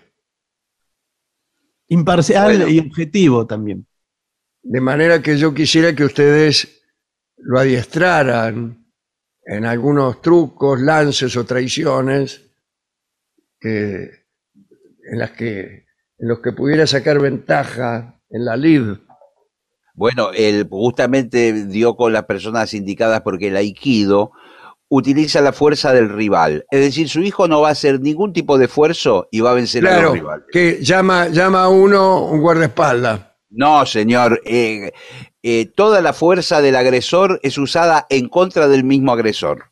Imparcial 1.89 2.57
Bueno. 2.57 2.67
y 2.67 2.79
objetivo 2.79 3.45
también. 3.45 3.85
De 4.61 4.81
manera 4.81 5.21
que 5.21 5.37
yo 5.37 5.53
quisiera 5.53 5.95
que 5.95 6.03
ustedes 6.03 6.81
lo 7.37 7.59
adiestraran 7.59 8.85
en 9.45 9.65
algunos 9.65 10.21
trucos, 10.21 10.81
lances 10.81 11.37
o 11.37 11.45
traiciones 11.45 12.41
que, 13.59 14.25
en 15.11 15.19
las 15.19 15.31
que 15.31 15.85
en 16.19 16.27
los 16.27 16.39
que 16.39 16.51
pudiera 16.51 16.87
sacar 16.87 17.19
ventaja 17.21 18.19
en 18.29 18.43
la 18.43 18.57
lid. 18.57 18.81
Bueno, 19.97 20.29
él 20.33 20.65
justamente 20.69 21.65
dio 21.65 21.95
con 21.95 22.13
las 22.13 22.23
personas 22.25 22.73
indicadas 22.73 23.21
porque 23.21 23.47
el 23.47 23.57
aikido 23.57 24.31
utiliza 24.89 25.41
la 25.41 25.51
fuerza 25.51 25.91
del 25.91 26.07
rival. 26.09 26.65
Es 26.71 26.79
decir, 26.79 27.09
su 27.09 27.21
hijo 27.21 27.47
no 27.47 27.59
va 27.61 27.69
a 27.69 27.71
hacer 27.71 27.99
ningún 27.99 28.31
tipo 28.31 28.57
de 28.57 28.65
esfuerzo 28.65 29.27
y 29.31 29.41
va 29.41 29.51
a 29.51 29.55
vencer 29.55 29.85
a 29.85 29.89
Claro, 29.89 30.03
los 30.09 30.13
rivales. 30.13 30.45
que 30.51 30.77
llama, 30.81 31.27
llama 31.27 31.63
a 31.63 31.69
uno 31.69 32.25
un 32.25 32.39
guardaespaldas. 32.41 33.21
No, 33.49 33.85
señor. 33.85 34.39
eh, 34.45 34.91
eh, 35.43 35.65
toda 35.75 35.99
la 36.01 36.13
fuerza 36.13 36.61
del 36.61 36.75
agresor 36.75 37.39
es 37.43 37.57
usada 37.57 38.05
en 38.09 38.29
contra 38.29 38.67
del 38.67 38.83
mismo 38.83 39.11
agresor. 39.11 39.63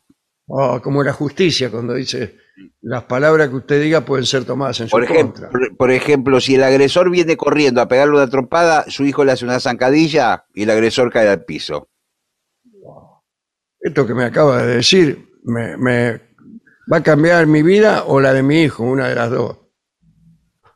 Oh, 0.48 0.80
como 0.82 1.02
la 1.04 1.12
justicia 1.12 1.70
cuando 1.70 1.94
dice 1.94 2.36
las 2.80 3.04
palabras 3.04 3.48
que 3.48 3.56
usted 3.56 3.82
diga 3.82 4.04
pueden 4.04 4.26
ser 4.26 4.44
tomadas 4.44 4.80
en 4.80 4.88
su 4.88 4.92
Por 4.92 5.04
ejemplo, 5.04 5.48
contra. 5.48 5.50
por, 5.50 5.76
por 5.76 5.90
ejemplo, 5.90 6.40
si 6.40 6.54
el 6.54 6.62
agresor 6.64 7.10
viene 7.10 7.36
corriendo 7.36 7.80
a 7.80 7.88
pegarle 7.88 8.14
una 8.16 8.28
trompada, 8.30 8.84
su 8.88 9.04
hijo 9.04 9.24
le 9.24 9.32
hace 9.32 9.44
una 9.44 9.60
zancadilla 9.60 10.46
y 10.54 10.62
el 10.62 10.70
agresor 10.70 11.10
cae 11.12 11.28
al 11.28 11.44
piso. 11.44 11.88
Esto 13.80 14.06
que 14.06 14.14
me 14.14 14.24
acaba 14.24 14.62
de 14.62 14.76
decir 14.76 15.30
me, 15.44 15.76
me- 15.78 16.20
va 16.92 16.98
a 16.98 17.02
cambiar 17.02 17.46
mi 17.46 17.62
vida 17.62 18.04
o 18.04 18.20
la 18.20 18.32
de 18.32 18.42
mi 18.42 18.62
hijo, 18.62 18.84
una 18.84 19.08
de 19.08 19.14
las 19.14 19.30
dos. 19.30 19.58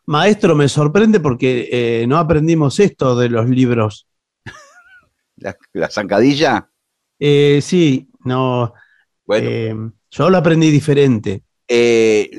Maestro, 0.06 0.54
me 0.56 0.68
sorprende 0.68 1.20
porque 1.20 1.68
eh, 1.70 2.06
no 2.06 2.18
aprendimos 2.18 2.80
esto 2.80 3.16
de 3.16 3.28
los 3.28 3.48
libros. 3.48 4.06
La, 5.36 5.56
la 5.72 5.88
zancadilla, 5.88 6.70
Eh, 7.18 7.60
sí, 7.62 8.10
no. 8.24 8.72
bueno, 9.26 9.48
eh, 9.48 9.74
yo 10.10 10.30
lo 10.30 10.38
aprendí 10.38 10.70
diferente. 10.70 11.44
Eh, 11.72 12.30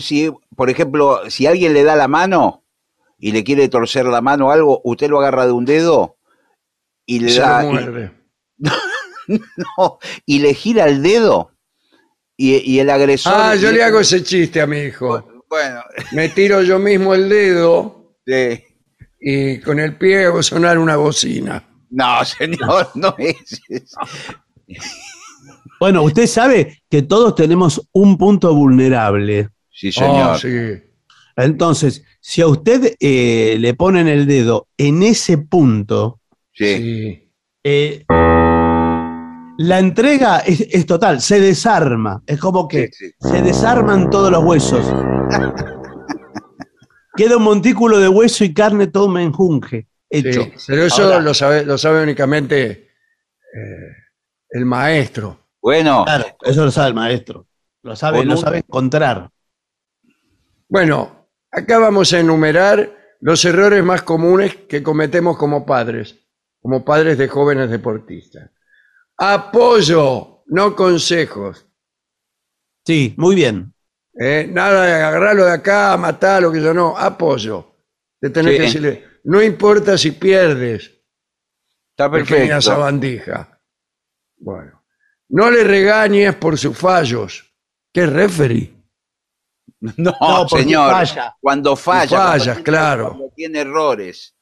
si, 0.00 0.28
por 0.56 0.68
ejemplo, 0.70 1.20
si 1.30 1.46
alguien 1.46 1.72
le 1.72 1.84
da 1.84 1.94
la 1.94 2.08
mano 2.08 2.64
y 3.16 3.30
le 3.30 3.44
quiere 3.44 3.68
torcer 3.68 4.04
la 4.06 4.20
mano 4.20 4.48
o 4.48 4.50
algo, 4.50 4.80
usted 4.82 5.08
lo 5.08 5.20
agarra 5.20 5.46
de 5.46 5.52
un 5.52 5.64
dedo 5.64 6.16
y 7.06 7.20
le 7.20 7.30
Se 7.30 7.40
da 7.40 7.62
lo 7.62 7.68
y- 7.68 7.72
muerde. 7.72 8.12
no, 9.28 9.98
y 10.26 10.40
le 10.40 10.52
gira 10.54 10.86
el 10.86 11.00
dedo 11.02 11.52
y, 12.36 12.56
y 12.70 12.80
el 12.80 12.90
agresor. 12.90 13.32
Ah, 13.36 13.54
yo 13.54 13.70
le 13.70 13.82
hago 13.84 14.00
ese 14.00 14.22
chiste 14.24 14.60
a 14.60 14.66
mi 14.66 14.78
hijo. 14.80 15.28
Bueno, 15.48 15.82
Me 16.12 16.28
tiro 16.30 16.62
yo 16.62 16.78
mismo 16.78 17.14
el 17.14 17.28
dedo 17.28 18.16
sí. 18.26 18.64
y 19.20 19.60
con 19.60 19.78
el 19.78 19.96
pie 19.96 20.24
hago 20.26 20.42
sonar 20.42 20.78
una 20.78 20.96
bocina. 20.96 21.62
no, 21.90 22.24
señor, 22.24 22.90
no 22.96 23.14
es. 23.18 23.60
eso. 23.68 24.00
Bueno, 25.82 26.04
usted 26.04 26.28
sabe 26.28 26.80
que 26.88 27.02
todos 27.02 27.34
tenemos 27.34 27.88
un 27.90 28.16
punto 28.16 28.54
vulnerable. 28.54 29.48
Sí, 29.68 29.90
señor. 29.90 30.36
Oh, 30.36 30.38
sí. 30.38 30.80
Entonces, 31.34 32.04
si 32.20 32.40
a 32.40 32.46
usted 32.46 32.94
eh, 33.00 33.56
le 33.58 33.74
ponen 33.74 34.06
el 34.06 34.28
dedo 34.28 34.68
en 34.78 35.02
ese 35.02 35.38
punto, 35.38 36.20
sí. 36.52 37.28
eh, 37.64 38.04
la 39.58 39.80
entrega 39.80 40.38
es, 40.46 40.60
es 40.70 40.86
total, 40.86 41.20
se 41.20 41.40
desarma. 41.40 42.22
Es 42.28 42.38
como 42.38 42.68
que 42.68 42.88
Sí, 42.92 43.06
sí. 43.20 43.28
se 43.28 43.42
desarman 43.42 44.08
todos 44.08 44.30
los 44.30 44.44
huesos. 44.44 44.86
Queda 47.16 47.38
un 47.38 47.42
montículo 47.42 47.98
de 47.98 48.06
hueso 48.08 48.44
y 48.44 48.54
carne 48.54 48.86
todo 48.86 49.08
menjunje. 49.08 49.88
Hecho. 50.08 50.44
Sí, 50.44 50.52
Pero 50.68 50.84
eso 50.84 51.02
Ahora- 51.02 51.18
lo, 51.18 51.34
sabe, 51.34 51.64
lo 51.64 51.76
sabe 51.76 52.04
únicamente 52.04 52.70
eh, 52.70 53.96
el 54.50 54.64
maestro. 54.64 55.41
Bueno, 55.62 56.04
Claro, 56.04 56.24
eso 56.42 56.64
lo 56.64 56.70
sabe 56.70 56.88
el 56.88 56.94
maestro. 56.94 57.46
Lo 57.82 57.96
sabe, 57.96 58.24
lo 58.24 58.36
sabe 58.36 58.58
encontrar. 58.58 59.30
Bueno, 60.68 61.28
acá 61.50 61.78
vamos 61.78 62.12
a 62.12 62.20
enumerar 62.20 62.90
los 63.20 63.44
errores 63.44 63.82
más 63.84 64.02
comunes 64.02 64.56
que 64.68 64.82
cometemos 64.82 65.36
como 65.38 65.64
padres, 65.64 66.18
como 66.60 66.84
padres 66.84 67.16
de 67.18 67.28
jóvenes 67.28 67.70
deportistas. 67.70 68.50
Apoyo, 69.16 70.42
no 70.46 70.74
consejos. 70.74 71.66
Sí, 72.84 73.14
muy 73.16 73.34
bien. 73.36 73.72
¿eh? 74.18 74.48
Nada 74.50 74.84
de 74.86 74.92
agarrarlo 74.94 75.44
de 75.44 75.52
acá, 75.52 75.96
matarlo, 75.96 76.50
que 76.52 76.60
yo 76.60 76.74
no. 76.74 76.96
Apoyo. 76.98 77.76
De 78.20 78.30
tener 78.30 78.52
Sí. 78.52 78.58
que 78.58 78.64
decirle, 78.64 79.04
no 79.24 79.42
importa 79.42 79.96
si 79.98 80.12
pierdes, 80.12 80.90
está 81.90 82.10
pequeña 82.10 82.26
perfecto. 82.56 82.60
sabandija. 82.62 83.60
Bueno. 84.38 84.81
No 85.32 85.50
le 85.50 85.64
regañes 85.64 86.34
por 86.36 86.56
sus 86.58 86.76
fallos. 86.76 87.44
¿Qué 87.92 88.06
referee? 88.06 88.72
No, 89.80 89.92
No, 89.96 90.46
porque 90.48 90.62
señor. 90.64 90.90
falla. 90.92 91.36
Cuando 91.40 91.74
falla. 91.76 92.16
fallas, 92.18 92.44
tiene- 92.56 92.62
claro. 92.62 93.08
Cuando 93.08 93.32
tiene 93.34 93.60
errores. 93.60 94.34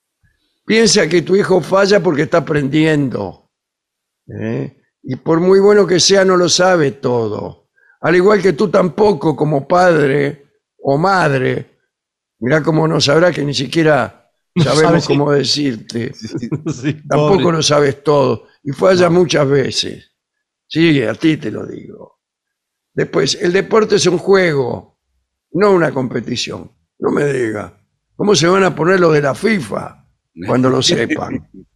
Piensa 0.66 1.08
que 1.08 1.22
tu 1.22 1.34
hijo 1.34 1.60
falla 1.60 2.00
porque 2.00 2.22
está 2.22 2.38
aprendiendo. 2.38 3.50
¿eh? 4.28 4.76
Y 5.02 5.16
por 5.16 5.40
muy 5.40 5.58
bueno 5.60 5.86
que 5.86 5.98
sea, 5.98 6.24
no 6.24 6.36
lo 6.36 6.48
sabe 6.48 6.92
todo. 6.92 7.68
Al 8.02 8.16
igual 8.16 8.40
que 8.42 8.52
tú 8.52 8.68
tampoco 8.68 9.34
como 9.34 9.66
padre 9.66 10.46
o 10.82 10.98
madre. 10.98 11.78
Mirá 12.40 12.62
cómo 12.62 12.86
no 12.88 13.00
sabrá 13.00 13.30
que 13.32 13.44
ni 13.44 13.52
siquiera 13.54 14.30
No 14.54 14.64
sabemos 14.64 15.04
sabe 15.04 15.16
cómo 15.18 15.32
decirte. 15.32 16.12
Sí, 16.72 16.94
Tampoco 17.08 17.42
pobre. 17.42 17.52
lo 17.56 17.62
sabes 17.62 18.02
todo. 18.04 18.46
Y 18.62 18.72
fue 18.72 18.92
allá 18.92 19.08
muchas 19.10 19.48
veces. 19.48 20.09
Sí, 20.70 21.02
a 21.02 21.14
ti 21.14 21.36
te 21.36 21.50
lo 21.50 21.66
digo. 21.66 22.20
Después, 22.94 23.34
el 23.42 23.52
deporte 23.52 23.96
es 23.96 24.06
un 24.06 24.18
juego, 24.18 25.00
no 25.52 25.72
una 25.72 25.90
competición. 25.92 26.70
No 27.00 27.10
me 27.10 27.24
diga. 27.32 27.76
¿Cómo 28.14 28.34
se 28.36 28.46
van 28.46 28.62
a 28.64 28.74
poner 28.74 29.00
los 29.00 29.12
de 29.12 29.22
la 29.22 29.34
FIFA 29.34 30.06
cuando 30.46 30.70
lo 30.70 30.80
sepan? 30.80 31.50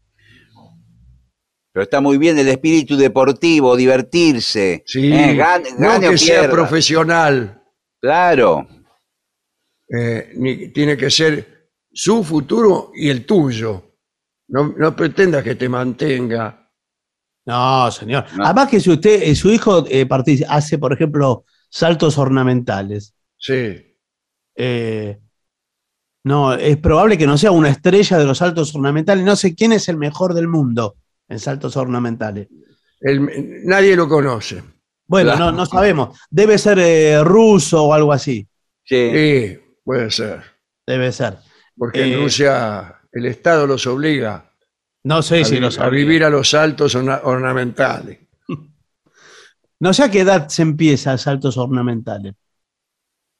Pero 1.72 1.82
está 1.82 2.00
muy 2.00 2.18
bien 2.18 2.38
el 2.38 2.46
espíritu 2.48 2.96
deportivo, 2.96 3.74
divertirse. 3.76 4.84
Sí, 4.86 5.12
Eh, 5.12 5.34
gane, 5.34 5.70
no 5.76 5.88
gane 5.88 6.10
que 6.10 6.18
sea 6.18 6.48
profesional, 6.48 7.60
Claro. 8.00 8.68
eh, 9.88 10.32
ni- 10.36 10.68
tiene 10.72 10.96
que 10.96 11.10
ser 11.10 11.70
su 11.92 12.22
futuro 12.22 12.92
y 12.94 13.08
el 13.08 13.26
tuyo. 13.26 13.96
No, 14.48 14.72
no 14.76 14.94
pretendas 14.94 15.42
que 15.42 15.56
te 15.56 15.68
mantenga. 15.68 16.63
No, 17.46 17.90
señor. 17.90 18.24
No. 18.36 18.44
Además 18.44 18.68
que 18.70 18.80
si 18.80 18.90
usted, 18.90 19.22
eh, 19.22 19.34
su 19.34 19.50
hijo 19.50 19.84
eh, 19.88 20.06
hace, 20.48 20.78
por 20.78 20.92
ejemplo, 20.92 21.44
saltos 21.68 22.16
ornamentales, 22.18 23.14
Sí, 23.36 23.76
eh, 24.56 25.18
no, 26.24 26.54
es 26.54 26.76
probable 26.78 27.18
que 27.18 27.26
no 27.26 27.36
sea 27.36 27.50
una 27.50 27.68
estrella 27.68 28.16
de 28.16 28.24
los 28.24 28.38
saltos 28.38 28.74
ornamentales. 28.74 29.24
No 29.24 29.36
sé 29.36 29.54
quién 29.54 29.72
es 29.72 29.88
el 29.90 29.98
mejor 29.98 30.32
del 30.32 30.48
mundo 30.48 30.96
en 31.28 31.38
saltos 31.38 31.76
ornamentales. 31.76 32.48
el- 33.00 33.66
nadie 33.66 33.94
lo 33.96 34.08
conoce. 34.08 34.62
Bueno, 35.06 35.32
Claro. 35.32 35.46
no, 35.50 35.58
no 35.58 35.66
sabemos. 35.66 36.18
Debe 36.30 36.56
ser 36.56 36.78
eh, 36.78 37.22
ruso 37.22 37.84
o 37.84 37.92
algo 37.92 38.10
así. 38.14 38.48
Sí. 38.84 39.10
Sí, 39.12 39.58
puede 39.84 40.10
ser. 40.10 40.42
Debe 40.86 41.12
ser. 41.12 41.36
Porque 41.76 42.02
Eh, 42.02 42.14
en 42.14 42.22
Rusia 42.22 42.94
el 43.12 43.26
Estado 43.26 43.66
los 43.66 43.86
obliga 43.86 44.50
No 45.04 45.22
sé 45.22 45.42
a, 45.42 45.44
si 45.44 45.54
vi- 45.56 45.60
lo 45.60 45.66
a 45.68 45.70
sabía. 45.70 45.90
vivir 46.00 46.24
a 46.24 46.30
los 46.30 46.50
saltos 46.50 46.94
orna- 46.94 47.20
ornamentales. 47.24 48.20
No 49.80 49.92
sé 49.92 50.04
a 50.04 50.10
qué 50.10 50.20
edad 50.20 50.48
se 50.48 50.62
empieza 50.62 51.18
saltos 51.18 51.56
ornamentales. 51.58 52.34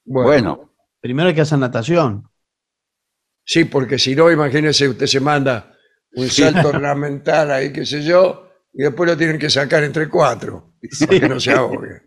Bueno, 0.05 0.27
Bueno, 0.57 0.71
Primero 1.01 1.29
hay 1.29 1.35
que 1.35 1.41
hacer 1.43 1.59
natación. 1.59 2.29
sí, 3.45 3.65
porque 3.67 3.99
si 3.99 4.15
no, 4.17 4.31
imagínese, 4.31 4.89
usted 4.89 5.07
se 5.07 5.21
manda 5.21 5.75
un 6.15 6.29
salto 6.29 6.69
ornamental 6.69 7.51
ahí, 7.51 7.73
qué 7.73 7.85
sé 7.87 8.03
yo, 8.03 8.49
y 8.73 8.83
después 8.83 9.09
lo 9.11 9.17
tienen 9.17 9.39
que 9.39 9.49
sacar 9.51 9.85
entre 9.85 10.09
cuatro, 10.09 10.75
para 11.07 11.21
que 11.21 11.29
no 11.29 11.39
se 11.41 11.53
ahogue. 11.53 12.03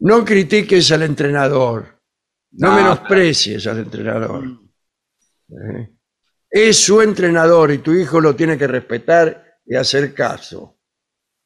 No 0.00 0.24
critiques 0.24 0.90
al 0.92 1.02
entrenador, 1.02 2.00
no, 2.52 2.70
No, 2.70 2.76
menosprecies 2.76 3.66
al 3.66 3.78
entrenador. 3.78 4.44
¿Eh? 5.50 5.90
Es 6.50 6.78
su 6.84 7.00
entrenador 7.02 7.70
y 7.72 7.78
tu 7.78 7.92
hijo 7.92 8.20
lo 8.20 8.34
tiene 8.34 8.56
que 8.56 8.66
respetar 8.66 9.44
y 9.66 9.74
hacer 9.76 10.14
caso. 10.14 10.74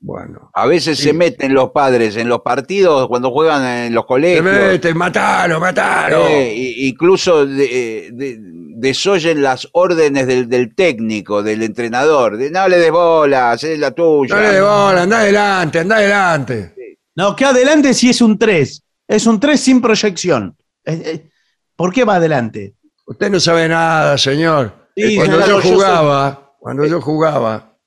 Bueno. 0.05 0.51
a 0.53 0.67
veces 0.67 0.99
Sí. 0.99 1.05
se 1.05 1.13
meten 1.13 1.55
los 1.55 1.71
padres 1.71 2.17
en 2.17 2.29
los 2.29 2.41
partidos 2.41 3.07
cuando 3.07 3.31
juegan 3.31 3.65
en 3.87 3.95
los 3.95 4.05
colegios. 4.05 4.45
mete, 4.45 4.93
matalo, 4.95 5.61
matalo. 5.61 6.27
Eh, 6.27 6.53
i- 6.57 6.89
incluso 6.89 7.47
de- 7.47 8.11
de- 8.13 8.37
desoyen 8.41 9.41
las 9.43 9.69
órdenes 9.75 10.27
del, 10.27 10.49
del 10.49 10.75
técnico, 10.75 11.45
del 11.45 11.63
entrenador. 11.63 12.37
De, 12.37 12.51
no 12.51 12.67
le 12.67 12.79
des 12.81 12.91
bola, 12.91 13.53
hacé 13.53 13.79
la 13.79 13.93
tuya. 13.93 14.35
Dale 14.35 14.55
de 14.55 14.61
bola, 14.61 15.03
anda 15.03 15.21
adelante, 15.21 15.79
anda 15.79 15.97
adelante. 15.99 16.75
No, 17.15 17.37
que 17.37 17.45
adelante 17.45 17.95
si 17.95 18.11
es 18.11 18.21
un 18.21 18.37
3. 18.37 18.83
Es 19.07 19.25
un 19.27 19.39
3 19.39 19.61
sin 19.61 19.81
proyección. 19.81 20.57
Eh, 20.85 21.03
eh, 21.05 21.31
¿Por 21.77 21.93
qué 21.93 22.03
va 22.05 22.17
adelante? 22.17 22.75
Usted 23.07 23.31
no 23.31 23.39
sabe 23.39 23.69
nada, 23.69 24.19
señor. 24.19 24.82
Sí, 24.97 25.17
cuando 25.17 25.41
yo 25.41 25.47
yo 25.47 25.63
soy- 25.63 25.71
jugaba, 25.73 26.55
cuando 26.59 26.87
yo 26.87 27.01
jugaba, 27.01 27.79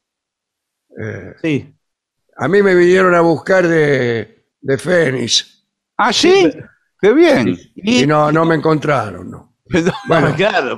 eh, 1.01 1.33
Sí. 1.41 1.75
a 2.37 2.47
mí 2.47 2.61
me 2.63 2.73
vinieron 2.75 3.13
a 3.15 3.21
buscar 3.21 3.67
de, 3.67 4.47
de 4.61 4.77
Fénix 4.77 5.67
Ah, 5.97 6.11
sí, 6.11 6.51
qué 6.99 7.13
bien. 7.13 7.57
y 7.75 8.03
Y- 8.03 8.07
no, 8.07 8.31
no 8.31 8.43
me 8.45 8.55
encontraron. 8.55 9.29
No. 9.31 9.57
Bueno, 10.07 10.33
claro. 10.35 10.77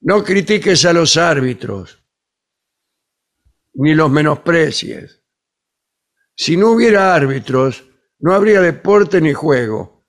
no 0.00 0.24
critiques 0.24 0.84
a 0.84 0.92
los 0.92 1.16
árbitros, 1.16 2.02
ni 3.74 3.94
los 3.94 4.10
menosprecies. 4.10 5.22
Si 6.34 6.56
no 6.56 6.70
hubiera 6.72 7.14
árbitros, 7.14 7.84
no 8.18 8.32
habría 8.32 8.60
deporte 8.60 9.20
ni 9.20 9.32
juego. 9.32 10.04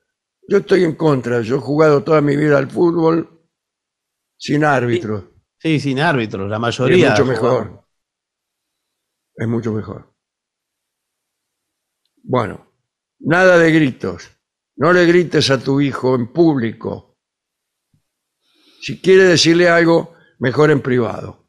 Yo 0.50 0.58
estoy 0.60 0.84
en 0.86 0.96
contra, 0.96 1.42
yo 1.42 1.58
he 1.58 1.60
jugado 1.60 2.04
toda 2.04 2.22
mi 2.22 2.36
vida 2.38 2.58
al 2.58 2.70
fútbol 2.70 3.42
sin 4.38 4.64
árbitros. 4.64 5.26
Sí, 5.60 5.80
sin 5.80 6.00
árbitros, 6.00 6.50
la 6.50 6.60
mayoría. 6.60 7.08
es 7.08 7.12
mucho 7.12 7.26
mejor. 7.26 7.84
Es 9.36 9.48
mucho 9.48 9.72
mejor. 9.74 10.14
Bueno, 12.24 12.72
nada 13.20 13.58
de 13.58 13.72
gritos. 13.72 14.30
No 14.76 14.94
le 14.94 15.06
grites 15.06 15.50
a 15.50 15.60
tu 15.60 15.82
hijo 15.82 16.16
en 16.16 16.32
público. 16.32 17.18
Si 18.82 19.02
quiere 19.02 19.24
decirle 19.24 19.70
algo, 19.70 20.14
mejor 20.40 20.70
en 20.72 20.82
privado. 20.82 21.48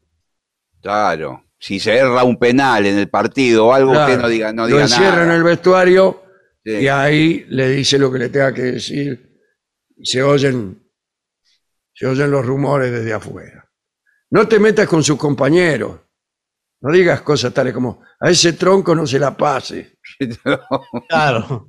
Claro. 0.81 1.45
Si 1.59 1.81
se 1.81 1.97
erra 1.97 2.23
un 2.25 2.39
penal 2.39 2.87
en 2.87 2.99
el 2.99 3.09
partido 3.11 3.67
o 3.67 3.73
algo, 3.73 3.91
Claro, 3.91 4.07
usted 4.13 4.23
no 4.23 4.29
diga, 4.29 4.53
no 4.53 4.63
lo 4.63 4.69
diga 4.69 4.83
encierra 4.83 5.25
en 5.25 5.31
el 5.33 5.43
vestuario 5.43 6.23
Sí. 6.65 6.73
y 6.73 6.89
ahí 6.89 7.45
le 7.49 7.69
dice 7.71 7.99
lo 7.99 8.13
que 8.13 8.19
le 8.19 8.29
tenga 8.29 8.53
que 8.55 8.63
decir. 8.63 9.41
Y 9.97 10.07
se 10.07 10.23
oyen, 10.23 10.89
se 11.95 12.07
oyen 12.07 12.31
los 12.31 12.47
rumores 12.47 12.93
desde 12.93 13.13
afuera. 13.13 13.58
No 14.31 14.47
te 14.47 14.59
metas 14.59 14.87
con 14.87 15.03
sus 15.03 15.17
compañeros. 15.17 16.01
No 16.81 16.93
digas 16.93 17.23
cosas 17.23 17.53
tales 17.53 17.75
como, 17.75 18.03
a 18.21 18.31
ese 18.31 18.53
tronco 18.53 18.95
no 18.95 19.07
se 19.07 19.19
la 19.19 19.37
pase. 19.37 19.99
Claro. 21.09 21.69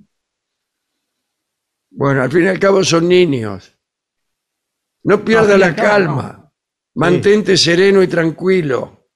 Bueno, 1.91 2.22
al 2.22 2.31
fin 2.31 2.44
y 2.44 2.48
al 2.48 2.60
cabo 2.60 2.84
son 2.84 3.07
niños. 3.07 3.76
No 5.03 5.23
pierdas 5.23 5.57
la 5.57 5.76
calma. 5.76 6.52
Mantente 6.95 7.57
sereno 7.57 8.03
y 8.03 8.07
tranquilo. 8.07 9.07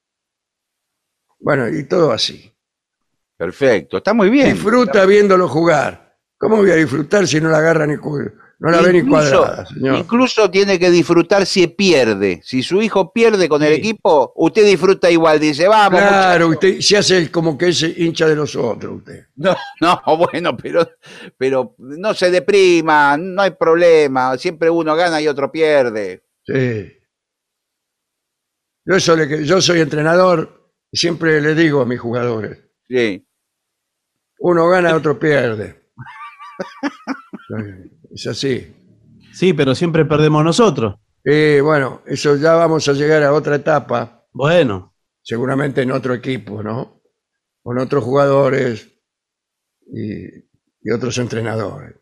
Bueno, 1.39 1.67
y 1.69 1.85
todo 1.87 2.11
así. 2.11 2.51
Perfecto, 3.37 3.97
está 3.97 4.13
muy 4.13 4.29
bien. 4.29 4.53
Disfruta 4.53 5.05
viéndolo 5.05 5.47
jugar. 5.47 6.17
¿Cómo 6.37 6.57
voy 6.57 6.71
a 6.71 6.75
disfrutar 6.75 7.27
si 7.27 7.39
no 7.39 7.49
la 7.49 7.57
agarra 7.57 7.85
ni 7.85 7.97
no 8.63 8.71
la 8.71 8.81
ve 8.81 8.93
ni 8.93 9.07
cuadrada, 9.07 9.65
señor? 9.65 9.97
Incluso 9.97 10.49
tiene 10.49 10.79
que 10.79 10.89
disfrutar 10.89 11.45
si 11.45 11.67
pierde. 11.67 12.39
Si 12.43 12.63
su 12.63 12.81
hijo 12.81 13.11
pierde 13.11 13.49
con 13.49 13.61
el 13.61 13.73
Sí. 13.73 13.79
equipo, 13.79 14.31
usted 14.35 14.65
disfruta 14.65 15.11
igual. 15.11 15.39
Dice, 15.39 15.67
vamos. 15.67 15.99
Claro, 15.99 16.47
usted 16.47 16.79
se 16.79 16.97
hace 16.97 17.29
como 17.29 17.57
que 17.57 17.67
es 17.69 17.83
hincha 17.83 18.25
de 18.27 18.35
los 18.35 18.55
otros, 18.55 18.97
usted. 18.99 19.25
No, 19.35 19.55
no, 19.81 20.01
bueno, 20.17 20.55
pero, 20.55 20.89
pero 21.37 21.75
no 21.77 22.13
se 22.13 22.31
deprima, 22.31 23.17
no 23.17 23.41
hay 23.41 23.51
problema. 23.51 24.37
Siempre 24.37 24.69
uno 24.69 24.95
gana 24.95 25.19
y 25.21 25.27
otro 25.27 25.51
pierde. 25.51 26.23
Sí. 26.45 26.91
Yo, 28.85 28.95
eso 28.95 29.15
le- 29.15 29.45
yo 29.45 29.61
soy 29.61 29.81
entrenador 29.81 30.71
y 30.91 30.97
siempre 30.97 31.39
le 31.41 31.53
digo 31.55 31.81
a 31.81 31.85
mis 31.85 31.99
jugadores, 31.99 32.59
Sí. 32.87 33.25
uno 34.39 34.67
gana, 34.69 34.95
otro 34.95 35.17
pierde. 35.19 35.83
Es 38.13 38.27
así. 38.27 38.75
Sí, 39.33 39.53
pero 39.53 39.73
siempre 39.73 40.05
perdemos 40.05 40.43
nosotros. 40.43 40.95
Y 41.25 41.59
bueno, 41.61 42.01
eso 42.05 42.35
ya 42.35 42.53
vamos 42.53 42.87
a 42.87 42.93
llegar 42.93 43.23
a 43.23 43.33
otra 43.33 43.55
etapa, 43.55 44.25
Bueno, 44.31 44.93
seguramente 45.21 45.81
en 45.81 45.91
otro 45.91 46.13
equipo, 46.13 46.61
¿no? 46.61 47.01
Con 47.63 47.79
otros 47.79 48.03
jugadores 48.03 48.91
y, 49.87 50.25
y 50.81 50.91
otros 50.93 51.17
entrenadores. 51.17 51.95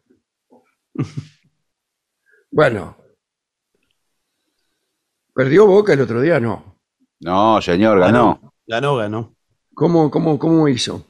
bueno, 2.51 2.97
¿perdió 5.33 5.67
Boca 5.67 5.93
el 5.93 6.01
otro 6.01 6.19
día? 6.19 6.39
No. 6.39 6.79
No, 7.19 7.61
señor, 7.61 7.99
ganó. 7.99 8.53
ganó, 8.65 8.95
ganó. 8.95 9.35
¿Cómo, 9.73 10.09
cómo, 10.09 10.39
cómo 10.39 10.67
hizo? 10.67 11.05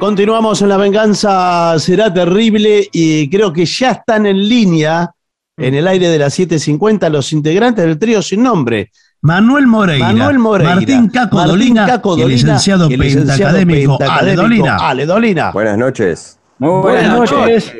Continuamos 0.00 0.62
en 0.62 0.68
La 0.68 0.78
Venganza 0.78 1.78
Será 1.78 2.12
Terrible 2.12 2.88
y 2.90 3.30
creo 3.30 3.52
que 3.52 3.64
ya 3.64 3.92
están 3.92 4.26
en 4.26 4.48
línea, 4.48 5.14
en 5.56 5.74
el 5.74 5.86
aire 5.86 6.08
de 6.08 6.18
las 6.18 6.38
7.50, 6.38 7.08
los 7.10 7.32
integrantes 7.32 7.84
del 7.84 7.98
trío 7.98 8.22
sin 8.22 8.42
nombre. 8.42 8.90
Manuel 9.20 9.66
Moreira, 9.66 10.06
Manuel 10.12 10.38
Moreira, 10.38 10.74
Martín 10.74 11.08
Caco 11.08 11.36
Martín 11.36 11.52
Dolina 11.52 11.86
Caco 11.86 12.10
y 12.10 12.20
el 12.20 12.28
Dolina 12.28 12.34
licenciado 12.36 12.90
y 12.90 12.94
el 12.94 13.00
licenciado 13.00 13.56
pentacadémico 13.56 13.98
Ale 14.10 14.34
Dolina. 14.36 14.76
Ale 14.76 15.06
Dolina. 15.06 15.50
Buenas 15.52 15.78
noches. 15.78 16.38
Muy 16.58 16.82
Buenas 16.82 17.30
noches. 17.30 17.72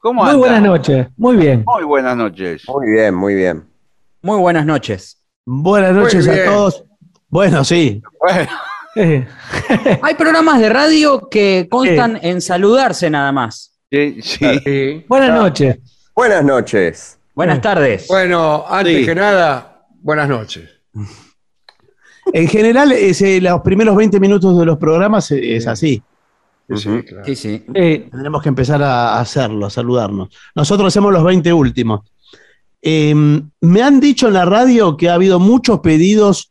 ¿Cómo 0.00 0.22
Muy 0.22 0.30
anda? 0.30 0.38
buenas 0.38 0.62
noches. 0.62 1.06
Muy 1.16 1.36
bien. 1.36 1.64
Muy 1.66 1.84
buenas 1.84 2.16
noches. 2.16 2.62
Muy 2.68 2.90
bien, 2.90 3.14
muy 3.14 3.34
bien. 3.34 3.64
Muy 4.22 4.38
buenas 4.38 4.64
noches. 4.64 5.18
Buenas 5.44 5.92
noches 5.92 6.26
a 6.28 6.44
todos. 6.44 6.84
Bueno, 7.28 7.62
sí. 7.64 8.02
Bueno, 8.20 8.48
Hay 10.02 10.14
programas 10.14 10.60
de 10.60 10.68
radio 10.68 11.28
que 11.28 11.66
constan 11.70 12.18
en 12.22 12.40
saludarse 12.40 13.10
nada 13.10 13.32
más. 13.32 13.74
sí, 13.90 14.22
sí. 14.22 14.46
Sí. 14.64 15.04
buenas 15.08 15.30
noches. 15.30 15.78
Buenas 16.14 16.44
noches. 16.44 17.18
Buenas 17.34 17.58
Eh. 17.58 17.60
tardes. 17.60 18.06
Bueno, 18.08 18.64
antes 18.68 18.98
Sí. 19.00 19.04
que 19.06 19.14
nada, 19.14 19.86
buenas 20.00 20.28
noches. 20.28 20.68
En 22.32 22.48
general, 22.48 22.90
es, 22.92 23.20
eh, 23.20 23.38
los 23.38 23.60
primeros 23.60 23.94
20 23.94 24.18
minutos 24.18 24.58
de 24.58 24.64
los 24.64 24.78
programas 24.78 25.30
eh, 25.30 25.56
es 25.56 25.66
así. 25.66 26.02
Sí, 26.74 27.02
claro. 27.02 27.22
Sí, 27.26 27.36
sí. 27.36 27.62
Eh, 27.74 28.08
Tenemos 28.10 28.42
que 28.42 28.48
empezar 28.48 28.82
a 28.82 29.20
hacerlo, 29.20 29.66
a 29.66 29.70
saludarnos. 29.70 30.30
Nosotros 30.54 30.88
hacemos 30.88 31.12
los 31.12 31.22
20 31.22 31.52
últimos. 31.52 32.00
Eh, 32.80 33.14
me 33.60 33.82
han 33.82 34.00
dicho 34.00 34.28
en 34.28 34.32
la 34.34 34.46
radio 34.46 34.96
que 34.96 35.10
ha 35.10 35.14
habido 35.14 35.38
muchos 35.38 35.80
pedidos 35.80 36.50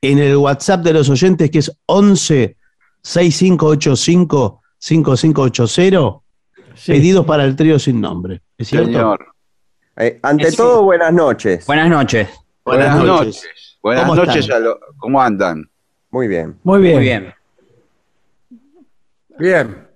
en 0.00 0.20
el 0.20 0.36
WhatsApp 0.36 0.82
de 0.84 0.92
los 0.92 1.08
oyentes, 1.10 1.50
que 1.50 1.58
es 1.58 1.72
11 1.86 2.56
6585 3.02 4.62
5580, 4.78 6.20
sí. 6.74 6.92
pedidos 6.92 7.24
para 7.26 7.44
el 7.44 7.56
trío 7.56 7.78
sin 7.78 8.00
nombre. 8.00 8.40
¿Es 8.58 8.68
cierto? 8.68 8.86
Señor. 8.88 9.26
Eh, 9.96 10.18
ante 10.22 10.48
Es- 10.48 10.56
todo, 10.56 10.82
buenas 10.84 11.12
noches. 11.12 11.66
Buenas 11.66 11.88
noches. 11.88 12.28
Buenas, 12.64 12.88
Buenas 12.96 13.06
noches. 13.06 13.26
noches. 13.44 13.78
Buenas 13.82 14.02
¿Cómo 14.04 14.14
noches 14.16 14.36
están? 14.36 14.56
a 14.56 14.60
lo- 14.60 14.80
¿Cómo 14.98 15.20
andan? 15.22 15.68
Muy 16.10 16.28
bien. 16.28 16.58
Muy 16.62 16.80
bien. 16.80 16.94
Muy 16.96 17.04
bien. 17.04 17.34
Bien. 19.38 19.86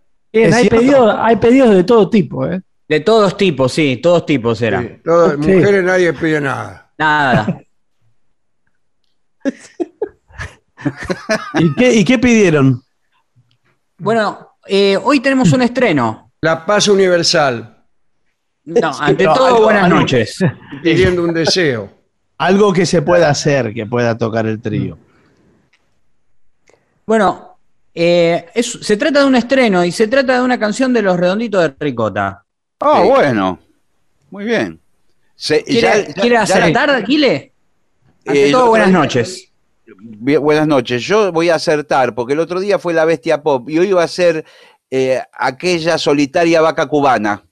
Hay, 0.53 0.69
pedidos, 0.69 1.15
hay 1.19 1.37
pedidos 1.37 1.71
de 1.75 1.85
todo 1.85 2.09
tipo. 2.11 2.47
¿eh? 2.47 2.61
De 2.89 3.01
todos 3.01 3.37
tipos, 3.37 3.73
sí, 3.73 3.99
todos 4.03 4.25
tipos 4.27 4.61
eran. 4.63 4.89
Sí, 4.89 5.01
todo- 5.05 5.31
Sí. 5.43 5.53
Mujeres 5.53 5.85
nadie 5.85 6.13
pide 6.13 6.41
nada. 6.41 6.91
Nada. 6.99 7.61
¿Y 11.55 11.75
qué, 11.75 11.95
y 11.95 12.05
qué 12.05 12.19
pidieron? 12.19 12.83
Bueno, 13.99 14.51
eh, 14.67 14.97
hoy 15.03 15.21
tenemos 15.21 15.53
un 15.53 15.63
estreno. 15.63 16.24
La 16.45 16.67
paz 16.67 16.89
universal, 16.89 17.75
No, 18.67 18.91
ante 19.01 19.17
pero 19.17 19.33
todo, 19.33 19.47
algo- 19.47 19.63
buenas 19.63 19.85
algo- 19.85 20.01
noches. 20.01 20.39
pidiendo 20.83 21.23
un 21.25 21.33
deseo. 21.33 21.91
Algo 22.37 22.71
que 22.71 22.85
se 22.85 23.01
pueda 23.01 23.31
hacer, 23.31 23.73
que 23.73 23.87
pueda 23.87 24.19
tocar 24.19 24.45
el 24.45 24.61
trío. 24.61 24.99
Bueno, 27.07 27.57
eh, 27.95 28.45
es- 28.55 28.79
se 28.83 28.97
trata 28.99 29.21
de 29.21 29.27
un 29.27 29.37
estreno 29.37 29.83
y 29.87 29.91
se 29.91 30.07
trata 30.07 30.35
de 30.35 30.43
una 30.43 30.59
canción 30.59 30.93
de 30.93 31.01
los 31.01 31.17
redonditos 31.19 31.63
de 31.63 31.75
Ricota. 31.81 32.45
Ah, 32.81 33.01
Sí. 33.03 33.09
bueno. 33.09 33.59
Muy 34.31 34.45
bien. 34.45 34.79
Se- 35.35 35.65
¿Quiere, 35.65 35.81
ya- 35.81 36.07
ya- 36.09 36.13
¿quiere 36.13 36.31
ya- 36.37 36.43
acertar, 36.43 36.91
Aquile? 36.91 37.53
Ante 38.27 38.49
Eh, 38.49 38.53
todo, 38.53 38.69
buenas 38.69 38.91
noches. 38.91 39.51
Bien, 39.87 40.43
buenas 40.43 40.67
noches. 40.67 41.03
Yo 41.03 41.33
voy 41.33 41.49
a 41.49 41.55
acertar, 41.55 42.15
porque 42.15 42.35
el 42.35 42.41
otro 42.41 42.61
día 42.61 42.79
fue 42.79 42.93
la 42.93 43.05
bestia 43.07 43.43
pop 43.43 43.69
y 43.71 43.79
hoy 43.79 43.93
va 43.93 44.03
a 44.03 44.09
ser 44.09 44.45
eh, 44.91 45.21
aquella 45.33 45.99
solitaria 45.99 46.61
vaca 46.61 46.87
cubana. 46.87 47.43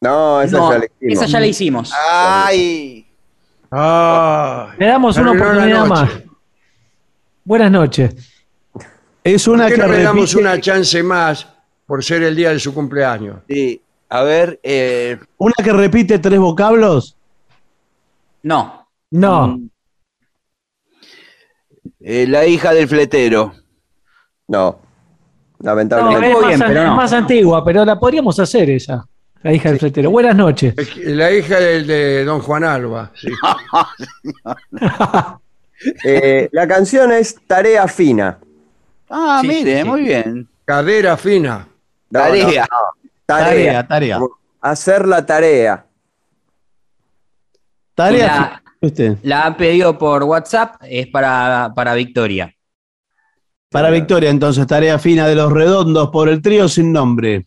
No, 0.00 0.40
esa 0.42 0.58
No, 0.58 0.72
ya 0.72 0.78
la 0.78 0.84
hicimos. 0.86 1.12
esa 1.12 1.26
ya 1.26 1.40
la 1.40 1.46
hicimos. 1.46 1.92
¡Ay! 2.10 3.06
Ah, 3.70 4.74
Le 4.78 4.86
damos 4.86 5.16
una 5.16 5.32
oportunidad 5.32 5.86
noche. 5.86 5.88
más. 5.88 6.10
Buenas 7.44 7.70
noches. 7.70 8.14
Es 9.24 9.44
¿Por 9.44 9.54
una 9.54 9.66
qué 9.68 9.74
que 9.74 9.80
no 9.80 9.88
le 9.88 10.02
damos 10.02 10.32
repite- 10.34 10.40
una 10.40 10.60
chance 10.60 11.02
más 11.02 11.46
por 11.86 12.04
ser 12.04 12.22
el 12.22 12.36
día 12.36 12.50
de 12.50 12.60
su 12.60 12.72
cumpleaños? 12.72 13.38
Sí. 13.48 13.80
A 14.08 14.22
ver, 14.22 14.60
eh, 14.62 15.18
una 15.38 15.54
que 15.62 15.72
repite 15.72 16.18
tres 16.20 16.38
vocablos. 16.38 17.16
No. 18.42 18.88
No. 19.10 19.58
eh, 22.00 22.26
la 22.28 22.46
hija 22.46 22.72
del 22.72 22.86
fletero. 22.88 23.52
No. 24.46 24.78
No, 25.58 25.70
Lamentablemente. 25.70 26.26
es, 26.26 26.32
Estuvo 26.32 26.42
más, 26.42 26.48
bien, 26.58 26.68
pero 26.68 26.80
es 26.80 26.86
no. 26.86 26.96
más 26.96 27.12
antigua, 27.12 27.64
pero 27.64 27.84
la 27.84 27.98
podríamos 27.98 28.38
hacer 28.38 28.70
esa. 28.70 29.06
La 29.42 29.52
hija 29.52 29.68
del 29.70 29.78
fletero. 29.78 30.10
Buenas 30.10 30.34
noches. 30.36 30.74
Es 30.76 30.96
La 31.06 31.30
hija 31.30 31.58
del 31.60 31.86
de 31.86 32.24
don 32.24 32.40
Juan 32.40 32.64
Alba. 32.64 33.10
sí. 33.14 33.28
Eh, 36.04 36.48
la 36.52 36.66
canción 36.66 37.12
es 37.12 37.36
Tarea 37.46 37.86
Fina. 37.86 38.38
Ah, 39.10 39.40
Sí, 39.42 39.48
mire, 39.48 39.76
sí, 39.76 39.82
sí. 39.82 39.88
muy 39.88 40.02
bien. 40.02 40.48
Cadera 40.64 41.16
fina. 41.18 41.68
No, 42.10 42.18
Tarea. 42.20 42.66
no, 42.70 42.76
no. 42.78 43.10
Tarea. 43.26 43.86
Tarea, 43.86 44.20
Hacer 44.62 45.06
la 45.06 45.24
tarea. 45.26 45.84
Tarea. 47.94 48.26
La, 48.26 48.62
Usted. 48.80 49.18
la 49.22 49.46
ha 49.46 49.56
pedido 49.56 49.96
por 49.98 50.22
WhatsApp, 50.24 50.76
es 50.82 51.06
para, 51.08 51.70
para 51.76 51.94
Victoria. 51.94 52.52
Para 53.70 53.90
Victoria, 53.90 54.30
entonces, 54.30 54.66
tarea 54.66 54.98
fina 54.98 55.26
de 55.26 55.34
los 55.34 55.52
redondos 55.52 56.10
por 56.10 56.28
el 56.28 56.40
trío 56.40 56.68
sin 56.68 56.92
nombre. 56.92 57.46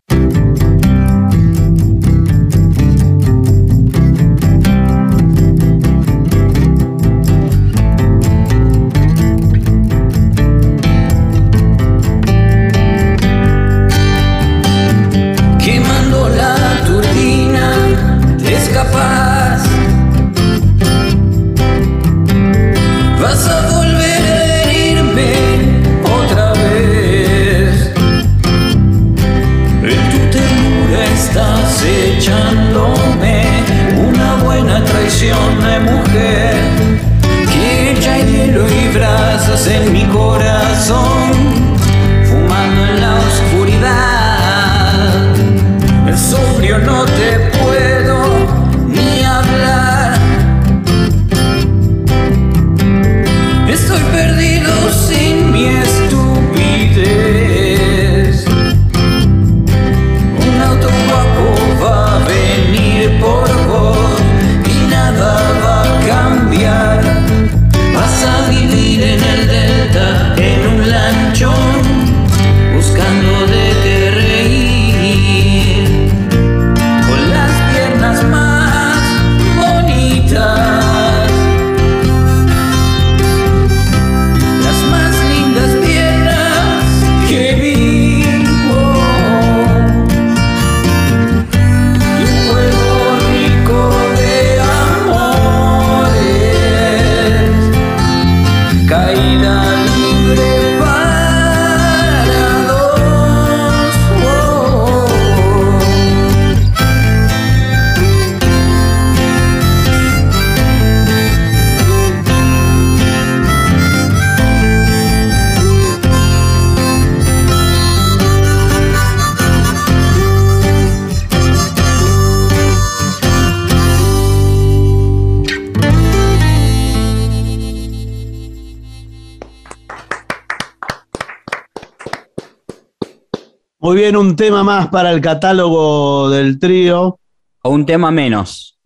Muy 133.90 133.98
bien, 133.98 134.16
un 134.16 134.36
tema 134.36 134.64
más 134.64 134.90
para 134.90 135.10
el 135.11 135.20
catálogo 135.20 136.30
del 136.30 136.60
trío. 136.60 137.18
O 137.64 137.70
un 137.72 137.88
tema 137.88 138.11
menos. 138.11 138.78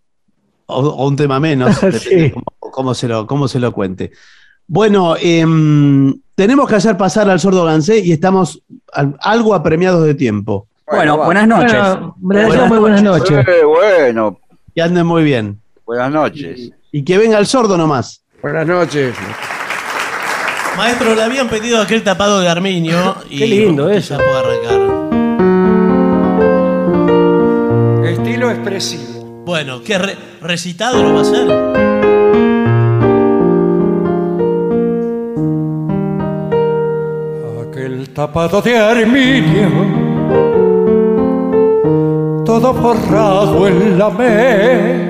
O, 0.65 0.79
o 0.79 1.07
un 1.09 1.17
tema 1.17 1.41
menos, 1.41 1.75
Sí. 1.79 1.87
depende 1.89 2.31
cómo, 2.31 2.71
cómo 2.71 2.93
se 2.93 3.09
lo, 3.09 3.27
cómo 3.27 3.49
se 3.49 3.59
lo 3.59 3.73
cuente. 3.73 4.11
Bueno, 4.65 5.15
em, 5.19 6.17
tenemos 6.35 6.69
que 6.69 6.75
hacer 6.75 6.95
pasar 6.95 7.29
al 7.29 7.41
sordo 7.41 7.65
Gansé 7.65 7.99
y 7.99 8.13
estamos 8.13 8.63
al- 8.93 9.17
algo 9.19 9.53
apremiados 9.53 10.05
de 10.05 10.13
tiempo. 10.15 10.69
Bueno, 10.89 11.17
buenas 11.17 11.49
noches. 11.49 11.81
Bueno, 12.15 12.41
deseamos 12.45 12.69
muy 12.69 12.79
buenas 12.79 13.03
noches. 13.03 13.45
Eh, 13.45 13.65
bueno, 13.65 14.39
Que 14.73 14.83
anden 14.83 15.05
muy 15.05 15.23
bien. 15.25 15.59
buenas 15.85 16.13
noches. 16.13 16.71
Y 16.93 17.03
que 17.03 17.17
venga 17.17 17.39
el 17.39 17.45
sordo 17.45 17.77
nomás. 17.77 18.23
Buenas 18.41 18.65
noches. 18.65 19.13
Maestro, 20.75 21.13
le 21.13 21.21
habían 21.21 21.49
pedido 21.49 21.79
aquel 21.79 22.03
tapado 22.03 22.39
de 22.39 22.49
Arminio. 22.49 23.15
Y 23.29 23.37
Qué 23.37 23.45
lindo 23.47 23.91
ya 23.91 23.97
eso. 23.97 24.15
puedo 24.17 24.39
arrancar. 24.39 24.82
Expresivo. 28.51 29.43
Bueno, 29.45 29.81
¿qué 29.83 29.97
re- 29.97 30.17
recitado 30.41 31.03
lo 31.03 31.13
va 31.13 31.19
a 31.19 31.21
hacer? 31.21 32.53
Aquel 37.67 38.09
tapado 38.13 38.61
de 38.61 38.77
arminio, 38.77 39.69
todo 42.45 42.73
forrado 42.73 43.67
en 43.67 43.97
la 43.97 44.09
me, 44.09 45.09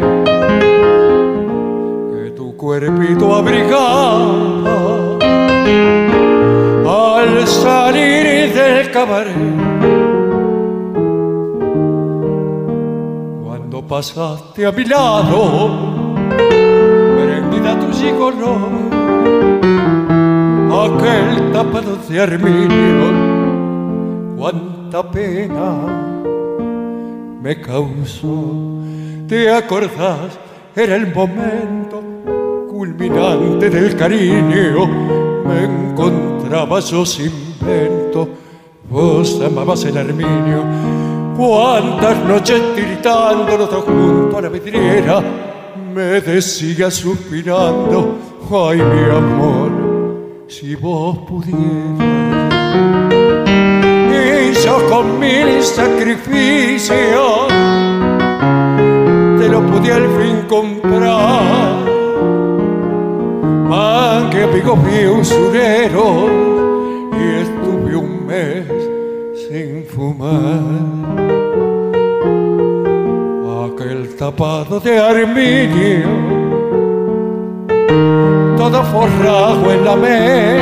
que 2.12 2.32
tu 2.32 2.56
cuerpito 2.56 3.36
abrigaba 3.36 5.18
al 7.18 7.48
salir 7.48 8.54
del 8.54 8.92
cabaret. 8.92 9.73
Pasaste 13.88 14.66
a 14.66 14.72
mi 14.72 14.86
lado, 14.86 16.16
prendida 17.16 17.80
tu 17.80 17.92
gigoló 17.94 18.58
aquel 20.84 21.52
tapado 21.52 21.98
de 22.10 22.20
arminio, 22.20 23.12
cuánta 24.38 25.04
pena 25.12 25.76
me 27.42 27.62
causó. 27.62 28.82
¿Te 29.28 29.50
acordás? 29.50 30.40
Era 30.76 30.96
el 30.96 31.14
momento 31.14 32.02
culminante 32.70 33.70
del 33.70 33.96
cariño. 33.96 34.88
Me 35.46 35.64
encontraba 35.66 36.80
yo 36.80 37.06
sin 37.06 37.32
vento, 37.62 38.30
vos 38.90 39.40
amabas 39.42 39.86
el 39.86 39.98
arminio. 39.98 41.03
Cuántas 41.38 42.24
noches 42.26 42.62
tiritando 42.76 43.58
los 43.58 43.70
dos 43.70 43.84
junto 43.86 44.38
a 44.38 44.42
la 44.42 44.50
vidriera, 44.50 45.22
me 45.94 46.22
decía 46.22 46.92
suspirando, 46.92 48.18
ay 48.52 48.78
mi 48.78 49.10
amor 49.10 49.94
si 50.48 50.76
vos 50.76 51.18
pudieras. 51.28 52.14
Y 54.12 54.54
yo 54.64 54.90
con 54.90 55.20
mil 55.20 55.64
sacrificios 55.64 57.48
te 59.40 59.50
lo 59.50 59.62
pude 59.66 59.92
al 59.92 60.08
fin 60.20 60.46
comprar. 60.48 61.84
Más 63.68 64.30
que 64.30 64.44
amigo 64.44 64.78
vi 64.78 65.08
usurero 65.08 66.28
y 67.12 67.42
estuve 67.42 67.96
un 67.96 68.28
mes 68.28 68.68
sin 69.48 69.83
fumar. 69.94 70.64
Aquel 73.66 74.16
tapado 74.16 74.80
de 74.80 74.98
arminio 74.98 76.44
todo 78.58 78.84
forrado 78.84 79.72
en 79.72 79.86
la 79.86 79.96
me 79.96 80.58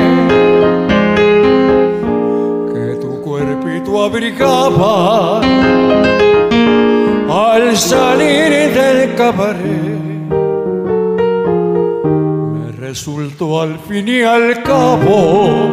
que 2.72 2.95
tu 2.99 3.22
cuerpito 3.22 4.03
abrigaba 4.03 5.41
al 7.53 7.78
salir 7.78 8.74
del 8.74 9.16
cabaret 9.16 10.02
me 12.53 12.72
resultó 12.72 13.62
al 13.62 13.78
fin 13.80 14.08
y 14.08 14.22
al 14.24 14.64
cabo 14.64 15.70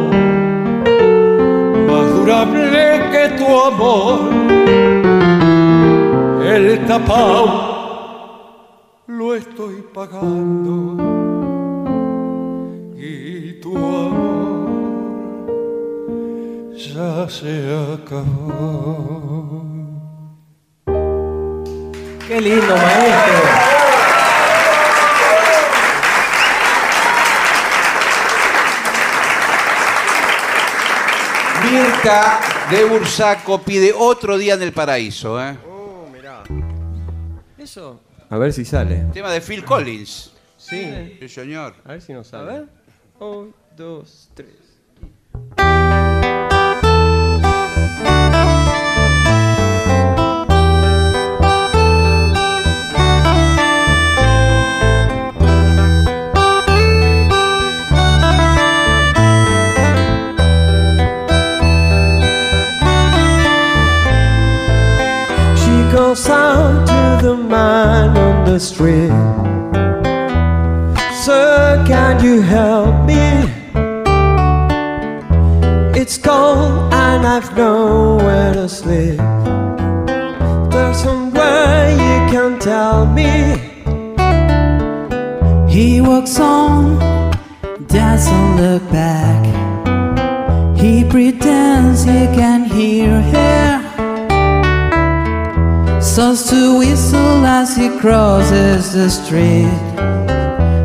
más 1.87 2.13
durable 2.13 2.98
tu 3.49 3.59
amor 3.59 4.19
el 6.53 6.85
tapao 6.85 7.45
lo 9.07 9.33
estoy 9.33 9.77
pagando 9.91 10.77
y 12.95 13.53
tu 13.53 13.75
amor 13.75 14.69
ya 16.75 17.27
se 17.27 17.53
acabó. 17.93 19.63
Qué 22.27 22.41
lindo, 22.41 22.75
maestro. 22.77 23.41
Mirta 31.63 32.48
de 32.69 32.85
Bursaco 32.85 33.61
pide 33.61 33.93
otro 33.97 34.37
día 34.37 34.53
en 34.53 34.61
el 34.61 34.71
paraíso. 34.71 35.41
¿eh? 35.41 35.57
Eso. 37.57 37.99
A 38.29 38.37
ver 38.37 38.53
si 38.53 38.63
sale. 38.63 39.05
Tema 39.13 39.31
de 39.31 39.41
Phil 39.41 39.65
Collins. 39.65 40.33
Sí. 40.57 41.17
Sí, 41.19 41.29
señor. 41.29 41.75
A 41.83 41.93
ver 41.93 42.01
si 42.01 42.13
nos 42.13 42.27
sale. 42.27 42.51
A 42.51 42.53
ver. 42.53 42.65
Un, 43.19 43.55
dos, 43.75 44.29
tres. 44.35 45.88
Sleep. 78.79 79.17
There's 80.71 80.99
somewhere 81.03 81.91
you 81.91 82.17
can 82.31 82.59
tell 82.59 83.05
me. 83.05 83.31
He 85.69 85.99
walks 86.01 86.39
on, 86.39 86.97
doesn't 87.87 88.49
look 88.61 88.83
back. 88.89 89.41
He 90.77 91.03
pretends 91.03 92.03
he 92.03 92.21
can 92.39 92.61
hear 92.63 93.21
her. 93.33 93.69
Starts 96.01 96.49
to 96.49 96.79
whistle 96.79 97.45
as 97.45 97.75
he 97.75 97.89
crosses 97.99 98.93
the 98.93 99.09
street. 99.09 99.79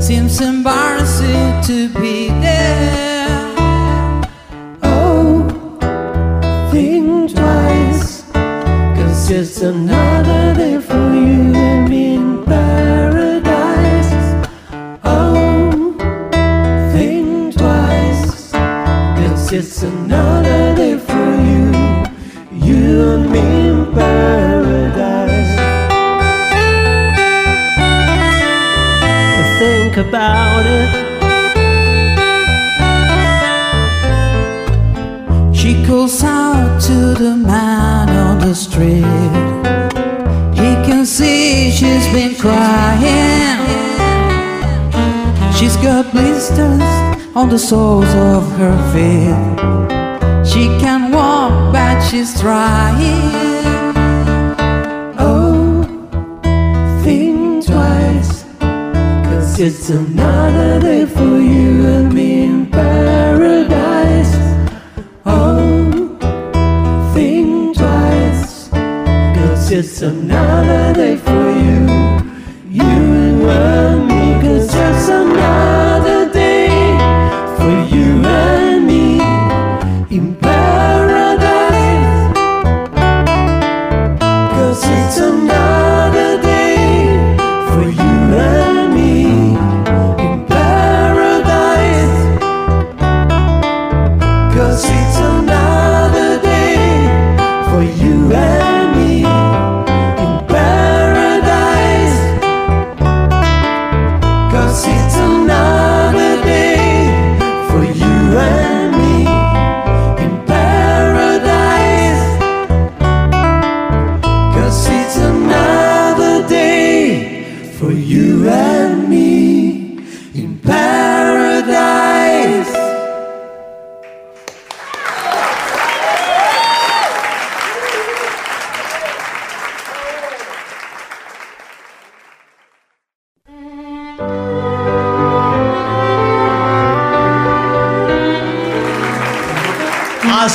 Seems 0.02 0.40
embarrassing 0.40 1.62
to 1.68 1.88
be 2.00 2.28
there. 2.42 3.13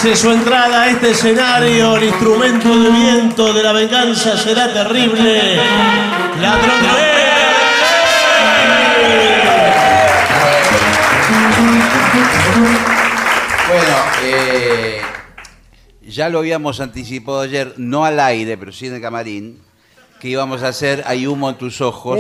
Hace 0.10 0.22
su 0.22 0.32
entrada 0.32 0.82
a 0.82 0.90
este 0.90 1.12
escenario 1.12 1.96
el 1.96 2.06
instrumento 2.06 2.68
de 2.80 2.90
viento 2.90 3.54
de 3.54 3.62
la 3.62 3.72
venganza 3.74 4.36
será 4.36 4.74
terrible. 4.74 5.56
La 6.42 6.58
Bueno, 13.68 13.96
eh, 14.24 15.00
ya 16.02 16.28
lo 16.30 16.40
habíamos 16.40 16.80
anticipado 16.80 17.42
ayer, 17.42 17.76
no 17.78 18.04
al 18.04 18.20
aire, 18.20 18.58
pero 18.58 18.72
sí 18.72 18.88
en 18.88 18.96
el 18.96 19.02
camarín, 19.02 19.62
que 20.20 20.30
íbamos 20.30 20.64
a 20.64 20.70
hacer 20.70 21.04
Hay 21.06 21.28
humo 21.28 21.52
en 21.52 21.58
tus 21.60 21.82
ojos, 21.82 22.18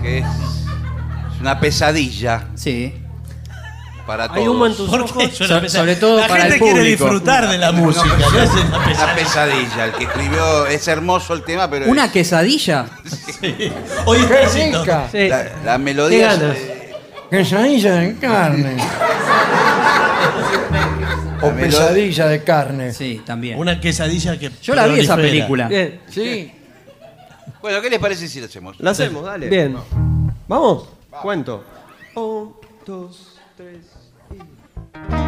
que 0.00 0.20
es, 0.20 0.24
es 0.24 1.40
una 1.42 1.60
pesadilla. 1.60 2.48
Sí. 2.54 2.94
Para 4.08 4.26
todos. 4.26 4.38
Hay 4.40 4.48
humo 4.48 4.66
en 4.66 4.74
tus 4.74 4.88
ojos. 4.90 5.30
So- 5.36 5.68
sobre 5.68 5.96
todo 5.96 6.18
la 6.18 6.26
para 6.28 6.44
gente 6.44 6.54
el 6.56 6.60
quiere 6.62 6.80
público. 6.80 7.04
disfrutar 7.04 7.46
de 7.48 7.58
la 7.58 7.72
música. 7.72 8.04
pesadilla, 8.16 8.30
no 8.32 8.42
es 8.42 8.50
una 8.50 9.04
una 9.04 9.14
pesadilla. 9.14 9.84
El 9.84 9.92
que 9.92 10.04
escribió, 10.04 10.66
es 10.66 10.88
hermoso 10.88 11.34
el 11.34 11.44
tema, 11.44 11.68
pero 11.68 11.86
¿Una 11.90 12.06
es- 12.06 12.12
quesadilla? 12.12 12.86
Hoy 14.06 14.18
está 14.20 14.34
¡Qué 14.40 14.44
haciendo- 14.46 14.80
rica! 14.82 15.08
Sí. 15.12 15.28
la, 15.28 15.44
la 15.62 15.76
melodía... 15.78 16.30
¿Qué 16.30 16.36
ganas? 16.38 16.56
Quesadilla 17.30 17.94
de 17.96 18.16
carne. 18.16 18.76
o 21.42 21.50
pesadilla 21.50 22.26
de 22.28 22.42
carne. 22.44 22.92
Sí, 22.94 23.20
también. 23.26 23.58
Una 23.58 23.78
quesadilla 23.78 24.38
que. 24.38 24.50
Yo 24.62 24.74
la 24.74 24.86
vi 24.86 25.00
esa 25.00 25.16
película. 25.16 25.68
Bien. 25.68 26.00
Sí. 26.08 26.50
Bueno, 27.60 27.80
¿qué 27.82 27.90
les 27.90 27.98
parece 27.98 28.26
si 28.28 28.40
lo 28.40 28.46
hacemos? 28.46 28.80
Lo 28.80 28.88
hacemos, 28.90 29.22
dale. 29.24 29.48
Bien. 29.48 29.76
¿Vamos? 30.48 30.84
Cuento. 31.22 31.62
Un, 32.14 32.54
dos, 32.86 33.34
tres. 33.56 33.76
Bye. 35.06 35.27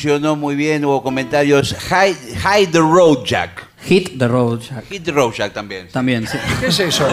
funcionó 0.00 0.34
muy 0.34 0.54
bien, 0.54 0.82
hubo 0.82 1.02
comentarios. 1.02 1.76
Hide, 1.90 2.16
hide 2.42 2.68
the 2.68 2.78
Road 2.78 3.22
Jack. 3.26 3.66
Hit 3.82 4.18
the 4.18 4.26
Road 4.26 4.60
Jack. 4.60 4.86
Hit 4.88 5.04
the 5.04 5.12
Road 5.12 5.34
Jack 5.34 5.52
también. 5.52 5.88
También, 5.88 6.26
sí. 6.26 6.38
¿Qué 6.58 6.68
es 6.68 6.80
eso? 6.80 7.06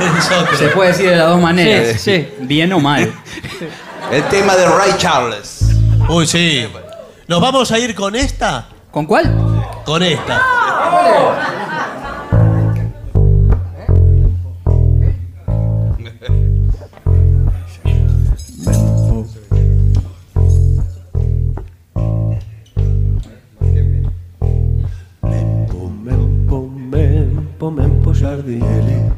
Se 0.58 0.68
puede 0.68 0.90
decir 0.90 1.08
de 1.08 1.16
las 1.16 1.28
dos 1.30 1.40
maneras. 1.40 1.98
Sí. 1.98 2.28
Bien 2.40 2.70
o 2.74 2.80
mal. 2.80 3.10
El 4.12 4.22
tema 4.24 4.56
de 4.56 4.66
Ray 4.66 4.92
Charles. 4.98 5.70
Uy, 6.06 6.26
sí. 6.26 6.66
¿Nos 7.28 7.40
vamos 7.40 7.72
a 7.72 7.78
ir 7.78 7.94
con 7.94 8.14
esta? 8.14 8.68
¿Con 8.90 9.06
cuál? 9.06 9.34
Con 9.86 10.02
esta. 10.02 10.53
mempo 27.74 28.12
giardieli. 28.12 29.12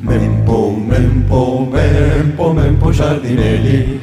Mempo, 0.00 0.70
mempo, 0.70 1.68
mempo, 1.70 2.52
mempo 2.52 2.90
giardinelli. 2.90 4.00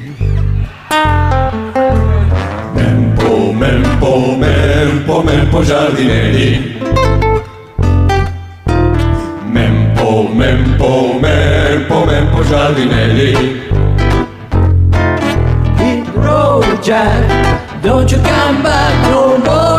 Mempo, 2.74 3.52
mempo, 3.54 4.36
mempo, 4.38 5.24
mempo 5.24 5.62
giardinelli. 5.64 6.78
Mempo, 9.46 10.30
mempo, 10.32 11.18
mempo, 11.20 12.06
mempo 12.06 12.44
giardinelli. 12.44 13.68
Road 16.14 16.80
Jack, 16.82 17.82
don't 17.82 18.12
you 18.12 18.22
come 18.22 18.62
back 18.62 19.10
no 19.10 19.38
more. 19.38 19.79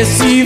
esse 0.00 0.37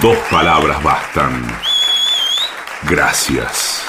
dos 0.00 0.16
palabras 0.30 0.82
bastan. 0.82 1.44
Gracias. 2.84 3.84